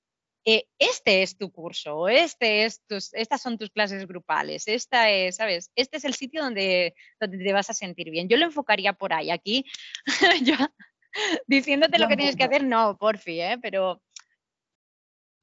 eh, 0.45 0.65
este 0.79 1.21
es 1.21 1.37
tu 1.37 1.51
curso, 1.51 2.07
este 2.07 2.63
es 2.65 2.81
tus, 2.87 3.13
estas 3.13 3.41
son 3.41 3.57
tus 3.57 3.69
clases 3.69 4.07
grupales, 4.07 4.67
esta 4.67 5.09
es, 5.11 5.35
¿sabes? 5.35 5.69
Este 5.75 5.97
es 5.97 6.05
el 6.05 6.15
sitio 6.15 6.41
donde, 6.41 6.95
donde 7.19 7.37
te 7.37 7.53
vas 7.53 7.69
a 7.69 7.73
sentir 7.73 8.09
bien. 8.09 8.29
Yo 8.29 8.37
lo 8.37 8.45
enfocaría 8.45 8.93
por 8.93 9.13
ahí. 9.13 9.31
Aquí 9.31 9.65
diciéndote 11.47 11.99
lo 11.99 12.07
que 12.07 12.17
tienes 12.17 12.35
que 12.35 12.43
hacer, 12.43 12.63
no, 12.63 12.97
porfi, 12.97 13.41
¿eh? 13.41 13.57
pero 13.61 14.01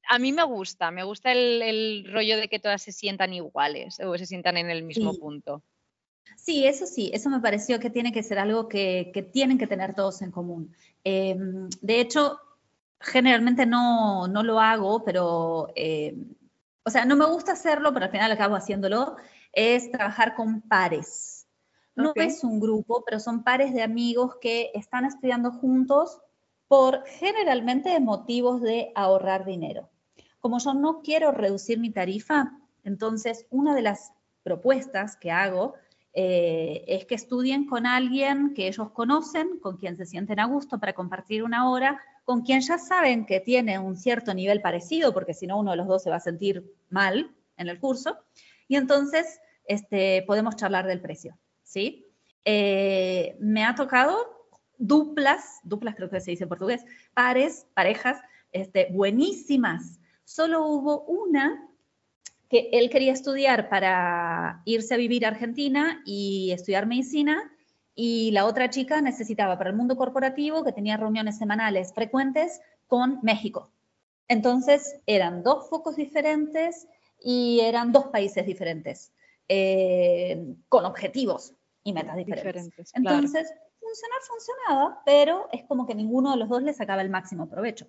a 0.09 0.19
mí 0.19 0.31
me 0.31 0.43
gusta, 0.43 0.91
me 0.91 1.03
gusta 1.03 1.31
el, 1.31 2.07
rollo 2.11 2.37
de 2.37 2.47
que 2.47 2.59
todas 2.59 2.81
se 2.81 2.91
sientan 2.91 3.33
iguales 3.33 3.99
o 3.99 4.17
se 4.17 4.25
sientan 4.25 4.57
en 4.57 4.69
el 4.69 4.83
mismo 4.83 5.13
punto. 5.17 5.61
Sí, 6.35 6.65
eso 6.65 6.85
sí, 6.85 7.11
eso 7.13 7.29
me 7.29 7.39
pareció 7.39 7.79
que 7.79 7.89
tiene 7.89 8.11
que 8.11 8.23
ser 8.23 8.39
algo 8.39 8.67
que, 8.67 9.29
tienen 9.33 9.57
que 9.57 9.67
tener 9.67 9.93
todos 9.93 10.21
en 10.21 10.31
común. 10.31 10.73
Em, 11.03 11.69
de 11.81 11.99
hecho, 11.99 12.39
generalmente 12.99 13.65
no, 13.65 14.27
lo 14.27 14.59
hago, 14.59 15.03
pero, 15.03 15.67
em, 15.75 16.35
o 16.83 16.89
sea, 16.89 17.05
no 17.05 17.15
me 17.15 17.25
gusta 17.25 17.53
hacerlo, 17.53 17.93
pero 17.93 18.05
al 18.05 18.11
final 18.11 18.31
acabo 18.31 18.55
haciéndolo, 18.55 19.17
es 19.51 19.91
trabajar 19.91 20.35
con 20.35 20.61
pares. 20.61 21.36
No 21.97 22.13
es 22.15 22.43
un 22.43 22.59
grupo, 22.59 23.03
pero 23.05 23.19
son 23.19 23.43
pares 23.43 23.73
de 23.73 23.81
amigos 23.81 24.35
que 24.39 24.71
están 24.73 25.05
estudiando 25.05 25.51
juntos 25.51 26.21
por 26.67 27.03
generalmente 27.05 27.99
motivos 27.99 28.61
de 28.61 28.91
ahorrar 28.95 29.45
dinero. 29.45 29.89
Como 30.39 30.59
yo 30.59 30.73
no 30.73 31.01
quiero 31.01 31.31
reducir 31.31 31.79
mi 31.79 31.89
tarifa, 31.89 32.51
entonces 32.83 33.47
una 33.49 33.73
de 33.73 33.81
las 33.81 34.11
propuestas 34.43 35.17
que 35.17 35.31
hago 35.31 35.73
eh, 36.13 36.83
es 36.87 37.05
que 37.05 37.15
estudien 37.15 37.65
con 37.65 37.85
alguien 37.85 38.53
que 38.53 38.67
ellos 38.67 38.91
conocen, 38.91 39.59
con 39.59 39.77
quien 39.77 39.97
se 39.97 40.05
sienten 40.05 40.39
a 40.39 40.45
gusto 40.45 40.79
para 40.79 40.93
compartir 40.93 41.43
una 41.43 41.69
hora, 41.69 41.99
con 42.25 42.41
quien 42.41 42.61
ya 42.61 42.77
saben 42.77 43.25
que 43.25 43.39
tiene 43.39 43.79
un 43.79 43.97
cierto 43.97 44.33
nivel 44.33 44.61
parecido, 44.61 45.13
porque 45.13 45.33
si 45.33 45.47
no 45.47 45.59
uno 45.59 45.71
de 45.71 45.77
los 45.77 45.87
dos 45.87 46.03
se 46.03 46.09
va 46.09 46.17
a 46.17 46.21
sentir 46.21 46.63
mal 46.89 47.35
en 47.57 47.69
el 47.69 47.79
curso, 47.79 48.17
y 48.67 48.75
entonces 48.75 49.39
este, 49.65 50.23
podemos 50.25 50.55
charlar 50.55 50.87
del 50.87 51.01
precio. 51.01 51.37
¿Sí? 51.67 52.05
Eh, 52.45 53.35
me 53.39 53.65
ha 53.65 53.75
tocado 53.75 54.47
duplas, 54.77 55.59
duplas 55.63 55.95
creo 55.95 56.09
que 56.09 56.21
se 56.21 56.31
dice 56.31 56.43
en 56.43 56.49
portugués, 56.49 56.85
pares, 57.13 57.67
parejas, 57.73 58.19
este, 58.51 58.87
buenísimas. 58.91 59.99
Solo 60.23 60.65
hubo 60.65 61.01
una 61.03 61.69
que 62.49 62.69
él 62.71 62.89
quería 62.89 63.11
estudiar 63.11 63.67
para 63.67 64.61
irse 64.63 64.93
a 64.93 64.97
vivir 64.97 65.25
a 65.25 65.29
Argentina 65.29 66.01
y 66.05 66.51
estudiar 66.51 66.85
medicina, 66.85 67.51
y 67.93 68.31
la 68.31 68.45
otra 68.45 68.69
chica 68.69 69.01
necesitaba 69.01 69.57
para 69.57 69.71
el 69.71 69.75
mundo 69.75 69.97
corporativo, 69.97 70.63
que 70.63 70.71
tenía 70.71 70.97
reuniones 70.97 71.37
semanales 71.37 71.93
frecuentes 71.93 72.61
con 72.85 73.19
México. 73.23 73.71
Entonces 74.29 75.01
eran 75.07 75.43
dos 75.43 75.67
focos 75.69 75.97
diferentes, 75.97 76.87
y 77.19 77.59
eran 77.61 77.91
dos 77.91 78.05
países 78.05 78.45
diferentes, 78.45 79.11
eh, 79.49 80.55
con 80.69 80.85
objetivos 80.85 81.56
y 81.87 81.93
metas 81.93 82.17
diferentes. 82.17 82.91
Entonces, 82.93 83.53
funcionar 83.79 84.19
funcionaba, 84.27 85.01
pero 85.05 85.47
es 85.53 85.63
como 85.63 85.87
que 85.87 85.95
ninguno 85.95 86.31
de 86.31 86.37
los 86.37 86.49
dos 86.49 86.61
le 86.61 86.73
sacaba 86.73 87.01
el 87.01 87.09
máximo 87.09 87.49
provecho. 87.49 87.87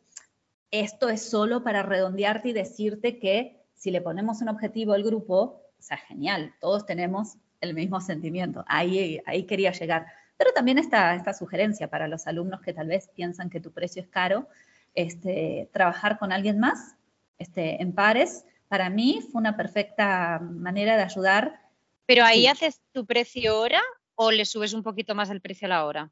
Esto 0.71 1.09
es 1.09 1.23
solo 1.23 1.65
para 1.65 1.83
redondearte 1.83 2.51
y 2.51 2.53
decirte 2.53 3.19
que 3.19 3.61
si 3.75 3.91
le 3.91 4.01
ponemos 4.01 4.41
un 4.41 4.51
objetivo 4.51 4.93
al 4.93 5.03
grupo, 5.03 5.63
o 5.79 5.83
sea, 5.83 5.97
genial, 5.97 6.55
todos 6.61 6.87
tenemos 6.87 7.39
el 7.61 7.75
mismo 7.75 8.01
sentimiento. 8.01 8.65
Ahí, 8.69 9.21
ahí 9.27 9.45
quería 9.45 9.73
llegar. 9.73 10.07
Pero 10.37 10.53
también 10.53 10.79
está 10.79 11.17
esta 11.17 11.33
sugerencia 11.33 11.91
para 11.91 12.07
los 12.07 12.29
alumnos 12.29 12.61
que 12.61 12.73
tal 12.73 12.87
vez 12.87 13.09
piensan 13.09 13.51
que 13.51 13.61
tu 13.61 13.73
precio 13.73 14.01
es 14.01 14.09
caro, 14.09 14.47
este, 14.95 15.69
trabajar 15.73 16.19
con 16.21 16.31
alguien 16.31 16.61
más 16.61 16.95
este, 17.39 17.83
en 17.83 17.93
pares, 17.93 18.45
para 18.69 18.91
mí 18.91 19.27
fue 19.33 19.41
una 19.41 19.57
perfecta 19.57 20.39
manera 20.39 20.97
de 20.97 21.03
ayudar. 21.03 21.61
¿Pero 22.09 22.25
ahí 22.25 22.47
haces 22.47 22.81
tu 22.93 23.05
precio 23.05 23.61
hora 23.61 23.83
o 24.15 24.31
le 24.31 24.47
subes 24.47 24.73
un 24.73 24.83
poquito 24.83 25.15
más 25.15 25.29
el 25.29 25.43
precio 25.43 25.67
a 25.67 25.69
la 25.69 25.85
hora? 25.85 26.11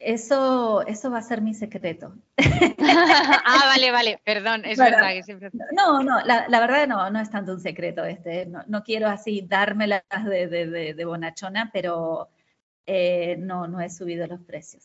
Eso, 0.00 0.84
eso 0.88 1.08
va 1.08 1.18
a 1.18 1.22
ser 1.22 1.40
mi 1.40 1.54
secreto. 1.54 2.16
ah, 2.36 3.62
vale, 3.66 3.92
vale, 3.92 4.20
perdón, 4.24 4.64
es 4.64 4.76
verdad 4.76 5.12
que 5.12 5.22
siempre... 5.22 5.50
No, 5.70 6.02
no, 6.02 6.20
la, 6.24 6.60
verdad 6.60 6.88
no, 6.88 7.08
no 7.10 7.20
es 7.20 7.30
tanto 7.30 7.52
un 7.52 7.60
secreto, 7.60 8.04
este, 8.04 8.46
no, 8.46 8.82
quiero 8.82 9.06
así 9.06 9.40
dármelas 9.40 10.02
de, 10.24 10.48
de, 10.94 11.04
bonachona, 11.04 11.70
pero 11.72 12.28
eh, 12.86 13.36
no, 13.38 13.68
no 13.68 13.80
he 13.80 13.88
subido 13.88 14.26
los 14.26 14.40
precios. 14.40 14.84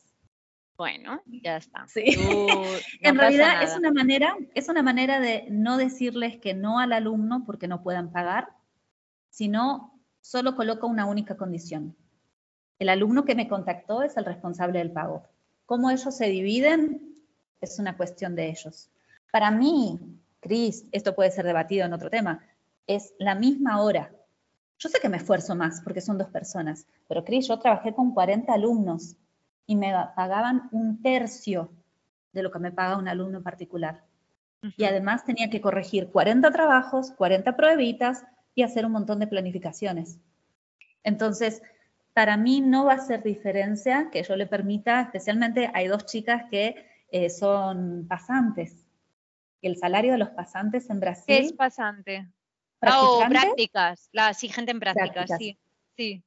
Bueno, 0.77 1.23
ya 1.25 1.57
está. 1.57 1.87
Sí. 1.87 2.03
en 3.01 3.17
realidad 3.17 3.63
es 3.63 3.75
una 3.75 3.91
manera, 3.91 4.37
es 4.53 4.69
una 4.69 4.83
manera 4.83 5.19
de 5.19 5.47
no 5.49 5.77
decirles 5.77 6.37
que 6.37 6.53
no 6.53 6.79
al 6.79 6.93
alumno 6.93 7.43
porque 7.45 7.67
no 7.67 7.81
puedan 7.81 8.11
pagar, 8.11 8.47
sino 9.31 9.99
solo 10.19 10.55
coloco 10.55 10.85
una 10.85 11.07
única 11.07 11.35
condición. 11.35 11.95
El 12.77 12.89
alumno 12.89 13.25
que 13.25 13.33
me 13.33 13.47
contactó 13.47 14.03
es 14.03 14.15
el 14.17 14.25
responsable 14.25 14.79
del 14.79 14.91
pago. 14.91 15.23
Cómo 15.65 15.89
ellos 15.89 16.15
se 16.15 16.27
dividen 16.27 17.15
es 17.61 17.79
una 17.79 17.97
cuestión 17.97 18.35
de 18.35 18.49
ellos. 18.49 18.89
Para 19.31 19.49
mí, 19.49 19.99
Cris, 20.39 20.85
esto 20.91 21.15
puede 21.15 21.31
ser 21.31 21.45
debatido 21.45 21.85
en 21.85 21.93
otro 21.93 22.09
tema, 22.09 22.43
es 22.85 23.13
la 23.19 23.35
misma 23.35 23.81
hora. 23.81 24.11
Yo 24.77 24.89
sé 24.89 24.99
que 24.99 25.09
me 25.09 25.17
esfuerzo 25.17 25.55
más 25.55 25.81
porque 25.81 26.01
son 26.01 26.17
dos 26.17 26.29
personas, 26.29 26.85
pero 27.07 27.23
Cris, 27.23 27.47
yo 27.47 27.59
trabajé 27.59 27.93
con 27.93 28.13
40 28.13 28.51
alumnos 28.51 29.15
y 29.65 29.75
me 29.75 29.93
pagaban 30.15 30.67
un 30.71 31.01
tercio 31.01 31.71
de 32.33 32.43
lo 32.43 32.51
que 32.51 32.59
me 32.59 32.71
paga 32.71 32.97
un 32.97 33.07
alumno 33.07 33.37
en 33.37 33.43
particular. 33.43 34.03
Y 34.75 34.83
además 34.83 35.23
tenía 35.23 35.49
que 35.49 35.61
corregir 35.61 36.09
40 36.09 36.51
trabajos, 36.51 37.11
40 37.11 37.55
pruebitas 37.55 38.23
y 38.55 38.63
hacer 38.63 38.85
un 38.85 38.91
montón 38.91 39.19
de 39.19 39.27
planificaciones. 39.27 40.19
Entonces, 41.03 41.61
para 42.13 42.37
mí 42.37 42.61
no 42.61 42.85
va 42.85 42.93
a 42.93 42.99
ser 42.99 43.23
diferencia 43.23 44.09
que 44.11 44.23
yo 44.23 44.35
le 44.35 44.47
permita, 44.47 45.01
especialmente 45.01 45.71
hay 45.73 45.87
dos 45.87 46.05
chicas 46.05 46.43
que 46.49 46.75
eh, 47.11 47.29
son 47.29 48.05
pasantes. 48.07 48.85
El 49.61 49.77
salario 49.77 50.13
de 50.13 50.17
los 50.17 50.29
pasantes 50.29 50.89
en 50.89 50.99
Brasil. 50.99 51.25
¿Qué 51.27 51.39
es 51.39 51.53
pasante? 51.53 52.27
Oh, 52.81 53.23
prácticas. 53.29 54.09
La, 54.11 54.33
sí, 54.33 54.49
gente 54.49 54.71
en 54.71 54.79
prácticas, 54.79 55.29
sí. 55.37 55.57
sí. 55.95 56.23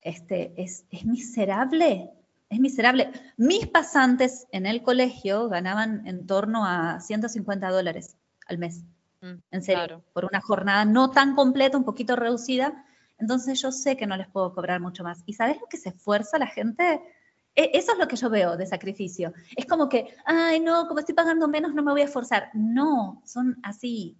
Este, 0.00 0.52
es, 0.56 0.84
es 0.90 1.04
miserable 1.04 2.10
es 2.52 2.60
miserable. 2.60 3.10
Mis 3.38 3.66
pasantes 3.66 4.46
en 4.52 4.66
el 4.66 4.82
colegio 4.82 5.48
ganaban 5.48 6.06
en 6.06 6.26
torno 6.26 6.66
a 6.66 7.00
150 7.00 7.70
dólares 7.70 8.18
al 8.46 8.58
mes, 8.58 8.82
en 9.22 9.62
serio, 9.62 10.02
por 10.12 10.24
una 10.24 10.40
jornada 10.40 10.84
no 10.84 11.10
tan 11.10 11.34
completa, 11.34 11.76
un 11.78 11.84
poquito 11.84 12.16
reducida. 12.16 12.84
Entonces 13.18 13.60
yo 13.62 13.70
sé 13.70 13.96
que 13.96 14.06
no 14.06 14.16
les 14.16 14.28
puedo 14.28 14.52
cobrar 14.52 14.80
mucho 14.80 15.04
más. 15.04 15.22
¿Y 15.26 15.34
sabes 15.34 15.60
lo 15.60 15.66
que 15.68 15.76
se 15.76 15.90
esfuerza 15.90 16.38
la 16.38 16.48
gente? 16.48 17.00
E, 17.54 17.70
eso 17.74 17.92
es 17.92 17.98
lo 17.98 18.08
que 18.08 18.16
yo 18.16 18.30
veo 18.30 18.56
de 18.56 18.66
sacrificio. 18.66 19.32
Es 19.56 19.66
como 19.66 19.88
que, 19.88 20.14
ay, 20.24 20.60
no, 20.60 20.88
como 20.88 21.00
estoy 21.00 21.14
pagando 21.14 21.46
menos, 21.48 21.74
no 21.74 21.82
me 21.82 21.92
voy 21.92 22.00
a 22.00 22.06
esforzar. 22.06 22.50
No, 22.54 23.22
son 23.24 23.58
así, 23.62 24.16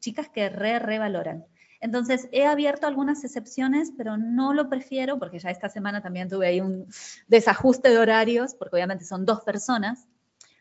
chicas 0.00 0.28
que 0.28 0.48
re, 0.48 0.78
revaloran. 0.78 1.44
Entonces, 1.80 2.28
he 2.32 2.46
abierto 2.46 2.86
algunas 2.86 3.22
excepciones, 3.24 3.92
pero 3.96 4.16
no 4.16 4.54
lo 4.54 4.68
prefiero 4.68 5.18
porque 5.18 5.38
ya 5.38 5.50
esta 5.50 5.68
semana 5.68 6.02
también 6.02 6.28
tuve 6.28 6.46
ahí 6.46 6.60
un 6.60 6.86
desajuste 7.28 7.90
de 7.90 7.98
horarios, 7.98 8.54
porque 8.54 8.76
obviamente 8.76 9.04
son 9.04 9.26
dos 9.26 9.42
personas, 9.42 10.08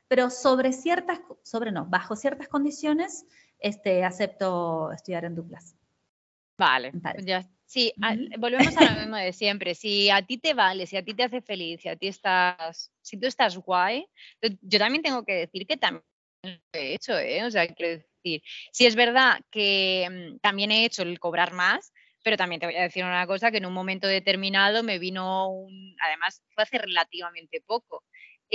pero 0.07 0.29
sobre 0.29 0.73
ciertas, 0.73 1.19
sobre 1.43 1.71
no, 1.71 1.85
bajo 1.85 2.15
ciertas 2.15 2.47
condiciones, 2.47 3.25
este, 3.65 4.03
acepto 4.03 4.91
estudiar 4.91 5.25
en 5.25 5.33
duplas. 5.33 5.75
Vale, 6.57 6.91
ya, 7.23 7.43
sí, 7.65 7.91
volvemos 8.37 8.77
a 8.77 8.93
lo 8.93 8.99
mismo 9.01 9.15
de 9.17 9.33
siempre. 9.33 9.73
Si 9.73 10.09
a 10.11 10.21
ti 10.21 10.37
te 10.37 10.53
vale, 10.53 10.85
si 10.85 10.97
a 10.97 11.03
ti 11.03 11.15
te 11.15 11.23
hace 11.23 11.41
feliz, 11.41 11.81
si 11.81 11.89
a 11.89 11.95
ti 11.95 12.07
estás, 12.07 12.91
si 13.01 13.17
tú 13.17 13.25
estás 13.25 13.57
guay, 13.57 14.05
yo 14.61 14.77
también 14.77 15.01
tengo 15.01 15.25
que 15.25 15.33
decir 15.33 15.65
que 15.65 15.77
también 15.77 16.05
lo 16.43 16.79
he 16.79 16.93
hecho, 16.93 17.17
¿eh? 17.17 17.43
O 17.43 17.49
sea, 17.49 17.67
que 17.67 18.05
decir, 18.23 18.43
si 18.71 18.85
es 18.85 18.95
verdad 18.95 19.41
que 19.49 20.07
mm, 20.11 20.39
también 20.39 20.71
he 20.71 20.85
hecho 20.85 21.01
el 21.01 21.19
cobrar 21.19 21.51
más, 21.51 21.91
pero 22.23 22.37
también 22.37 22.59
te 22.59 22.67
voy 22.67 22.75
a 22.75 22.83
decir 22.83 23.03
una 23.03 23.25
cosa, 23.25 23.49
que 23.49 23.57
en 23.57 23.65
un 23.65 23.73
momento 23.73 24.07
determinado 24.07 24.83
me 24.83 24.99
vino 24.99 25.49
un, 25.49 25.95
además 26.01 26.43
fue 26.53 26.63
hace 26.63 26.77
relativamente 26.77 27.61
poco, 27.65 28.03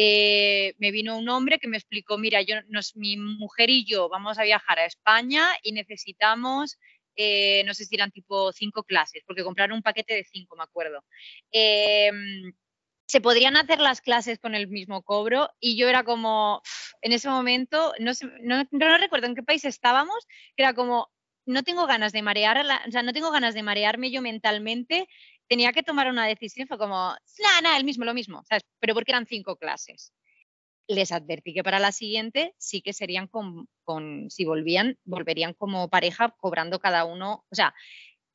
eh, 0.03 0.75
me 0.79 0.93
vino 0.93 1.19
un 1.19 1.29
hombre 1.29 1.59
que 1.59 1.69
me 1.69 1.77
explicó, 1.77 2.17
mira, 2.17 2.41
yo, 2.41 2.55
nos, 2.69 2.97
mi 2.97 3.19
mujer 3.19 3.69
y 3.69 3.85
yo 3.85 4.09
vamos 4.09 4.39
a 4.39 4.45
viajar 4.45 4.79
a 4.79 4.87
España 4.87 5.47
y 5.63 5.73
necesitamos, 5.73 6.79
eh, 7.17 7.63
no 7.67 7.75
sé 7.75 7.85
si 7.85 7.97
eran 7.97 8.11
tipo 8.11 8.51
cinco 8.51 8.83
clases, 8.83 9.23
porque 9.27 9.45
compraron 9.45 9.77
un 9.77 9.83
paquete 9.83 10.15
de 10.15 10.25
cinco, 10.25 10.57
me 10.57 10.63
acuerdo. 10.63 11.05
Em, 11.53 12.55
se 13.07 13.21
podrían 13.21 13.59
hacer 13.59 13.79
las 13.79 14.01
clases 14.01 14.39
con 14.39 14.55
el 14.55 14.69
mismo 14.69 15.03
cobro 15.03 15.51
y 15.61 15.77
yo 15.77 15.87
era 15.87 16.03
como, 16.03 16.63
en 17.03 17.13
ese 17.13 17.29
momento, 17.29 17.93
no, 17.99 18.13
no, 18.41 18.97
recuerdo 18.97 19.27
en 19.27 19.35
qué 19.35 19.43
país 19.43 19.67
estábamos, 19.67 20.27
era 20.57 20.73
como, 20.73 21.11
no 21.45 21.63
tengo 21.63 21.87
ganas 21.87 22.13
de 22.13 22.23
marear, 22.23 22.65
o 22.89 22.91
sea, 22.91 23.03
no 23.03 23.13
tengo 23.13 23.31
ganas 23.31 23.53
de 23.53 23.63
marearme 23.63 24.11
yo 24.11 24.23
mentalmente, 24.23 25.09
tenía 25.51 25.73
que 25.73 25.83
tomar 25.83 26.09
una 26.09 26.27
decisión, 26.27 26.69
fue 26.69 26.79
como, 26.79 26.95
nada, 26.95 27.61
nada, 27.61 27.77
el 27.77 27.85
mismo, 27.85 28.05
lo 28.05 28.15
mismo, 28.15 28.45
¿sabes? 28.49 28.63
Pero 28.79 28.95
porque 28.95 29.11
eran 29.11 29.27
cinco 29.27 29.57
clases. 29.57 30.15
Les 30.87 31.11
advertí 31.11 31.53
que 31.53 31.65
para 31.65 31.81
la 31.81 31.91
siguiente 31.91 32.55
sí 32.57 32.83
que 32.83 32.93
serían 32.93 33.27
con, 33.27 33.69
con, 33.83 34.31
si 34.31 34.45
volvían, 34.45 34.97
volverían 35.05 35.53
como 35.55 35.89
pareja 35.89 36.37
cobrando 36.39 36.79
cada 36.79 37.05
uno, 37.05 37.45
o 37.51 37.55
sea, 37.55 37.75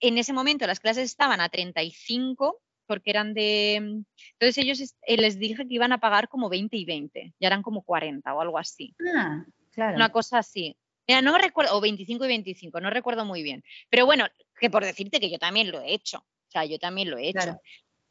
en 0.01 0.18
ese 0.18 0.34
momento 0.34 0.68
las 0.68 0.82
clases 0.82 1.05
estaban 1.05 1.39
a 1.39 1.47
35 1.47 2.61
porque 2.86 3.11
eran 3.11 3.34
de... 3.34 3.76
Entonces 3.76 4.57
ellos 4.57 4.95
eh, 5.03 5.18
les 5.18 5.39
dije 5.39 5.66
que 5.66 5.74
iban 5.74 5.93
a 5.93 5.99
pagar 5.99 6.28
como 6.28 6.49
20 6.49 6.76
y 6.76 6.84
20, 6.84 7.34
ya 7.39 7.47
eran 7.47 7.63
como 7.63 7.84
40 7.84 8.34
o 8.34 8.41
algo 8.41 8.57
así. 8.57 8.93
Ah, 9.16 9.45
claro. 9.72 9.95
Una 9.95 10.09
cosa 10.09 10.39
así. 10.39 10.76
Mira, 11.07 11.22
no 11.22 11.32
me 11.32 11.39
recuerdo, 11.39 11.78
o 11.78 11.82
25 11.82 12.26
y 12.26 12.28
25, 12.28 12.82
no 12.82 12.89
recuerdo 12.89 13.24
muy 13.24 13.41
bien. 13.41 13.63
Pero 13.89 14.05
bueno, 14.05 14.26
que 14.59 14.70
por 14.70 14.84
decirte 14.84 15.22
que 15.22 15.30
yo 15.30 15.39
también 15.39 15.72
lo 15.72 15.82
he 15.82 15.93
hecho, 15.93 16.26
sea, 16.60 16.66
yo 16.66 16.80
también 16.80 17.10
lo 17.10 17.18
he 17.18 17.30
hecho. 17.30 17.60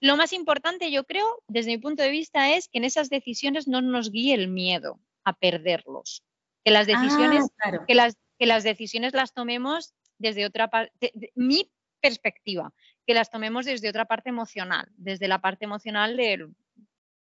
Lo 0.00 0.16
más 0.16 0.32
importante, 0.32 0.90
yo 0.90 1.04
creo, 1.04 1.42
desde 1.48 1.70
mi 1.70 1.78
punto 1.78 2.02
de 2.02 2.10
vista, 2.10 2.54
es 2.54 2.68
que 2.68 2.78
en 2.78 2.84
esas 2.84 3.08
decisiones 3.08 3.66
no 3.68 3.80
nos 3.80 4.10
guíe 4.10 4.34
el 4.34 4.48
miedo 4.48 5.00
a 5.24 5.32
perderlos. 5.32 6.22
Que 6.64 6.70
las 6.70 6.86
decisiones, 6.86 7.46
ah, 7.64 7.84
que 7.86 7.94
las, 7.94 8.16
que 8.38 8.46
las 8.46 8.64
decisiones 8.64 9.14
las 9.14 9.32
tomemos 9.32 9.94
desde 10.18 10.46
otra 10.46 10.68
parte, 10.68 11.12
mi 11.34 11.70
perspectiva, 12.00 12.72
que 13.06 13.14
las 13.14 13.30
tomemos 13.30 13.64
desde 13.64 13.88
otra 13.88 14.04
parte 14.04 14.28
emocional, 14.28 14.88
desde 14.96 15.28
la 15.28 15.40
parte 15.40 15.64
emocional 15.64 16.16
de 16.16 16.48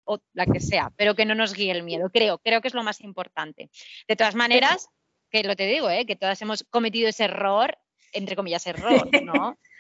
o 0.06 0.20
la 0.34 0.46
que 0.46 0.60
sea, 0.60 0.92
pero 0.98 1.16
que 1.16 1.26
no 1.26 1.36
nos 1.36 1.54
guíe 1.54 1.72
el 1.72 1.84
miedo, 1.84 2.10
creo, 2.10 2.40
creo 2.40 2.62
que 2.62 2.68
es 2.68 2.74
lo 2.74 2.84
más 2.84 3.02
importante. 3.02 3.70
De 4.08 4.16
todas 4.16 4.36
maneras, 4.36 4.90
que 5.30 5.44
lo 5.44 5.56
te 5.56 5.66
digo, 5.66 5.90
¿eh? 5.90 6.06
que 6.06 6.16
todas 6.16 6.42
hemos 6.42 6.64
cometido 6.70 7.08
ese 7.08 7.26
error, 7.26 7.78
entre 8.12 8.36
comillas, 8.36 8.68
error, 8.68 9.10
¿no? 9.24 9.58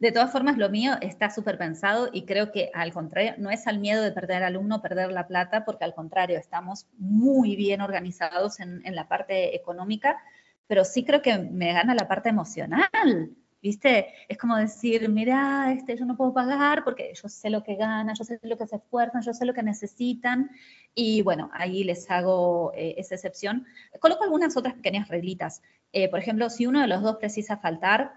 De 0.00 0.12
todas 0.12 0.32
formas, 0.32 0.58
lo 0.58 0.68
mío 0.68 0.94
está 1.00 1.30
súper 1.30 1.58
pensado 1.58 2.08
y 2.12 2.24
creo 2.24 2.52
que 2.52 2.70
al 2.74 2.92
contrario, 2.92 3.34
no 3.38 3.50
es 3.50 3.66
al 3.66 3.78
miedo 3.78 4.02
de 4.02 4.12
perder 4.12 4.42
alumno, 4.42 4.82
perder 4.82 5.12
la 5.12 5.26
plata, 5.26 5.64
porque 5.64 5.84
al 5.84 5.94
contrario, 5.94 6.38
estamos 6.38 6.86
muy 6.98 7.56
bien 7.56 7.80
organizados 7.80 8.60
en, 8.60 8.84
en 8.84 8.94
la 8.94 9.08
parte 9.08 9.54
económica, 9.56 10.18
pero 10.66 10.84
sí 10.84 11.04
creo 11.04 11.22
que 11.22 11.38
me 11.38 11.72
gana 11.72 11.94
la 11.94 12.08
parte 12.08 12.28
emocional. 12.28 13.36
¿viste? 13.62 14.08
Es 14.28 14.36
como 14.36 14.56
decir, 14.56 15.08
mira, 15.08 15.72
este, 15.72 15.96
yo 15.96 16.04
no 16.04 16.16
puedo 16.16 16.34
pagar 16.34 16.82
porque 16.82 17.12
yo 17.14 17.28
sé 17.28 17.48
lo 17.48 17.62
que 17.62 17.76
ganan, 17.76 18.14
yo 18.16 18.24
sé 18.24 18.40
lo 18.42 18.58
que 18.58 18.66
se 18.66 18.76
esfuerzan, 18.76 19.22
yo 19.22 19.32
sé 19.32 19.46
lo 19.46 19.54
que 19.54 19.62
necesitan. 19.62 20.50
Y 20.94 21.22
bueno, 21.22 21.48
ahí 21.54 21.84
les 21.84 22.10
hago 22.10 22.72
eh, 22.74 22.96
esa 22.98 23.14
excepción. 23.14 23.64
Coloco 24.00 24.24
algunas 24.24 24.56
otras 24.56 24.74
pequeñas 24.74 25.08
reglitas. 25.08 25.62
Eh, 25.92 26.08
por 26.10 26.18
ejemplo, 26.18 26.50
si 26.50 26.66
uno 26.66 26.80
de 26.80 26.88
los 26.88 27.02
dos 27.02 27.16
precisa 27.16 27.56
faltar, 27.56 28.14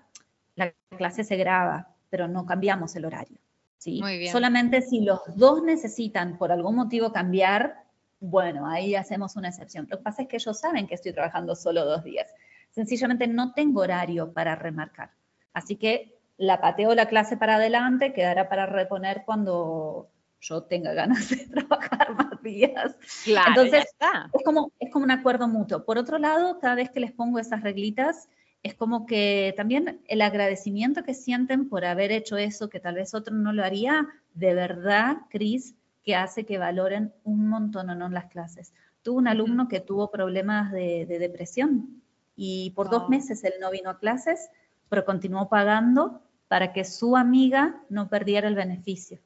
la 0.56 0.74
clase 0.98 1.24
se 1.24 1.36
graba, 1.36 1.96
pero 2.10 2.28
no 2.28 2.46
cambiamos 2.46 2.96
el 2.96 3.06
horario. 3.06 3.38
¿sí? 3.78 4.00
Muy 4.02 4.18
bien. 4.18 4.32
Solamente 4.32 4.82
si 4.82 5.02
los 5.02 5.20
dos 5.36 5.64
necesitan 5.64 6.38
por 6.38 6.52
algún 6.52 6.76
motivo 6.76 7.12
cambiar, 7.12 7.84
bueno, 8.20 8.68
ahí 8.68 8.96
hacemos 8.96 9.36
una 9.36 9.50
excepción. 9.50 9.88
Lo 9.90 9.98
que 9.98 10.04
pasa 10.04 10.24
es 10.24 10.28
que 10.28 10.38
ellos 10.38 10.60
saben 10.60 10.88
que 10.88 10.96
estoy 10.96 11.14
trabajando 11.14 11.56
solo 11.56 11.86
dos 11.86 12.04
días. 12.04 12.32
sencillamente 12.72 13.28
no 13.28 13.54
tengo 13.54 13.82
horario 13.82 14.34
para 14.34 14.56
remarcar. 14.56 15.12
Así 15.54 15.78
que 15.78 16.18
la 16.38 16.60
pateo 16.60 16.94
la 16.96 17.08
clase 17.08 17.38
para 17.38 17.56
adelante, 17.56 18.12
quedará 18.12 18.50
para 18.50 18.66
reponer 18.66 19.24
cuando 19.26 20.10
yo 20.42 20.64
tenga 20.64 20.94
ganas 20.94 21.30
de 21.30 21.38
trabajar 21.48 22.14
más 22.16 22.42
días. 22.42 22.96
Claro, 23.24 23.50
Entonces, 23.50 23.86
está. 23.86 24.30
Es, 24.34 24.44
como, 24.44 24.72
es 24.80 24.92
como 24.92 25.06
un 25.06 25.12
acuerdo 25.12 25.48
mutuo. 25.48 25.86
Por 25.86 25.98
otro 25.98 26.18
lado, 26.18 26.60
cada 26.60 26.76
vez 26.76 26.90
que 26.92 27.00
les 27.00 27.12
pongo 27.12 27.40
esas 27.40 27.62
reglitas, 27.62 28.28
es 28.66 28.74
como 28.74 29.06
que 29.06 29.54
también 29.56 30.02
el 30.08 30.24
agradecimiento 30.24 31.04
que 31.04 31.14
sienten 31.14 31.70
por 31.70 31.86
haber 31.86 32.12
hecho 32.12 32.36
eso 32.36 32.68
que 32.68 32.80
tal 32.80 32.96
vez 32.96 33.14
otro 33.14 33.36
no 33.36 33.54
lo 33.54 33.64
haría, 33.64 34.08
de 34.34 34.56
verdad, 34.56 35.18
Cris, 35.30 35.76
que 36.04 36.16
hace 36.16 36.48
que 36.48 36.58
valoren 36.58 37.14
un 37.24 37.48
montón 37.48 37.92
o 37.92 37.96
no 37.96 38.08
en 38.08 38.16
las 38.16 38.26
clases. 38.26 38.74
Tuve 39.04 39.18
un 39.18 39.28
alumno 39.28 39.68
que 39.68 39.82
tuvo 39.82 40.10
problemas 40.10 40.72
de, 40.72 41.06
depresión 41.06 42.02
y 42.36 42.72
por 42.72 42.90
dos 42.90 43.08
meses 43.08 43.44
él 43.44 43.54
no 43.62 43.70
vino 43.70 43.92
a 43.92 44.00
clases, 44.00 44.50
pero 44.90 45.06
continuó 45.06 45.48
pagando 45.48 46.22
para 46.48 46.74
que 46.74 46.86
su 46.86 47.16
amiga 47.16 47.84
no 47.90 48.10
perdiera 48.10 48.48
el 48.48 48.56
beneficio. 48.56 49.20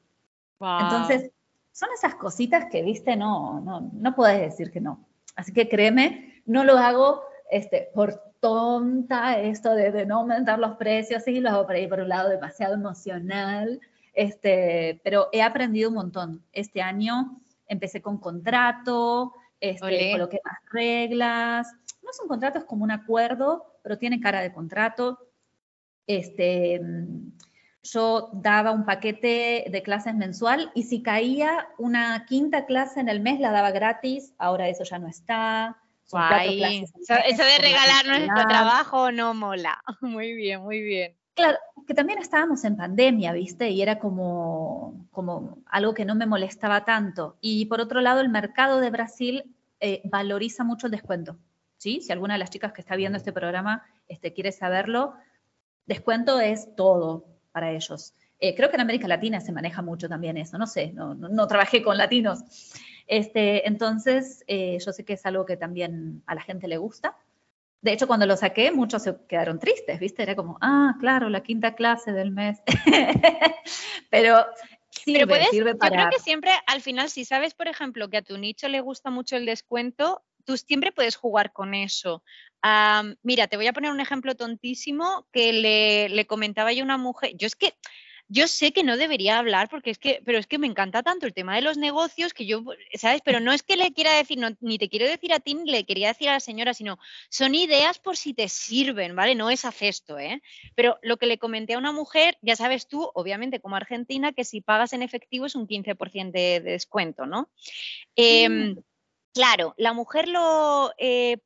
Entonces, 0.60 1.30
son 1.72 1.88
esas 1.94 2.14
cositas 2.16 2.66
que, 2.70 2.82
viste, 2.82 3.16
no, 3.16 3.62
no, 3.62 3.90
no 3.90 4.14
puedes 4.14 4.38
decir 4.38 4.70
que 4.70 4.82
no. 4.82 5.08
Así 5.34 5.50
que 5.54 5.66
créeme, 5.66 6.42
no 6.44 6.62
lo 6.62 6.76
hago 6.76 7.22
este, 7.50 7.88
por 7.94 8.29
tonta 8.40 9.38
esto 9.38 9.74
de, 9.74 10.06
no 10.06 10.20
aumentar 10.20 10.58
los 10.58 10.76
precios, 10.76 11.22
sí, 11.24 11.40
lo 11.40 11.50
hago 11.50 11.66
por 11.66 11.76
ahí 11.76 11.86
por 11.86 12.00
un 12.00 12.08
lado 12.08 12.28
demasiado 12.28 12.74
emocional, 12.74 13.80
este, 14.14 15.00
pero 15.04 15.28
he 15.32 15.42
aprendido 15.42 15.90
un 15.90 15.96
montón. 15.96 16.44
Este 16.52 16.82
año 16.82 17.40
empecé 17.66 18.02
con 18.02 18.18
contrato, 18.18 19.34
este, 19.60 20.12
coloqué 20.12 20.40
más 20.44 20.58
reglas. 20.72 21.72
No 22.02 22.10
es 22.10 22.20
un 22.20 22.28
contrato, 22.28 22.58
es 22.58 22.64
como 22.64 22.84
un 22.84 22.90
acuerdo, 22.90 23.78
pero 23.82 23.98
tiene 23.98 24.20
cara 24.20 24.40
de 24.40 24.52
contrato. 24.52 25.18
Este, 26.06 26.80
yo 27.82 28.30
daba 28.32 28.72
un 28.72 28.84
paquete 28.84 29.66
de 29.70 29.82
clases 29.82 30.14
mensual 30.14 30.70
y 30.74 30.84
si 30.84 31.02
caía 31.02 31.68
una 31.78 32.26
quinta 32.26 32.66
clase 32.66 33.00
en 33.00 33.08
el 33.08 33.20
mes 33.20 33.40
la 33.40 33.52
daba 33.52 33.70
gratis, 33.70 34.34
ahora 34.38 34.68
eso 34.68 34.84
ya 34.84 34.98
no 34.98 35.08
está. 35.08 35.78
Eso, 36.12 37.44
de 37.44 37.58
regalar 37.58 38.06
nuestro 38.06 38.46
trabajo 38.48 39.12
no 39.12 39.34
mola. 39.34 39.82
Muy 40.00 40.34
bien, 40.34 40.62
muy 40.62 40.80
bien. 40.80 41.16
Claro, 41.34 41.58
que 41.86 41.94
también 41.94 42.18
estábamos 42.18 42.64
en 42.64 42.76
pandemia, 42.76 43.32
¿viste? 43.32 43.70
Y 43.70 43.80
era 43.80 43.98
como, 43.98 45.06
como 45.10 45.58
algo 45.66 45.94
que 45.94 46.04
no 46.04 46.14
me 46.14 46.26
molestaba 46.26 46.84
tanto. 46.84 47.38
Y 47.40 47.66
por 47.66 47.80
otro 47.80 48.00
lado, 48.00 48.20
el 48.20 48.28
mercado 48.28 48.80
de 48.80 48.90
Brasil 48.90 49.44
eh, 49.80 50.02
valoriza 50.04 50.64
mucho 50.64 50.86
el 50.86 50.90
descuento. 50.90 51.38
¿sí? 51.80 52.00
Si 52.02 52.12
alguna 52.12 52.34
de 52.34 52.38
las 52.38 52.50
chicas 52.50 52.72
que 52.72 52.82
está 52.82 52.94
viendo 52.94 53.16
este 53.16 53.32
programa 53.32 53.84
este, 54.06 54.34
quiere 54.34 54.52
saberlo, 54.52 55.14
descuento 55.86 56.38
es 56.40 56.74
todo 56.76 57.24
para 57.52 57.70
ellos. 57.72 58.14
Eh, 58.38 58.54
creo 58.54 58.68
que 58.68 58.76
en 58.76 58.82
América 58.82 59.08
Latina 59.08 59.40
se 59.40 59.52
maneja 59.52 59.80
mucho 59.82 60.08
también 60.08 60.36
eso, 60.36 60.56
no 60.58 60.66
sé, 60.66 60.92
no, 60.92 61.14
no 61.14 61.46
trabajé 61.46 61.82
con 61.82 61.96
latinos, 61.98 62.40
este, 63.10 63.66
entonces, 63.66 64.44
eh, 64.46 64.78
yo 64.78 64.92
sé 64.92 65.04
que 65.04 65.14
es 65.14 65.26
algo 65.26 65.44
que 65.44 65.56
también 65.56 66.22
a 66.26 66.36
la 66.36 66.42
gente 66.42 66.68
le 66.68 66.76
gusta. 66.76 67.16
De 67.82 67.92
hecho, 67.92 68.06
cuando 68.06 68.24
lo 68.24 68.36
saqué, 68.36 68.70
muchos 68.70 69.02
se 69.02 69.16
quedaron 69.28 69.58
tristes, 69.58 69.98
¿viste? 69.98 70.22
Era 70.22 70.36
como, 70.36 70.58
ah, 70.60 70.94
claro, 71.00 71.28
la 71.28 71.42
quinta 71.42 71.74
clase 71.74 72.12
del 72.12 72.30
mes. 72.30 72.62
Pero 74.10 74.46
sirve, 74.90 75.26
Pero 75.26 75.44
sirve 75.50 75.74
para... 75.74 75.90
Yo 75.90 76.08
creo 76.08 76.18
que 76.18 76.22
siempre, 76.22 76.52
al 76.68 76.82
final, 76.82 77.10
si 77.10 77.24
sabes, 77.24 77.52
por 77.54 77.66
ejemplo, 77.66 78.08
que 78.08 78.18
a 78.18 78.22
tu 78.22 78.38
nicho 78.38 78.68
le 78.68 78.80
gusta 78.80 79.10
mucho 79.10 79.36
el 79.36 79.44
descuento, 79.44 80.22
tú 80.44 80.56
siempre 80.56 80.92
puedes 80.92 81.16
jugar 81.16 81.52
con 81.52 81.74
eso. 81.74 82.22
mira, 83.24 83.48
te 83.48 83.56
voy 83.56 83.66
a 83.66 83.72
poner 83.72 83.90
un 83.90 84.00
ejemplo 84.00 84.36
tontísimo 84.36 85.26
que 85.32 85.52
le, 85.52 86.10
le 86.10 86.26
comentaba 86.28 86.72
yo 86.72 86.82
a 86.82 86.84
una 86.84 86.98
mujer. 86.98 87.32
Yo 87.36 87.48
es 87.48 87.56
que 87.56 87.74
yo 88.32 88.46
sé 88.46 88.72
que 88.72 88.84
no 88.84 88.96
debería 88.96 89.38
hablar 89.38 89.68
porque 89.68 89.90
es 89.90 89.98
que, 89.98 90.22
pero 90.24 90.38
es 90.38 90.46
que 90.46 90.58
me 90.58 90.68
encanta 90.68 91.02
tanto 91.02 91.26
el 91.26 91.34
tema 91.34 91.56
de 91.56 91.62
los 91.62 91.76
negocios 91.76 92.32
que 92.32 92.46
yo, 92.46 92.62
¿sabes? 92.94 93.22
Pero 93.24 93.40
no 93.40 93.52
es 93.52 93.64
que 93.64 93.76
le 93.76 93.92
quiera 93.92 94.14
decir, 94.14 94.38
ni 94.60 94.78
te 94.78 94.88
quiero 94.88 95.06
decir 95.06 95.32
a 95.32 95.40
ti 95.40 95.56
ni 95.56 95.68
le 95.68 95.84
quería 95.84 96.08
decir 96.08 96.28
a 96.28 96.34
la 96.34 96.40
señora, 96.40 96.72
sino 96.72 97.00
son 97.28 97.56
ideas 97.56 97.98
por 97.98 98.16
si 98.16 98.32
te 98.32 98.48
sirven, 98.48 99.16
¿vale? 99.16 99.34
No 99.34 99.50
es 99.50 99.64
afesto, 99.64 100.16
¿eh? 100.16 100.40
Pero 100.76 100.96
lo 101.02 101.16
que 101.16 101.26
le 101.26 101.38
comenté 101.38 101.74
a 101.74 101.78
una 101.78 101.90
mujer, 101.90 102.38
ya 102.40 102.54
sabes 102.54 102.86
tú, 102.86 103.10
obviamente 103.14 103.58
como 103.58 103.74
argentina, 103.74 104.32
que 104.32 104.44
si 104.44 104.60
pagas 104.60 104.92
en 104.92 105.02
efectivo 105.02 105.46
es 105.46 105.56
un 105.56 105.66
15% 105.66 106.30
de, 106.30 106.60
descuento, 106.60 107.26
¿no? 107.26 107.50
Em, 108.14 108.70
mm. 108.70 108.82
Claro, 109.34 109.74
la 109.76 109.92
mujer 109.92 110.28
lo... 110.28 110.92
Eh, 110.98 111.38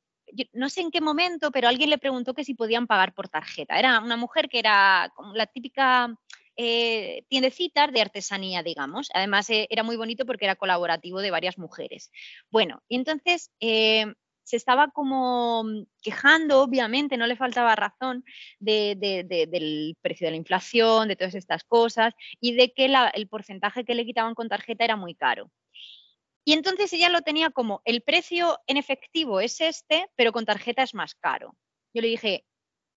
no 0.53 0.69
sé 0.69 0.81
en 0.81 0.91
qué 0.91 1.01
momento, 1.01 1.51
pero 1.51 1.69
alguien 1.69 1.91
le 1.91 1.99
preguntó 1.99 2.35
que 2.35 2.45
si 2.45 2.55
podían 2.55 2.87
pagar 2.87 3.15
por 3.15 3.29
tarjeta. 3.29 3.79
Era 3.79 4.01
una 4.01 4.17
mujer 4.17 4.49
que 4.49 4.59
era 4.59 5.13
como 5.15 5.35
la 5.35 5.47
típica 5.47 6.19
eh, 6.57 7.25
tiendecitas 7.29 7.93
de 7.93 8.01
artesanía, 8.01 8.63
digamos. 8.63 9.09
Además, 9.15 9.51
eh, 9.51 9.67
era 9.71 9.83
muy 9.83 9.97
bonito 9.97 10.25
porque 10.27 10.45
era 10.45 10.57
colaborativo 10.57 11.21
de 11.21 11.31
varias 11.31 11.59
mujeres. 11.59 12.11
Bueno, 12.51 12.83
y 12.89 12.97
entonces 12.97 13.51
eh, 13.61 14.07
se 14.45 14.57
estaba 14.57 14.91
como 14.91 15.65
quejando, 16.03 16.63
obviamente, 16.63 17.17
no 17.17 17.27
le 17.27 17.37
faltaba 17.37 17.75
razón 17.75 18.25
del 18.61 19.97
precio 20.01 20.27
de 20.27 20.31
la 20.31 20.37
inflación, 20.37 21.09
de 21.09 21.17
todas 21.17 21.35
estas 21.35 21.65
cosas, 21.65 22.15
y 22.41 22.55
de 22.55 22.73
que 22.73 22.93
el 23.15 23.29
porcentaje 23.29 23.85
que 23.85 23.95
le 23.95 24.07
quitaban 24.07 24.35
con 24.35 24.49
tarjeta 24.49 24.85
era 24.85 24.97
muy 24.97 25.15
caro. 25.15 25.51
Y 26.45 26.53
entonces 26.53 26.93
ella 26.93 27.09
lo 27.09 27.23
tenía 27.23 27.51
como, 27.51 27.81
el 27.87 28.03
precio 28.03 28.59
en 28.67 28.77
efectivo 28.77 29.41
es 29.41 29.61
este, 29.61 30.09
pero 30.15 30.33
con 30.33 30.45
tarjeta 30.45 30.83
es 30.83 30.95
más 30.95 31.15
caro. 31.15 31.57
Yo 31.95 32.03
le 32.03 32.09
dije, 32.09 32.45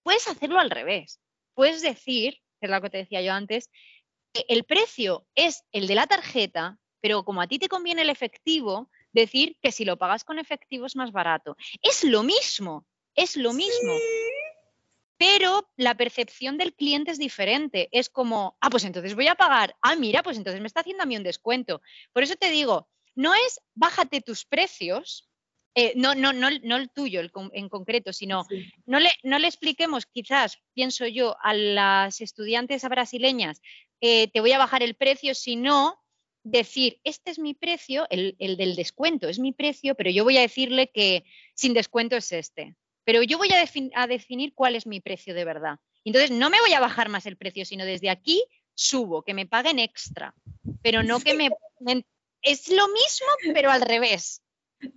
puedes 0.03 0.27
hacerlo 0.27 0.59
al 0.59 0.69
revés. 0.69 1.21
Puedes 1.53 1.81
decir 1.81 2.39
es 2.61 2.69
lo 2.69 2.81
que 2.81 2.89
te 2.89 2.97
decía 2.97 3.21
yo 3.21 3.33
antes, 3.33 3.69
el 4.47 4.63
precio 4.63 5.25
es 5.35 5.63
el 5.71 5.87
de 5.87 5.95
la 5.95 6.07
tarjeta, 6.07 6.77
pero 7.01 7.23
como 7.23 7.41
a 7.41 7.47
ti 7.47 7.59
te 7.59 7.69
conviene 7.69 8.01
el 8.01 8.09
efectivo, 8.09 8.89
decir 9.11 9.57
que 9.61 9.71
si 9.71 9.85
lo 9.85 9.97
pagas 9.97 10.23
con 10.23 10.39
efectivo 10.39 10.85
es 10.85 10.95
más 10.95 11.11
barato. 11.11 11.57
Es 11.81 12.03
lo 12.03 12.23
mismo, 12.23 12.85
es 13.15 13.35
lo 13.35 13.53
mismo. 13.53 13.93
Pero 15.17 15.67
la 15.75 15.95
percepción 15.95 16.57
del 16.57 16.75
cliente 16.75 17.11
es 17.11 17.17
diferente. 17.17 17.89
Es 17.91 18.09
como, 18.09 18.55
ah, 18.61 18.69
pues 18.69 18.83
entonces 18.83 19.15
voy 19.15 19.27
a 19.27 19.35
pagar. 19.35 19.75
Ah, 19.81 19.95
mira, 19.95 20.21
pues 20.21 20.37
entonces 20.37 20.61
me 20.61 20.67
está 20.67 20.81
haciendo 20.81 21.03
a 21.03 21.07
mí 21.07 21.17
un 21.17 21.23
descuento. 21.23 21.81
Por 22.13 22.21
eso 22.21 22.35
te 22.35 22.51
digo, 22.51 22.87
no 23.15 23.33
es 23.33 23.59
bájate 23.73 24.21
tus 24.21 24.45
precios, 24.45 25.26
eh, 25.79 25.93
no, 25.95 26.15
no, 26.15 26.33
no, 26.33 26.49
no 26.63 26.75
el 26.77 26.89
tuyo 26.89 27.21
en 27.53 27.69
concreto, 27.69 28.11
sino 28.11 28.47
no, 28.87 28.99
le, 28.99 29.11
no 29.21 29.37
le 29.37 29.47
expliquemos, 29.47 30.07
quizás, 30.07 30.57
pienso 30.73 31.05
yo, 31.05 31.37
a 31.43 31.53
las 31.53 32.19
estudiantes 32.19 32.81
brasileñas, 32.89 33.61
eh, 34.01 34.27
te 34.31 34.39
voy 34.39 34.53
a 34.53 34.57
bajar 34.57 34.81
el 34.81 34.95
precio, 34.95 35.35
sino 35.35 36.03
decir, 36.43 36.99
este 37.03 37.29
es 37.29 37.37
mi 37.37 37.53
precio, 37.53 38.07
el, 38.09 38.35
del 38.39 38.75
descuento 38.75 39.29
es 39.29 39.37
mi 39.37 39.51
precio, 39.51 39.93
pero 39.93 40.09
yo 40.09 40.23
voy 40.23 40.37
a 40.37 40.41
decirle 40.41 40.89
que 40.89 41.25
sin 41.53 41.75
descuento 41.75 42.15
es 42.15 42.31
este. 42.31 42.75
Pero 43.03 43.21
yo 43.21 43.37
voy 43.37 43.49
a, 43.51 43.63
a 44.01 44.07
definir 44.07 44.55
cuál 44.55 44.75
es 44.75 44.87
mi 44.87 44.99
precio 44.99 45.35
de 45.35 45.45
verdad. 45.45 45.77
Entonces, 46.03 46.31
no 46.31 46.49
me 46.49 46.59
voy 46.59 46.73
a 46.73 46.79
bajar 46.79 47.09
más 47.09 47.27
el 47.27 47.37
precio, 47.37 47.65
sino 47.65 47.85
desde 47.85 48.09
aquí 48.09 48.43
subo, 48.73 49.21
que 49.21 49.35
me 49.35 49.45
paguen 49.45 49.77
extra, 49.77 50.33
pero 50.81 51.03
no 51.03 51.19
que 51.19 51.35
me... 51.35 51.51
Es 52.41 52.67
lo 52.69 52.87
mismo, 52.87 53.27
pero 53.53 53.69
al 53.69 53.81
revés. 53.81 54.41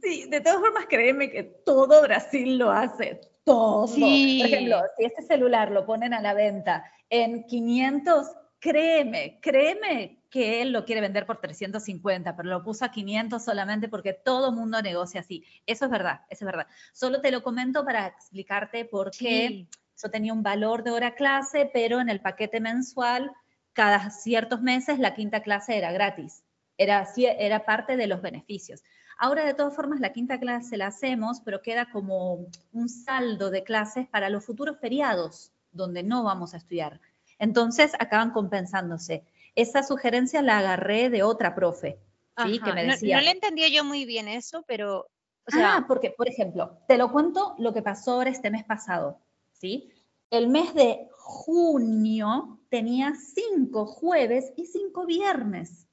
Sí, 0.03 0.27
de 0.29 0.41
todas 0.41 0.61
formas, 0.61 0.87
créeme 0.89 1.31
que 1.31 1.43
todo 1.43 2.03
Brasil 2.03 2.59
lo 2.59 2.71
hace, 2.71 3.21
todo. 3.45 3.87
Por 3.87 4.03
ejemplo, 4.03 4.83
si 4.97 5.05
este 5.05 5.23
celular 5.23 5.71
lo 5.71 5.87
ponen 5.87 6.13
a 6.13 6.21
la 6.21 6.35
venta 6.35 6.85
en 7.09 7.45
500, 7.45 8.29
créeme, 8.59 9.41
créeme 9.41 10.21
que 10.31 10.63
él 10.63 10.73
lo 10.73 10.85
quiere 10.85 11.01
vender 11.01 11.27
por 11.27 11.41
350, 11.41 12.37
pero 12.37 12.49
lo 12.49 12.63
puso 12.63 12.85
a 12.85 12.93
500 12.93 13.43
solamente 13.43 13.89
porque 13.89 14.13
todo 14.13 14.53
mundo 14.53 14.81
negocia 14.81 15.21
así. 15.21 15.45
Eso 15.67 15.87
es 15.87 15.91
verdad, 15.91 16.21
eso 16.29 16.45
es 16.45 16.47
verdad. 16.47 16.67
Solo 16.93 17.21
te 17.21 17.33
lo 17.33 17.43
comento 17.43 17.85
para 17.85 18.07
explicarte 18.07 18.85
por 18.85 19.11
qué 19.11 19.67
yo 20.03 20.11
tenía 20.11 20.33
un 20.33 20.43
valor 20.43 20.85
de 20.85 20.93
hora 20.93 21.15
clase, 21.15 21.69
pero 21.73 22.01
en 22.01 22.09
el 22.09 22.21
paquete 22.21 22.61
mensual, 22.61 23.33
cada 23.73 24.11
ciertos 24.11 24.63
meses, 24.63 24.99
la 24.99 25.15
quinta 25.15 25.43
clase 25.43 25.77
era 25.77 25.91
gratis. 25.91 26.45
Era, 26.77 27.07
era 27.17 27.65
parte 27.67 27.97
de 27.97 28.07
los 28.07 28.23
beneficios. 28.23 28.83
Ahora, 29.23 29.45
de 29.45 29.53
todas 29.53 29.77
formas, 29.77 30.01
la 30.01 30.15
quinta 30.15 30.41
clase 30.41 30.79
la 30.79 30.87
hacemos, 30.87 31.43
pero 31.45 31.61
queda 31.61 31.91
como 31.93 32.47
un 32.73 32.89
saldo 32.89 33.51
de 33.51 33.65
clases 33.65 34.09
para 34.09 34.31
los 34.31 34.47
futuros 34.47 34.79
feriados, 34.81 35.53
donde 35.73 36.03
no 36.03 36.25
vamos 36.25 36.55
a 36.55 36.57
estudiar. 36.57 37.03
Entonces, 37.39 37.93
acaban 37.99 38.31
compensándose. 38.31 39.27
Esa 39.55 39.83
sugerencia 39.83 40.41
la 40.41 40.57
agarré 40.57 41.11
de 41.11 41.23
otra 41.23 41.55
profe, 41.55 41.99
¿sí? 42.43 42.61
que 42.61 42.73
me 42.73 42.87
decía. 42.87 43.19
No, 43.19 43.23
le 43.23 43.33
entendí 43.33 43.71
yo 43.71 43.85
muy 43.85 44.07
bien 44.07 44.27
eso, 44.27 44.65
pero... 44.67 45.11
ah, 45.53 45.85
porque, 45.87 46.15
por 46.17 46.27
ejemplo, 46.27 46.79
te 46.89 46.97
lo 46.97 47.13
cuento 47.13 47.57
lo 47.59 47.75
que 47.75 47.83
pasó 47.83 48.13
ahora 48.13 48.31
este 48.31 48.51
mes 48.51 48.65
pasado, 48.65 49.21
¿sí? 49.53 49.93
El 50.31 50.49
mes 50.49 50.73
de 50.73 51.09
junio 51.11 52.59
tenía 52.71 53.13
cinco 53.15 53.85
jueves 53.85 54.55
y 54.57 54.65
cinco 54.65 55.05
viernes. 55.05 55.90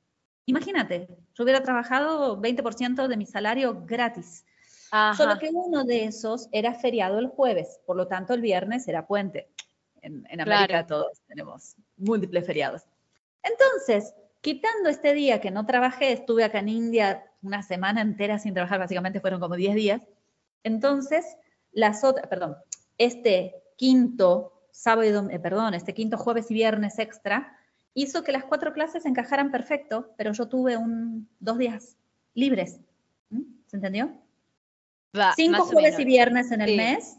Imagínate, 0.47 1.09
yo 1.35 1.43
hubiera 1.43 1.61
trabajado 1.61 2.41
20% 2.41 3.07
de 3.07 3.17
mi 3.17 3.25
salario 3.25 3.83
gratis. 3.85 4.45
Solo 5.17 5.37
que 5.37 5.49
uno 5.53 5.83
de 5.83 6.05
esos 6.05 6.47
era 6.53 6.73
feriado 6.73 7.19
el 7.19 7.27
jueves, 7.27 7.81
por 7.85 7.97
lo 7.97 8.07
tanto 8.07 8.33
el 8.33 8.39
viernes 8.39 8.87
era 8.87 9.05
puente. 9.05 9.49
En, 10.01 10.25
América 10.39 10.87
todos 10.87 11.19
tenemos 11.27 11.75
múltiples 11.97 12.45
feriados. 12.45 12.83
Entonces, 13.43 14.13
quitando 14.39 14.87
este 14.87 15.13
día 15.13 15.41
que 15.41 15.51
no 15.51 15.65
trabajé, 15.65 16.13
estuve 16.13 16.45
acá 16.45 16.59
en 16.59 16.69
India 16.69 17.25
una 17.41 17.61
semana 17.61 17.99
entera 17.99 18.39
sin 18.39 18.53
trabajar, 18.53 18.79
básicamente 18.79 19.19
fueron 19.19 19.41
como 19.41 19.57
10 19.57 19.75
días. 19.75 20.01
Entonces, 20.63 21.25
las 21.73 22.05
otras, 22.05 22.27
perdón, 22.27 22.55
este 22.97 23.53
quinto 23.75 24.53
sábado, 24.71 25.27
eh, 25.29 25.39
perdón, 25.39 25.73
este 25.73 25.93
quinto 25.93 26.17
jueves 26.17 26.49
y 26.51 26.53
viernes 26.53 26.99
extra 26.99 27.57
hizo 27.93 28.23
que 28.23 28.31
las 28.31 28.45
cuatro 28.45 28.73
clases 28.73 29.05
encajaran 29.05 29.51
perfecto, 29.51 30.13
pero 30.17 30.33
yo 30.33 30.47
tuve 30.47 30.77
un, 30.77 31.29
dos 31.39 31.57
días 31.57 31.97
libres. 32.33 32.79
¿Mm? 33.29 33.41
¿Se 33.67 33.75
entendió? 33.77 34.11
Cinco 35.35 35.65
jueves 35.65 35.99
y 35.99 36.05
viernes 36.05 36.51
en 36.51 36.61
el 36.61 36.77
mes, 36.77 37.17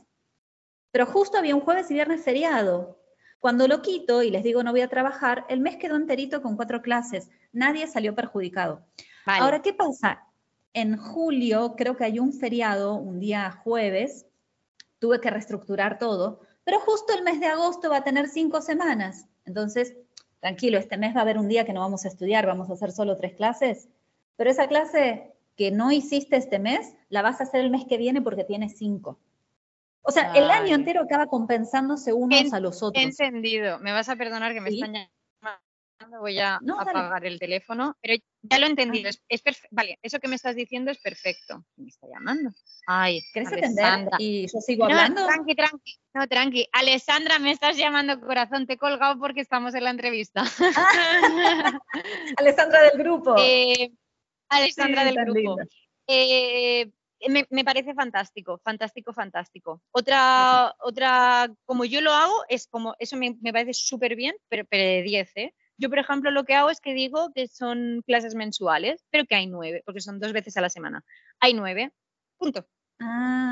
pero 0.91 1.07
justo 1.07 1.39
había 1.39 1.55
un 1.55 1.63
jueves 1.63 1.91
y 1.91 1.95
viernes 1.95 2.23
feriado. 2.23 2.99
Cuando 3.41 3.69
lo 3.69 3.83
quito 3.83 4.23
y 4.23 4.31
les 4.31 4.43
digo 4.43 4.63
no 4.63 4.73
voy 4.73 4.81
a 4.81 4.89
trabajar, 4.89 5.45
el 5.49 5.61
mes 5.61 5.77
quedó 5.77 5.97
enterito 5.97 6.43
con 6.43 6.57
cuatro 6.57 6.83
clases. 6.83 7.31
Nadie 7.53 7.87
salió 7.87 8.15
perjudicado. 8.15 8.85
Ahora, 9.27 9.63
¿qué 9.63 9.73
pasa? 9.73 10.25
En 10.73 10.97
julio 10.97 11.75
creo 11.77 11.97
que 11.97 12.05
hay 12.05 12.19
un 12.19 12.33
feriado, 12.33 12.95
un 12.95 13.21
día 13.21 13.51
jueves, 13.51 14.27
tuve 14.99 15.21
que 15.21 15.31
reestructurar 15.31 15.99
todo, 15.99 16.41
pero 16.65 16.81
justo 16.81 17.15
el 17.15 17.23
mes 17.23 17.41
de 17.41 17.47
agosto 17.47 17.91
va 17.91 17.99
a 17.99 18.05
tener 18.05 18.29
cinco 18.29 18.61
semanas. 18.61 19.27
Entonces, 19.45 19.97
tranquilo, 20.41 20.79
este 20.79 20.97
mes 20.97 21.15
va 21.15 21.21
a 21.21 21.23
haber 21.23 21.39
un 21.39 21.49
día 21.49 21.65
que 21.65 21.73
no 21.73 21.81
vamos 21.81 22.05
a 22.05 22.09
estudiar, 22.09 22.47
vamos 22.47 22.71
a 22.71 22.75
hacer 22.75 22.93
solo 22.93 23.17
tres 23.17 23.35
clases, 23.35 23.89
pero 24.37 24.51
esa 24.51 24.69
clase 24.69 25.35
que 25.57 25.71
no 25.73 25.91
hiciste 25.91 26.37
este 26.37 26.59
mes, 26.59 26.95
la 27.09 27.23
vas 27.23 27.41
a 27.41 27.45
hacer 27.45 27.61
el 27.61 27.71
mes 27.71 27.85
que 27.87 27.97
viene 27.97 28.23
porque 28.23 28.45
tienes 28.45 28.79
cinco. 28.79 29.19
O 30.03 30.11
sea, 30.11 30.33
el 30.33 30.51
año 30.51 30.75
entero 30.75 31.03
acaba 31.03 31.27
compensándose 31.27 32.13
unos 32.13 32.53
a 32.53 32.61
los 32.61 32.83
otros. 32.83 33.03
Entendido. 33.03 33.79
Me 33.81 33.93
vas 33.93 34.09
a 34.09 34.17
perdonar 34.17 34.55
que 34.55 34.61
me 34.61 34.71
están 34.71 34.93
llamando, 34.93 35.13
voy 36.21 36.39
a 36.39 36.57
apagar 36.57 37.25
el 37.27 37.39
teléfono, 37.39 37.97
pero 38.01 38.15
ya 38.43 38.59
lo 38.59 38.67
he 38.67 38.71
entendido. 38.71 39.11
Es, 39.29 39.43
vale, 39.71 39.99
eso 40.03 40.19
que 40.21 40.29
me 40.29 40.37
estás 40.37 40.55
diciendo 40.55 40.91
es 40.91 40.99
perfecto. 40.99 41.65
Me 41.77 41.89
está 41.89 42.07
llamando. 42.09 42.51
Ay, 42.87 43.23
¿quieres 43.33 43.53
entender? 43.53 44.09
Y 44.19 44.47
yo 44.47 44.61
sigo 44.61 44.85
hablando. 44.85 45.27
tranqui, 45.27 45.55
tranqui. 45.55 45.99
No, 46.15 46.27
tranqui. 46.27 46.69
Alessandra, 46.73 47.39
me 47.39 47.51
estás 47.51 47.77
llamando 47.77 48.21
corazón. 48.21 48.67
Te 48.67 48.75
he 48.75 48.79
colgado 48.79 49.19
porque 49.19 49.41
estamos 49.41 49.75
en 49.75 49.85
la 49.85 49.91
entrevista. 49.91 50.43
Alessandra 52.37 52.83
del 52.83 52.99
grupo. 52.99 53.37
Eh, 53.39 53.93
Alessandra 54.49 55.05
del 55.05 55.17
grupo. 55.17 55.57
Eh, 56.07 56.91
me, 57.51 57.65
parece 57.65 57.95
fantástico, 57.95 58.61
fantástico, 58.65 59.13
fantástico. 59.13 59.83
Otra, 59.91 60.75
otra, 60.81 61.53
como 61.65 61.85
yo 61.85 62.01
lo 62.01 62.13
hago, 62.13 62.45
es 62.49 62.67
como, 62.69 62.95
eso 62.99 63.17
me, 63.17 63.35
parece 63.53 63.75
súper 63.75 64.15
bien, 64.15 64.37
pero, 64.49 64.65
pero 64.69 64.85
de 64.85 65.03
10, 65.03 65.33
¿eh? 65.37 65.55
Yo, 65.79 65.89
por 65.89 66.01
ejemplo, 66.01 66.33
lo 66.33 66.45
que 66.45 66.55
hago 66.55 66.71
es 66.71 66.81
que 66.81 66.93
digo 66.93 67.33
que 67.33 67.47
son 67.47 68.03
clases 68.05 68.35
mensuales, 68.35 69.05
pero 69.11 69.25
que 69.27 69.37
hay 69.37 69.47
nueve, 69.47 69.83
porque 69.87 70.01
son 70.01 70.19
dos 70.19 70.33
veces 70.33 70.57
a 70.57 70.61
la 70.61 70.71
semana. 70.71 71.05
Hay 71.39 71.55
nueve, 71.55 71.93
punto. 72.37 72.67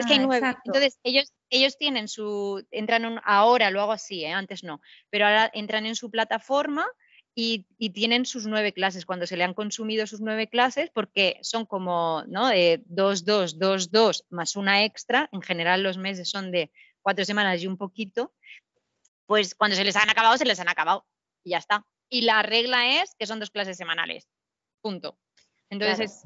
es 0.01 0.07
que 0.07 0.12
hay 0.14 0.18
ah, 0.18 0.27
nueve. 0.27 0.57
Entonces, 0.64 0.99
ellos, 1.05 1.33
ellos 1.51 1.79
tienen 1.79 2.09
su, 2.09 2.66
entran 2.72 3.20
ahora, 3.24 3.70
lo 3.70 3.81
hago 3.81 3.93
así, 3.93 4.24
¿eh? 4.24 4.33
antes 4.33 4.64
no, 4.64 4.81
pero 5.09 5.27
ahora 5.27 5.49
entran 5.55 5.87
en 5.87 5.95
su 5.95 6.11
plataforma 6.11 6.85
y, 7.33 7.64
tienen 7.91 8.27
sus 8.27 8.47
nueve 8.47 8.72
clases. 8.72 9.07
Cuando 9.07 9.27
se 9.27 9.37
le 9.37 9.45
han 9.45 9.55
consumido 9.55 10.09
sus 10.09 10.20
nueve 10.20 10.49
clases, 10.49 10.91
porque 10.91 11.39
son 11.43 11.64
como, 11.64 12.24
¿no? 12.27 12.49
De 12.49 12.83
dos, 12.87 13.24
dos, 13.24 13.57
dos, 13.57 13.93
dos, 13.93 14.24
más 14.31 14.57
una 14.57 14.85
extra, 14.85 15.29
en 15.31 15.43
general 15.43 15.85
los 15.85 15.97
meses 15.97 16.29
son 16.29 16.51
de 16.51 16.72
cuatro 17.03 17.24
semanas 17.24 17.62
y 17.62 17.68
un 17.68 17.77
poquito, 17.77 18.33
pues 19.27 19.55
cuando 19.55 19.77
se 19.77 19.85
les 19.85 19.95
han 19.95 20.11
acabado, 20.11 20.37
se 20.37 20.45
les 20.45 20.59
han 20.59 20.68
acabado 20.68 21.07
y 21.45 21.51
ya 21.51 21.59
está 21.59 21.87
y 22.09 22.23
la 22.23 22.43
regla 22.43 23.03
es 23.03 23.15
que 23.19 23.27
son 23.27 23.41
dos 23.41 23.51
clases 23.51 23.77
semanales. 23.77 24.29
Punto. 24.81 25.19
Entonces 25.71 26.23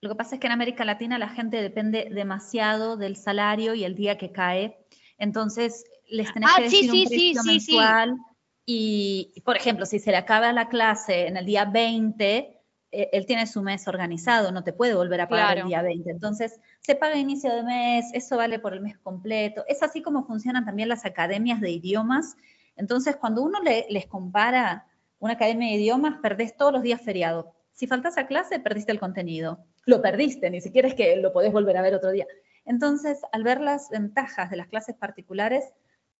Lo 0.00 0.10
que 0.10 0.14
pasa 0.14 0.36
es 0.36 0.40
que 0.40 0.46
en 0.46 0.52
América 0.52 0.84
Latina 0.84 1.18
la 1.18 1.28
gente 1.28 1.60
depende 1.60 2.08
demasiado 2.10 2.96
del 2.96 3.16
salario 3.16 3.74
y 3.74 3.84
el 3.84 3.94
día 3.94 4.16
que 4.16 4.32
cae. 4.32 4.78
Entonces, 5.18 5.84
les 6.08 6.32
tenés 6.32 6.50
ah, 6.52 6.56
que 6.56 6.62
decir 6.64 6.92
un 6.92 7.04
precio 7.04 7.42
mensual. 7.44 8.16
Y, 8.64 9.42
por 9.44 9.56
ejemplo, 9.56 9.86
si 9.86 9.98
se 9.98 10.10
le 10.10 10.18
acaba 10.18 10.52
la 10.52 10.68
clase 10.68 11.26
en 11.26 11.36
el 11.36 11.46
día 11.46 11.64
20, 11.64 12.60
eh, 12.90 13.10
él 13.12 13.26
tiene 13.26 13.46
su 13.46 13.62
mes 13.62 13.88
organizado, 13.88 14.52
no 14.52 14.62
te 14.62 14.74
puede 14.74 14.94
volver 14.94 15.22
a 15.22 15.28
pagar 15.28 15.58
el 15.58 15.68
día 15.68 15.82
20. 15.82 16.10
Entonces, 16.10 16.60
se 16.80 16.94
paga 16.94 17.16
inicio 17.16 17.54
de 17.54 17.62
mes, 17.62 18.04
eso 18.12 18.36
vale 18.36 18.58
por 18.58 18.74
el 18.74 18.80
mes 18.80 18.98
completo. 18.98 19.64
Es 19.68 19.82
así 19.82 20.02
como 20.02 20.26
funcionan 20.26 20.64
también 20.64 20.90
las 20.90 21.04
academias 21.06 21.60
de 21.60 21.70
idiomas 21.70 22.36
entonces, 22.78 23.16
cuando 23.16 23.42
uno 23.42 23.58
les 23.62 24.06
compara 24.06 24.86
una 25.18 25.34
academia 25.34 25.68
de 25.68 25.74
idiomas, 25.74 26.20
perdés 26.22 26.56
todos 26.56 26.72
los 26.72 26.82
días 26.82 27.02
feriados. 27.02 27.46
Si 27.72 27.86
faltas 27.86 28.16
a 28.18 28.26
clase, 28.26 28.60
perdiste 28.60 28.92
el 28.92 29.00
contenido. 29.00 29.64
Lo 29.84 30.00
perdiste, 30.00 30.48
ni 30.48 30.60
siquiera 30.60 30.88
es 30.88 30.94
que 30.94 31.16
lo 31.16 31.32
podés 31.32 31.52
volver 31.52 31.76
a 31.76 31.82
ver 31.82 31.94
otro 31.94 32.10
día. 32.10 32.26
Entonces, 32.64 33.20
al 33.32 33.42
ver 33.42 33.60
las 33.60 33.90
ventajas 33.90 34.50
de 34.50 34.56
las 34.56 34.68
clases 34.68 34.94
particulares, 34.94 35.64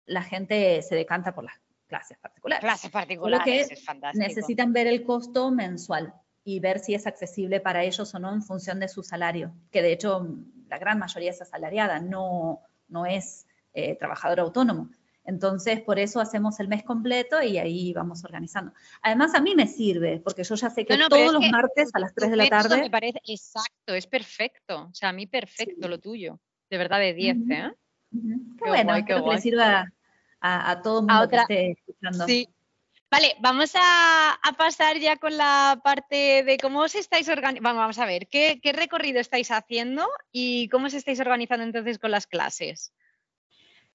la 0.05 0.23
gente 0.23 0.83
se 0.83 0.95
decanta 0.95 1.35
por 1.35 1.45
las 1.45 1.55
clases 1.87 2.19
particulares. 2.19 2.65
Clases 2.65 2.91
particulares, 2.91 3.71
es 3.71 3.85
fantástico. 3.85 4.27
Necesitan 4.27 4.73
ver 4.73 4.89
el 4.89 5.05
costo 5.05 5.51
mensual 5.51 6.13
y 6.43 6.61
ver 6.61 6.81
si 6.81 6.95
es 6.95 7.07
accesible 7.07 7.61
para 7.61 7.85
ellos 7.85 8.15
o 8.15 8.19
no 8.19 8.33
en 8.33 8.43
función 8.43 8.81
de 8.81 8.89
su 8.89 9.03
salario, 9.03 9.55
que 9.71 9.83
de 9.83 9.93
hecho 9.93 10.27
la 10.69 10.79
gran 10.79 10.99
mayoría 10.99 11.31
es 11.31 11.41
asalariada, 11.41 12.01
no, 12.01 12.63
no 12.89 13.07
es 13.07 13.47
eh, 13.75 13.97
trabajador 13.97 14.41
autónomo. 14.41 14.91
Entonces, 15.29 15.83
por 15.83 15.99
eso 15.99 16.21
hacemos 16.21 16.59
el 16.59 16.69
mes 16.69 16.83
completo 16.83 17.43
y 17.43 17.59
ahí 17.59 17.93
vamos 17.93 18.25
organizando. 18.25 18.73
Además, 19.03 19.35
a 19.35 19.43
mí 19.43 19.55
me 19.55 19.67
sirve, 19.67 20.21
porque 20.25 20.43
yo 20.43 20.55
ya 20.55 20.71
sé 20.71 20.87
que 20.87 20.97
todos 20.97 21.35
los 21.35 21.51
martes 21.51 21.91
a 21.93 21.99
las 21.99 22.15
3 22.15 22.31
de 22.31 22.37
la 22.37 22.49
tarde. 22.49 22.81
Me 22.81 22.91
parece 22.91 23.21
exacto, 23.27 23.93
es 23.95 24.07
perfecto. 24.07 24.89
O 24.91 24.95
sea, 24.95 25.11
a 25.11 25.13
mí 25.13 25.27
perfecto 25.27 25.87
lo 25.87 25.99
tuyo. 26.01 26.41
De 26.71 26.79
verdad, 26.79 26.99
de 26.99 27.13
10, 27.13 27.37
¿eh? 27.51 27.71
Qué, 28.11 28.69
bueno, 28.71 28.97
espero 28.97 29.23
que 29.23 29.31
le 29.31 29.41
sirva 29.43 29.93
a, 30.41 30.81
todo 30.81 31.01
el 31.01 31.07
mundo 31.07 31.29
que 31.29 31.37
esté 31.37 31.71
escuchando. 31.73 32.25
Sí. 32.25 32.49
Vale, 33.11 33.37
vamos 33.41 33.73
a, 33.75 34.39
pasar 34.57 34.97
ya 34.97 35.19
con 35.19 35.37
la 35.37 35.79
parte 35.85 36.43
de 36.43 36.57
cómo 36.57 36.81
os 36.81 36.95
estáis 36.95 37.29
organizando. 37.29 37.79
Vamos 37.79 37.99
a 37.99 38.07
ver, 38.07 38.29
¿qué, 38.29 38.61
¿qué 38.63 38.73
recorrido 38.73 39.21
estáis 39.21 39.51
haciendo 39.51 40.09
y 40.33 40.71
cómo 40.71 40.87
os 40.87 40.95
estáis 40.95 41.21
organizando 41.21 41.65
entonces 41.65 41.99
con 41.99 42.13
las 42.13 42.27
clases? 42.27 42.95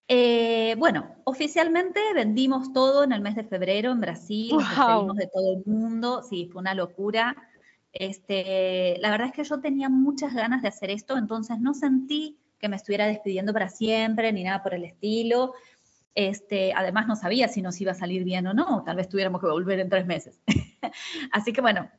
Eh, 0.07 0.75
bueno, 0.77 1.15
oficialmente 1.23 1.99
vendimos 2.13 2.73
todo 2.73 3.03
en 3.03 3.13
el 3.13 3.21
mes 3.21 3.35
de 3.35 3.43
febrero 3.43 3.91
en 3.91 4.01
Brasil, 4.01 4.51
wow. 4.51 5.13
de 5.13 5.27
todo 5.27 5.53
el 5.53 5.63
mundo, 5.65 6.23
sí, 6.23 6.49
fue 6.51 6.61
una 6.61 6.73
locura. 6.73 7.35
Este, 7.93 8.97
la 8.99 9.11
verdad 9.11 9.27
es 9.27 9.33
que 9.33 9.43
yo 9.43 9.59
tenía 9.61 9.87
muchas 9.87 10.33
ganas 10.33 10.61
de 10.61 10.67
hacer 10.67 10.89
esto, 10.89 11.17
entonces 11.17 11.59
no 11.59 11.73
sentí 11.73 12.37
que 12.59 12.67
me 12.67 12.75
estuviera 12.75 13.05
despidiendo 13.05 13.53
para 13.53 13.69
siempre 13.69 14.31
ni 14.33 14.43
nada 14.43 14.63
por 14.63 14.73
el 14.73 14.83
estilo. 14.83 15.53
Este, 16.15 16.73
además 16.73 17.07
no 17.07 17.15
sabía 17.15 17.47
si 17.47 17.61
nos 17.61 17.79
iba 17.81 17.91
a 17.91 17.95
salir 17.95 18.23
bien 18.23 18.45
o 18.47 18.53
no, 18.53 18.83
tal 18.83 18.97
vez 18.97 19.09
tuviéramos 19.09 19.41
que 19.41 19.47
volver 19.47 19.79
en 19.79 19.89
tres 19.89 20.05
meses. 20.05 20.39
Así 21.31 21.53
que 21.53 21.61
bueno, 21.61 21.89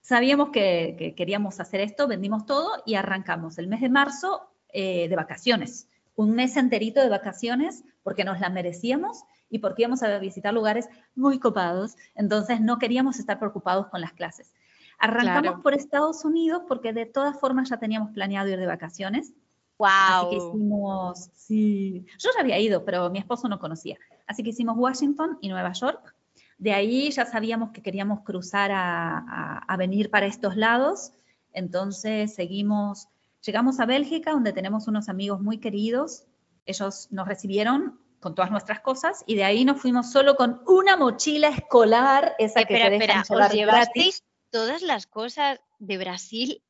sabíamos 0.00 0.50
que, 0.50 1.14
queríamos 1.16 1.60
hacer 1.60 1.80
esto, 1.80 2.06
vendimos 2.06 2.46
todo 2.46 2.82
y 2.84 2.94
arrancamos 2.94 3.58
el 3.58 3.68
mes 3.68 3.80
de 3.80 3.88
marzo 3.88 4.50
eh, 4.72 5.08
de 5.08 5.16
vacaciones 5.16 5.88
un 6.16 6.32
mes 6.32 6.56
enterito 6.56 7.00
de 7.00 7.08
vacaciones 7.08 7.84
porque 8.02 8.24
nos 8.24 8.40
la 8.40 8.50
merecíamos 8.50 9.24
y 9.50 9.58
porque 9.58 9.82
íbamos 9.82 10.02
a 10.02 10.18
visitar 10.18 10.52
lugares 10.54 10.88
muy 11.14 11.38
copados, 11.38 11.96
entonces 12.14 12.60
no 12.60 12.78
queríamos 12.78 13.18
estar 13.18 13.38
preocupados 13.38 13.88
con 13.88 14.00
las 14.00 14.12
clases. 14.12 14.52
Arrancamos 14.98 15.60
por 15.60 15.74
Estados 15.74 16.24
Unidos 16.24 16.62
porque 16.68 16.92
de 16.92 17.06
todas 17.06 17.38
formas 17.38 17.68
ya 17.68 17.78
teníamos 17.78 18.10
planeado 18.12 18.48
ir 18.48 18.58
de 18.58 18.66
vacaciones. 18.66 19.32
Wow. 19.78 19.88
Así 19.88 20.30
que 20.30 20.36
hicimos, 20.36 21.30
sí, 21.34 22.06
yo 22.18 22.30
ya 22.34 22.40
había 22.40 22.58
ido, 22.58 22.84
pero 22.84 23.10
mi 23.10 23.18
esposo 23.18 23.48
no 23.48 23.58
conocía. 23.58 23.98
Así 24.26 24.42
que 24.42 24.50
hicimos 24.50 24.76
Washington 24.78 25.38
y 25.40 25.48
Nueva 25.48 25.72
York. 25.72 26.14
De 26.58 26.72
ahí 26.72 27.10
ya 27.10 27.26
sabíamos 27.26 27.70
que 27.72 27.82
queríamos 27.82 28.20
cruzar 28.20 28.70
a, 28.72 29.58
a 29.58 29.76
venir 29.76 30.10
para 30.10 30.26
estos 30.26 30.56
lados. 30.56 31.12
Entonces 31.52 32.34
seguimos 32.34 33.08
Llegamos 33.44 33.80
a 33.80 33.86
Bélgica, 33.86 34.32
donde 34.32 34.52
tenemos 34.52 34.88
unos 34.88 35.08
amigos 35.08 35.40
muy 35.40 35.58
queridos. 35.58 36.24
Ellos 36.66 37.08
nos 37.10 37.28
recibieron 37.28 38.00
con 38.20 38.34
todas 38.34 38.50
nuestras 38.50 38.80
cosas 38.80 39.22
y 39.26 39.34
de 39.34 39.44
ahí 39.44 39.64
nos 39.64 39.80
fuimos 39.80 40.10
solo 40.10 40.34
con 40.36 40.62
una 40.66 40.96
mochila 40.96 41.48
escolar, 41.48 42.34
esa 42.38 42.64
que 42.64 42.74
te 42.74 42.90
dejan 42.90 43.18
espera, 43.20 43.46
¿os 43.46 43.52
llevasteis 43.52 44.24
todas 44.50 44.80
las 44.80 45.06
cosas 45.06 45.60
de 45.78 45.98
Brasil 45.98 46.62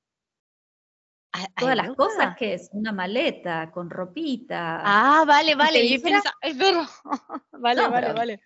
Todas 1.56 1.76
las 1.76 1.90
cosas 1.94 2.36
que 2.36 2.54
es 2.54 2.68
una 2.72 2.92
maleta 2.92 3.70
con 3.72 3.90
ropita. 3.90 4.80
Ah, 4.84 5.24
vale, 5.26 5.54
vale. 5.54 6.00
vale, 7.52 7.88
vale, 7.88 8.12
vale. 8.12 8.40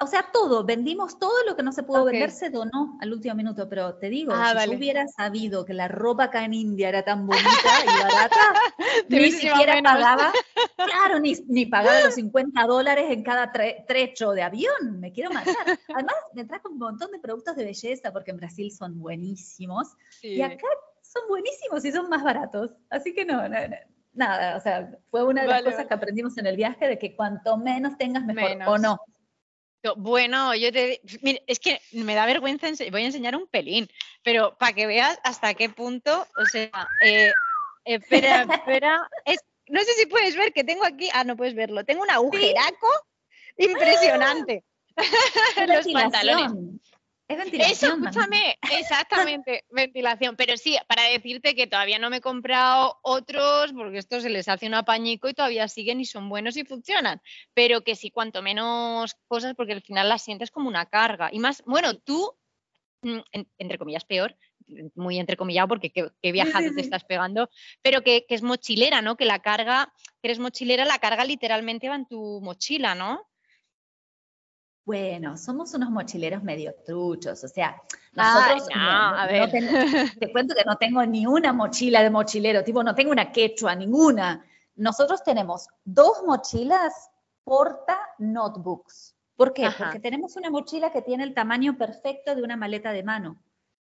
O 0.00 0.06
sea, 0.06 0.26
todo, 0.32 0.64
vendimos 0.64 1.18
todo 1.18 1.32
lo 1.46 1.56
que 1.56 1.62
no 1.62 1.72
se 1.72 1.82
pudo 1.82 2.02
Ok. 2.02 2.10
vender, 2.12 2.30
se 2.30 2.50
donó 2.50 2.96
al 3.00 3.12
último 3.12 3.34
minuto, 3.34 3.68
pero 3.68 3.94
te 3.96 4.08
digo, 4.08 4.32
Ah, 4.34 4.50
si 4.50 4.54
vale. 4.56 4.72
yo 4.72 4.78
hubiera 4.78 5.08
sabido 5.08 5.64
que 5.64 5.74
la 5.74 5.88
ropa 5.88 6.24
acá 6.24 6.44
en 6.44 6.54
India 6.54 6.88
era 6.88 7.04
tan 7.04 7.26
bonita 7.26 7.48
y 7.84 8.00
barata, 8.00 8.40
ni 9.08 9.30
siquiera 9.32 9.74
menos. 9.74 9.92
pagaba, 9.92 10.32
claro, 10.76 11.18
ni, 11.20 11.34
ni 11.48 11.66
pagaba 11.66 12.00
los 12.00 12.14
50 12.14 12.64
dólares 12.66 13.06
en 13.10 13.22
cada 13.24 13.52
tre- 13.52 13.84
trecho 13.86 14.30
de 14.32 14.42
avión, 14.42 15.00
me 15.00 15.10
quiero 15.12 15.30
matar. 15.30 15.78
Además, 15.92 16.14
me 16.32 16.44
trajo 16.44 16.68
un 16.68 16.78
montón 16.78 17.10
de 17.10 17.18
productos 17.18 17.56
de 17.56 17.64
belleza, 17.64 18.12
porque 18.12 18.30
en 18.30 18.36
Brasil 18.36 18.70
son 18.70 19.00
buenísimos, 19.00 19.88
y 20.22 20.40
acá 20.42 20.66
son 21.02 21.22
buenísimos 21.28 21.84
y 21.84 21.90
son 21.92 22.08
más 22.08 22.22
baratos, 22.22 22.72
así 22.90 23.14
que 23.14 23.24
no, 23.24 23.36
no, 23.48 23.48
no, 23.48 23.76
nada, 24.12 24.56
o 24.56 24.60
sea, 24.60 24.90
fue 25.10 25.24
una 25.24 25.42
de 25.42 25.48
las 25.48 25.56
Vale, 25.56 25.64
cosas 25.64 25.76
vale. 25.78 25.88
que 25.88 25.94
aprendimos 25.94 26.36
en 26.38 26.46
el 26.46 26.56
viaje, 26.56 26.86
de 26.86 26.98
que 26.98 27.16
cuanto 27.16 27.56
menos 27.56 27.96
tengas, 27.98 28.24
mejor, 28.24 28.58
o 28.66 28.78
no. 28.78 28.98
Bueno, 29.96 30.54
yo 30.54 30.72
te. 30.72 31.00
Mira, 31.22 31.40
es 31.46 31.60
que 31.60 31.80
me 31.92 32.14
da 32.14 32.26
vergüenza, 32.26 32.68
voy 32.90 33.02
a 33.02 33.06
enseñar 33.06 33.36
un 33.36 33.46
pelín, 33.46 33.88
pero 34.22 34.56
para 34.58 34.72
que 34.72 34.86
veas 34.86 35.18
hasta 35.22 35.54
qué 35.54 35.68
punto, 35.68 36.26
o 36.36 36.44
sea, 36.46 36.70
eh, 37.04 37.32
espera, 37.84 38.42
espera, 38.52 39.08
es, 39.24 39.38
no 39.68 39.80
sé 39.80 39.92
si 39.94 40.06
puedes 40.06 40.36
ver 40.36 40.52
que 40.52 40.64
tengo 40.64 40.84
aquí, 40.84 41.08
ah, 41.12 41.24
no 41.24 41.36
puedes 41.36 41.54
verlo, 41.54 41.84
tengo 41.84 42.02
un 42.02 42.10
agujeraco 42.10 42.88
impresionante 43.56 44.64
los 45.66 45.86
pantalones. 45.92 46.80
Ventilación. 47.36 47.70
Es 47.72 47.82
Eso, 47.82 47.86
ventilación. 47.98 48.12
también. 48.12 48.42
escúchame, 48.62 48.80
exactamente, 48.80 49.64
ventilación. 49.70 50.36
Pero 50.36 50.56
sí, 50.56 50.76
para 50.88 51.02
decirte 51.04 51.54
que 51.54 51.66
todavía 51.66 51.98
no 51.98 52.08
me 52.10 52.16
he 52.16 52.20
comprado 52.20 52.98
otros, 53.02 53.72
porque 53.74 53.98
esto 53.98 54.20
se 54.20 54.30
les 54.30 54.48
hace 54.48 54.66
un 54.66 54.74
apañico 54.74 55.28
y 55.28 55.34
todavía 55.34 55.68
siguen 55.68 56.00
y 56.00 56.06
son 56.06 56.28
buenos 56.28 56.56
y 56.56 56.64
funcionan. 56.64 57.20
Pero 57.54 57.82
que 57.82 57.94
sí, 57.96 58.10
cuanto 58.10 58.40
menos 58.42 59.14
cosas, 59.26 59.54
porque 59.54 59.74
al 59.74 59.82
final 59.82 60.08
las 60.08 60.22
sientes 60.22 60.50
como 60.50 60.68
una 60.68 60.86
carga. 60.86 61.28
Y 61.32 61.38
más, 61.38 61.62
bueno, 61.66 61.98
tú, 61.98 62.32
mm, 63.02 63.18
en- 63.32 63.48
entre 63.58 63.78
comillas, 63.78 64.04
peor, 64.04 64.36
muy 64.94 65.18
entrecomillado, 65.18 65.68
porque 65.68 65.90
qué, 65.90 66.08
qué 66.22 66.30
viajazo 66.32 66.68
sí, 66.68 66.74
te 66.74 66.80
estás 66.82 67.04
pegando, 67.04 67.48
pero 67.80 68.02
que, 68.02 68.26
que 68.28 68.34
es 68.34 68.42
mochilera, 68.42 69.00
¿no? 69.00 69.16
Que 69.16 69.24
la 69.24 69.38
carga, 69.38 69.92
que 70.20 70.28
eres 70.28 70.38
mochilera, 70.38 70.84
la 70.84 70.98
carga 70.98 71.24
literalmente 71.24 71.88
va 71.88 71.94
en 71.96 72.06
tu 72.06 72.40
mochila, 72.42 72.94
¿no? 72.94 73.27
Bueno, 74.92 75.36
somos 75.36 75.74
unos 75.74 75.90
mochileros 75.90 76.42
medio 76.42 76.74
truchos, 76.86 77.44
o 77.44 77.48
sea, 77.48 77.76
nosotros, 78.14 78.66
no, 78.74 78.80
no- 78.80 78.90
a 79.18 79.26
no 79.26 79.32
ver. 79.32 79.50
ten- 79.50 79.68
te 80.18 80.32
cuento 80.32 80.54
que 80.54 80.64
no 80.64 80.76
tengo 80.76 81.04
ni 81.04 81.26
una 81.26 81.52
mochila 81.52 82.02
de 82.02 82.08
mochilero, 82.08 82.64
tipo, 82.64 82.82
no 82.82 82.94
tengo 82.94 83.10
una 83.12 83.30
quechua, 83.30 83.74
ninguna. 83.74 84.42
Nosotros 84.76 85.22
tenemos 85.22 85.68
dos 85.84 86.22
mochilas 86.24 87.10
porta 87.44 87.98
notebooks. 88.16 89.14
¿Por 89.36 89.52
qué? 89.52 89.66
Ajá. 89.66 89.84
Porque 89.84 90.00
tenemos 90.00 90.36
una 90.36 90.48
mochila 90.48 90.90
que 90.90 91.02
tiene 91.02 91.24
el 91.24 91.34
tamaño 91.34 91.76
perfecto 91.76 92.34
de 92.34 92.42
una 92.42 92.56
maleta 92.56 92.90
de 92.90 93.02
mano. 93.02 93.36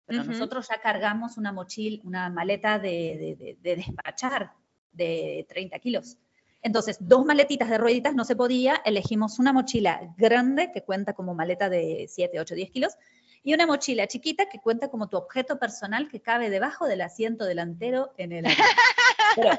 Pero 0.07 0.23
Ujú. 0.23 0.33
nosotros 0.33 0.67
ya 0.69 0.81
cargamos 0.81 1.37
una 1.39 1.53
mochila, 1.53 2.03
una 2.03 2.31
maleta 2.31 2.81
de, 2.81 2.89
de- 3.17 3.37
de- 3.39 3.57
de 3.63 3.77
despachar 3.77 4.51
de 4.91 5.47
30 5.49 5.79
kilos. 5.79 6.17
Entonces, 6.63 6.97
dos 7.01 7.25
maletitas 7.25 7.71
de 7.71 7.79
rueditas 7.79 8.15
no 8.15 8.25
se 8.25 8.35
podía, 8.35 8.81
elegimos 8.85 9.39
una 9.39 9.53
mochila 9.53 10.15
grande 10.17 10.73
que 10.73 10.83
cuenta 10.83 11.13
como 11.13 11.35
maleta 11.35 11.69
de 11.69 12.07
7, 12.09 12.41
8, 12.41 12.55
10 12.55 12.71
kilos 12.71 12.95
y 13.43 13.55
una 13.55 13.67
mochila 13.67 14.09
chiquita 14.09 14.49
que 14.49 14.61
cuenta 14.61 14.89
como 14.89 15.09
tu 15.09 15.17
objeto 15.17 15.59
personal 15.59 16.09
que 16.09 16.21
cabe 16.21 16.51
debajo 16.51 16.87
del 16.87 17.03
asiento 17.03 17.45
delantero 17.45 18.13
en 18.17 18.33
el 18.33 18.47
avión. 18.47 18.67
Pero, 19.37 19.51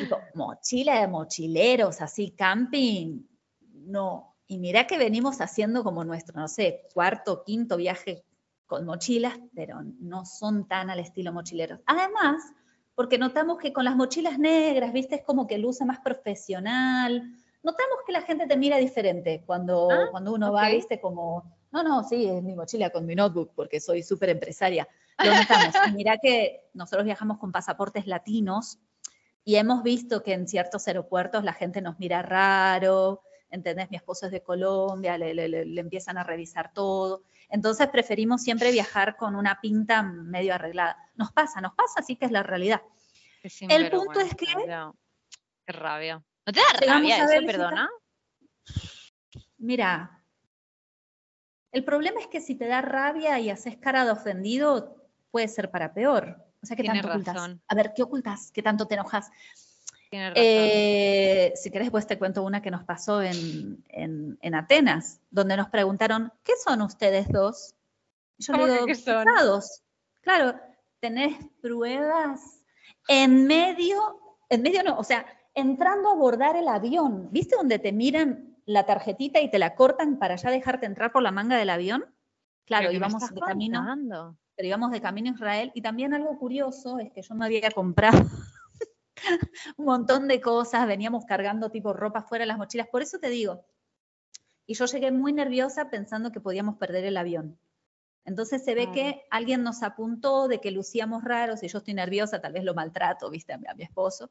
tipo, 0.00 0.18
mochila 0.34 1.00
de 1.00 1.08
mochileros, 1.08 2.02
así, 2.02 2.32
camping, 2.32 3.22
no. 3.72 4.36
Y 4.46 4.58
mira 4.58 4.86
que 4.86 4.98
venimos 4.98 5.40
haciendo 5.40 5.82
como 5.82 6.04
nuestro, 6.04 6.38
no 6.38 6.48
sé, 6.48 6.86
cuarto, 6.92 7.42
quinto 7.44 7.78
viaje 7.78 8.24
con 8.66 8.84
mochilas, 8.84 9.38
pero 9.54 9.82
no 10.00 10.24
son 10.24 10.66
tan 10.68 10.90
al 10.90 10.98
estilo 10.98 11.32
mochileros. 11.32 11.80
Además, 11.86 12.42
porque 12.94 13.18
notamos 13.18 13.58
que 13.58 13.72
con 13.72 13.84
las 13.84 13.96
mochilas 13.96 14.38
negras, 14.38 14.92
viste, 14.92 15.16
es 15.16 15.22
como 15.22 15.46
que 15.46 15.58
luce 15.58 15.84
más 15.84 15.98
profesional. 16.00 17.22
Notamos 17.62 17.98
que 18.06 18.12
la 18.12 18.22
gente 18.22 18.46
te 18.46 18.56
mira 18.56 18.76
diferente 18.78 19.42
cuando, 19.46 19.88
Ah, 19.90 20.08
cuando 20.10 20.32
uno 20.34 20.52
va, 20.52 20.68
ok. 20.68 20.74
viste, 20.74 21.00
como, 21.00 21.44
no, 21.72 21.82
no, 21.82 22.04
sí, 22.04 22.26
es 22.26 22.42
mi 22.42 22.54
mochila 22.54 22.90
con 22.90 23.06
mi 23.06 23.14
notebook 23.14 23.52
porque 23.54 23.80
soy 23.80 24.02
súper 24.02 24.28
empresaria. 24.30 24.86
Lo 25.18 25.32
notamos. 25.34 25.74
Y 25.88 25.92
mira 25.92 26.18
que 26.18 26.68
nosotros 26.74 27.04
viajamos 27.04 27.38
con 27.38 27.52
pasaportes 27.52 28.06
latinos 28.06 28.78
y 29.44 29.56
hemos 29.56 29.82
visto 29.82 30.22
que 30.22 30.32
en 30.32 30.46
ciertos 30.48 30.86
aeropuertos 30.88 31.44
la 31.44 31.52
gente 31.52 31.80
nos 31.80 31.98
mira 31.98 32.22
raro, 32.22 33.22
¿entendés? 33.50 33.90
Mi 33.90 33.96
esposo 33.96 34.26
es 34.26 34.32
de 34.32 34.42
Colombia, 34.42 35.16
le, 35.18 35.34
le- 35.34 35.48
le- 35.48 35.64
le 35.64 35.80
empiezan 35.80 36.18
a 36.18 36.24
revisar 36.24 36.72
todo. 36.72 37.22
Entonces 37.54 37.86
preferimos 37.86 38.42
siempre 38.42 38.72
viajar 38.72 39.16
con 39.16 39.36
una 39.36 39.60
pinta 39.60 40.02
medio 40.02 40.56
arreglada. 40.56 40.96
Nos 41.14 41.30
pasa, 41.30 41.60
nos 41.60 41.72
pasa, 41.72 42.00
así 42.00 42.16
que 42.16 42.24
es 42.24 42.32
la 42.32 42.42
realidad. 42.42 42.82
El 43.68 43.90
punto 43.90 44.18
es 44.18 44.34
que-. 44.34 44.92
Qué 45.64 45.72
rabia. 45.72 46.20
¿No 46.44 46.52
te 46.52 46.58
da 46.58 46.94
rabia 46.94 47.24
eso, 47.24 47.46
perdona? 47.46 47.88
Mira, 49.58 50.20
el 51.70 51.84
problema 51.84 52.18
es 52.18 52.26
que 52.26 52.40
si 52.40 52.56
te 52.56 52.66
da 52.66 52.82
rabia 52.82 53.38
y 53.38 53.50
haces 53.50 53.76
cara 53.76 54.04
de 54.04 54.10
ofendido, 54.10 54.96
puede 55.30 55.46
ser 55.46 55.70
para 55.70 55.94
peor. 55.94 56.44
O 56.60 56.66
sea, 56.66 56.76
¿qué 56.76 56.82
Tienes 56.82 57.02
tanto 57.02 57.30
ocultas? 57.30 57.60
A 57.68 57.74
ver, 57.76 57.92
¿qué 57.94 58.02
ocultas? 58.02 58.50
¿Qué 58.52 58.62
tanto 58.64 58.88
te 58.88 58.94
enojas? 58.94 59.30
Eh, 60.36 61.52
si 61.56 61.70
querés, 61.70 61.90
pues 61.90 62.06
te 62.06 62.18
cuento 62.18 62.42
una 62.42 62.62
que 62.62 62.70
nos 62.70 62.84
pasó 62.84 63.22
en, 63.22 63.82
en- 63.88 64.38
en 64.40 64.54
Atenas, 64.54 65.20
donde 65.30 65.56
nos 65.56 65.68
preguntaron, 65.68 66.32
¿qué 66.42 66.52
son 66.62 66.82
ustedes 66.82 67.28
dos? 67.28 67.74
Y 68.38 68.44
yo 68.44 68.52
¿Cómo 68.52 68.66
le 68.66 68.72
digo, 68.74 68.86
qué 68.86 68.94
son? 68.94 69.24
Claro, 70.22 70.58
tenés 71.00 71.36
pruebas 71.60 72.60
en 73.08 73.46
medio, 73.46 74.20
en 74.48 74.62
medio 74.62 74.82
no, 74.82 74.98
o 74.98 75.04
sea, 75.04 75.26
entrando 75.54 76.08
a 76.08 76.12
abordar 76.12 76.56
el 76.56 76.68
avión. 76.68 77.28
¿Viste 77.30 77.56
donde 77.56 77.78
te 77.78 77.92
miran 77.92 78.56
la 78.66 78.86
tarjetita 78.86 79.40
y 79.40 79.50
te 79.50 79.58
la 79.58 79.74
cortan 79.74 80.18
para 80.18 80.36
ya 80.36 80.50
dejarte 80.50 80.86
entrar 80.86 81.12
por 81.12 81.22
la 81.22 81.30
manga 81.30 81.56
del 81.56 81.70
avión? 81.70 82.04
Claro, 82.64 82.84
¿Pero 82.88 82.90
qué 82.92 82.92
me 82.92 82.96
íbamos 83.06 83.20
de 83.34 83.40
camino 83.40 83.78
pero 84.56 84.68
íbamos 84.68 84.90
de 84.92 85.00
camino 85.00 85.30
a 85.30 85.34
Israel 85.34 85.72
y 85.74 85.82
también 85.82 86.14
algo 86.14 86.38
curioso 86.38 86.98
es 86.98 87.12
que 87.12 87.22
yo 87.22 87.34
me 87.34 87.44
había 87.44 87.70
comprado 87.72 88.22
un 89.76 89.84
montón 89.86 90.28
de 90.28 90.40
cosas, 90.40 90.86
veníamos 90.86 91.24
cargando 91.24 91.70
tipo 91.70 91.92
ropa 91.92 92.22
fuera 92.22 92.42
de 92.42 92.46
las 92.48 92.58
mochilas, 92.58 92.88
por 92.88 93.02
eso 93.02 93.18
te 93.18 93.28
digo. 93.28 93.64
Y 94.66 94.74
yo 94.74 94.86
llegué 94.86 95.12
muy 95.12 95.32
nerviosa 95.32 95.90
pensando 95.90 96.32
que 96.32 96.40
podíamos 96.40 96.76
perder 96.76 97.04
el 97.04 97.16
avión. 97.16 97.58
Entonces 98.24 98.64
se 98.64 98.74
ve 98.74 98.84
Claro. 98.84 98.92
que 98.94 99.22
alguien 99.30 99.62
nos 99.62 99.82
apuntó 99.82 100.48
de 100.48 100.60
que 100.60 100.70
lucíamos 100.70 101.22
raros 101.22 101.62
y 101.62 101.68
yo 101.68 101.78
estoy 101.78 101.94
nerviosa, 101.94 102.40
tal 102.40 102.54
vez 102.54 102.64
lo 102.64 102.72
maltrato, 102.74 103.28
viste, 103.30 103.52
a 103.52 103.58
mi, 103.58 103.66
a 103.68 103.74
mi 103.74 103.82
esposo. 103.84 104.30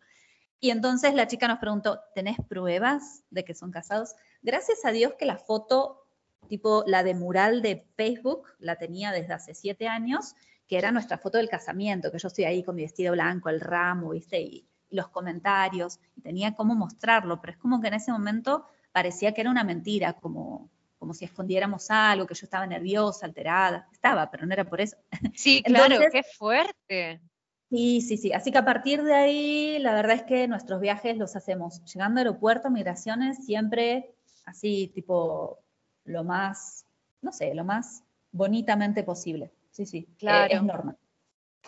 Y 0.59 0.71
entonces 0.71 1.13
la 1.13 1.27
chica 1.27 1.47
nos 1.47 1.59
preguntó, 1.59 1.99
¿tenés 2.15 2.37
pruebas 2.47 3.23
de 3.29 3.43
que 3.43 3.53
son 3.53 3.69
casados? 3.69 4.15
Gracias 4.41 4.85
a 4.85 4.91
Dios 4.91 5.13
que 5.19 5.25
la 5.25 5.37
foto, 5.37 6.07
tipo 6.47 6.83
la 6.87 7.03
de 7.03 7.13
mural 7.13 7.61
de 7.61 7.85
Facebook, 7.95 8.47
la 8.59 8.77
tenía 8.77 9.11
desde 9.11 9.33
hace 9.33 9.53
siete 9.53 9.87
años, 9.87 10.35
que 10.67 10.77
era 10.77 10.91
nuestra 10.91 11.17
foto 11.17 11.37
del 11.37 11.49
casamiento, 11.49 12.11
que 12.11 12.17
yo 12.17 12.29
estoy 12.29 12.45
ahí 12.45 12.63
con 12.63 12.75
mi 12.75 12.83
vestido 12.83 13.11
blanco, 13.11 13.49
el 13.49 13.59
ramo, 13.59 14.11
viste, 14.11 14.39
y, 14.41 14.65
y 14.72 14.72
los 14.93 15.09
comentarios, 15.09 15.99
y 16.15 16.21
tenía 16.21 16.53
cómo 16.55 16.75
mostrarlo, 16.75 17.41
pero 17.41 17.51
es 17.53 17.57
como 17.57 17.81
que 17.81 17.87
en 17.87 17.95
ese 17.95 18.11
momento 18.11 18.65
parecía 18.91 19.33
que 19.33 19.41
era 19.41 19.49
una 19.49 19.63
mentira, 19.63 20.13
como, 20.13 20.69
como 20.99 21.13
si 21.13 21.25
escondiéramos 21.25 21.89
algo, 21.91 22.25
que 22.27 22.35
yo 22.35 22.45
estaba 22.45 22.65
nerviosa, 22.67 23.25
alterada. 23.25 23.87
Estaba, 23.91 24.29
pero 24.31 24.45
no 24.45 24.53
era 24.53 24.65
por 24.65 24.79
eso. 24.81 24.97
Sí, 25.35 25.61
claro, 25.65 25.95
Entonces- 25.95 26.11
qué 26.11 26.23
fuerte. 26.37 27.21
Sí, 27.69 28.01
sí, 28.01 28.17
sí. 28.17 28.31
Así 28.31 28.51
que 28.51 28.59
a 28.59 28.65
partir 28.65 29.01
de 29.03 29.15
ahí, 29.15 29.79
la 29.79 29.95
verdad 29.95 30.15
es 30.17 30.23
que 30.23 30.47
nuestros 30.47 30.79
viajes 30.79 31.17
los 31.17 31.35
hacemos 31.35 31.83
llegando 31.85 32.21
al 32.21 32.27
aeropuerto, 32.27 32.69
migraciones, 32.69 33.43
siempre 33.45 34.13
así, 34.45 34.91
tipo, 34.93 35.57
lo 36.05 36.23
más, 36.23 36.85
no 37.23 37.31
sé, 37.31 37.55
lo 37.55 37.63
más 37.63 38.03
bonitamente 38.31 39.01
posible. 39.03 39.51
Sí, 39.71 39.87
sí, 39.87 39.97
eh, 40.07 40.15
Claro. 40.19 40.53
es 40.53 40.61
normal. 40.61 40.97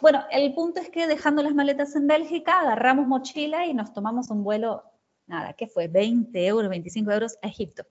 Bueno, 0.02 0.26
el 0.30 0.54
punto 0.54 0.82
es 0.82 0.90
que 0.90 1.08
dejando 1.08 1.42
las 1.42 1.54
maletas 1.54 1.96
en 1.96 2.08
Bélgica, 2.08 2.60
agarramos 2.60 3.08
mochila 3.08 3.66
y 3.66 3.74
nos 3.74 3.94
tomamos 3.94 4.30
un 4.30 4.44
vuelo, 4.44 4.84
nada, 5.26 5.54
¿qué 5.54 5.68
fue? 5.68 5.88
20 5.88 6.46
euros, 6.46 6.70
25 6.70 7.12
euros 7.12 7.38
a 7.42 7.48
Egipto. 7.48 7.84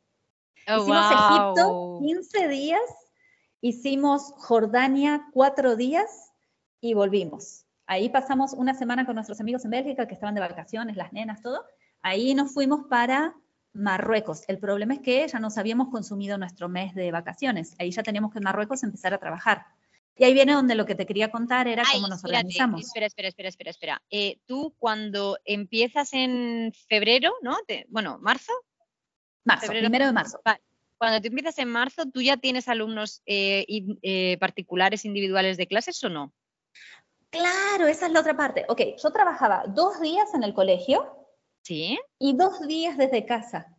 Oh, 0.68 0.82
Hicimos 0.82 1.06
Egipto 1.10 1.72
wow. 1.72 2.06
15 2.06 2.48
días, 2.48 2.80
hicimos 3.60 4.32
Jordania 4.36 5.28
4 5.32 5.76
días 5.76 6.32
y 6.80 6.94
volvimos. 6.94 7.64
Ahí 7.86 8.08
pasamos 8.08 8.52
una 8.52 8.74
semana 8.74 9.04
con 9.04 9.14
nuestros 9.14 9.40
amigos 9.40 9.64
en 9.64 9.70
Bélgica 9.70 10.06
que 10.06 10.14
estaban 10.14 10.34
de 10.34 10.40
vacaciones, 10.40 10.96
las 10.96 11.12
nenas, 11.12 11.42
todo. 11.42 11.64
Ahí 12.02 12.34
nos 12.34 12.52
fuimos 12.52 12.86
para 12.88 13.34
Marruecos. 13.72 14.44
El 14.48 14.58
problema 14.58 14.94
es 14.94 15.00
que 15.00 15.26
ya 15.26 15.38
nos 15.38 15.58
habíamos 15.58 15.88
consumido 15.88 16.38
nuestro 16.38 16.68
mes 16.68 16.94
de 16.94 17.10
vacaciones. 17.10 17.74
Ahí 17.78 17.90
ya 17.90 18.02
teníamos 18.02 18.32
que 18.32 18.38
en 18.38 18.44
Marruecos 18.44 18.82
empezar 18.82 19.12
a 19.12 19.18
trabajar. 19.18 19.66
Y 20.16 20.24
ahí 20.24 20.32
viene 20.32 20.52
donde 20.52 20.74
lo 20.74 20.86
que 20.86 20.94
te 20.94 21.06
quería 21.06 21.30
contar 21.30 21.66
era 21.66 21.82
Ay, 21.86 21.96
cómo 21.96 22.08
nos 22.08 22.18
espérate, 22.18 22.46
organizamos. 22.46 22.80
Espera, 22.82 23.06
espera, 23.06 23.28
espera, 23.28 23.48
espera, 23.48 23.70
espera. 23.70 24.02
Eh, 24.10 24.38
tú 24.46 24.74
cuando 24.78 25.38
empiezas 25.44 26.12
en 26.12 26.72
febrero, 26.88 27.34
¿no? 27.42 27.58
Te- 27.66 27.86
bueno, 27.88 28.18
marzo, 28.20 28.52
Marzo, 29.44 29.66
febrero. 29.66 29.86
primero 29.86 30.06
de 30.06 30.12
marzo. 30.12 30.40
cuando 30.42 30.62
cuando 30.98 31.20
tú 31.20 31.28
empiezas 31.28 31.58
en 31.58 31.68
marzo, 31.68 32.04
¿tú 32.06 32.22
ya 32.22 32.36
tienes 32.36 32.68
alumnos 32.68 33.20
eh, 33.26 33.66
eh, 34.02 34.38
particulares, 34.38 35.04
individuales 35.04 35.56
de 35.56 35.66
clases 35.66 36.02
o 36.04 36.08
no? 36.08 36.32
Claro, 37.30 37.88
esa 37.88 38.06
es 38.06 38.12
la 38.12 38.20
otra 38.20 38.36
parte. 38.36 38.64
Ok, 38.68 38.80
yo 39.02 39.10
trabajaba 39.10 39.64
dos 39.66 40.00
días 40.00 40.32
en 40.34 40.44
el 40.44 40.54
colegio. 40.54 41.28
Sí. 41.62 41.98
Y 42.18 42.36
dos 42.36 42.66
días 42.66 42.96
desde 42.96 43.26
casa. 43.26 43.76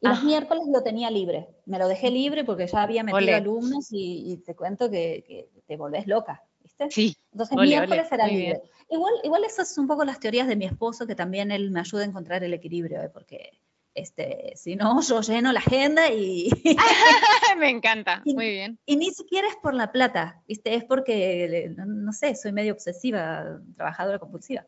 Y 0.00 0.08
los 0.08 0.22
miércoles 0.24 0.64
lo 0.66 0.82
tenía 0.82 1.10
libre. 1.10 1.48
Me 1.64 1.78
lo 1.78 1.88
dejé 1.88 2.10
libre 2.10 2.44
porque 2.44 2.66
ya 2.66 2.82
había 2.82 3.02
metido 3.02 3.36
alumnos 3.36 3.88
y, 3.90 4.42
te 4.44 4.54
cuento 4.54 4.90
que, 4.90 5.48
te 5.68 5.76
volvés 5.76 6.06
loca, 6.06 6.42
¿viste? 6.62 6.90
Sí. 6.90 7.16
Entonces 7.30 7.56
miércoles 7.56 8.10
era 8.10 8.26
libre. 8.26 8.62
Igual, 8.90 9.12
igual 9.22 9.44
eso 9.44 9.62
es 9.62 9.76
un 9.76 9.86
poco 9.86 10.04
las 10.04 10.18
teorías 10.18 10.48
de 10.48 10.56
mi 10.56 10.64
esposo, 10.64 11.06
que 11.06 11.14
también 11.14 11.52
él 11.52 11.70
me 11.70 11.80
ayuda 11.80 12.02
a 12.02 12.06
encontrar 12.06 12.42
el 12.42 12.54
equilibrio, 12.54 13.02
¿eh? 13.02 13.10
porque 13.10 13.60
este, 13.94 14.52
si 14.56 14.76
no, 14.76 15.02
yo 15.02 15.20
lleno 15.20 15.52
la 15.52 15.60
agenda 15.60 16.10
y... 16.10 16.48
Me 17.58 17.68
encanta, 17.68 18.22
muy 18.24 18.50
bien. 18.50 18.78
Y 18.86 18.96
ni 18.96 19.10
siquiera 19.10 19.46
es 19.46 19.56
por 19.56 19.74
la 19.74 19.92
plata, 19.92 20.42
¿viste? 20.48 20.74
Es 20.74 20.84
porque, 20.84 21.70
no, 21.76 22.12
sé, 22.12 22.34
soy 22.34 22.52
medio 22.52 22.72
obsesiva, 22.72 23.60
trabajadora 23.76 24.18
compulsiva. 24.18 24.66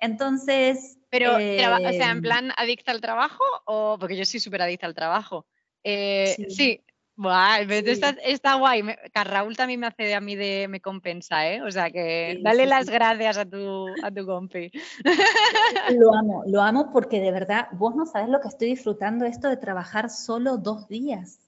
Entonces... 0.00 0.98
Pero, 1.08 1.36
o 1.36 1.38
sea, 1.38 1.76
en 1.76 2.02
em, 2.02 2.22
plan 2.22 2.52
adicta 2.56 2.90
al 2.90 3.00
trabajo 3.00 3.44
o... 3.66 3.96
Porque 4.00 4.16
yo 4.16 4.24
soy 4.24 4.40
súper 4.40 4.62
adicta 4.62 4.86
al 4.86 4.94
trabajo. 4.94 5.46
Eh, 5.84 6.34
sí. 6.48 6.82
Buah, 7.22 7.60
está, 8.24 8.54
guay. 8.56 8.82
Raúl 9.14 9.56
también 9.56 9.78
me 9.78 9.86
hace 9.86 10.12
a 10.12 10.20
mí 10.20 10.34
de, 10.34 10.66
me 10.68 10.80
compensa, 10.80 11.48
¿eh? 11.48 11.62
O 11.62 11.70
sea 11.70 11.88
que 11.88 12.40
dale 12.42 12.66
las 12.66 12.90
gracias 12.90 13.38
a 13.38 13.44
tu, 13.44 13.86
a 14.02 14.10
tu 14.10 14.26
compi. 14.26 14.72
Lo 15.96 16.12
amo, 16.14 16.42
lo 16.46 16.60
amo 16.60 16.90
porque 16.92 17.20
de 17.20 17.30
verdad, 17.30 17.68
vos 17.72 17.94
no 17.94 18.06
sabes 18.06 18.28
lo 18.28 18.40
que 18.40 18.48
estoy 18.48 18.68
disfrutando 18.68 19.24
esto 19.24 19.48
de 19.48 19.56
trabajar 19.56 20.10
solo 20.10 20.56
dos 20.56 20.88
días. 20.88 21.38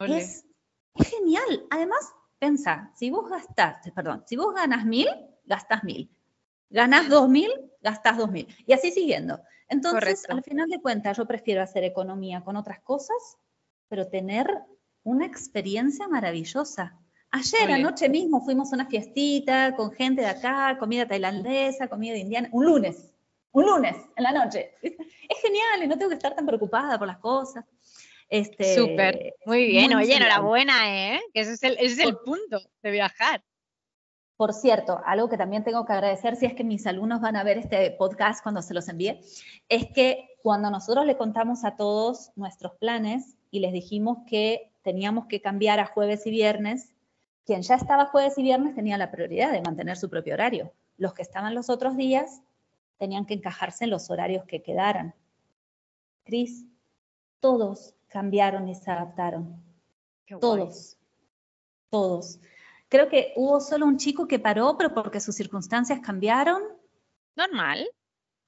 es, 0.00 0.44
genial. 0.94 1.66
Además, 1.70 2.12
pensa, 2.38 2.92
si 2.96 3.10
vos 3.10 3.30
gastás, 3.30 3.90
perdón, 3.94 4.24
si 4.26 4.36
vos 4.36 4.54
ganas 4.54 4.84
mil, 4.84 5.08
gastas 5.44 5.84
mil. 5.84 6.10
Ganas 6.68 7.08
dos 7.08 7.30
mil, 7.30 7.50
gastas 7.80 8.18
dos 8.18 8.30
mil. 8.30 8.46
Y 8.66 8.74
así 8.74 8.90
siguiendo. 8.90 9.40
Entonces, 9.70 10.28
al 10.28 10.42
final 10.42 10.68
de 10.68 10.82
cuentas, 10.82 11.16
yo 11.16 11.24
prefiero 11.26 11.62
hacer 11.62 11.84
economía 11.84 12.42
con 12.42 12.56
otras 12.56 12.80
cosas 12.80 13.38
pero 13.88 14.08
tener 14.08 14.46
una 15.02 15.26
experiencia 15.26 16.08
maravillosa. 16.08 16.98
Ayer 17.30 17.70
anoche 17.70 18.08
mismo 18.08 18.42
fuimos 18.42 18.72
a 18.72 18.76
una 18.76 18.86
fiestita 18.86 19.74
con 19.76 19.92
gente 19.92 20.22
de 20.22 20.28
acá, 20.28 20.76
comida 20.78 21.06
tailandesa, 21.06 21.88
comida 21.88 22.16
indiana, 22.16 22.48
un 22.52 22.64
lunes, 22.64 23.12
un 23.52 23.66
lunes 23.66 23.96
en 24.16 24.22
la 24.22 24.32
noche. 24.32 24.74
Es 24.82 25.42
genial 25.42 25.82
y 25.84 25.86
no 25.86 25.98
tengo 25.98 26.08
que 26.08 26.14
estar 26.14 26.34
tan 26.34 26.46
preocupada 26.46 26.98
por 26.98 27.06
las 27.06 27.18
cosas. 27.18 27.64
Este, 28.30 28.74
Súper, 28.74 29.34
muy 29.46 29.66
bien, 29.66 29.94
oye, 29.94 30.14
enhorabuena, 30.14 31.14
¿eh? 31.14 31.20
Que 31.32 31.40
ese 31.40 31.54
es, 31.54 31.62
el, 31.62 31.72
ese 31.74 31.86
es 31.86 32.08
el 32.08 32.16
punto 32.16 32.60
de 32.82 32.90
viajar. 32.90 33.42
Por 34.36 34.52
cierto, 34.52 35.00
algo 35.04 35.28
que 35.28 35.36
también 35.36 35.64
tengo 35.64 35.84
que 35.84 35.94
agradecer, 35.94 36.36
si 36.36 36.46
es 36.46 36.54
que 36.54 36.62
mis 36.62 36.86
alumnos 36.86 37.20
van 37.20 37.36
a 37.36 37.42
ver 37.42 37.58
este 37.58 37.90
podcast 37.92 38.42
cuando 38.42 38.62
se 38.62 38.74
los 38.74 38.88
envíe, 38.88 39.18
es 39.68 39.86
que 39.94 40.28
cuando 40.42 40.70
nosotros 40.70 41.06
le 41.06 41.16
contamos 41.16 41.64
a 41.64 41.74
todos 41.74 42.30
nuestros 42.36 42.74
planes, 42.76 43.37
y 43.50 43.60
les 43.60 43.72
dijimos 43.72 44.18
que 44.26 44.72
teníamos 44.82 45.26
que 45.26 45.40
cambiar 45.40 45.80
a 45.80 45.86
jueves 45.86 46.26
y 46.26 46.30
viernes. 46.30 46.92
Quien 47.44 47.62
ya 47.62 47.74
estaba 47.74 48.06
jueves 48.06 48.36
y 48.38 48.42
viernes 48.42 48.74
tenía 48.74 48.98
la 48.98 49.10
prioridad 49.10 49.52
de 49.52 49.62
mantener 49.62 49.96
su 49.96 50.10
propio 50.10 50.34
horario. 50.34 50.72
Los 50.96 51.14
que 51.14 51.22
estaban 51.22 51.54
los 51.54 51.70
otros 51.70 51.96
días 51.96 52.42
tenían 52.98 53.26
que 53.26 53.34
encajarse 53.34 53.84
en 53.84 53.90
los 53.90 54.10
horarios 54.10 54.44
que 54.44 54.62
quedaran. 54.62 55.14
Cris, 56.24 56.66
todos 57.40 57.94
cambiaron 58.08 58.68
y 58.68 58.74
se 58.74 58.90
adaptaron. 58.90 59.62
todos. 60.40 60.98
Todos. 61.90 62.40
Creo 62.88 63.08
que 63.08 63.32
hubo 63.36 63.60
solo 63.60 63.86
un 63.86 63.96
chico 63.96 64.26
que 64.26 64.38
paró, 64.38 64.76
pero 64.76 64.92
porque 64.92 65.20
sus 65.20 65.34
circunstancias 65.34 66.00
cambiaron. 66.00 66.62
Normal. 67.36 67.88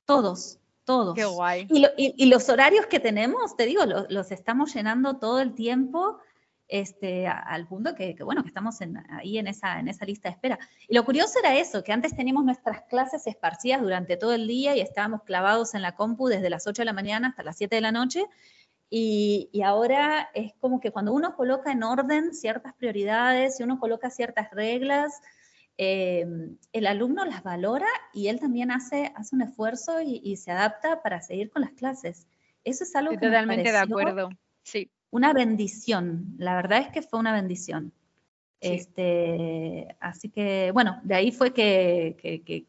Todos. 0.05 0.60
Todos. 0.91 1.14
Qué 1.14 1.24
guay. 1.24 1.68
Y, 1.70 2.26
los 2.26 2.49
horarios 2.49 2.86
que 2.86 2.99
tenemos, 2.99 3.57
te 3.57 3.64
digo, 3.66 3.82
los, 3.86 4.32
estamos 4.32 4.74
llenando 4.74 5.18
todo 5.18 5.41
el 5.41 5.55
tiempo 5.55 6.18
este, 6.66 7.28
al 7.28 7.68
punto 7.68 7.95
que, 7.95 8.16
bueno, 8.24 8.43
que 8.43 8.49
estamos 8.49 8.78
ahí 9.11 9.38
en 9.38 9.47
esa, 9.47 9.78
en 9.78 9.86
esa 9.86 10.05
lista 10.05 10.28
de 10.28 10.34
espera. 10.34 10.59
Y 10.88 10.95
lo 10.95 11.05
curioso 11.05 11.38
era 11.38 11.57
eso, 11.57 11.84
que 11.84 11.93
antes 11.93 12.16
teníamos 12.16 12.45
nuestras 12.45 12.82
clases 12.82 13.26
esparcidas 13.28 13.82
durante 13.82 14.16
todo 14.16 14.34
el 14.34 14.49
día 14.49 14.74
y 14.74 14.80
estábamos 14.80 15.22
clavados 15.22 15.74
en 15.74 15.82
la 15.82 15.95
compu 15.95 16.26
desde 16.26 16.51
las 16.51 16.66
8 16.66 16.82
de 16.82 16.86
la 16.86 16.93
mañana 16.93 17.28
hasta 17.28 17.45
las 17.45 17.57
7 17.57 17.76
de 17.76 17.80
la 17.80 17.93
noche. 17.93 18.26
Y, 18.88 19.49
y, 19.53 19.62
ahora 19.62 20.28
es 20.34 20.53
como 20.59 20.80
que 20.80 20.91
cuando 20.91 21.12
uno 21.12 21.36
coloca 21.36 21.70
en 21.70 21.84
orden 21.84 22.34
ciertas 22.34 22.74
prioridades 22.74 23.61
y 23.61 23.62
uno 23.62 23.78
coloca 23.78 24.11
ciertas 24.11 24.51
reglas, 24.51 25.20
eh, 25.83 26.26
el 26.74 26.87
alumno 26.87 27.24
las 27.24 27.43
valora 27.43 27.89
y 28.12 28.28
él 28.28 28.39
también 28.39 28.70
hace, 28.70 29.14
hace 29.16 29.35
un 29.35 29.41
esfuerzo 29.41 30.03
y, 30.03 30.37
se 30.37 30.51
adapta 30.51 31.01
para 31.01 31.22
seguir 31.22 31.49
con 31.49 31.62
las 31.62 31.70
clases. 31.70 32.26
Eso 32.64 32.85
es 32.85 32.95
algo 32.95 33.12
que 33.12 33.26
totalmente 33.26 33.72
de 33.72 33.78
acuerdo. 33.78 34.28
Sí. 34.62 34.91
Una 35.09 35.33
bendición. 35.33 36.35
La 36.37 36.55
verdad 36.55 36.83
es 36.83 36.89
que 36.89 37.01
fue 37.01 37.18
una 37.18 37.33
bendición. 37.33 37.95
Este, 38.61 39.97
así 40.01 40.28
que, 40.28 40.70
bueno, 40.72 41.01
de 41.03 41.14
ahí 41.14 41.33
fue 41.33 41.55
que, 41.55 42.66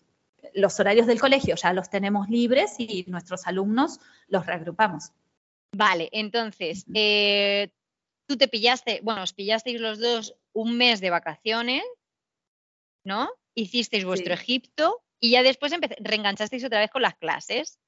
los 0.54 0.80
horarios 0.80 1.06
del 1.06 1.20
colegio 1.20 1.56
ya 1.56 1.74
los 1.74 1.90
tenemos 1.90 2.30
libres 2.30 2.76
y 2.78 3.04
nuestros 3.10 3.46
alumnos 3.46 4.00
los 4.30 4.46
reagrupamos. 4.46 5.12
Vale, 5.76 6.08
entonces, 6.14 6.86
eh, 6.94 7.72
tú 8.26 8.38
te 8.38 8.48
pillaste, 8.48 9.02
bueno, 9.04 9.24
os 9.24 9.34
pillasteis 9.34 9.82
los 9.82 10.00
dos 10.00 10.34
un 10.54 10.78
mes 10.78 11.02
de 11.02 11.10
vacaciones 11.10 11.84
¿no? 13.04 13.30
Hicisteis 13.54 14.06
vuestro 14.06 14.34
Egipto 14.34 15.02
y 15.20 15.32
ya 15.32 15.44
después 15.44 15.74
reenganchasteis 16.00 16.64
otra 16.64 16.80
vez 16.80 16.90
con 16.90 17.02
las 17.02 17.16
clases. 17.16 17.80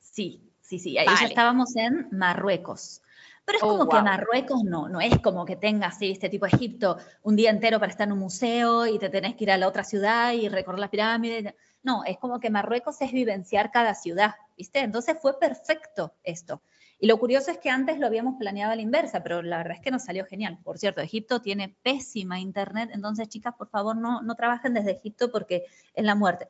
Sí, 0.00 0.42
sí, 0.60 0.78
sí. 0.78 0.98
Ahí 0.98 1.06
ya 1.06 1.26
estábamos 1.26 1.76
en 1.76 2.08
Marruecos. 2.10 3.02
Pero 3.44 3.58
es 3.58 3.64
oh, 3.64 3.78
como 3.78 3.88
que 3.88 4.02
Marruecos 4.02 4.62
no, 4.62 4.88
no 4.90 5.00
es 5.00 5.18
como 5.20 5.46
que 5.46 5.56
tengas 5.56 5.96
este 6.02 6.28
tipo 6.28 6.44
de 6.44 6.54
Egipto 6.54 6.98
un 7.22 7.34
día 7.34 7.48
entero 7.48 7.80
para 7.80 7.90
estar 7.90 8.06
en 8.06 8.12
un 8.12 8.18
museo 8.18 8.86
y 8.86 8.98
te 8.98 9.08
tenés 9.08 9.36
que 9.36 9.44
ir 9.44 9.50
a 9.50 9.56
la 9.56 9.68
otra 9.68 9.84
ciudad 9.84 10.32
y 10.32 10.48
recorrer 10.50 10.80
las 10.80 10.90
pirámides. 10.90 11.54
No, 11.82 12.04
es 12.04 12.18
como 12.18 12.40
que 12.40 12.50
Marruecos 12.50 13.00
es 13.00 13.10
vivenciar 13.10 13.70
cada 13.70 13.94
ciudad, 13.94 14.34
¿viste? 14.56 14.80
Entonces 14.80 15.16
fue 15.20 15.38
perfecto 15.38 16.12
esto. 16.22 16.60
Y 17.00 17.06
lo 17.06 17.18
curioso 17.18 17.50
es 17.52 17.58
que 17.58 17.70
antes 17.70 17.98
lo 17.98 18.06
habíamos 18.06 18.36
planeado 18.38 18.72
a 18.72 18.76
la 18.76 18.82
inversa, 18.82 19.22
pero 19.22 19.40
la 19.40 19.58
verdad 19.58 19.76
es 19.76 19.80
que 19.80 19.92
nos 19.92 20.04
salió 20.04 20.26
genial. 20.26 20.58
Por 20.64 20.78
cierto, 20.78 21.00
Egipto 21.00 21.40
tiene 21.40 21.76
pésima 21.82 22.40
internet, 22.40 22.90
entonces 22.92 23.28
chicas, 23.28 23.54
por 23.56 23.68
favor, 23.68 23.96
no, 23.96 24.20
no 24.22 24.34
trabajen 24.34 24.74
desde 24.74 24.92
Egipto 24.92 25.30
porque 25.30 25.64
es 25.94 26.04
la 26.04 26.16
muerte. 26.16 26.48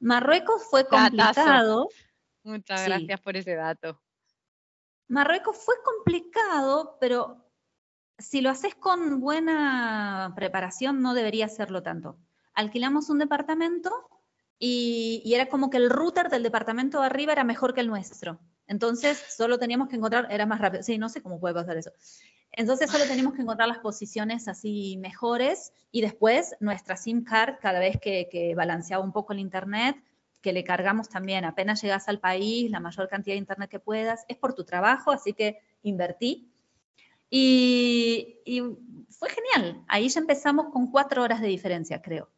Marruecos 0.00 0.64
fue 0.68 0.86
complicado. 0.86 1.88
Muchas 2.42 2.84
gracias 2.84 3.20
por 3.20 3.36
ese 3.36 3.54
dato. 3.54 4.00
Marruecos 5.06 5.56
fue 5.58 5.76
complicado, 5.84 6.96
pero 7.00 7.46
si 8.18 8.40
lo 8.40 8.50
haces 8.50 8.74
con 8.74 9.20
buena 9.20 10.32
preparación 10.34 11.02
no 11.02 11.14
debería 11.14 11.48
serlo 11.48 11.84
tanto. 11.84 12.18
Alquilamos 12.54 13.10
un 13.10 13.20
departamento 13.20 14.08
y, 14.64 15.22
y, 15.24 15.34
era 15.34 15.46
como 15.46 15.70
que 15.70 15.76
el 15.76 15.90
router 15.90 16.28
del 16.28 16.44
departamento 16.44 17.00
de 17.00 17.06
arriba 17.06 17.32
era 17.32 17.42
mejor 17.42 17.74
que 17.74 17.80
el 17.80 17.88
nuestro. 17.88 18.38
Entonces, 18.68 19.18
solo 19.36 19.58
teníamos 19.58 19.88
que 19.88 19.96
encontrar, 19.96 20.28
era 20.30 20.46
más 20.46 20.60
rápido, 20.60 20.84
sí, 20.84 20.98
no 20.98 21.08
sé 21.08 21.20
cómo 21.20 21.40
puede 21.40 21.54
pasar 21.54 21.76
eso. 21.76 21.90
Entonces, 22.52 22.90
solo 22.90 23.04
teníamos 23.06 23.34
que 23.34 23.42
encontrar 23.42 23.66
las 23.66 23.78
posiciones 23.78 24.46
así 24.46 24.96
mejores 24.98 25.72
y 25.90 26.02
después 26.02 26.54
nuestra 26.60 26.96
SIM 26.96 27.24
card, 27.24 27.56
cada 27.60 27.80
vez 27.80 27.98
que, 28.00 28.54
balanceaba 28.54 29.02
un 29.02 29.12
poco 29.12 29.32
el 29.32 29.40
Internet, 29.40 29.96
que 30.42 30.52
le 30.52 30.62
cargamos 30.62 31.08
también, 31.08 31.44
apenas 31.44 31.82
llegas 31.82 32.08
al 32.08 32.20
país, 32.20 32.70
la 32.70 32.78
mayor 32.78 33.08
cantidad 33.08 33.34
de 33.34 33.38
Internet 33.38 33.70
que 33.70 33.80
puedas, 33.80 34.24
es 34.28 34.36
por 34.36 34.54
tu 34.54 34.64
trabajo, 34.64 35.10
así 35.10 35.32
que 35.32 35.58
invertí. 35.82 36.48
Y, 37.30 38.38
fue 39.08 39.28
genial. 39.30 39.82
Ahí 39.88 40.08
ya 40.08 40.20
empezamos 40.20 40.66
con 40.72 40.90
cuatro 40.90 41.22
horas 41.22 41.40
de 41.40 41.48
diferencia, 41.48 42.02
creo, 42.02 42.28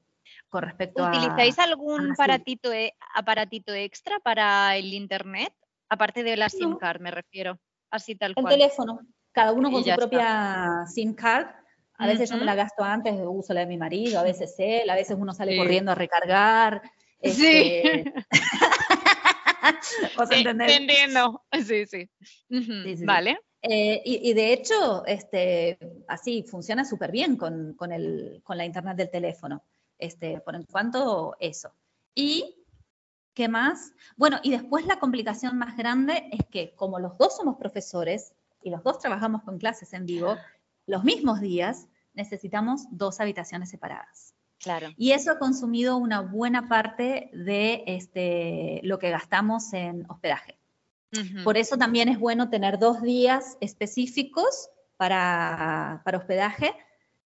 con 0.54 0.62
respecto 0.62 1.04
a... 1.04 1.08
¿Utilizáis 1.08 1.58
algún 1.58 2.12
aparatito, 2.12 2.72
e, 2.72 2.94
aparatito 3.12 3.74
extra 3.74 4.20
para 4.20 4.76
el 4.76 4.94
Internet? 4.94 5.52
Aparte 5.88 6.22
de 6.22 6.36
la 6.36 6.48
SIM 6.48 6.76
card, 6.76 7.00
me 7.00 7.10
refiero. 7.10 7.58
Así 7.90 8.14
tal 8.14 8.34
cual. 8.36 8.52
El 8.52 8.60
teléfono. 8.60 9.00
Cada 9.32 9.50
uno 9.50 9.72
con 9.72 9.82
su 9.82 9.92
propia 9.96 10.84
SIM 10.86 11.14
card. 11.14 11.48
A 11.98 12.06
veces 12.06 12.30
yo 12.30 12.36
me 12.36 12.44
la 12.44 12.54
gasto 12.54 12.84
antes, 12.84 13.14
uso 13.26 13.52
la 13.52 13.60
de 13.60 13.66
mi 13.66 13.76
marido, 13.76 14.20
a 14.20 14.22
veces 14.22 14.54
él, 14.58 14.88
a 14.90 14.94
veces 14.94 15.16
uno 15.18 15.32
sale 15.32 15.56
corriendo 15.56 15.90
a 15.90 15.96
recargar. 15.96 16.82
Sí. 17.20 17.82
Este, 17.82 18.14
¿Vos 20.16 20.30
entendés? 20.30 20.70
Entiendo. 20.70 21.42
Sí, 21.66 21.86
sí. 21.86 22.08
Vale. 23.04 23.40
Eh, 23.60 24.02
y, 24.04 24.32
de 24.34 24.52
hecho, 24.52 25.04
este, 25.06 25.78
así 26.06 26.44
funciona 26.44 26.84
súper 26.84 27.10
bien 27.10 27.36
con, 27.36 27.74
con, 27.74 27.90
con, 28.42 28.58
la 28.58 28.64
internet 28.64 28.96
del 28.96 29.10
teléfono. 29.10 29.64
Este, 30.04 30.40
por 30.40 30.54
en 30.54 30.64
cuanto 30.64 31.36
eso. 31.40 31.72
Y 32.14 32.56
¿Qué 33.34 33.48
más? 33.48 33.92
Bueno, 34.16 34.38
y 34.44 34.52
después 34.52 34.86
la 34.86 35.00
complicación 35.00 35.58
más 35.58 35.76
grande 35.76 36.28
es 36.30 36.46
que 36.46 36.72
como 36.76 37.00
los 37.00 37.18
dos 37.18 37.36
somos 37.36 37.56
profesores, 37.56 38.32
y 38.62 38.70
los 38.70 38.82
dos 38.82 38.98
trabajamos 38.98 39.42
con 39.42 39.58
clases 39.58 39.92
en 39.92 40.06
vivo, 40.06 40.36
los 40.86 41.04
mismos 41.04 41.40
días 41.40 41.86
necesitamos 42.14 42.86
dos 42.90 43.20
habitaciones 43.20 43.70
separadas. 43.70 44.34
Claro. 44.58 44.88
Y 44.96 45.12
eso 45.12 45.32
ha 45.32 45.38
consumido 45.38 45.96
una 45.98 46.20
buena 46.20 46.68
parte 46.68 47.30
de 47.34 47.84
este, 47.86 48.80
lo 48.84 48.98
que 48.98 49.10
gastamos 49.10 49.72
en 49.74 50.06
hospedaje. 50.08 50.56
Por 51.44 51.56
eso 51.56 51.76
también 51.76 52.08
es 52.08 52.18
bueno 52.18 52.50
tener 52.50 52.80
dos 52.80 53.00
días 53.00 53.56
específicos 53.60 54.68
para, 54.96 56.02
para 56.04 56.18
hospedaje, 56.18 56.74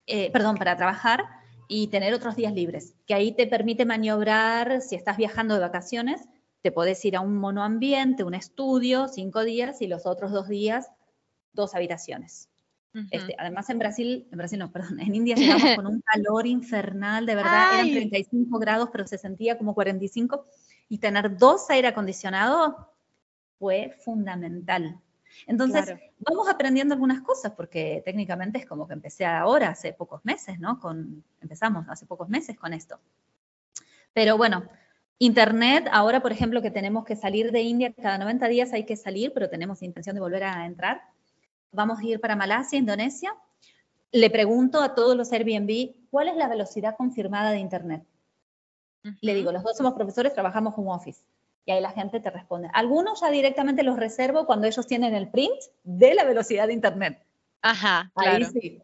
eh, 0.06 0.30
perdón, 0.30 0.56
para 0.56 0.76
trabajar 0.76 1.24
y 1.68 1.88
tener 1.88 2.14
otros 2.14 2.36
días 2.36 2.52
libres, 2.52 2.94
que 3.06 3.14
ahí 3.14 3.32
te 3.32 3.46
permite 3.46 3.84
maniobrar, 3.84 4.80
si 4.80 4.94
estás 4.94 5.16
viajando 5.16 5.54
de 5.54 5.60
vacaciones, 5.60 6.22
te 6.62 6.72
podés 6.72 7.04
ir 7.04 7.16
a 7.16 7.20
un 7.20 7.36
monoambiente, 7.36 8.24
un 8.24 8.34
estudio, 8.34 9.08
cinco 9.08 9.42
días 9.44 9.82
y 9.82 9.86
los 9.86 10.06
otros 10.06 10.32
dos 10.32 10.48
días, 10.48 10.90
dos 11.52 11.74
habitaciones. 11.74 12.48
Este, 13.10 13.34
además 13.38 13.70
en 13.70 13.78
Brasil, 13.78 14.28
en 14.30 14.36
Brasil 14.36 14.58
no, 14.58 14.70
perdón, 14.70 15.00
en 15.00 15.14
India 15.14 15.34
llegamos 15.34 15.76
con 15.76 15.86
un 15.86 16.02
calor 16.06 16.46
infernal, 16.46 17.24
de 17.24 17.34
verdad, 17.34 17.74
eran 17.74 17.90
35 17.90 18.58
grados, 18.58 18.90
pero 18.92 19.06
se 19.06 19.16
sentía 19.16 19.56
como 19.56 19.74
45, 19.74 20.44
y 20.90 20.98
tener 20.98 21.38
dos 21.38 21.70
aire 21.70 21.88
acondicionados 21.88 22.74
fue 23.58 23.96
fundamental. 24.04 25.00
Entonces, 25.46 25.94
vamos 26.18 26.48
aprendiendo 26.48 26.94
algunas 26.94 27.20
cosas, 27.22 27.52
porque 27.52 28.02
técnicamente 28.04 28.58
es 28.58 28.66
como 28.66 28.86
que 28.86 28.94
empecé 28.94 29.24
ahora, 29.24 29.70
hace 29.70 29.92
pocos 29.92 30.24
meses, 30.24 30.58
¿no? 30.58 30.78
Con, 30.80 31.24
empezamos 31.40 31.86
hace 31.88 32.06
pocos 32.06 32.28
meses 32.28 32.56
con 32.58 32.72
esto. 32.72 32.98
Pero 34.12 34.36
bueno, 34.36 34.68
Internet, 35.18 35.88
ahora 35.92 36.20
por 36.20 36.32
ejemplo 36.32 36.62
que 36.62 36.70
tenemos 36.70 37.04
que 37.04 37.16
salir 37.16 37.52
de 37.52 37.62
India, 37.62 37.92
cada 37.92 38.18
90 38.18 38.48
días 38.48 38.72
hay 38.72 38.84
que 38.84 38.96
salir, 38.96 39.32
pero 39.32 39.48
tenemos 39.48 39.82
intención 39.82 40.14
de 40.14 40.20
volver 40.20 40.44
a 40.44 40.66
entrar. 40.66 41.02
Vamos 41.70 42.00
a 42.00 42.04
ir 42.04 42.20
para 42.20 42.36
Malasia, 42.36 42.78
Indonesia. 42.78 43.34
Le 44.10 44.30
pregunto 44.30 44.80
a 44.80 44.94
todos 44.94 45.16
los 45.16 45.32
Airbnb, 45.32 45.94
¿cuál 46.10 46.28
es 46.28 46.36
la 46.36 46.48
velocidad 46.48 46.96
confirmada 46.96 47.50
de 47.50 47.58
Internet? 47.58 48.04
Le 49.20 49.34
digo, 49.34 49.50
los 49.50 49.62
dos 49.62 49.76
somos 49.76 49.94
profesores, 49.94 50.32
trabajamos 50.32 50.74
home 50.76 50.90
office. 50.90 51.22
Y 51.64 51.70
ahí 51.72 51.80
la 51.80 51.92
gente 51.92 52.20
te 52.20 52.30
responde. 52.30 52.68
Algunos 52.72 53.20
ya 53.20 53.30
directamente 53.30 53.82
los 53.82 53.96
reservo 53.96 54.46
cuando 54.46 54.66
ellos 54.66 54.86
tienen 54.86 55.14
el 55.14 55.30
print 55.30 55.60
de 55.84 56.14
la 56.14 56.24
velocidad 56.24 56.66
de 56.66 56.72
Internet. 56.72 57.24
Ajá, 57.62 58.10
claro. 58.14 58.46
sí. 58.46 58.82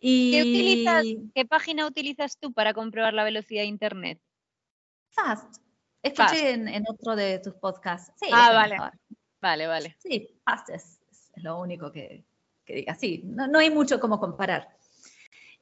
¿Qué, 0.00 1.30
¿Qué 1.34 1.44
página 1.46 1.86
utilizas 1.86 2.36
tú 2.38 2.52
para 2.52 2.74
comprobar 2.74 3.14
la 3.14 3.24
velocidad 3.24 3.62
de 3.62 3.68
Internet? 3.68 4.20
Fast. 5.10 5.62
Escuché 6.02 6.50
En, 6.50 6.84
otro 6.86 7.16
de 7.16 7.38
tus 7.38 7.54
podcasts. 7.54 8.12
Sí, 8.16 8.28
ah, 8.30 8.52
vale. 8.52 8.76
Vale, 9.40 9.66
vale. 9.66 9.96
Sí, 9.98 10.28
Fast 10.44 10.68
es, 10.70 11.00
lo 11.36 11.58
único 11.58 11.90
que, 11.90 12.24
que 12.64 12.74
diga. 12.74 12.94
Sí, 12.94 13.22
no, 13.24 13.58
hay 13.58 13.70
mucho 13.70 14.00
como 14.00 14.20
comparar. 14.20 14.68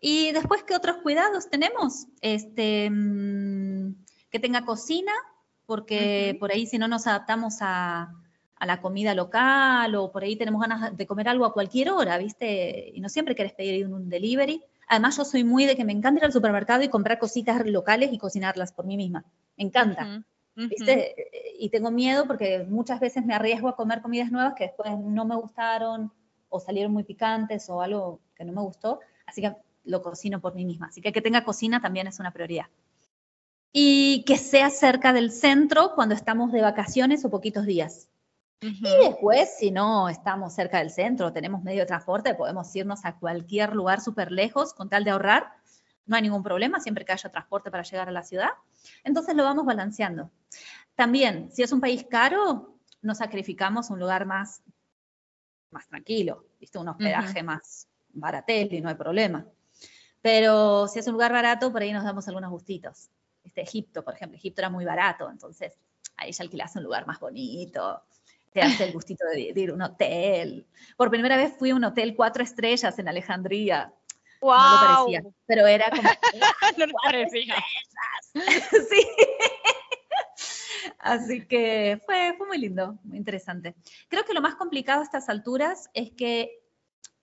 Y 0.01 0.33
después, 0.33 0.65
¿qué 0.65 0.75
otros 0.75 0.97
cuidados 0.99 1.49
tenemos? 1.49 2.07
Este, 2.21 2.91
mm, 2.91 4.05
que 4.31 4.41
tenga 4.41 4.65
cocina, 4.65 5.13
porque 5.67 6.37
por 6.39 6.53
ahí 6.53 6.67
si 6.67 6.79
no 6.79 6.89
nos 6.89 7.07
adaptamos 7.07 7.59
a, 7.61 8.13
la 8.65 8.81
comida 8.81 9.13
local 9.13 9.93
o 9.97 10.13
por 10.13 10.23
ahí 10.23 10.37
tenemos 10.37 10.61
ganas 10.61 10.97
de 10.97 11.07
comer 11.07 11.29
algo 11.29 11.45
a 11.45 11.53
cualquier 11.53 11.91
hora, 11.91 12.17
¿viste? 12.19 12.93
Y 12.95 13.01
no 13.01 13.09
siempre 13.09 13.35
quieres 13.35 13.55
pedir 13.55 13.89
un 13.89 14.09
delivery. 14.09 14.63
Además, 14.87 15.17
yo 15.17 15.25
soy 15.25 15.43
muy 15.43 15.67
de 15.67 15.75
que 15.75 15.85
me 15.85 15.93
encanta 15.93 16.21
ir 16.21 16.25
al 16.27 16.33
supermercado 16.33 16.85
y 16.85 16.89
comprar 16.89 17.19
cositas 17.19 17.67
locales 17.67 18.13
y 18.13 18.19
cocinarlas 18.19 18.71
por 18.71 18.87
mí 18.87 18.97
misma. 18.97 19.25
Me 19.57 19.65
encanta. 19.65 20.25
¿Viste? 20.55 21.17
Y 21.59 21.71
tengo 21.71 21.91
miedo 21.91 22.25
porque 22.29 22.65
muchas 22.69 23.01
veces 23.01 23.27
me 23.27 23.35
arriesgo 23.35 23.69
a 23.69 23.75
comer 23.75 24.01
comidas 24.01 24.31
nuevas 24.31 24.55
que 24.55 24.65
después 24.65 24.97
no 24.97 25.25
me 25.25 25.35
gustaron 25.35 26.13
o 26.49 26.61
salieron 26.61 26.93
muy 26.93 27.03
picantes 27.03 27.69
o 27.69 27.83
algo 27.83 28.21
que 28.37 28.45
no 28.45 28.53
me 28.53 28.61
gustó. 28.61 29.01
Así 29.27 29.41
que 29.41 29.57
lo 29.87 30.03
cocino 30.03 30.41
por 30.41 30.55
mí 30.55 30.65
misma. 30.65 30.87
Así 30.87 31.01
que 31.01 31.13
que 31.13 31.21
tenga 31.21 31.43
cocina 31.43 31.81
también 31.81 32.07
es 32.07 32.21
una 32.21 32.31
prioridad 32.31 32.67
y 33.73 34.25
que 34.25 34.37
sea 34.37 34.71
cerca 34.71 35.13
del 35.13 35.31
centro 35.31 35.95
cuando 35.95 36.15
estamos 36.15 36.53
de 36.53 36.61
vacaciones 36.61 37.25
o 37.25 37.31
poquitos 37.31 37.65
días. 37.65 38.09
Y 38.61 39.09
después, 39.09 39.57
si 39.59 39.73
no 39.73 40.09
estamos 40.09 40.55
cerca 40.55 40.79
del 40.79 40.91
centro, 40.91 41.33
tenemos 41.33 41.65
medio 41.65 41.81
de 41.81 41.87
transporte, 41.87 42.35
podemos 42.37 42.75
irnos 42.77 43.05
a 43.05 43.17
cualquier 43.17 43.75
lugar 43.75 44.01
súper 44.01 44.31
lejos 44.31 44.73
con 44.73 44.89
tal 44.89 45.03
de 45.03 45.11
ahorrar. 45.11 45.51
No 46.07 46.15
hay 46.15 46.23
ningún 46.23 46.45
problema, 46.45 46.79
siempre 46.79 47.05
que 47.05 47.13
haya 47.13 47.29
transporte 47.29 47.73
para 47.73 47.83
llegar 47.83 48.09
a 48.09 48.13
la 48.13 48.23
ciudad. 48.23 48.51
Entonces 49.03 49.35
lo 49.35 49.43
vamos 49.43 49.65
balanceando. 49.65 50.31
También, 50.95 51.51
si 51.51 51.65
es 51.65 51.73
un 51.73 51.81
país 51.81 52.07
caro, 52.09 52.77
nos 53.01 53.19
sacrificamos 53.19 53.91
un 53.91 53.99
lugar 53.99 54.27
más, 54.27 54.63
más 55.73 55.89
tranquilo, 55.89 56.47
¿viste? 56.61 56.79
un 56.79 56.87
hospedaje 56.87 57.43
más 57.43 57.89
baratel 58.11 58.73
y 58.75 58.81
no 58.81 58.91
hay 58.91 58.95
problema. 58.95 59.45
Pero 60.21 60.87
si 60.87 61.01
es 61.01 61.07
un 61.09 61.15
lugar 61.15 61.33
barato, 61.33 61.73
por 61.73 61.83
ahí 61.83 61.93
nos 61.93 62.05
damos 62.05 62.29
algunos 62.29 62.51
gustitos 62.51 63.11
este, 63.53 63.61
Egipto, 63.61 64.03
por 64.03 64.15
ejemplo. 64.15 64.39
Egipto 64.39 64.63
era 64.63 64.71
muy 64.71 64.85
barato, 64.85 65.31
entonces 65.31 65.79
ahí 66.17 66.33
ya 66.33 66.43
alquilás 66.43 66.75
un 66.77 66.85
lugar 66.85 67.07
más 67.07 67.21
bonito, 67.21 68.03
te 68.51 68.63
hace 68.63 68.85
el 68.85 68.93
gustito 68.93 69.25
de, 69.27 69.53
ir 69.55 69.71
a 69.71 69.75
un 69.75 69.83
hotel. 69.83 70.67
Por 70.97 71.11
primera 71.11 71.37
vez 71.37 71.55
fui 71.59 71.71
a 71.71 71.75
un 71.75 71.85
hotel 71.85 72.15
cuatro 72.17 72.43
estrellas 72.43 72.99
en 72.99 73.09
Alejandría. 73.09 73.93
Wow. 74.41 74.53
No 74.53 74.73
lo 74.73 74.87
parecía, 74.87 75.23
pero 75.47 75.67
era 75.67 75.91
como... 75.91 76.03
no 76.79 76.87
lo 76.87 76.93
parecía. 77.03 77.57
sí. 78.35 79.07
Así 80.99 81.47
que 81.47 82.01
fue, 82.07 82.35
fue 82.37 82.47
muy 82.47 82.59
lindo, 82.59 82.99
muy 83.05 83.19
interesante. 83.19 83.75
Creo 84.09 84.25
que 84.25 84.35
lo 84.35 84.41
más 84.41 84.55
complicado 84.55 85.01
a 85.01 85.05
estas 85.05 85.29
alturas 85.29 85.91
es 85.95 86.11
que 86.13 86.63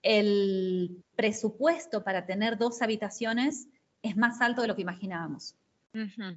el 0.02 1.04
presupuesto 1.16 2.04
para 2.04 2.24
tener 2.26 2.56
dos 2.56 2.82
habitaciones 2.82 3.68
es 4.02 4.16
más 4.16 4.40
alto 4.40 4.62
de 4.62 4.68
lo 4.68 4.76
que 4.76 4.82
imaginábamos. 4.82 5.56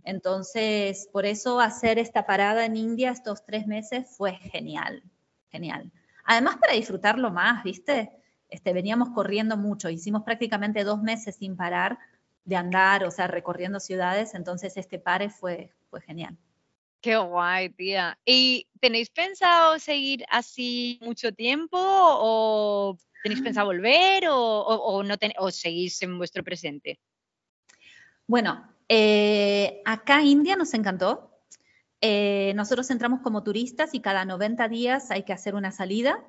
Entonces, 0.03 1.07
por 1.11 1.25
eso 1.25 1.59
hacer 1.59 1.99
esta 1.99 2.25
parada 2.25 2.65
en 2.65 2.75
India 2.75 3.11
estos 3.11 3.45
tres 3.45 3.67
meses 3.67 4.07
fue 4.17 4.33
genial, 4.33 5.03
genial. 5.49 5.91
Además, 6.25 6.57
para 6.57 6.73
disfrutarlo 6.73 7.31
más, 7.31 7.63
¿viste? 7.63 8.11
Este, 8.49 8.73
veníamos 8.73 9.09
corriendo 9.09 9.57
mucho, 9.57 9.89
hicimos 9.89 10.23
prácticamente 10.23 10.83
dos 10.83 11.01
meses 11.01 11.35
sin 11.35 11.55
parar 11.55 11.97
de 12.45 12.55
andar, 12.55 13.03
o 13.03 13.11
sea, 13.11 13.27
recorriendo 13.27 13.79
ciudades, 13.79 14.33
entonces 14.33 14.75
este 14.77 14.99
pare 14.99 15.29
fue, 15.29 15.71
fue 15.89 16.01
genial. 16.01 16.37
Qué 17.01 17.17
guay, 17.17 17.69
tía. 17.69 18.17
¿Y 18.25 18.67
tenéis 18.79 19.09
pensado 19.09 19.77
seguir 19.77 20.23
así 20.29 20.99
mucho 21.01 21.33
tiempo 21.33 21.77
o 21.77 22.97
tenéis 23.23 23.41
pensado 23.41 23.67
volver 23.67 24.23
o, 24.29 25.03
no 25.03 25.15
o 25.39 25.51
seguís 25.51 26.01
en 26.01 26.17
vuestro 26.17 26.43
presente? 26.45 26.99
Bueno, 28.25 28.72
eh, 28.89 29.81
acá 29.86 30.21
India 30.21 30.55
nos 30.55 30.73
encantó. 30.73 31.31
Eh, 32.01 32.53
nosotros 32.55 32.89
entramos 32.91 33.21
como 33.21 33.43
turistas 33.43 33.93
y 33.93 34.01
cada 34.01 34.25
90 34.25 34.67
días 34.67 35.09
hay 35.09 35.23
que 35.23 35.34
hacer 35.34 35.55
una 35.55 35.71
salida 35.71 36.21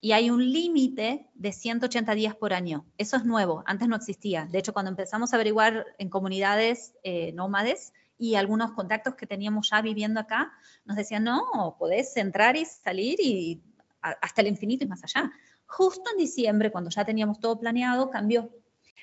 y 0.00 0.12
hay 0.12 0.30
un 0.30 0.52
límite 0.52 1.26
de 1.34 1.52
180 1.52 2.14
días 2.14 2.36
por 2.36 2.52
año. 2.52 2.86
Eso 2.98 3.16
es 3.16 3.24
nuevo, 3.24 3.64
antes 3.66 3.88
no 3.88 3.96
existía. 3.96 4.46
De 4.46 4.58
hecho, 4.58 4.72
cuando 4.72 4.90
empezamos 4.90 5.32
a 5.32 5.36
averiguar 5.36 5.86
en 5.98 6.08
comunidades 6.08 6.94
eh, 7.02 7.32
nómades 7.32 7.92
y 8.16 8.36
algunos 8.36 8.72
contactos 8.72 9.16
que 9.16 9.26
teníamos 9.26 9.70
ya 9.70 9.82
viviendo 9.82 10.20
acá, 10.20 10.52
nos 10.84 10.96
decían, 10.96 11.24
no, 11.24 11.76
podés 11.78 12.16
entrar 12.16 12.56
y 12.56 12.64
salir 12.64 13.18
y 13.20 13.60
hasta 14.00 14.40
el 14.40 14.46
infinito 14.46 14.84
y 14.84 14.88
más 14.88 15.02
allá. 15.02 15.32
Justo 15.66 16.10
en 16.12 16.18
diciembre, 16.18 16.70
cuando 16.70 16.90
ya 16.90 17.04
teníamos 17.04 17.40
todo 17.40 17.58
planeado, 17.58 18.10
cambió 18.10 18.50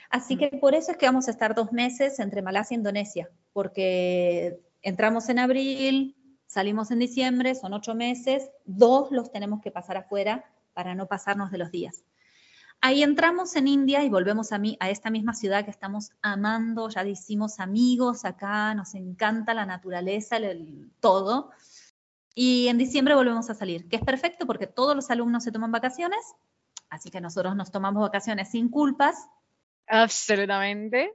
Así 0.09 0.37
que 0.37 0.49
por 0.49 0.75
eso 0.75 0.91
es 0.91 0.97
que 0.97 1.05
vamos 1.05 1.27
a 1.27 1.31
estar 1.31 1.55
dos 1.55 1.71
meses 1.71 2.19
entre 2.19 2.41
Malasia 2.41 2.75
e 2.75 2.79
Indonesia, 2.79 3.29
porque 3.53 4.59
entramos 4.81 5.29
en 5.29 5.39
abril, 5.39 6.15
salimos 6.47 6.91
en 6.91 6.99
diciembre, 6.99 7.55
son 7.55 7.73
ocho 7.73 7.95
meses, 7.95 8.49
dos 8.65 9.11
los 9.11 9.31
tenemos 9.31 9.61
que 9.61 9.71
pasar 9.71 9.97
afuera 9.97 10.45
para 10.73 10.95
no 10.95 11.07
pasarnos 11.07 11.51
de 11.51 11.57
los 11.57 11.71
días. 11.71 12.03
Ahí 12.81 13.01
entramos 13.01 13.55
en 13.55 13.67
India 13.67 14.03
y 14.03 14.09
volvemos 14.09 14.51
a, 14.51 14.59
mí, 14.59 14.77
a 14.79 14.89
esta 14.89 15.09
misma 15.09 15.33
ciudad 15.33 15.65
que 15.65 15.71
estamos 15.71 16.11
amando, 16.21 16.89
ya 16.89 17.03
hicimos 17.03 17.59
amigos 17.59 18.25
acá, 18.25 18.75
nos 18.75 18.93
encanta 18.93 19.53
la 19.53 19.65
naturaleza, 19.65 20.37
el, 20.37 20.91
todo. 20.99 21.51
Y 22.35 22.67
en 22.67 22.77
diciembre 22.77 23.15
volvemos 23.15 23.49
a 23.49 23.55
salir, 23.55 23.87
que 23.89 23.95
es 23.95 24.03
perfecto 24.03 24.45
porque 24.45 24.67
todos 24.67 24.95
los 24.95 25.09
alumnos 25.09 25.43
se 25.43 25.51
toman 25.51 25.71
vacaciones, 25.71 26.19
así 26.89 27.09
que 27.09 27.21
nosotros 27.21 27.55
nos 27.55 27.71
tomamos 27.71 28.01
vacaciones 28.01 28.51
sin 28.51 28.69
culpas, 28.69 29.15
Absolutamente. 29.87 31.13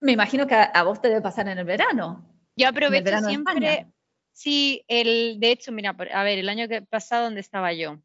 Me 0.00 0.12
imagino 0.12 0.46
que 0.46 0.54
a, 0.54 0.82
vos 0.82 1.00
te 1.00 1.08
debe 1.08 1.20
pasar 1.20 1.48
en 1.48 1.58
el 1.58 1.64
verano. 1.64 2.28
Yo 2.56 2.68
aprovecho 2.68 3.18
siempre. 3.20 3.86
Sí, 4.32 4.84
el, 4.88 5.38
de 5.38 5.52
hecho, 5.52 5.72
mira, 5.72 5.90
a 5.90 6.24
ver, 6.24 6.38
el 6.38 6.48
año 6.48 6.66
que 6.66 6.82
pasado, 6.82 7.24
¿dónde 7.24 7.40
estaba 7.40 7.72
yo? 7.72 7.98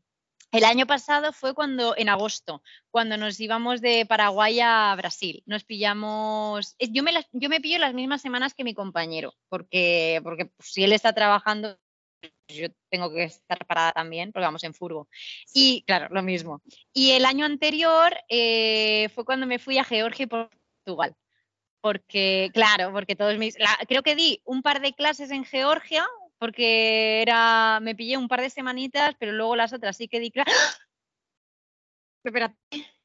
El 0.52 0.64
año 0.64 0.86
pasado 0.86 1.34
fue 1.34 1.54
cuando, 1.54 1.96
en 1.98 2.08
agosto, 2.08 2.62
cuando 2.90 3.18
nos 3.18 3.40
íbamos 3.40 3.82
de 3.82 4.06
Paraguay 4.06 4.60
a 4.62 4.94
Brasil. 4.96 5.44
Nos 5.46 5.66
pillamos, 5.66 6.76
yo 6.80 7.04
me, 7.04 7.12
yo 7.34 7.50
me 7.50 7.60
pillo 7.60 7.80
las 7.80 7.94
mismas 7.94 8.22
semanas 8.22 8.54
que 8.54 8.64
mi 8.64 8.74
compañero, 8.74 9.34
porque, 9.50 10.22
porque 10.24 10.46
pues, 10.46 10.72
si 10.72 10.84
él 10.84 10.94
está 10.94 11.14
trabajando, 11.14 11.78
yo 12.48 12.68
tengo 12.90 13.12
que 13.12 13.24
estar 13.24 13.66
parada 13.66 13.92
también 13.92 14.32
porque 14.32 14.46
vamos 14.46 14.64
en 14.64 14.74
furgo. 14.74 15.08
Y 15.54 15.84
claro, 15.86 16.08
lo 16.10 16.24
mismo. 16.24 16.62
Y 16.94 17.12
el 17.12 17.26
año 17.26 17.46
anterior 17.46 18.14
eh, 18.30 19.10
fue 19.14 19.26
cuando 19.26 19.46
me 19.46 19.60
fui 19.60 19.78
a 19.78 19.84
Georgia 19.84 20.24
y 20.24 20.28
Portugal. 20.28 21.16
Porque, 21.82 22.50
claro, 22.54 22.92
porque 22.92 23.16
todos 23.16 23.38
mis. 23.38 23.56
creo 23.88 24.04
que 24.04 24.16
di 24.16 24.42
un 24.46 24.62
par 24.62 24.82
de 24.82 24.94
clases 24.94 25.32
en 25.32 25.46
Georgia, 25.46 26.06
porque 26.40 27.22
era. 27.22 27.80
Me 27.82 27.96
pillé 27.96 28.18
un 28.18 28.28
par 28.28 28.42
de 28.42 28.50
semanitas, 28.50 29.16
pero 29.20 29.32
luego 29.32 29.56
las 29.56 29.74
otras 29.74 29.96
sí 29.96 30.08
que 30.08 30.20
di 30.20 30.32
clases. 30.32 30.54
¡Ah! 30.58 30.88
Espérate 32.24 32.97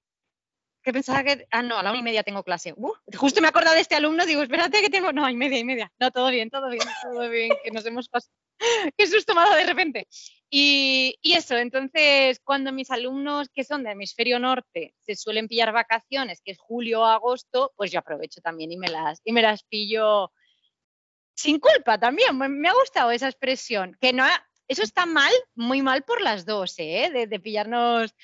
que 0.82 0.92
pensaba 0.92 1.22
que, 1.22 1.46
ah, 1.50 1.62
no, 1.62 1.78
a 1.78 1.82
la 1.82 1.90
una 1.90 2.00
y 2.00 2.02
media 2.02 2.22
tengo 2.22 2.42
clase. 2.42 2.74
Justo 3.16 3.40
me 3.40 3.46
he 3.46 3.50
acordado 3.50 3.74
de 3.74 3.82
este 3.82 3.94
alumno, 3.94 4.26
digo, 4.26 4.42
espérate 4.42 4.80
que 4.80 4.90
tengo, 4.90 5.12
no, 5.12 5.24
hay 5.24 5.36
media 5.36 5.59
y 5.59 5.64
media. 5.64 5.92
No, 5.98 6.10
todo 6.10 6.30
bien, 6.30 6.50
todo 6.50 6.68
bien, 6.68 6.86
todo 7.02 7.28
bien, 7.28 7.52
que 7.62 7.70
nos 7.70 7.86
hemos 7.86 8.09
pasado. 8.09 8.32
Qué 8.96 9.06
susto 9.06 9.34
me 9.34 9.42
de 9.56 9.66
repente. 9.66 10.09
Y, 10.50 11.18
y, 11.22 11.32
eso, 11.34 11.56
entonces, 11.56 12.40
cuando 12.44 12.72
mis 12.72 12.90
alumnos 12.90 13.48
que 13.54 13.64
son 13.64 13.84
de 13.84 13.92
hemisferio 13.92 14.38
norte 14.38 14.94
se 15.00 15.16
suelen 15.16 15.48
pillar 15.48 15.72
vacaciones, 15.72 16.40
que 16.44 16.52
es 16.52 16.59
julio 16.59 17.00
o 17.00 17.04
agosto, 17.04 17.72
pues 17.76 17.90
yo 17.90 18.00
aprovecho 18.00 18.40
también 18.40 18.70
y 18.72 18.76
me 18.76 18.88
las, 18.88 19.20
y 19.24 19.32
me 19.32 19.42
las 19.42 19.62
pillo 19.64 20.30
sin 21.34 21.59
culpa 21.59 21.98
también. 21.98 22.36
Me, 22.36 22.68
ha 22.68 22.74
gustado 22.74 23.10
esa 23.10 23.28
expresión, 23.28 23.96
que 24.00 24.12
no, 24.12 24.24
eso 24.68 24.82
está 24.82 25.06
mal, 25.06 25.32
muy 25.54 25.80
mal 25.82 26.02
por 26.02 26.20
las 26.20 26.44
dos, 26.44 26.74
¿eh? 26.78 27.10
de, 27.12 27.26
de 27.26 27.40
pillarnos 27.40 28.14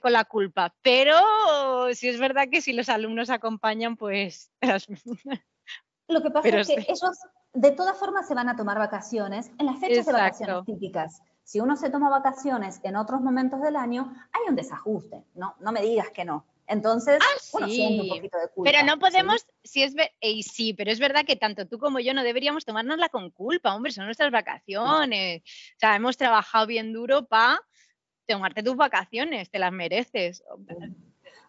con 0.00 0.12
la 0.12 0.24
culpa, 0.24 0.74
pero 0.82 1.92
si 1.94 2.08
es 2.08 2.18
verdad 2.18 2.48
que 2.50 2.60
si 2.60 2.72
los 2.72 2.88
alumnos 2.88 3.30
acompañan, 3.30 3.96
pues... 3.96 4.50
Lo 6.08 6.22
que 6.22 6.30
pasa 6.30 6.48
es 6.48 6.68
que 6.68 6.86
ellos 6.88 7.18
de 7.52 7.70
todas 7.72 7.98
formas 7.98 8.26
se 8.26 8.34
van 8.34 8.48
a 8.48 8.56
tomar 8.56 8.78
vacaciones 8.78 9.50
en 9.58 9.66
las 9.66 9.78
fechas 9.78 10.06
de 10.06 10.12
vacaciones 10.12 10.64
típicas. 10.64 11.22
Si 11.42 11.60
uno 11.60 11.76
se 11.76 11.90
toma 11.90 12.08
vacaciones 12.08 12.80
en 12.82 12.96
otros 12.96 13.20
momentos 13.20 13.60
del 13.60 13.76
año, 13.76 14.14
hay 14.32 14.48
un 14.48 14.56
desajuste, 14.56 15.24
¿no? 15.34 15.54
No 15.60 15.72
me 15.72 15.82
digas 15.82 16.10
que 16.10 16.24
no. 16.24 16.46
Entonces, 16.66 17.18
ah, 17.22 17.66
sí. 17.66 18.00
un 18.00 18.08
poquito 18.08 18.38
de 18.38 18.48
culpa. 18.48 18.70
Pero 18.70 18.86
no 18.86 18.98
podemos, 18.98 19.46
si 19.64 19.82
es 19.82 19.94
y 20.20 20.42
sí, 20.42 20.74
pero 20.74 20.90
es 20.90 21.00
verdad 21.00 21.24
que 21.24 21.36
tanto 21.36 21.66
tú 21.66 21.78
como 21.78 21.98
yo 21.98 22.12
no 22.12 22.22
deberíamos 22.22 22.66
tomárnosla 22.66 23.08
con 23.08 23.30
culpa, 23.30 23.74
hombre, 23.74 23.92
son 23.92 24.04
nuestras 24.04 24.30
vacaciones. 24.30 25.42
O 25.42 25.78
sea, 25.78 25.96
hemos 25.96 26.18
trabajado 26.18 26.66
bien 26.66 26.92
duro 26.92 27.26
para 27.26 27.58
tomarte 28.34 28.62
tus 28.62 28.76
vacaciones, 28.76 29.50
te 29.50 29.58
las 29.58 29.72
mereces. 29.72 30.44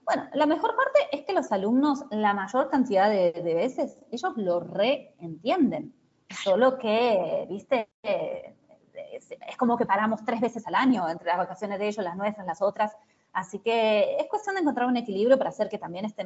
Bueno, 0.03 0.27
la 0.33 0.45
mejor 0.45 0.75
parte 0.75 1.15
es 1.15 1.25
que 1.25 1.33
los 1.33 1.51
alumnos, 1.51 2.03
la 2.09 2.33
mayor 2.33 2.69
cantidad 2.69 3.09
de, 3.09 3.31
veces, 3.43 3.97
ellos 4.11 4.33
lo 4.37 4.59
reentienden. 4.59 5.93
Solo 6.43 6.77
que, 6.77 7.45
viste, 7.49 7.89
es 8.03 9.57
como 9.57 9.77
que 9.77 9.85
paramos 9.85 10.23
tres 10.25 10.41
veces 10.41 10.65
al 10.67 10.75
año 10.75 11.07
entre 11.09 11.27
las 11.27 11.37
vacaciones 11.37 11.79
de 11.79 11.87
ellos, 11.87 12.03
las 12.03 12.15
nuestras, 12.15 12.47
las 12.47 12.61
otras. 12.61 12.95
Así 13.33 13.59
que 13.59 14.17
es 14.19 14.27
cuestión 14.27 14.55
de 14.55 14.61
encontrar 14.61 14.87
un 14.87 14.97
equilibrio 14.97 15.37
para 15.37 15.51
hacer 15.51 15.69
que 15.69 15.77
también 15.77 16.05
este, 16.05 16.25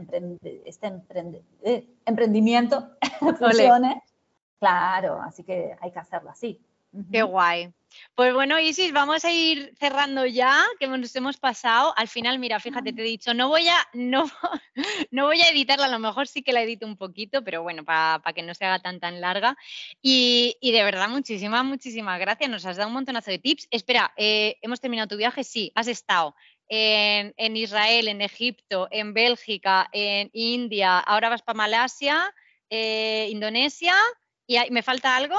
este 0.66 0.94
eh, 1.64 1.88
emprendimiento 2.06 2.92
funcione. 3.20 4.02
Claro, 4.60 5.22
así 5.22 5.44
que 5.44 5.76
hay 5.82 5.92
que 5.92 6.00
hacerlo 6.00 6.30
así. 6.30 6.62
Qué 7.12 7.24
guay. 7.24 7.74
Pues 8.16 8.34
bueno, 8.34 8.60
Isis, 8.60 8.92
vamos 8.92 9.26
a 9.26 9.32
ir 9.32 9.74
cerrando 9.80 10.26
ya, 10.26 10.64
que 10.80 10.88
nos 10.88 11.16
hemos 11.16 11.38
pasado. 11.38 11.94
Al 11.98 12.08
final, 12.08 12.40
mira, 12.40 12.60
fíjate, 12.60 12.94
te 12.94 13.02
he 13.02 13.06
dicho, 13.06 13.34
no 13.34 13.50
voy 13.50 13.68
a, 13.68 13.78
no, 13.94 14.26
no 15.12 15.26
voy 15.26 15.42
a 15.42 15.50
editarla, 15.50 15.88
a 15.88 15.90
lo 15.90 16.00
mejor 16.00 16.28
sí 16.28 16.44
que 16.44 16.54
la 16.54 16.62
edito 16.62 16.86
un 16.86 16.98
poquito, 16.98 17.44
pero 17.44 17.64
bueno, 17.64 17.84
para 17.84 18.22
que 18.34 18.44
no 18.44 18.54
se 18.54 18.66
haga 18.66 18.80
tan 18.80 19.00
tan 19.00 19.22
larga. 19.22 19.58
Y, 20.02 20.58
de 20.62 20.84
verdad, 20.84 21.10
muchísimas, 21.10 21.64
muchísimas 21.66 22.20
gracias. 22.20 22.50
Nos 22.50 22.66
has 22.66 22.78
dado 22.78 22.90
un 22.90 22.94
montonazo 22.94 23.32
de 23.32 23.40
tips. 23.40 23.68
Espera, 23.72 24.14
eh, 24.18 24.58
¿hemos 24.62 24.80
terminado 24.80 25.08
tu 25.08 25.18
viaje? 25.18 25.44
Sí, 25.44 25.72
has 25.76 25.88
estado. 25.88 26.36
En, 26.70 27.58
Israel, 27.58 28.08
en 28.08 28.22
Egipto, 28.22 28.88
en 28.90 29.14
Bélgica, 29.14 29.90
en 29.92 30.30
India, 30.34 31.00
ahora 31.00 31.30
vas 31.30 31.44
para 31.44 31.58
Malasia, 31.58 32.34
eh, 32.70 33.28
Indonesia, 33.30 33.94
¿y 34.48 34.58
me 34.72 34.82
falta 34.82 35.16
algo? 35.16 35.38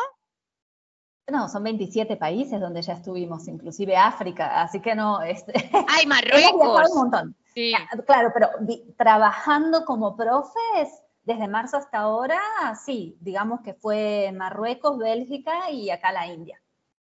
No, 1.31 1.49
son 1.49 1.65
27 1.65 2.17
países 2.17 2.61
donde 2.61 2.83
ya 2.83 2.93
estuvimos, 2.93 3.49
inclusive 3.49 3.97
África, 3.97 4.61
así 4.63 4.81
que 4.81 4.95
no. 4.95 5.23
Este, 5.23 5.53
¡Ay, 5.89 6.07
Marruecos! 6.07 6.91
un 6.91 6.99
montón. 6.99 7.37
Sí. 7.55 7.73
Ah, 7.75 7.97
claro, 8.07 8.31
pero 8.35 8.51
trabajando 8.97 9.85
como 9.85 10.17
profes 10.17 11.03
desde 11.23 11.49
marzo 11.49 11.79
hasta 11.79 11.99
ahora, 11.99 12.39
sí, 12.85 13.17
digamos 13.21 13.61
que 13.63 13.75
fue 13.75 14.33
Marruecos, 14.35 14.99
Bélgica 14.99 15.71
y 15.71 15.91
acá 15.91 16.13
la 16.13 16.27
India. 16.27 16.61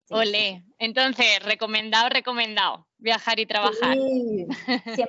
Ole, 0.09 0.63
entonces, 0.77 1.43
recomendado, 1.43 2.09
recomendado, 2.09 2.85
viajar 2.97 3.39
y 3.39 3.45
trabajar. 3.47 3.95
Sí, 3.95 4.45
100%. 4.47 5.07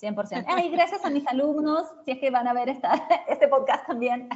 100%. 0.00 0.44
Ay, 0.48 0.70
gracias 0.70 1.04
a 1.04 1.10
mis 1.10 1.26
alumnos, 1.26 1.86
si 2.04 2.12
es 2.12 2.18
que 2.18 2.30
van 2.30 2.46
a 2.46 2.52
ver 2.52 2.68
esta, 2.68 2.92
este 3.28 3.48
podcast 3.48 3.86
también. 3.86 4.28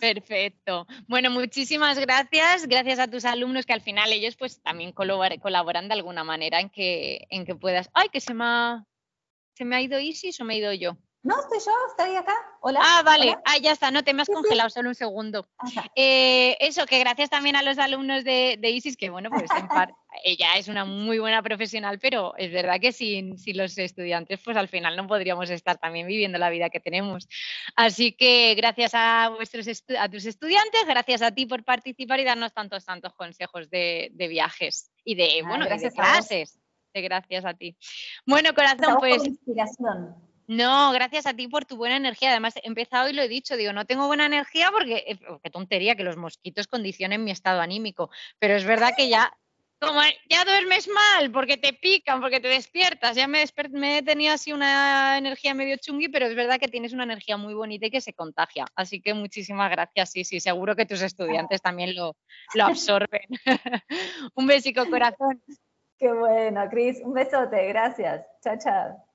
Perfecto. 0.00 0.86
Bueno, 1.06 1.30
muchísimas 1.30 1.98
gracias. 1.98 2.66
Gracias 2.66 2.98
a 2.98 3.08
tus 3.08 3.24
alumnos 3.24 3.66
que 3.66 3.72
al 3.72 3.80
final 3.80 4.12
ellos 4.12 4.36
pues 4.36 4.60
también 4.60 4.92
colaboran 4.92 5.88
de 5.88 5.94
alguna 5.94 6.24
manera 6.24 6.60
en 6.60 6.70
que, 6.70 7.26
en 7.30 7.44
que 7.44 7.54
puedas. 7.54 7.88
Ay, 7.94 8.08
que 8.08 8.20
se 8.20 8.34
me 8.34 8.44
ha, 8.44 8.86
se 9.54 9.64
me 9.64 9.76
ha 9.76 9.80
ido 9.80 10.00
Isis 10.00 10.40
o 10.40 10.44
me 10.44 10.54
he 10.54 10.58
ido 10.58 10.72
yo. 10.72 10.96
No, 11.24 11.38
estoy 11.38 11.58
yo, 11.64 11.72
estoy 11.88 12.16
acá. 12.16 12.34
Hola. 12.60 12.80
Ah, 12.82 13.02
vale. 13.04 13.36
Ah, 13.44 13.56
ya 13.58 13.70
está, 13.70 13.92
no 13.92 14.02
te 14.02 14.12
me 14.12 14.22
has 14.22 14.28
congelado 14.28 14.68
solo 14.70 14.88
un 14.88 14.94
segundo. 14.96 15.48
Eh, 15.94 16.56
eso, 16.58 16.84
que 16.84 16.98
gracias 16.98 17.30
también 17.30 17.54
a 17.54 17.62
los 17.62 17.78
alumnos 17.78 18.24
de, 18.24 18.58
ISIS, 18.60 18.96
que 18.96 19.08
bueno, 19.08 19.30
pues 19.30 19.48
en 19.56 19.68
parte, 19.68 19.94
ella 20.24 20.54
es 20.56 20.66
una 20.66 20.84
muy 20.84 21.20
buena 21.20 21.40
profesional, 21.40 22.00
pero 22.00 22.34
es 22.38 22.50
verdad 22.50 22.80
que 22.80 22.90
sin, 22.90 23.36
los 23.54 23.78
estudiantes, 23.78 24.40
pues 24.44 24.56
al 24.56 24.66
final 24.66 24.96
no 24.96 25.06
podríamos 25.06 25.48
estar 25.50 25.78
también 25.78 26.08
viviendo 26.08 26.38
la 26.38 26.50
vida 26.50 26.70
que 26.70 26.80
tenemos. 26.80 27.28
Así 27.76 28.12
que 28.12 28.56
gracias 28.56 28.90
a, 28.94 29.28
vuestros 29.28 29.68
a 29.96 30.08
tus 30.08 30.26
estudiantes, 30.26 30.86
gracias 30.86 31.22
a 31.22 31.30
ti 31.30 31.46
por 31.46 31.62
participar 31.62 32.18
y 32.18 32.24
darnos 32.24 32.52
tantos, 32.52 32.84
tantos 32.84 33.14
consejos 33.14 33.70
de, 33.70 34.10
viajes 34.12 34.90
y 35.04 35.14
de, 35.14 35.40
ah, 35.44 35.48
bueno, 35.48 35.66
de 35.66 35.90
clases. 35.92 36.58
gracias 36.92 37.44
a 37.44 37.54
ti. 37.54 37.76
Bueno, 38.26 38.52
corazón, 38.54 38.96
pues. 38.98 39.24
Inspiración. 39.24 40.31
No, 40.52 40.92
gracias 40.92 41.24
a 41.24 41.32
ti 41.34 41.48
por 41.48 41.64
tu 41.64 41.76
buena 41.76 41.96
energía. 41.96 42.30
Además, 42.30 42.56
he 42.56 42.66
empezado 42.66 43.08
y 43.08 43.14
lo 43.14 43.22
he 43.22 43.28
dicho, 43.28 43.56
digo, 43.56 43.72
no 43.72 43.86
tengo 43.86 44.06
buena 44.06 44.26
energía 44.26 44.70
porque, 44.70 45.04
eh, 45.06 45.18
qué 45.42 45.50
tontería 45.50 45.96
que 45.96 46.04
los 46.04 46.18
mosquitos 46.18 46.66
condicionen 46.66 47.24
mi 47.24 47.30
estado 47.30 47.60
anímico, 47.62 48.10
pero 48.38 48.54
es 48.54 48.64
verdad 48.64 48.90
que 48.94 49.08
ya, 49.08 49.32
como 49.80 50.00
ya 50.28 50.44
duermes 50.44 50.88
mal 50.88 51.32
porque 51.32 51.56
te 51.56 51.72
pican, 51.72 52.20
porque 52.20 52.38
te 52.38 52.48
despiertas, 52.48 53.16
ya 53.16 53.26
me, 53.26 53.44
me 53.70 53.98
he 53.98 54.02
tenido 54.02 54.34
así 54.34 54.52
una 54.52 55.16
energía 55.16 55.54
medio 55.54 55.78
chungui, 55.78 56.08
pero 56.08 56.26
es 56.26 56.34
verdad 56.34 56.60
que 56.60 56.68
tienes 56.68 56.92
una 56.92 57.04
energía 57.04 57.38
muy 57.38 57.54
bonita 57.54 57.86
y 57.86 57.90
que 57.90 58.02
se 58.02 58.12
contagia. 58.12 58.66
Así 58.76 59.00
que 59.00 59.14
muchísimas 59.14 59.70
gracias, 59.70 60.10
sí, 60.10 60.22
sí, 60.24 60.38
seguro 60.38 60.76
que 60.76 60.84
tus 60.84 61.00
estudiantes 61.00 61.62
también 61.62 61.94
lo, 61.94 62.14
lo 62.54 62.64
absorben. 62.64 63.26
Un 64.34 64.46
besico, 64.46 64.84
corazón. 64.90 65.42
Qué 65.98 66.12
bueno, 66.12 66.68
Cris, 66.68 67.00
un 67.04 67.14
besote, 67.14 67.68
gracias. 67.68 68.26
Chao, 68.42 68.58
chao. 68.58 69.11